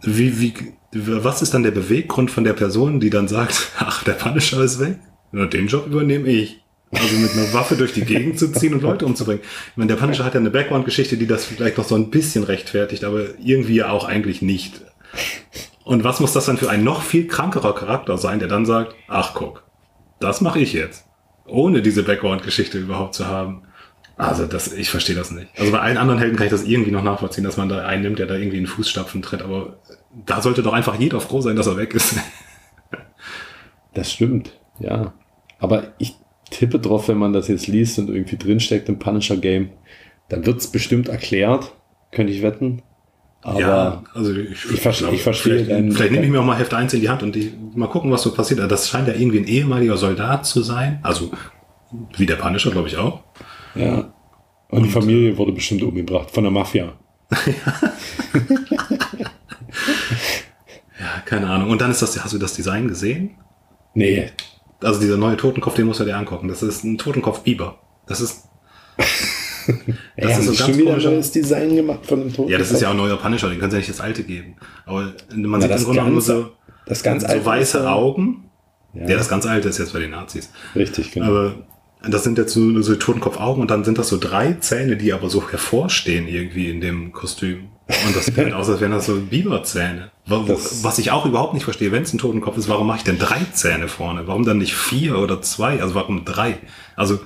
wie, 0.03 0.41
wie, 0.41 0.55
was 0.93 1.41
ist 1.41 1.55
dann 1.55 1.63
der 1.63 1.71
Beweggrund 1.71 2.33
von 2.33 2.43
der 2.43 2.55
Person, 2.55 2.99
die 2.99 3.11
dann 3.11 3.29
sagt, 3.29 3.71
ach, 3.79 4.03
der 4.03 4.15
Punisher 4.15 4.61
ist 4.61 4.81
weg? 4.81 4.99
Na, 5.31 5.47
den 5.47 5.69
Job 5.69 5.87
übernehme 5.87 6.29
ich. 6.29 6.61
Also 6.93 7.17
mit 7.17 7.33
einer 7.33 7.53
Waffe 7.53 7.77
durch 7.77 7.93
die 7.93 8.05
Gegend 8.05 8.39
zu 8.39 8.51
ziehen 8.51 8.75
und 8.75 8.83
Leute 8.83 9.07
umzubringen. 9.07 9.43
Ich 9.43 9.77
meine, 9.77 9.89
der 9.89 9.97
Punisher 9.97 10.25
hat 10.25 10.35
ja 10.35 10.41
eine 10.41 10.51
Background-Geschichte, 10.51 11.17
die 11.17 11.27
das 11.27 11.45
vielleicht 11.45 11.79
noch 11.79 11.85
so 11.85 11.95
ein 11.95 12.11
bisschen 12.11 12.43
rechtfertigt, 12.43 13.05
aber 13.05 13.39
irgendwie 13.39 13.85
auch 13.85 14.05
eigentlich 14.05 14.43
nicht. 14.43 14.83
Und 15.85 16.03
was 16.03 16.19
muss 16.19 16.33
das 16.33 16.47
dann 16.47 16.59
für 16.59 16.69
ein 16.69 16.83
noch 16.83 17.03
viel 17.03 17.29
krankerer 17.29 17.75
Charakter 17.75 18.19
sein, 18.19 18.41
der 18.41 18.49
dann 18.49 18.67
sagt, 18.67 18.95
ach 19.07 19.35
guck, 19.35 19.65
das 20.19 20.41
mache 20.41 20.59
ich 20.59 20.73
jetzt. 20.73 21.07
Ohne 21.47 21.81
diese 21.81 22.03
Background-Geschichte 22.03 22.79
überhaupt 22.79 23.15
zu 23.15 23.27
haben. 23.27 23.63
Also 24.17 24.47
das, 24.47 24.73
ich 24.73 24.91
verstehe 24.91 25.17
das 25.17 25.31
nicht. 25.31 25.49
Also 25.59 25.73
bei 25.73 25.81
allen 25.81 25.97
anderen 25.97 26.19
Helden 26.19 26.37
kann 26.37 26.47
ich 26.47 26.53
das 26.53 26.65
irgendwie 26.65 26.91
noch 26.91 27.03
nachvollziehen, 27.03 27.45
dass 27.45 27.57
man 27.57 27.69
da 27.69 27.87
einen 27.87 28.03
nimmt, 28.03 28.19
der 28.19 28.27
da 28.27 28.35
irgendwie 28.35 28.59
in 28.59 28.67
Fußstapfen 28.67 29.23
tritt, 29.23 29.43
aber 29.43 29.79
da 30.27 30.43
sollte 30.43 30.63
doch 30.63 30.73
einfach 30.73 30.99
jeder 30.99 31.21
froh 31.21 31.41
sein, 31.41 31.57
dass 31.57 31.67
er 31.67 31.77
weg 31.77 31.95
ist. 31.95 32.17
Das 33.95 34.13
stimmt, 34.13 34.53
ja. 34.79 35.15
Aber 35.59 35.95
ich 35.99 36.15
tippe 36.51 36.79
drauf, 36.79 37.09
wenn 37.09 37.19
man 37.19 37.33
das 37.33 37.49
jetzt 37.49 37.67
liest 37.67 37.99
und 37.99 38.09
irgendwie 38.11 38.37
drinsteckt 38.37 38.89
im 38.89 38.99
Punisher-Game, 38.99 39.71
dann 40.29 40.47
wird 40.47 40.59
es 40.61 40.67
bestimmt 40.69 41.09
erklärt, 41.09 41.73
könnte 42.13 42.33
ich 42.33 42.43
wetten. 42.43 42.83
Aber 43.43 43.59
ja, 43.61 44.03
also 44.13 44.35
ich, 44.35 44.51
ich, 44.51 44.81
verstehe, 44.81 45.11
ich 45.13 45.23
verstehe 45.23 45.55
vielleicht, 45.55 45.71
deinen- 45.71 45.93
vielleicht 45.93 46.13
nehme 46.13 46.27
ich 46.27 46.31
mir 46.31 46.41
auch 46.41 46.45
mal 46.45 46.59
Heft 46.59 46.75
1 46.75 46.93
in 46.93 47.01
die 47.01 47.09
Hand 47.09 47.23
und 47.23 47.35
die, 47.35 47.53
mal 47.75 47.87
gucken, 47.89 48.11
was 48.11 48.23
so 48.23 48.33
passiert. 48.35 48.61
Das 48.71 48.89
scheint 48.91 49.09
ja 49.09 49.15
irgendwie 49.15 49.39
ein 49.39 49.47
ehemaliger 49.47 49.97
Soldat 49.97 50.45
zu 50.45 50.63
sein. 50.63 50.99
Also 51.03 51.31
wie 52.19 52.27
der 52.27 52.37
Punisher, 52.37 52.71
glaube 52.71 52.89
ich 52.89 52.97
auch. 52.99 53.21
ja. 53.75 54.13
Und 54.69 54.85
die 54.85 54.89
Familie 54.91 55.37
wurde 55.37 55.51
bestimmt 55.51 55.83
umgebracht 55.83 56.31
von 56.31 56.45
der 56.45 56.53
Mafia. 56.53 56.93
Ja, 60.99 61.21
keine 61.25 61.49
Ahnung. 61.49 61.71
Und 61.71 61.81
dann 61.81 61.91
ist 61.91 62.03
das, 62.03 62.23
hast 62.23 62.35
du 62.35 62.39
das 62.39 62.55
Design 62.55 62.89
gesehen? 62.89 63.31
Nee, 63.95 64.31
Also 64.83 65.01
dieser 65.01 65.17
neue 65.17 65.37
Totenkopf, 65.37 65.75
den 65.75 65.87
musst 65.87 66.01
du 66.01 66.05
dir 66.05 66.17
angucken. 66.17 66.49
Das 66.49 66.63
ist 66.63 66.85
ein 66.85 66.97
Totenkopf-Biber. 66.99 67.79
Das 68.07 68.21
ist, 68.21 68.45
Das 70.17 70.33
haben 70.33 70.41
ist 70.41 70.45
so 70.45 70.51
ganz 70.53 70.59
schon 70.59 70.77
wieder 70.79 70.91
ein 70.91 70.95
komischer- 70.97 71.11
neues 71.11 71.31
Design 71.33 71.77
gemacht 71.77 72.05
von 72.07 72.21
dem 72.21 72.33
Toten. 72.33 72.51
ja, 72.51 72.59
das 72.59 72.73
ist 72.73 72.81
ja 72.81 72.89
auch 72.89 72.93
ein 72.93 72.97
neuer 72.97 73.17
Punisher, 73.17 73.49
den 73.49 73.59
können 73.59 73.71
sie 73.71 73.77
ja 73.77 73.81
nicht 73.81 73.91
das 73.91 74.01
alte 74.01 74.23
geben. 74.25 74.57
Aber 74.87 75.13
man 75.35 75.51
Na, 75.53 75.61
sieht 75.61 75.71
das 75.71 75.81
im 75.83 75.87
Grunde 75.95 76.11
nur 76.11 76.21
so, 76.21 76.51
das 76.87 77.03
ganz 77.03 77.23
so 77.23 77.45
weiße 77.45 77.79
ist 77.79 77.85
ja- 77.85 77.93
Augen. 77.93 78.45
Ja, 78.95 79.09
Ja, 79.11 79.17
das 79.19 79.29
ganz 79.29 79.47
alte 79.47 79.69
ist 79.69 79.79
jetzt 79.79 79.93
bei 79.93 80.01
den 80.01 80.11
Nazis. 80.11 80.51
richtig, 80.75 81.13
genau. 81.13 81.27
Aber 81.27 81.55
das 82.09 82.25
sind 82.25 82.39
jetzt 82.39 82.53
so, 82.55 82.81
so 82.83 82.97
Totenkopfaugen 82.97 83.61
und 83.61 83.71
dann 83.71 83.85
sind 83.85 83.99
das 83.99 84.09
so 84.09 84.17
drei 84.19 84.55
Zähne, 84.55 84.97
die 84.97 85.13
aber 85.13 85.29
so 85.31 85.49
hervorstehen 85.49 86.27
irgendwie 86.27 86.71
in 86.71 86.81
dem 86.81 87.13
Kostüm. 87.13 87.69
Und 88.07 88.17
das 88.17 88.27
sieht 88.27 88.37
halt 88.37 88.53
aus, 88.53 88.69
als 88.69 88.81
wären 88.81 88.93
das 88.93 89.07
so 89.07 89.17
Biberzähne. 89.21 90.11
Das- 90.29 90.85
Was 90.85 90.99
ich 90.99 91.11
auch 91.11 91.27
überhaupt 91.27 91.55
nicht 91.55 91.65
verstehe, 91.65 91.91
wenn 91.93 92.03
es 92.05 92.13
ein 92.13 92.19
Totenkopf 92.19 92.57
ist, 92.57 92.69
warum 92.69 92.87
mache 92.87 92.99
ich 92.99 93.05
denn 93.05 93.19
drei 93.19 93.39
Zähne 93.53 93.89
vorne? 93.89 94.27
Warum 94.27 94.45
dann 94.45 94.59
nicht 94.59 94.75
vier 94.75 95.19
oder 95.19 95.43
zwei? 95.43 95.81
Also 95.83 95.95
warum 95.95 96.25
drei? 96.25 96.59
Also 96.97 97.19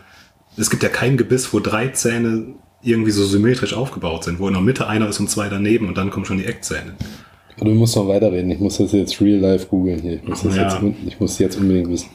es 0.57 0.70
gibt 0.70 0.82
ja 0.82 0.89
kein 0.89 1.16
Gebiss, 1.16 1.53
wo 1.53 1.61
drei 1.61 1.89
Zähne 1.89 2.55
irgendwie 2.82 3.11
so 3.11 3.24
symmetrisch 3.24 3.74
aufgebaut 3.74 4.24
sind, 4.24 4.39
wo 4.39 4.47
in 4.49 4.55
der 4.55 4.62
Mitte 4.62 4.86
einer 4.86 5.09
ist 5.09 5.19
und 5.20 5.28
zwei 5.31 5.49
daneben 5.49 5.89
und 5.89 5.97
dann 5.99 6.11
kommen 6.11 6.24
schon 6.27 6.39
die 6.39 6.45
Eckzähne. 6.47 6.95
Du 7.59 7.66
musst 7.66 7.95
noch 7.97 8.09
weiterreden. 8.09 8.51
Ich 8.51 8.59
muss 8.59 8.78
das 8.78 8.93
jetzt 8.93 9.20
real 9.20 9.39
life 9.39 9.66
googeln 9.66 10.01
hier. 10.01 10.15
Ich 10.15 10.24
muss 10.28 10.43
das 10.43 10.57
Ja. 10.57 10.62
jetzt, 10.65 10.78
ich 11.07 11.20
muss 11.20 11.39
jetzt 11.39 11.57
unbedingt 11.57 11.89
wissen. 11.89 12.09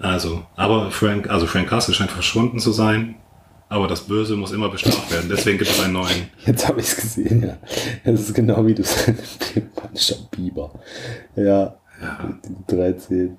Also, 0.00 0.42
aber 0.56 0.90
Frank, 0.90 1.28
also 1.30 1.46
Frank 1.46 1.68
Castle 1.68 1.94
scheint 1.94 2.10
verschwunden 2.10 2.58
zu 2.58 2.72
sein, 2.72 3.16
aber 3.70 3.86
das 3.86 4.00
Böse 4.00 4.36
muss 4.36 4.50
immer 4.50 4.68
bestraft 4.68 5.12
werden. 5.12 5.30
Deswegen 5.30 5.56
gibt 5.58 5.70
es 5.70 5.80
einen 5.80 5.92
neuen. 5.92 6.28
Jetzt 6.44 6.68
habe 6.68 6.80
ich 6.80 6.86
es 6.86 6.96
gesehen, 6.96 7.42
ja. 7.42 7.56
Das 8.04 8.20
ist 8.20 8.34
genau 8.34 8.66
wie 8.66 8.74
du 8.74 8.82
sagst, 8.82 10.30
Biber. 10.32 10.72
Ja, 11.36 11.76
die 12.68 12.76
13. 12.76 13.38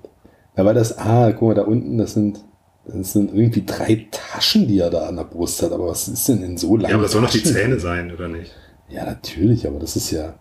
Aber 0.56 0.72
das, 0.72 0.96
ah, 0.96 1.30
guck 1.32 1.48
mal, 1.48 1.54
da 1.54 1.62
unten, 1.62 1.98
das 1.98 2.14
sind, 2.14 2.40
das 2.86 3.12
sind 3.12 3.34
irgendwie 3.34 3.64
drei 3.66 4.08
Taschen, 4.10 4.66
die 4.66 4.78
er 4.78 4.88
da 4.88 5.06
an 5.06 5.16
der 5.16 5.24
Brust 5.24 5.62
hat. 5.62 5.70
Aber 5.70 5.88
was 5.88 6.08
ist 6.08 6.26
denn 6.28 6.42
in 6.42 6.56
so 6.56 6.76
lang? 6.78 6.90
Ja, 6.90 6.96
aber 6.96 7.02
das 7.02 7.12
sollen 7.12 7.24
doch 7.24 7.30
die 7.30 7.42
Zähne 7.42 7.78
sein, 7.78 8.10
oder 8.10 8.28
nicht? 8.28 8.52
Ja, 8.88 9.04
natürlich, 9.04 9.66
aber 9.66 9.80
das 9.80 9.96
ist 9.96 10.10
ja. 10.12 10.34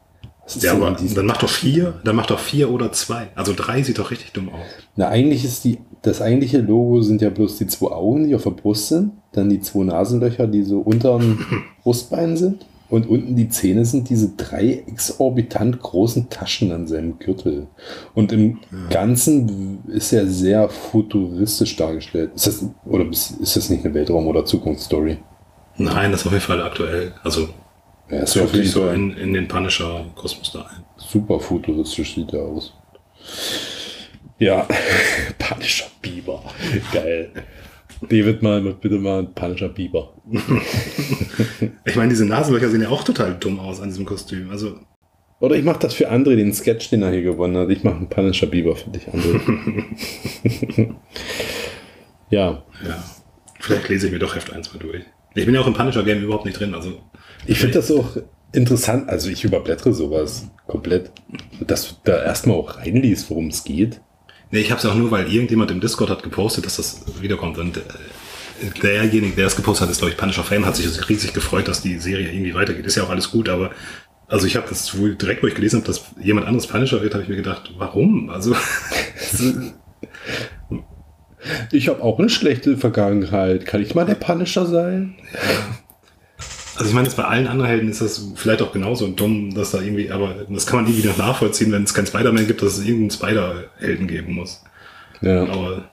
Ja, 0.60 0.74
aber 0.74 0.98
dann 1.16 1.26
macht 1.26 1.44
doch 1.44 1.50
vier, 1.50 1.94
dann 2.04 2.16
macht 2.16 2.30
doch 2.32 2.40
vier 2.40 2.72
oder 2.72 2.92
zwei. 2.92 3.30
Also 3.36 3.54
drei 3.56 3.84
sieht 3.84 4.00
doch 4.00 4.12
richtig 4.12 4.34
dumm 4.34 4.50
aus. 4.50 4.66
Na, 4.96 5.08
eigentlich 5.08 5.46
ist 5.46 5.64
die, 5.64 5.78
das 6.02 6.22
eigentliche 6.22 6.60
Logo 6.60 7.02
sind 7.02 7.22
ja 7.22 7.30
bloß 7.30 7.58
die 7.58 7.68
zwei 7.68 7.92
Augen, 7.92 8.28
die 8.28 8.36
auf 8.36 8.44
der 8.44 8.52
Brust 8.52 8.88
sind, 8.90 9.12
dann 9.32 9.50
die 9.50 9.62
zwei 9.62 9.84
Nasenlöcher, 9.84 10.48
die 10.48 10.64
so 10.64 10.80
unterm 10.80 11.46
Brustbein 11.84 12.36
sind 12.36 12.66
und 12.92 13.08
unten 13.08 13.38
die 13.38 13.48
Zähne 13.48 13.86
sind 13.86 14.10
diese 14.10 14.34
drei 14.36 14.84
exorbitant 14.86 15.80
großen 15.80 16.30
Taschen 16.30 16.74
an 16.74 16.88
seinem 16.88 17.20
Gürtel. 17.20 17.68
Und 18.14 18.34
im 18.34 18.60
Ganzen 18.90 19.80
ist 19.88 20.12
er 20.12 20.28
sehr 20.28 20.68
futuristisch 20.68 21.78
dargestellt. 21.78 22.32
Ist 22.36 22.48
das, 22.48 22.66
oder 22.86 23.10
ist 23.10 23.40
ist 23.40 23.56
das 23.56 23.70
nicht 23.70 23.86
eine 23.86 23.94
Weltraum- 23.94 24.28
oder 24.28 24.44
Zukunftsstory? 24.44 25.18
Nein, 25.78 26.12
das 26.12 26.22
ist 26.22 26.28
auf 26.28 26.34
jeden 26.34 26.44
Fall 26.44 26.62
aktuell. 26.62 27.14
Also 27.24 27.48
Ja, 28.12 28.20
ist 28.24 28.36
wirklich 28.36 28.70
so 28.70 28.90
in, 28.90 29.16
in 29.18 29.34
den 29.34 29.48
Punisher-Kosmos 29.48 30.52
da 30.52 30.64
ein. 30.64 30.84
super 30.98 31.40
futuristisch 31.40 32.16
sieht 32.16 32.34
er 32.34 32.42
aus. 32.42 32.74
Ja, 34.38 34.68
Punisher 35.40 35.88
Biber. 36.02 36.44
Geil. 36.92 37.32
David 38.02 38.42
mal 38.42 38.62
bitte 38.74 38.98
mal 38.98 39.20
ein 39.20 39.34
Punisher 39.34 39.70
Biber. 39.70 40.14
Ich 41.86 41.96
meine, 41.96 42.10
diese 42.10 42.26
Nasenlöcher 42.26 42.70
sehen 42.70 42.82
ja 42.82 42.90
auch 42.90 43.04
total 43.04 43.36
dumm 43.40 43.60
aus 43.60 43.80
an 43.82 43.90
diesem 43.90 44.06
Kostüm. 44.06 44.50
Also, 44.50 44.80
Oder 45.40 45.56
ich 45.56 45.64
mache 45.64 45.80
das 45.80 45.94
für 45.94 46.12
André, 46.12 46.36
den 46.36 46.54
Sketch, 46.54 46.90
den 46.90 47.04
er 47.04 47.12
hier 47.12 47.22
gewonnen 47.22 47.56
hat. 47.58 47.70
Ich 47.70 47.84
mache 47.84 47.98
einen 47.98 48.10
Punisher 48.10 48.48
Biber 48.48 48.76
für 48.76 48.90
dich, 48.90 49.08
André. 49.08 49.40
ja, 52.30 52.64
ja. 52.86 53.04
Vielleicht 53.60 53.90
lese 53.90 54.08
ich 54.08 54.14
mir 54.14 54.20
doch 54.20 54.36
Heft 54.36 54.52
1 54.52 54.74
mal 54.74 54.80
durch. 54.80 55.04
Ich 55.34 55.46
bin 55.46 55.56
ja 55.56 55.62
auch 55.62 55.68
im 55.68 55.74
Punisher-Game 55.74 56.24
überhaupt 56.24 56.46
nicht 56.46 56.60
drin. 56.60 56.74
Also, 56.74 57.00
ich 57.46 57.60
finde 57.60 57.76
das 57.76 57.92
auch 57.92 58.18
interessant. 58.52 59.10
Also 59.10 59.30
ich 59.30 59.44
überblättere 59.44 59.94
sowas 59.94 60.48
komplett. 60.68 61.12
Dass 61.62 61.88
du 61.88 61.96
da 62.04 62.24
erstmal 62.24 62.58
auch 62.58 62.78
reinliest, 62.78 63.30
worum 63.30 63.48
es 63.48 63.64
geht. 63.64 64.02
Nee, 64.52 64.60
ich 64.60 64.72
habe 64.72 64.80
es 64.80 64.86
auch 64.86 64.96
nur, 64.96 65.12
weil 65.12 65.32
irgendjemand 65.32 65.72
im 65.72 65.80
Discord 65.80 66.10
hat 66.10 66.24
gepostet, 66.24 66.66
dass 66.66 66.78
das 66.78 67.04
wiederkommt. 67.22 67.58
Und 67.58 67.78
äh, 67.78 67.82
derjenige, 68.84 69.36
der 69.36 69.48
es 69.48 69.56
gepostet 69.56 69.88
hat, 69.88 69.92
ist, 69.92 70.00
glaube 70.00 70.12
ich, 70.12 70.18
Punisher 70.18 70.44
Fan, 70.44 70.66
hat 70.66 70.76
sich 70.76 71.10
riesig 71.10 71.34
gefreut, 71.34 71.68
dass 71.68 71.82
die 71.82 71.98
Serie 72.00 72.32
irgendwie 72.32 72.54
weitergeht. 72.54 72.86
Ist 72.86 72.96
ja 72.96 73.04
auch 73.04 73.10
alles 73.10 73.32
gut, 73.32 73.48
aber 73.48 73.72
also 74.28 74.48
ich 74.48 74.56
habe 74.56 74.68
das 74.70 74.98
wohl 74.98 75.16
direkt, 75.16 75.44
wo 75.44 75.48
ich 75.48 75.56
gelesen 75.56 75.82
habe, 75.82 75.88
dass 75.88 76.04
jemand 76.22 76.48
anderes 76.48 76.68
Punisher 76.68 77.02
wird, 77.02 77.14
habe 77.14 77.24
ich 77.24 77.30
mir 77.30 77.36
gedacht, 77.36 77.72
warum? 77.78 78.30
Also 78.30 78.56
Ich 81.72 81.88
habe 81.88 82.02
auch 82.04 82.20
eine 82.20 82.30
schlechte 82.30 82.78
Vergangenheit. 82.78 83.66
Kann 83.66 83.82
ich 83.82 83.96
mal 83.96 84.06
der 84.06 84.16
Punisher 84.16 84.66
sein? 84.66 85.16
Also 86.76 86.90
ich 86.90 86.94
meine, 86.94 87.08
jetzt 87.08 87.18
bei 87.18 87.26
allen 87.26 87.48
anderen 87.48 87.70
Helden 87.70 87.90
ist 87.90 88.02
das 88.02 88.26
vielleicht 88.36 88.62
auch 88.62 88.72
genauso 88.72 89.08
dumm, 89.08 89.54
dass 89.54 89.72
da 89.72 89.82
irgendwie, 89.82 90.10
aber 90.10 90.46
das 90.50 90.66
kann 90.66 90.82
man 90.82 90.92
irgendwie 90.92 91.08
noch 91.08 91.18
nachvollziehen, 91.18 91.72
wenn 91.72 91.84
es 91.84 91.94
keinen 91.94 92.08
Spider-Man 92.08 92.48
gibt, 92.48 92.62
dass 92.62 92.78
es 92.78 92.86
irgendeinen 92.86 93.12
Spider-Helden 93.12 94.08
geben 94.08 94.34
muss. 94.34 94.64
Ja, 95.22 95.44
Aber 95.44 95.84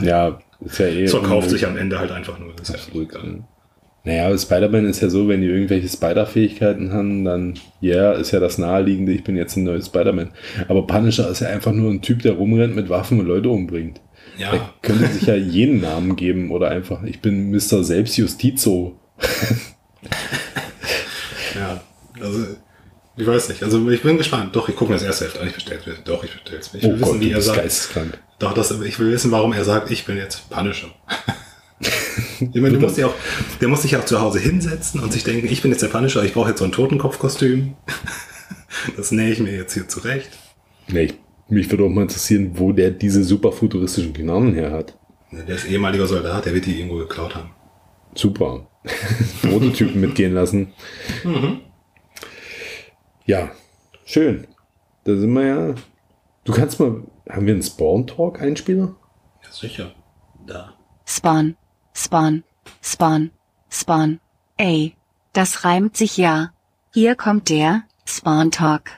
ja 0.00 0.38
ist 0.64 0.78
ja 0.78 0.86
eh. 0.86 1.04
es 1.04 1.10
verkauft 1.10 1.50
sich 1.50 1.66
am 1.66 1.76
Ende 1.76 1.98
halt 1.98 2.12
einfach 2.12 2.38
nur. 2.38 2.52
Das 2.56 2.68
ist 2.68 2.74
ja 2.76 2.82
Absolut. 2.82 3.10
egal. 3.10 3.26
ja. 3.26 3.44
Naja, 4.04 4.36
Spider-Man 4.36 4.86
ist 4.86 5.00
ja 5.00 5.08
so, 5.08 5.28
wenn 5.28 5.42
die 5.42 5.46
irgendwelche 5.46 5.88
Spider-Fähigkeiten 5.88 6.92
haben, 6.92 7.24
dann, 7.24 7.54
ja, 7.80 7.94
yeah, 7.94 8.12
ist 8.14 8.32
ja 8.32 8.40
das 8.40 8.58
naheliegende, 8.58 9.12
ich 9.12 9.22
bin 9.22 9.36
jetzt 9.36 9.56
ein 9.56 9.62
neues 9.62 9.86
Spider-Man. 9.86 10.32
Aber 10.66 10.86
Punisher 10.88 11.30
ist 11.30 11.40
ja 11.40 11.48
einfach 11.48 11.70
nur 11.70 11.90
ein 11.90 12.02
Typ, 12.02 12.22
der 12.22 12.32
rumrennt 12.32 12.74
mit 12.74 12.88
Waffen 12.88 13.20
und 13.20 13.26
Leute 13.26 13.48
umbringt. 13.48 14.00
Ja, 14.38 14.52
Er 14.52 14.74
könnte 14.82 15.08
sich 15.08 15.22
ja 15.26 15.34
jeden 15.34 15.80
Namen 15.80 16.16
geben 16.16 16.50
oder 16.50 16.70
einfach, 16.70 17.02
ich 17.02 17.20
bin 17.20 17.50
Mr. 17.50 17.84
Selbstjustizo. 17.84 18.98
ja. 21.54 21.80
Also, 22.20 22.46
ich 23.16 23.26
weiß 23.26 23.50
nicht. 23.50 23.62
Also 23.62 23.88
ich 23.90 24.02
bin 24.02 24.16
gespannt. 24.16 24.56
Doch, 24.56 24.68
ich 24.68 24.76
gucke 24.76 24.90
mir 24.92 24.96
das 24.98 25.06
erste 25.06 25.26
Heft 25.26 25.38
an. 25.38 25.48
Ich 25.48 25.54
bestell's 25.54 25.84
mir. 25.86 25.94
Doch, 26.04 26.24
ich 26.24 26.32
bestell's 26.32 26.72
mir. 26.72 26.78
Ich 26.78 26.84
will 26.84 27.00
wissen, 27.00 27.20
wie 27.20 27.26
Oh 27.26 27.30
du 27.30 27.34
er 27.36 27.42
sagt. 27.42 27.58
geisteskrank. 27.58 28.18
Doch, 28.38 28.54
das, 28.54 28.70
ich 28.70 28.98
will 28.98 29.12
wissen, 29.12 29.30
warum 29.30 29.52
er 29.52 29.64
sagt, 29.64 29.90
ich 29.90 30.04
bin 30.06 30.16
jetzt 30.16 30.48
Punisher. 30.48 30.88
ich 32.40 32.54
meine, 32.60 32.72
du 32.72 32.80
musst 32.80 32.96
ja 32.96 33.06
auch, 33.06 33.14
der 33.60 33.68
muss 33.68 33.82
sich 33.82 33.92
ja 33.92 34.00
auch 34.00 34.04
zu 34.04 34.20
Hause 34.20 34.38
hinsetzen 34.38 35.00
und 35.00 35.12
sich 35.12 35.24
denken, 35.24 35.46
ich 35.46 35.60
bin 35.62 35.70
jetzt 35.70 35.82
der 35.82 35.88
Punisher, 35.88 36.24
ich 36.24 36.32
brauche 36.32 36.48
jetzt 36.48 36.58
so 36.60 36.64
ein 36.64 36.72
Totenkopfkostüm. 36.72 37.74
das 38.96 39.10
nähe 39.12 39.30
ich 39.30 39.40
mir 39.40 39.52
jetzt 39.54 39.74
hier 39.74 39.86
zurecht. 39.88 40.30
Nee, 40.88 41.04
ich, 41.04 41.14
mich 41.48 41.70
würde 41.70 41.84
auch 41.84 41.88
mal 41.88 42.02
interessieren, 42.02 42.52
wo 42.54 42.72
der 42.72 42.90
diese 42.90 43.24
super 43.24 43.52
futuristischen 43.52 44.12
Knarren 44.12 44.54
her 44.54 44.72
hat. 44.72 44.98
Der 45.32 45.54
ist 45.54 45.66
ehemaliger 45.66 46.06
Soldat, 46.06 46.44
der 46.46 46.54
wird 46.54 46.66
die 46.66 46.78
irgendwo 46.78 46.98
geklaut 46.98 47.34
haben. 47.34 47.50
Super. 48.14 48.66
Prototypen 49.42 50.00
mitgehen 50.00 50.34
lassen. 50.34 50.72
Ja, 53.24 53.50
schön. 54.04 54.46
Da 55.04 55.16
sind 55.16 55.32
wir 55.32 55.46
ja. 55.46 55.74
Du 56.44 56.52
kannst 56.52 56.80
mal. 56.80 57.02
Haben 57.28 57.46
wir 57.46 57.54
einen 57.54 57.62
Spawn-Talk-Einspieler? 57.62 58.94
Ja, 59.44 59.50
sicher. 59.50 59.94
Da. 60.46 60.74
Spawn, 61.06 61.56
Spawn, 61.94 62.42
Spawn, 62.82 63.30
Spawn. 63.70 64.20
Ey, 64.56 64.96
das 65.32 65.64
reimt 65.64 65.96
sich 65.96 66.16
ja. 66.16 66.52
Hier 66.92 67.14
kommt 67.14 67.48
der 67.48 67.84
Spawn 68.04 68.50
Talk. 68.50 68.90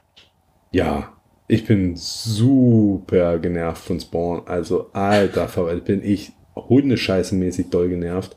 Ja. 0.73 1.14
Ich 1.47 1.66
bin 1.66 1.95
super 1.97 3.39
genervt 3.39 3.85
von 3.85 4.01
Spawn. 4.01 4.43
Also, 4.47 4.91
alter 4.93 5.49
Verwalt, 5.49 5.85
bin 5.85 6.03
ich 6.03 6.33
hundescheißenmäßig 6.57 7.69
doll 7.71 7.89
genervt. 7.89 8.37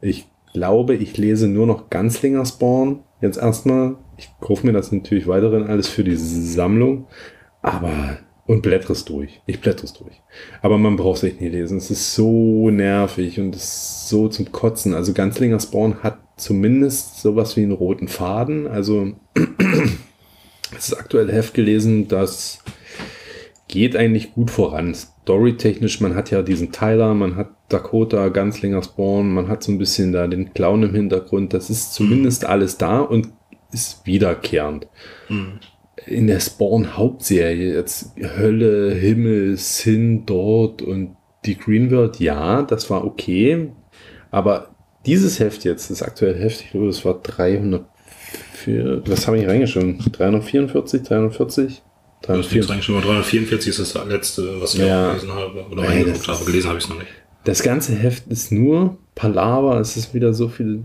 Ich 0.00 0.26
glaube, 0.54 0.94
ich 0.94 1.18
lese 1.18 1.48
nur 1.48 1.66
noch 1.66 1.90
Ganzlinger 1.90 2.46
Spawn. 2.46 3.00
Jetzt 3.20 3.38
erstmal. 3.38 3.96
Ich 4.16 4.30
kaufe 4.40 4.66
mir 4.66 4.72
das 4.72 4.90
natürlich 4.90 5.26
weiterhin 5.26 5.64
alles 5.64 5.88
für 5.88 6.02
die 6.02 6.16
Sammlung. 6.16 7.06
Aber, 7.60 8.18
und 8.46 8.62
blättere 8.62 8.94
es 8.94 9.04
durch. 9.04 9.42
Ich 9.44 9.60
blättere 9.60 9.84
es 9.84 9.92
durch. 9.92 10.22
Aber 10.62 10.78
man 10.78 10.96
braucht 10.96 11.18
es 11.18 11.24
echt 11.24 11.42
nie 11.42 11.48
lesen. 11.48 11.76
Es 11.76 11.90
ist 11.90 12.14
so 12.14 12.70
nervig 12.70 13.38
und 13.38 13.54
es 13.54 13.64
ist 13.64 14.08
so 14.08 14.28
zum 14.28 14.50
Kotzen. 14.52 14.94
Also 14.94 15.12
Ganzlinger 15.12 15.60
Spawn 15.60 16.02
hat 16.02 16.18
zumindest 16.36 17.20
sowas 17.20 17.56
wie 17.58 17.64
einen 17.64 17.72
roten 17.72 18.08
Faden. 18.08 18.66
Also, 18.66 19.12
es 20.76 20.88
ist 20.88 20.94
aktuell 20.94 21.30
Heft 21.30 21.54
gelesen, 21.54 22.08
das 22.08 22.62
geht 23.68 23.96
eigentlich 23.96 24.34
gut 24.34 24.50
voran. 24.50 24.94
Storytechnisch, 24.94 26.00
man 26.00 26.14
hat 26.14 26.30
ja 26.30 26.42
diesen 26.42 26.72
Tyler, 26.72 27.14
man 27.14 27.36
hat 27.36 27.50
Dakota, 27.68 28.28
Ganzlinger 28.28 28.82
Spawn, 28.82 29.32
man 29.32 29.48
hat 29.48 29.62
so 29.62 29.72
ein 29.72 29.78
bisschen 29.78 30.12
da 30.12 30.26
den 30.26 30.54
Clown 30.54 30.84
im 30.84 30.94
Hintergrund. 30.94 31.52
Das 31.52 31.68
ist 31.68 31.94
zumindest 31.94 32.44
alles 32.44 32.78
da 32.78 33.00
und 33.00 33.28
ist 33.72 34.06
wiederkehrend. 34.06 34.86
Hm. 35.26 35.58
In 36.06 36.28
der 36.28 36.38
Spawn-Hauptserie, 36.38 37.74
jetzt 37.74 38.12
Hölle, 38.20 38.94
Himmel, 38.94 39.56
Sin, 39.56 40.24
dort 40.26 40.82
und 40.82 41.16
die 41.44 41.58
Green 41.58 41.90
World, 41.90 42.20
ja, 42.20 42.62
das 42.62 42.88
war 42.90 43.04
okay. 43.04 43.70
Aber 44.30 44.68
dieses 45.06 45.40
Heft 45.40 45.64
jetzt, 45.64 45.90
das 45.90 46.02
aktuelle 46.02 46.38
Heft, 46.38 46.60
ich 46.60 46.70
glaube, 46.70 46.86
das 46.86 47.04
war 47.04 47.20
304, 48.64 49.02
was 49.06 49.26
habe 49.26 49.38
ich 49.38 49.46
reingeschrieben? 49.48 49.98
344, 50.12 51.02
340? 51.02 51.82
Das 52.22 52.38
ist 52.46 52.52
jetzt 52.52 52.70
eigentlich 52.70 52.84
schon 52.84 52.94
mal 52.96 53.02
344 53.02 53.68
ist 53.78 53.94
das 53.94 54.06
letzte, 54.06 54.60
was 54.60 54.74
ich 54.74 54.80
Ja. 54.80 55.08
auch 55.08 55.12
gelesen 55.14 55.32
habe. 55.32 55.66
Oder 55.70 55.82
Ja, 55.84 55.88
reingeguckt 55.90 56.28
habe. 56.28 56.44
Gelesen 56.44 56.68
habe 56.68 56.78
ich 56.78 56.84
es 56.84 56.90
noch 56.90 56.98
nicht. 56.98 57.10
Das 57.44 57.62
ganze 57.62 57.94
Heft 57.94 58.26
ist 58.28 58.50
nur 58.50 58.98
Palaver, 59.14 59.78
es 59.80 59.96
ist 59.96 60.14
wieder 60.14 60.34
so 60.34 60.48
viel 60.48 60.82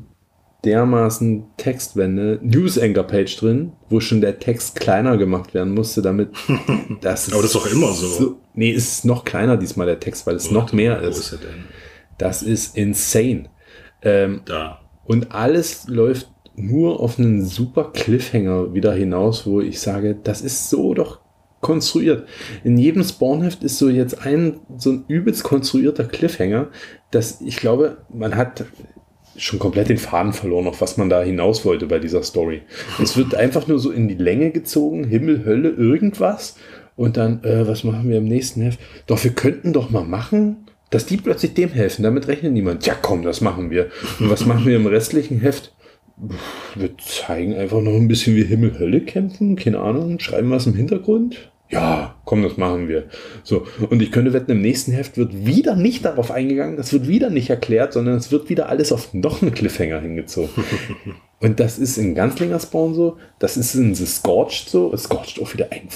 dermaßen 0.64 1.45
Textwände, 1.57 2.40
News 2.44 2.78
Anchor 2.78 3.03
Page 3.06 3.36
drin, 3.38 3.72
wo 3.90 3.99
schon 3.99 4.22
der 4.22 4.38
Text 4.38 4.76
kleiner 4.80 5.18
gemacht 5.18 5.56
werden 5.56 5.73
musste, 5.73 6.03
damit 6.03 6.30
das 7.02 7.28
ist 7.28 7.34
Aber 7.34 7.41
das 7.41 7.56
ist 7.56 7.56
doch 7.56 7.72
immer 7.72 7.91
so. 7.94 8.38
nee, 8.53 8.72
es 8.72 8.90
ist 8.98 9.06
noch 9.06 9.23
kleiner 9.26 9.57
diesmal 9.57 9.88
der 9.88 9.99
Text, 9.99 10.28
weil 10.28 10.36
es 10.36 10.52
noch 10.52 10.72
mehr 10.72 11.02
Wo 11.02 11.07
ist. 11.07 11.18
ist 11.18 11.32
er 11.32 11.38
denn? 11.40 11.64
Das 12.19 12.44
ist 12.44 12.78
insane. 12.78 13.45
Ähm, 14.03 14.41
Da. 14.45 14.82
und 15.06 15.32
alles 15.32 15.88
läuft 15.88 16.28
nur 16.56 16.99
auf 16.99 17.18
einen 17.18 17.45
super 17.45 17.91
Cliffhanger 17.94 18.73
wieder 18.73 18.94
hinaus, 18.94 19.45
wo 19.45 19.61
ich 19.61 19.80
sage, 19.80 20.18
das 20.23 20.41
ist 20.41 20.69
so 20.69 20.94
doch 20.94 21.19
konstruiert. 21.61 22.28
In 22.64 22.78
jedem 22.78 23.03
Spawnheft 23.03 23.64
ist 23.64 23.78
so 23.78 23.90
jetzt 23.90 24.26
ein 24.26 24.60
so 24.78 24.91
ein 24.91 25.06
übelst 25.07 25.44
konstruierter 25.44 26.06
Cliffhanger, 26.06 26.68
dass 27.11 27.40
ich 27.41 27.57
glaube, 27.57 27.98
man 28.10 28.36
hat 28.36 28.65
schon 29.38 29.60
komplett 29.60 29.90
den 29.90 29.98
Faden 29.98 30.34
verloren, 30.34 30.68
auf 30.68 30.82
was 30.82 30.98
man 30.98 31.10
da 31.10 31.22
hinaus 31.22 31.64
wollte 31.64 31.88
bei 31.88 31.99
dieser 31.99 32.23
Story. 32.23 32.64
Es 33.02 33.15
wird 33.15 33.36
einfach 33.36 33.68
nur 33.68 33.80
so 33.80 33.91
in 33.91 34.07
die 34.07 34.15
Länge 34.15 34.52
gezogen, 34.52 35.06
Himmel, 35.06 35.45
Hölle, 35.45 35.69
irgendwas. 35.69 36.56
Und 36.98 37.18
dann, 37.18 37.44
äh, 37.44 37.68
was 37.68 37.84
machen 37.84 38.10
wir 38.10 38.18
im 38.18 38.26
nächsten 38.26 38.61
Heft? 38.61 38.80
Doch, 39.07 39.23
wir 39.23 39.32
könnten 39.32 39.72
doch 39.72 39.90
mal 39.90 40.03
machen, 40.03 40.65
dass 40.90 41.06
die 41.06 41.18
plötzlich 41.18 41.53
dem 41.53 41.69
helfen. 41.69 42.03
Damit 42.03 42.28
rechnet 42.28 42.52
niemand. 42.52 42.86
Ja, 42.86 42.95
komm, 43.02 43.23
das 43.23 43.40
machen 43.41 43.72
wir. 43.72 43.90
Und 44.19 44.30
was 44.30 44.45
machen 44.45 44.65
wir 44.65 44.76
im 44.76 44.88
restlichen 44.88 45.40
Heft? 45.40 45.73
Wir 46.76 46.98
zeigen 46.98 47.56
einfach 47.56 47.81
noch 47.81 47.93
ein 47.93 48.07
bisschen, 48.07 48.35
wie 48.35 48.43
Himmel, 48.43 48.77
Hölle 48.77 49.02
kämpfen. 49.02 49.56
Keine 49.56 49.80
Ahnung. 49.80 50.19
Schreiben 50.19 50.52
was 50.52 50.68
im 50.68 50.76
Hintergrund. 50.76 51.52
Ja, 51.72 52.15
komm, 52.26 52.43
das 52.43 52.57
machen 52.57 52.89
wir. 52.89 53.06
So, 53.43 53.65
und 53.89 54.02
ich 54.02 54.11
könnte 54.11 54.34
wetten, 54.34 54.52
im 54.52 54.61
nächsten 54.61 54.91
Heft 54.91 55.18
wird 55.18 55.45
wieder 55.45 55.77
nicht 55.77 56.03
darauf 56.03 56.30
eingegangen, 56.30 56.76
das 56.76 56.91
wird 56.91 57.07
wieder 57.07 57.30
nicht 57.30 57.49
erklärt, 57.49 57.93
sondern 57.93 58.15
es 58.15 58.30
wird 58.30 58.49
wieder 58.49 58.68
alles 58.68 58.91
auf 58.91 59.14
noch 59.14 59.41
einen 59.41 59.53
Cliffhanger 59.53 60.02
hingezogen. 60.02 60.65
und 61.39 61.61
das 61.61 61.80
ist 61.80 61.98
in 61.98 62.14
Ganzlinger 62.14 62.60
Spawn 62.60 62.93
so, 62.93 63.18
das 63.39 63.56
ist 63.56 63.73
in 63.76 63.95
The 63.95 64.06
Scorched 64.06 64.69
so, 64.69 64.95
Scorched 64.98 65.41
auch 65.41 65.53
wieder 65.53 65.72
ein 65.72 65.88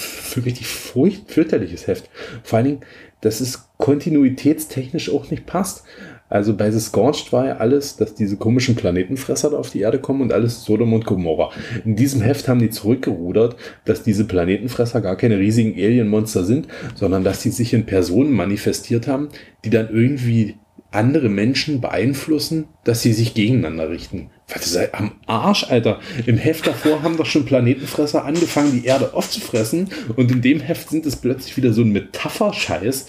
richtig 0.42 0.66
furcht, 0.66 1.30
fürchterliches 1.30 1.86
Heft. 1.86 2.08
Vor 2.42 2.56
allen 2.56 2.66
Dingen, 2.66 2.80
dass 3.20 3.40
es 3.40 3.68
kontinuitätstechnisch 3.76 5.10
auch 5.10 5.30
nicht 5.30 5.44
passt. 5.44 5.84
Also 6.28 6.54
bei 6.54 6.70
The 6.70 6.80
Scorched 6.80 7.32
war 7.32 7.46
ja 7.46 7.56
alles, 7.58 7.96
dass 7.96 8.14
diese 8.14 8.36
komischen 8.36 8.74
Planetenfresser 8.74 9.50
da 9.50 9.58
auf 9.58 9.70
die 9.70 9.80
Erde 9.80 10.00
kommen 10.00 10.22
und 10.22 10.32
alles 10.32 10.64
Sodom 10.64 10.92
und 10.92 11.06
Gomorra. 11.06 11.50
In 11.84 11.94
diesem 11.96 12.20
Heft 12.20 12.48
haben 12.48 12.60
die 12.60 12.70
zurückgerudert, 12.70 13.56
dass 13.84 14.02
diese 14.02 14.24
Planetenfresser 14.24 15.00
gar 15.00 15.16
keine 15.16 15.38
riesigen 15.38 15.74
Alienmonster 15.74 16.44
sind, 16.44 16.66
sondern 16.94 17.22
dass 17.22 17.42
die 17.42 17.50
sich 17.50 17.72
in 17.72 17.86
Personen 17.86 18.32
manifestiert 18.32 19.06
haben, 19.06 19.28
die 19.64 19.70
dann 19.70 19.88
irgendwie 19.90 20.56
andere 20.90 21.28
Menschen 21.28 21.80
beeinflussen, 21.80 22.68
dass 22.84 23.02
sie 23.02 23.12
sich 23.12 23.34
gegeneinander 23.34 23.90
richten. 23.90 24.30
Was 24.48 24.66
ist 24.66 24.94
am 24.94 25.12
Arsch, 25.26 25.64
Alter? 25.68 26.00
Im 26.24 26.38
Heft 26.38 26.66
davor 26.66 27.02
haben 27.02 27.16
doch 27.16 27.26
schon 27.26 27.44
Planetenfresser 27.44 28.24
angefangen, 28.24 28.72
die 28.72 28.86
Erde 28.86 29.14
aufzufressen 29.14 29.88
und 30.16 30.30
in 30.30 30.40
dem 30.40 30.60
Heft 30.60 30.88
sind 30.90 31.04
es 31.04 31.16
plötzlich 31.16 31.56
wieder 31.56 31.72
so 31.72 31.82
ein 31.82 31.90
Metapher-Scheiß. 31.90 33.06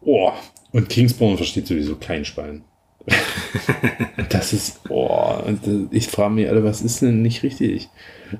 Oh, 0.00 0.32
und 0.72 0.88
Kingspawn 0.88 1.36
versteht 1.36 1.66
sowieso 1.66 1.96
kein 1.96 2.24
Schwein. 2.24 2.64
das 4.28 4.52
ist, 4.52 4.80
oh, 4.88 5.34
und 5.46 5.66
äh, 5.66 5.86
ich 5.90 6.08
frage 6.08 6.34
mich 6.34 6.48
alle, 6.48 6.62
was 6.64 6.82
ist 6.82 7.02
denn 7.02 7.22
nicht 7.22 7.42
richtig? 7.42 7.88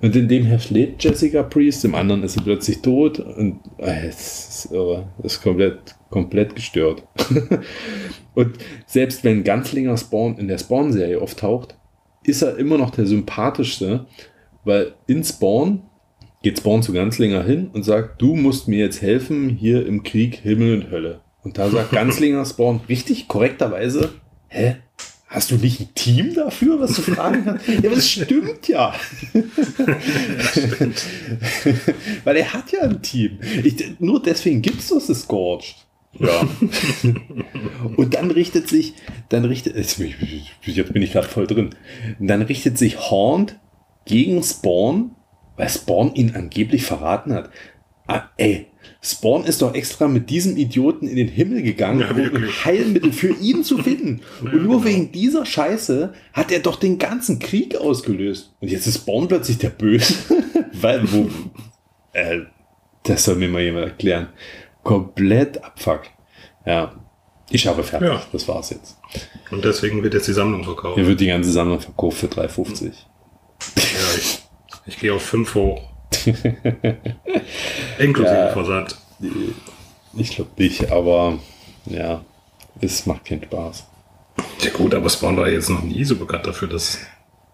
Und 0.02 0.14
in 0.14 0.28
dem 0.28 0.44
Heft 0.44 0.70
lebt 0.70 1.02
Jessica 1.02 1.42
Priest, 1.42 1.84
im 1.84 1.94
anderen 1.94 2.22
ist 2.22 2.34
sie 2.34 2.42
plötzlich 2.42 2.80
tot 2.80 3.18
und 3.18 3.60
äh, 3.78 4.08
es 4.08 4.48
ist, 4.66 4.72
irre. 4.72 5.08
Das 5.18 5.34
ist 5.34 5.42
komplett, 5.42 5.96
komplett 6.10 6.54
gestört. 6.54 7.02
und 8.34 8.58
selbst 8.86 9.24
wenn 9.24 9.44
Ganzlinger 9.44 9.96
Spawn 9.96 10.38
in 10.38 10.48
der 10.48 10.58
Spawn-Serie 10.58 11.20
auftaucht, 11.20 11.76
ist 12.22 12.42
er 12.42 12.56
immer 12.58 12.78
noch 12.78 12.90
der 12.90 13.06
sympathischste, 13.06 14.06
weil 14.64 14.94
in 15.06 15.24
Spawn 15.24 15.82
geht 16.42 16.58
Spawn 16.58 16.82
zu 16.82 16.92
Ganzlinger 16.92 17.42
hin 17.42 17.70
und 17.72 17.82
sagt, 17.82 18.20
du 18.20 18.36
musst 18.36 18.68
mir 18.68 18.78
jetzt 18.78 19.02
helfen 19.02 19.48
hier 19.48 19.86
im 19.86 20.02
Krieg 20.02 20.36
Himmel 20.36 20.82
und 20.82 20.90
Hölle. 20.90 21.20
Und 21.42 21.58
da 21.58 21.70
sagt 21.70 21.92
Ganzlinger 21.92 22.44
Spawn 22.44 22.80
richtig 22.88 23.28
korrekterweise, 23.28 24.12
hä? 24.48 24.76
Hast 25.26 25.52
du 25.52 25.54
nicht 25.54 25.80
ein 25.80 25.94
Team 25.94 26.34
dafür, 26.34 26.80
was 26.80 26.94
du 26.96 27.02
fragen 27.02 27.44
kannst? 27.44 27.68
Ja, 27.68 27.78
aber 27.78 27.94
das 27.94 28.10
stimmt 28.10 28.66
ja. 28.66 28.92
Weil 32.24 32.36
er 32.36 32.52
hat 32.52 32.72
ja 32.72 32.80
ein 32.80 33.00
Team. 33.00 33.38
Ich, 33.62 34.00
nur 34.00 34.20
deswegen 34.20 34.60
gibt 34.60 34.80
es 34.80 34.88
das 34.88 35.06
Scorched. 35.06 35.86
Ja. 36.18 36.48
Und 37.96 38.14
dann 38.14 38.32
richtet 38.32 38.68
sich, 38.68 38.94
dann 39.28 39.44
richtet, 39.44 39.76
jetzt 39.76 39.98
bin 39.98 41.02
ich 41.02 41.12
gerade 41.12 41.28
voll 41.28 41.46
drin. 41.46 41.76
Dann 42.18 42.42
richtet 42.42 42.76
sich 42.76 42.98
Horn 42.98 43.52
gegen 44.06 44.42
Spawn, 44.42 45.12
weil 45.56 45.68
Spawn 45.68 46.12
ihn 46.16 46.34
angeblich 46.34 46.82
verraten 46.82 47.32
hat. 47.34 47.50
Ah, 48.08 48.24
ey, 48.36 48.66
Spawn 49.02 49.44
ist 49.44 49.62
doch 49.62 49.74
extra 49.74 50.08
mit 50.08 50.28
diesem 50.28 50.58
Idioten 50.58 51.08
in 51.08 51.16
den 51.16 51.28
Himmel 51.28 51.62
gegangen, 51.62 52.00
Ja, 52.00 52.10
um 52.10 52.18
ein 52.18 52.64
Heilmittel 52.64 53.12
für 53.12 53.34
ihn 53.34 53.64
zu 53.64 53.78
finden. 53.78 54.20
Und 54.42 54.62
nur 54.62 54.84
wegen 54.84 55.10
dieser 55.10 55.46
Scheiße 55.46 56.12
hat 56.34 56.52
er 56.52 56.60
doch 56.60 56.76
den 56.76 56.98
ganzen 56.98 57.38
Krieg 57.38 57.76
ausgelöst. 57.76 58.52
Und 58.60 58.70
jetzt 58.70 58.86
ist 58.86 58.98
Spawn 58.98 59.26
plötzlich 59.26 59.56
der 59.56 59.70
Böse. 59.70 60.14
weil, 60.72 61.10
wo, 61.10 61.30
äh, 62.12 62.40
das 63.04 63.24
soll 63.24 63.36
mir 63.36 63.48
mal 63.48 63.62
jemand 63.62 63.86
erklären. 63.86 64.28
Komplett 64.82 65.64
abfuck. 65.64 66.02
Ja. 66.66 66.92
Ich 67.50 67.66
habe 67.66 67.82
fertig. 67.82 68.08
Ja. 68.08 68.22
Das 68.32 68.46
war's 68.48 68.70
jetzt. 68.70 68.98
Und 69.50 69.64
deswegen 69.64 70.02
wird 70.02 70.14
jetzt 70.14 70.28
die 70.28 70.32
Sammlung 70.32 70.62
verkauft. 70.62 70.96
Hier 70.96 71.06
wird 71.06 71.20
die 71.20 71.26
ganze 71.26 71.50
Sammlung 71.50 71.80
verkauft 71.80 72.18
für 72.18 72.26
3,50. 72.26 72.92
Ja, 73.76 73.82
ich, 74.16 74.42
ich 74.86 74.98
gehe 74.98 75.12
auf 75.12 75.22
5 75.22 75.54
hoch. 75.54 75.89
Inklusive 77.98 78.34
Ja. 78.34 78.48
Versand. 78.52 78.96
Ich 80.14 80.30
glaube 80.34 80.50
nicht, 80.56 80.90
aber 80.90 81.38
ja, 81.86 82.24
es 82.80 83.06
macht 83.06 83.24
keinen 83.26 83.44
Spaß. 83.44 83.86
Ja 84.60 84.70
gut, 84.70 84.94
aber 84.94 85.08
Spawn 85.08 85.36
war 85.36 85.48
jetzt 85.48 85.70
noch 85.70 85.82
nie 85.82 86.04
so 86.04 86.16
bekannt 86.16 86.46
dafür, 86.46 86.68
dass... 86.68 86.98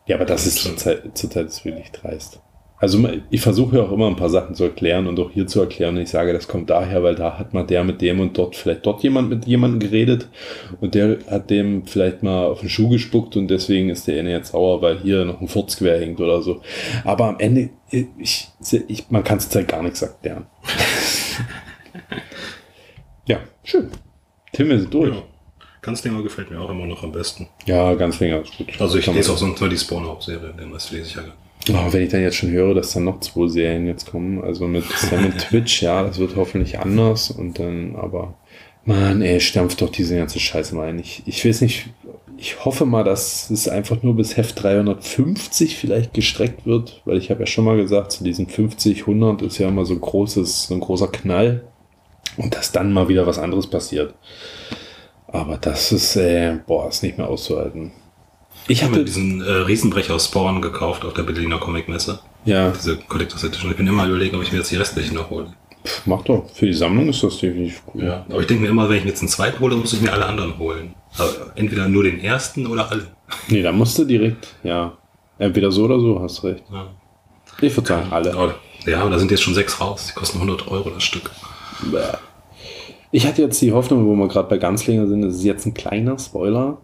Ja, 0.06 0.16
aber 0.16 0.24
das 0.24 0.46
ist 0.46 0.58
zurzeit, 0.60 1.16
zurzeit 1.18 1.46
ist 1.46 1.64
wirklich 1.64 1.90
dreist. 1.90 2.40
Also 2.78 3.08
ich 3.30 3.40
versuche 3.40 3.76
ja 3.78 3.82
auch 3.84 3.92
immer 3.92 4.06
ein 4.06 4.16
paar 4.16 4.28
Sachen 4.28 4.54
zu 4.54 4.64
erklären 4.64 5.06
und 5.06 5.18
auch 5.18 5.30
hier 5.30 5.46
zu 5.46 5.60
erklären. 5.60 5.96
Und 5.96 6.02
ich 6.02 6.10
sage, 6.10 6.34
das 6.34 6.46
kommt 6.46 6.68
daher, 6.68 7.02
weil 7.02 7.14
da 7.14 7.38
hat 7.38 7.54
mal 7.54 7.64
der 7.64 7.84
mit 7.84 8.02
dem 8.02 8.20
und 8.20 8.36
dort 8.36 8.54
vielleicht 8.54 8.84
dort 8.84 9.02
jemand 9.02 9.30
mit 9.30 9.46
jemandem 9.46 9.80
geredet 9.80 10.28
und 10.82 10.94
der 10.94 11.18
hat 11.30 11.48
dem 11.48 11.86
vielleicht 11.86 12.22
mal 12.22 12.44
auf 12.46 12.60
den 12.60 12.68
Schuh 12.68 12.90
gespuckt 12.90 13.34
und 13.36 13.48
deswegen 13.48 13.88
ist 13.88 14.06
der 14.06 14.20
eine 14.20 14.30
jetzt 14.30 14.52
sauer, 14.52 14.82
weil 14.82 14.98
hier 14.98 15.24
noch 15.24 15.40
ein 15.40 15.48
Furzquer 15.48 15.98
hängt 15.98 16.20
oder 16.20 16.42
so. 16.42 16.60
Aber 17.04 17.28
am 17.28 17.38
Ende, 17.38 17.70
ich, 17.90 18.48
ich, 18.88 19.10
man 19.10 19.24
kann 19.24 19.40
zurzeit 19.40 19.68
gar 19.68 19.82
nichts 19.82 20.02
erklären. 20.02 20.44
ja, 23.26 23.38
schön. 23.64 23.88
Tim 24.52 24.70
ist 24.70 24.92
durch. 24.92 25.14
Ja. 25.14 25.22
Ganzlinger 25.82 26.22
gefällt 26.22 26.50
mir 26.50 26.60
auch 26.60 26.68
immer 26.70 26.84
noch 26.86 27.02
am 27.04 27.12
besten. 27.12 27.48
Ja, 27.64 27.94
ganz 27.94 28.18
länger 28.20 28.40
ist 28.42 28.56
gut. 28.58 28.68
Also 28.80 28.98
ich 28.98 29.06
lese 29.06 29.32
auch 29.32 29.36
so- 29.38 29.46
sonst 29.46 29.60
nur 29.60 29.70
die 29.70 29.78
Spawn-Hauptserie, 29.78 30.52
den 30.58 30.72
Rest 30.72 30.90
lese 30.90 31.04
ich 31.06 31.14
ja 31.14 31.20
gar 31.22 31.28
nicht. 31.28 31.38
Oh, 31.70 31.92
wenn 31.92 32.02
ich 32.02 32.10
dann 32.10 32.22
jetzt 32.22 32.36
schon 32.36 32.50
höre, 32.50 32.74
dass 32.74 32.92
dann 32.92 33.04
noch 33.04 33.20
zwei 33.20 33.48
Serien 33.48 33.86
jetzt 33.86 34.10
kommen, 34.10 34.42
also 34.42 34.68
mit 34.68 34.84
Sam 34.84 35.26
und 35.26 35.38
Twitch, 35.48 35.82
ja, 35.82 36.04
das 36.04 36.18
wird 36.18 36.36
hoffentlich 36.36 36.78
anders 36.78 37.30
und 37.30 37.58
dann, 37.58 37.96
aber, 37.96 38.34
Mann, 38.84 39.20
ey, 39.22 39.40
stampft 39.40 39.82
doch 39.82 39.90
diese 39.90 40.16
ganze 40.16 40.38
Scheiße 40.38 40.76
mal 40.76 40.88
ein. 40.88 40.98
Ich, 41.00 41.22
ich 41.26 41.44
weiß 41.44 41.62
nicht, 41.62 41.88
Ich 42.38 42.64
hoffe 42.64 42.84
mal, 42.84 43.02
dass 43.02 43.50
es 43.50 43.66
einfach 43.66 44.02
nur 44.02 44.14
bis 44.14 44.36
Heft 44.36 44.62
350 44.62 45.76
vielleicht 45.76 46.12
gestreckt 46.14 46.66
wird, 46.66 47.02
weil 47.04 47.16
ich 47.16 47.30
habe 47.30 47.40
ja 47.40 47.46
schon 47.46 47.64
mal 47.64 47.76
gesagt, 47.76 48.12
zu 48.12 48.24
diesen 48.24 48.46
50, 48.46 49.00
100 49.00 49.42
ist 49.42 49.58
ja 49.58 49.68
immer 49.68 49.84
so 49.86 49.94
ein 49.94 50.00
großes, 50.00 50.64
so 50.68 50.74
ein 50.74 50.80
großer 50.80 51.08
Knall 51.08 51.64
und 52.36 52.54
dass 52.54 52.72
dann 52.72 52.92
mal 52.92 53.08
wieder 53.08 53.26
was 53.26 53.38
anderes 53.38 53.66
passiert. 53.68 54.14
Aber 55.28 55.56
das 55.58 55.92
ist, 55.92 56.16
äh, 56.16 56.58
boah, 56.66 56.88
ist 56.88 57.02
nicht 57.02 57.18
mehr 57.18 57.28
auszuhalten. 57.28 57.92
Ich 58.68 58.82
habe 58.82 59.04
diesen 59.04 59.40
äh, 59.42 59.50
Riesenbrecher 59.50 60.18
Spawn 60.18 60.60
gekauft 60.60 61.04
auf 61.04 61.14
der 61.14 61.22
Berliner 61.22 61.58
Comicmesse. 61.58 62.18
Ja. 62.44 62.70
Diese 62.70 62.96
Collectors 62.96 63.44
Edition. 63.44 63.70
Ich 63.70 63.76
bin 63.76 63.86
immer 63.86 64.06
überlegen, 64.06 64.36
ob 64.36 64.42
ich 64.42 64.52
mir 64.52 64.58
jetzt 64.58 64.70
die 64.70 64.76
restlichen 64.76 65.14
noch 65.14 65.30
hole. 65.30 65.48
Pff, 65.84 66.02
mach 66.06 66.22
doch. 66.22 66.48
Für 66.52 66.66
die 66.66 66.72
Sammlung 66.74 67.08
ist 67.08 67.22
das 67.22 67.38
definitiv 67.38 67.82
cool. 67.94 68.04
Ja. 68.04 68.26
Aber 68.28 68.40
ich 68.40 68.46
denke 68.46 68.64
mir 68.64 68.68
immer, 68.70 68.88
wenn 68.88 68.96
ich 68.98 69.04
mir 69.04 69.10
jetzt 69.10 69.20
einen 69.20 69.28
zweiten 69.28 69.60
hole, 69.60 69.76
muss 69.76 69.92
ich 69.92 70.00
mir 70.00 70.12
alle 70.12 70.26
anderen 70.26 70.58
holen. 70.58 70.94
Also 71.16 71.34
entweder 71.54 71.88
nur 71.88 72.02
den 72.02 72.20
ersten 72.20 72.66
oder 72.66 72.90
alle. 72.90 73.06
Nee, 73.48 73.62
da 73.62 73.72
musst 73.72 73.98
du 73.98 74.04
direkt, 74.04 74.48
ja. 74.62 74.96
Entweder 75.38 75.70
so 75.70 75.84
oder 75.84 76.00
so, 76.00 76.20
hast 76.20 76.42
recht. 76.44 76.64
Ja. 76.72 76.88
Ich 77.60 77.76
würde 77.76 77.88
sagen, 77.88 78.08
alle. 78.10 78.34
Aber- 78.34 78.54
Ja, 78.84 79.00
aber 79.00 79.10
da 79.10 79.18
sind 79.18 79.30
jetzt 79.30 79.42
schon 79.42 79.54
sechs 79.54 79.80
raus. 79.80 80.06
Die 80.08 80.14
kosten 80.18 80.38
100 80.38 80.68
Euro 80.68 80.90
das 80.90 81.02
Stück. 81.04 81.30
Bäh. 81.90 81.98
Ich 83.12 83.26
hatte 83.26 83.42
jetzt 83.42 83.60
die 83.62 83.72
Hoffnung, 83.72 84.04
wo 84.06 84.14
wir 84.14 84.28
gerade 84.28 84.48
bei 84.48 84.58
Ganzlinger 84.58 85.06
sind, 85.06 85.22
das 85.22 85.36
ist 85.36 85.44
jetzt 85.44 85.66
ein 85.66 85.74
kleiner 85.74 86.18
Spoiler. 86.18 86.78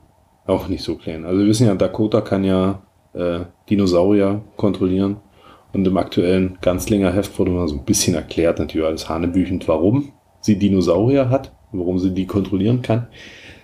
Auch 0.47 0.69
nicht 0.69 0.83
so 0.83 0.97
klein. 0.97 1.25
Also 1.25 1.41
wir 1.41 1.47
wissen 1.47 1.67
ja, 1.67 1.75
Dakota 1.75 2.21
kann 2.21 2.45
ja 2.45 2.83
äh, 3.15 3.41
Dinosaurier 3.69 4.43
kontrollieren. 4.57 5.19
Und 5.73 5.87
im 5.87 5.97
aktuellen 5.97 6.59
Ganzlinger 6.61 7.13
Heft 7.13 7.39
wurde 7.39 7.51
mal 7.51 7.67
so 7.67 7.77
ein 7.77 7.85
bisschen 7.85 8.15
erklärt, 8.15 8.59
natürlich 8.59 8.87
alles 8.87 9.09
hanebüchend, 9.09 9.67
warum 9.69 10.13
sie 10.41 10.59
Dinosaurier 10.59 11.31
hat, 11.31 11.53
warum 11.73 11.99
sie 11.99 12.13
die 12.13 12.27
kontrollieren 12.27 12.83
kann. 12.83 13.07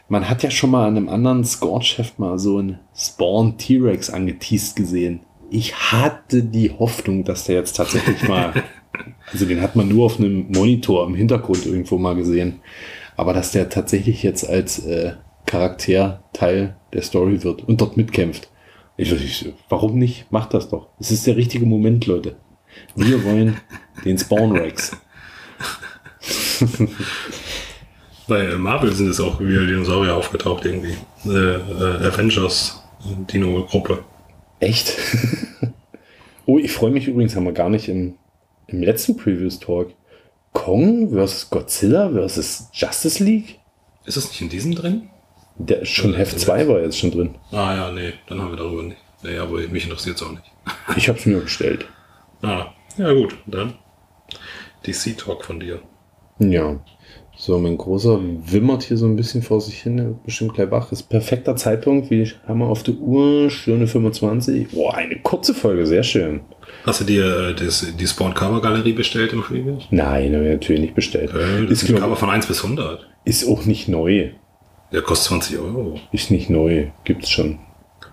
Man 0.09 0.29
hat 0.29 0.43
ja 0.43 0.51
schon 0.51 0.71
mal 0.71 0.87
an 0.87 0.97
einem 0.97 1.11
anderen 1.11 1.45
Scorch-Heft 1.45 2.19
mal 2.19 2.39
so 2.39 2.59
einen 2.59 2.79
Spawn 2.97 3.59
T-Rex 3.59 4.09
angeteased 4.09 4.75
gesehen. 4.75 5.21
Ich 5.51 5.75
hatte 5.75 6.43
die 6.43 6.71
Hoffnung, 6.71 7.25
dass 7.25 7.45
der 7.45 7.57
jetzt 7.57 7.77
tatsächlich 7.77 8.27
mal, 8.27 8.55
also 9.33 9.45
den 9.45 9.61
hat 9.61 9.77
man 9.77 9.89
nur 9.89 10.07
auf 10.07 10.19
einem 10.19 10.47
Monitor 10.51 11.07
im 11.07 11.15
Hintergrund 11.15 11.67
irgendwo 11.67 11.99
mal 11.99 12.15
gesehen, 12.15 12.61
aber 13.19 13.35
dass 13.35 13.53
der 13.53 13.69
tatsächlich 13.69 14.23
jetzt 14.23 14.49
als 14.49 14.79
äh, 14.87 15.13
Charakter 15.49 16.23
Teil 16.35 16.77
der 16.93 17.03
Story 17.03 17.43
wird 17.43 17.67
und 17.67 17.81
dort 17.81 17.97
mitkämpft. 17.97 18.49
Ich, 18.99 19.11
ich, 19.11 19.53
warum 19.69 19.99
nicht? 19.99 20.31
Macht 20.31 20.53
das 20.55 20.69
doch. 20.69 20.89
Es 21.01 21.11
ist 21.11 21.27
der 21.27 21.37
richtige 21.37 21.65
Moment, 21.65 22.07
Leute. 22.07 22.37
Wir 22.95 23.25
wollen 23.29 23.59
den 24.05 24.19
Spawn 24.19 24.57
Rex. 24.57 24.93
Bei 28.29 28.57
Marvel 28.57 28.93
sind 28.93 29.09
es 29.09 29.21
auch 29.21 29.41
wieder 29.41 29.65
Dinosaurier 29.65 30.15
aufgetaucht 30.15 30.67
irgendwie. 30.67 30.97
Äh, 31.25 31.55
äh, 31.55 32.07
Avengers 32.07 32.83
Dino-Gruppe. 33.33 34.05
Echt? 34.61 34.99
oh, 36.47 36.59
ich 36.59 36.73
freue 36.73 36.91
mich 36.91 37.09
übrigens, 37.09 37.35
haben 37.35 37.45
wir 37.45 37.53
gar 37.53 37.71
nicht 37.71 37.89
im, 37.89 38.17
im 38.67 38.83
letzten 38.83 39.17
Previous 39.17 39.59
Talk. 39.59 39.95
Kong 40.53 41.09
versus 41.11 41.49
Godzilla 41.49 42.11
versus 42.11 42.69
Justice 42.75 43.25
League? 43.25 43.61
Ist 44.05 44.19
das 44.19 44.29
nicht 44.29 44.43
in 44.43 44.51
diesem 44.51 44.75
drin? 44.75 45.09
Der 45.59 45.85
schon 45.85 46.15
Heft 46.15 46.39
2 46.39 46.69
war 46.69 46.81
jetzt 46.81 46.99
schon 46.99 47.11
drin. 47.11 47.35
Ah 47.51 47.75
ja, 47.75 47.91
nee, 47.93 48.13
dann 48.29 48.41
haben 48.41 48.51
wir 48.51 48.57
darüber 48.57 48.83
nicht. 48.83 49.01
Nee, 49.25 49.37
aber 49.39 49.59
mich 49.69 49.85
interessiert 49.85 50.17
es 50.17 50.23
auch 50.23 50.31
nicht. 50.31 50.45
Ich 50.97 51.09
habe 51.09 51.19
es 51.19 51.27
mir 51.27 51.39
bestellt. 51.39 51.87
Ah, 52.43 52.67
ja 52.97 53.13
gut, 53.13 53.37
dann 53.47 53.75
DC-Talk 54.87 55.45
von 55.45 55.61
dir. 55.61 55.81
Ja. 56.39 56.79
So, 57.37 57.57
mein 57.59 57.79
großer 57.79 58.21
wimmert 58.47 58.83
hier 58.83 58.97
so 58.97 59.07
ein 59.07 59.15
bisschen 59.15 59.43
vor 59.43 59.61
sich 59.61 59.81
hin, 59.81 60.19
bestimmt 60.25 60.55
gleich 60.55 60.73
wach. 60.73 60.91
Ist 60.91 61.05
perfekter 61.05 61.55
Zeitpunkt, 61.55 62.11
wie 62.11 62.29
haben 62.49 62.59
wir 62.59 62.67
auf 62.67 62.83
der 62.83 62.95
Uhr, 62.95 63.49
Stunde 63.49 63.87
25. 63.87 64.71
Boah, 64.73 64.95
eine 64.95 65.21
kurze 65.21 65.55
Folge, 65.55 65.87
sehr 65.87 66.03
schön. 66.03 66.41
Hast 66.85 67.01
du 67.01 67.05
dir 67.05 67.51
äh, 67.51 67.55
das, 67.55 67.87
die 67.97 68.07
Spawn-Cover-Galerie 68.07 68.93
bestellt 68.93 69.33
im 69.33 69.43
Preview? 69.43 69.79
Nein, 69.91 70.35
habe 70.35 70.47
ich 70.47 70.53
natürlich 70.53 70.81
nicht 70.81 70.95
bestellt. 70.97 71.31
Äh, 71.31 71.63
das 71.63 71.71
ist, 71.71 71.81
sind 71.81 71.97
glaub, 71.97 72.01
Cover 72.01 72.17
von 72.17 72.31
1 72.31 72.47
bis 72.47 72.65
100. 72.65 73.07
ist 73.25 73.47
auch 73.47 73.65
nicht 73.67 73.87
neu. 73.89 74.31
Der 74.93 75.03
kostet 75.03 75.29
20 75.29 75.59
Euro. 75.59 76.01
Ist 76.13 76.31
nicht 76.31 76.51
neu, 76.51 76.89
gibt's 77.05 77.31
schon. 77.31 77.59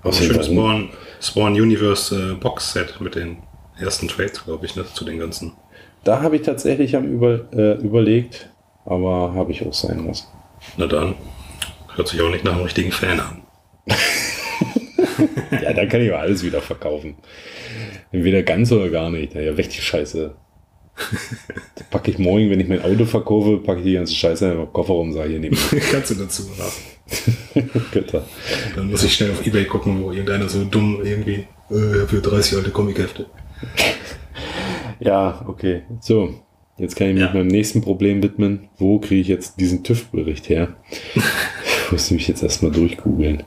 Aber 0.01 0.09
Was 0.09 0.19
denn, 0.19 0.27
schönes? 0.27 0.47
Spawn, 0.47 0.89
Spawn 1.21 1.53
Universe 1.53 2.33
äh, 2.33 2.35
Box-Set 2.35 2.99
mit 2.99 3.15
den 3.15 3.37
ersten 3.79 4.07
Trades, 4.07 4.43
glaube 4.43 4.65
ich, 4.65 4.75
ne, 4.75 4.85
zu 4.85 5.05
den 5.05 5.19
ganzen. 5.19 5.53
Da 6.03 6.21
habe 6.21 6.35
ich 6.35 6.43
tatsächlich 6.43 6.95
am 6.95 7.05
über, 7.05 7.51
äh, 7.53 7.75
überlegt, 7.81 8.49
aber 8.85 9.33
habe 9.33 9.51
ich 9.51 9.65
auch 9.65 9.73
sein 9.73 10.05
lassen. 10.05 10.27
Na 10.77 10.85
dann, 10.85 11.15
hört 11.95 12.07
sich 12.07 12.21
auch 12.21 12.29
nicht 12.29 12.43
nach 12.43 12.53
einem 12.53 12.63
richtigen 12.63 12.91
Fan 12.91 13.19
an. 13.19 13.41
Ja, 15.61 15.73
dann 15.73 15.89
kann 15.89 16.01
ich 16.01 16.11
aber 16.11 16.21
alles 16.21 16.43
wieder 16.43 16.61
verkaufen. 16.61 17.15
Entweder 18.11 18.43
ganz 18.43 18.71
oder 18.71 18.89
gar 18.89 19.09
nicht. 19.09 19.33
Ja, 19.33 19.51
die 19.53 19.71
Scheiße. 19.71 20.35
Packe 21.91 22.11
ich 22.11 22.17
morgen, 22.19 22.49
wenn 22.49 22.59
ich 22.59 22.67
mein 22.67 22.81
Auto 22.81 23.05
verkaufe, 23.05 23.57
packe 23.57 23.79
ich 23.79 23.85
die 23.85 23.93
ganze 23.93 24.15
Scheiße 24.15 24.49
in 24.51 24.57
den 24.57 24.73
Kofferraum, 24.73 25.11
sage 25.13 25.29
hier 25.31 25.39
neben 25.39 25.57
Kannst 25.91 26.11
du 26.11 26.15
dazu 26.15 26.43
haben. 26.57 27.69
Götter. 27.91 28.25
Dann 28.75 28.89
muss 28.89 29.03
ich 29.03 29.13
schnell 29.13 29.31
auf 29.31 29.45
Ebay 29.45 29.65
gucken, 29.65 30.01
wo 30.03 30.11
irgendeiner 30.11 30.47
so 30.49 30.63
dumm 30.63 31.01
irgendwie 31.03 31.45
äh, 31.69 32.05
für 32.07 32.21
30 32.21 32.57
alte 32.57 32.71
Comichefte. 32.71 33.25
Ja, 35.01 35.43
okay. 35.47 35.81
So, 35.99 36.35
jetzt 36.77 36.95
kann 36.95 37.07
ich 37.09 37.15
mich 37.15 37.23
Ja. 37.23 37.33
meinem 37.33 37.47
nächsten 37.47 37.81
Problem 37.81 38.23
widmen. 38.23 38.69
Wo 38.77 38.97
kriege 38.99 39.19
ich 39.19 39.27
jetzt 39.27 39.59
diesen 39.59 39.83
TÜV-Bericht 39.83 40.47
her? 40.47 40.77
Ich 41.15 41.91
muss 41.91 42.11
mich 42.11 42.29
jetzt 42.29 42.41
erstmal 42.41 42.71
durchgoogeln. 42.71 43.43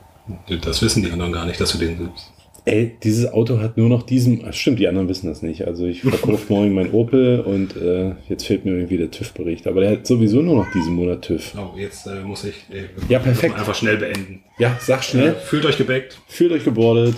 Das 0.61 0.83
wissen 0.83 1.01
die 1.03 1.11
anderen 1.11 1.31
gar 1.33 1.47
nicht, 1.47 1.59
dass 1.59 1.71
du 1.71 1.79
den 1.79 1.97
suchst. 1.97 2.31
Ey, 2.65 2.95
dieses 3.03 3.31
Auto 3.31 3.59
hat 3.59 3.77
nur 3.77 3.89
noch 3.89 4.03
diesen. 4.03 4.43
Ach, 4.47 4.53
stimmt, 4.53 4.79
die 4.79 4.87
anderen 4.87 5.07
wissen 5.09 5.27
das 5.27 5.41
nicht. 5.41 5.65
Also 5.67 5.85
ich 5.85 6.01
verkaufe 6.01 6.45
morgen 6.53 6.73
mein 6.73 6.91
Opel 6.91 7.39
und 7.39 7.75
äh, 7.75 8.13
jetzt 8.27 8.45
fehlt 8.45 8.65
mir 8.65 8.71
irgendwie 8.73 8.97
der 8.97 9.11
TÜV-Bericht. 9.11 9.67
Aber 9.67 9.81
der 9.81 9.91
hat 9.91 10.07
sowieso 10.07 10.41
nur 10.41 10.55
noch 10.55 10.71
diesen 10.71 10.93
Monat 10.95 11.21
TÜV. 11.23 11.53
Oh, 11.57 11.77
jetzt 11.77 12.07
äh, 12.07 12.21
muss 12.21 12.43
ich 12.43 12.55
äh, 12.71 12.83
Ja, 13.07 13.19
perfekt. 13.19 13.55
einfach 13.57 13.75
schnell 13.75 13.97
beenden. 13.97 14.43
Ja, 14.57 14.77
sag 14.79 15.03
schnell. 15.03 15.35
Fühlt 15.35 15.65
euch 15.65 15.77
gebackt. 15.77 16.19
Fühlt 16.27 16.51
euch 16.51 16.63
gebordet. 16.63 17.15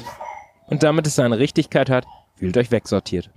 Und 0.67 0.83
damit 0.83 1.07
es 1.07 1.15
seine 1.15 1.37
Richtigkeit 1.39 1.89
hat, 1.89 2.05
fühlt 2.35 2.55
euch 2.57 2.71
wegsortiert. 2.71 3.29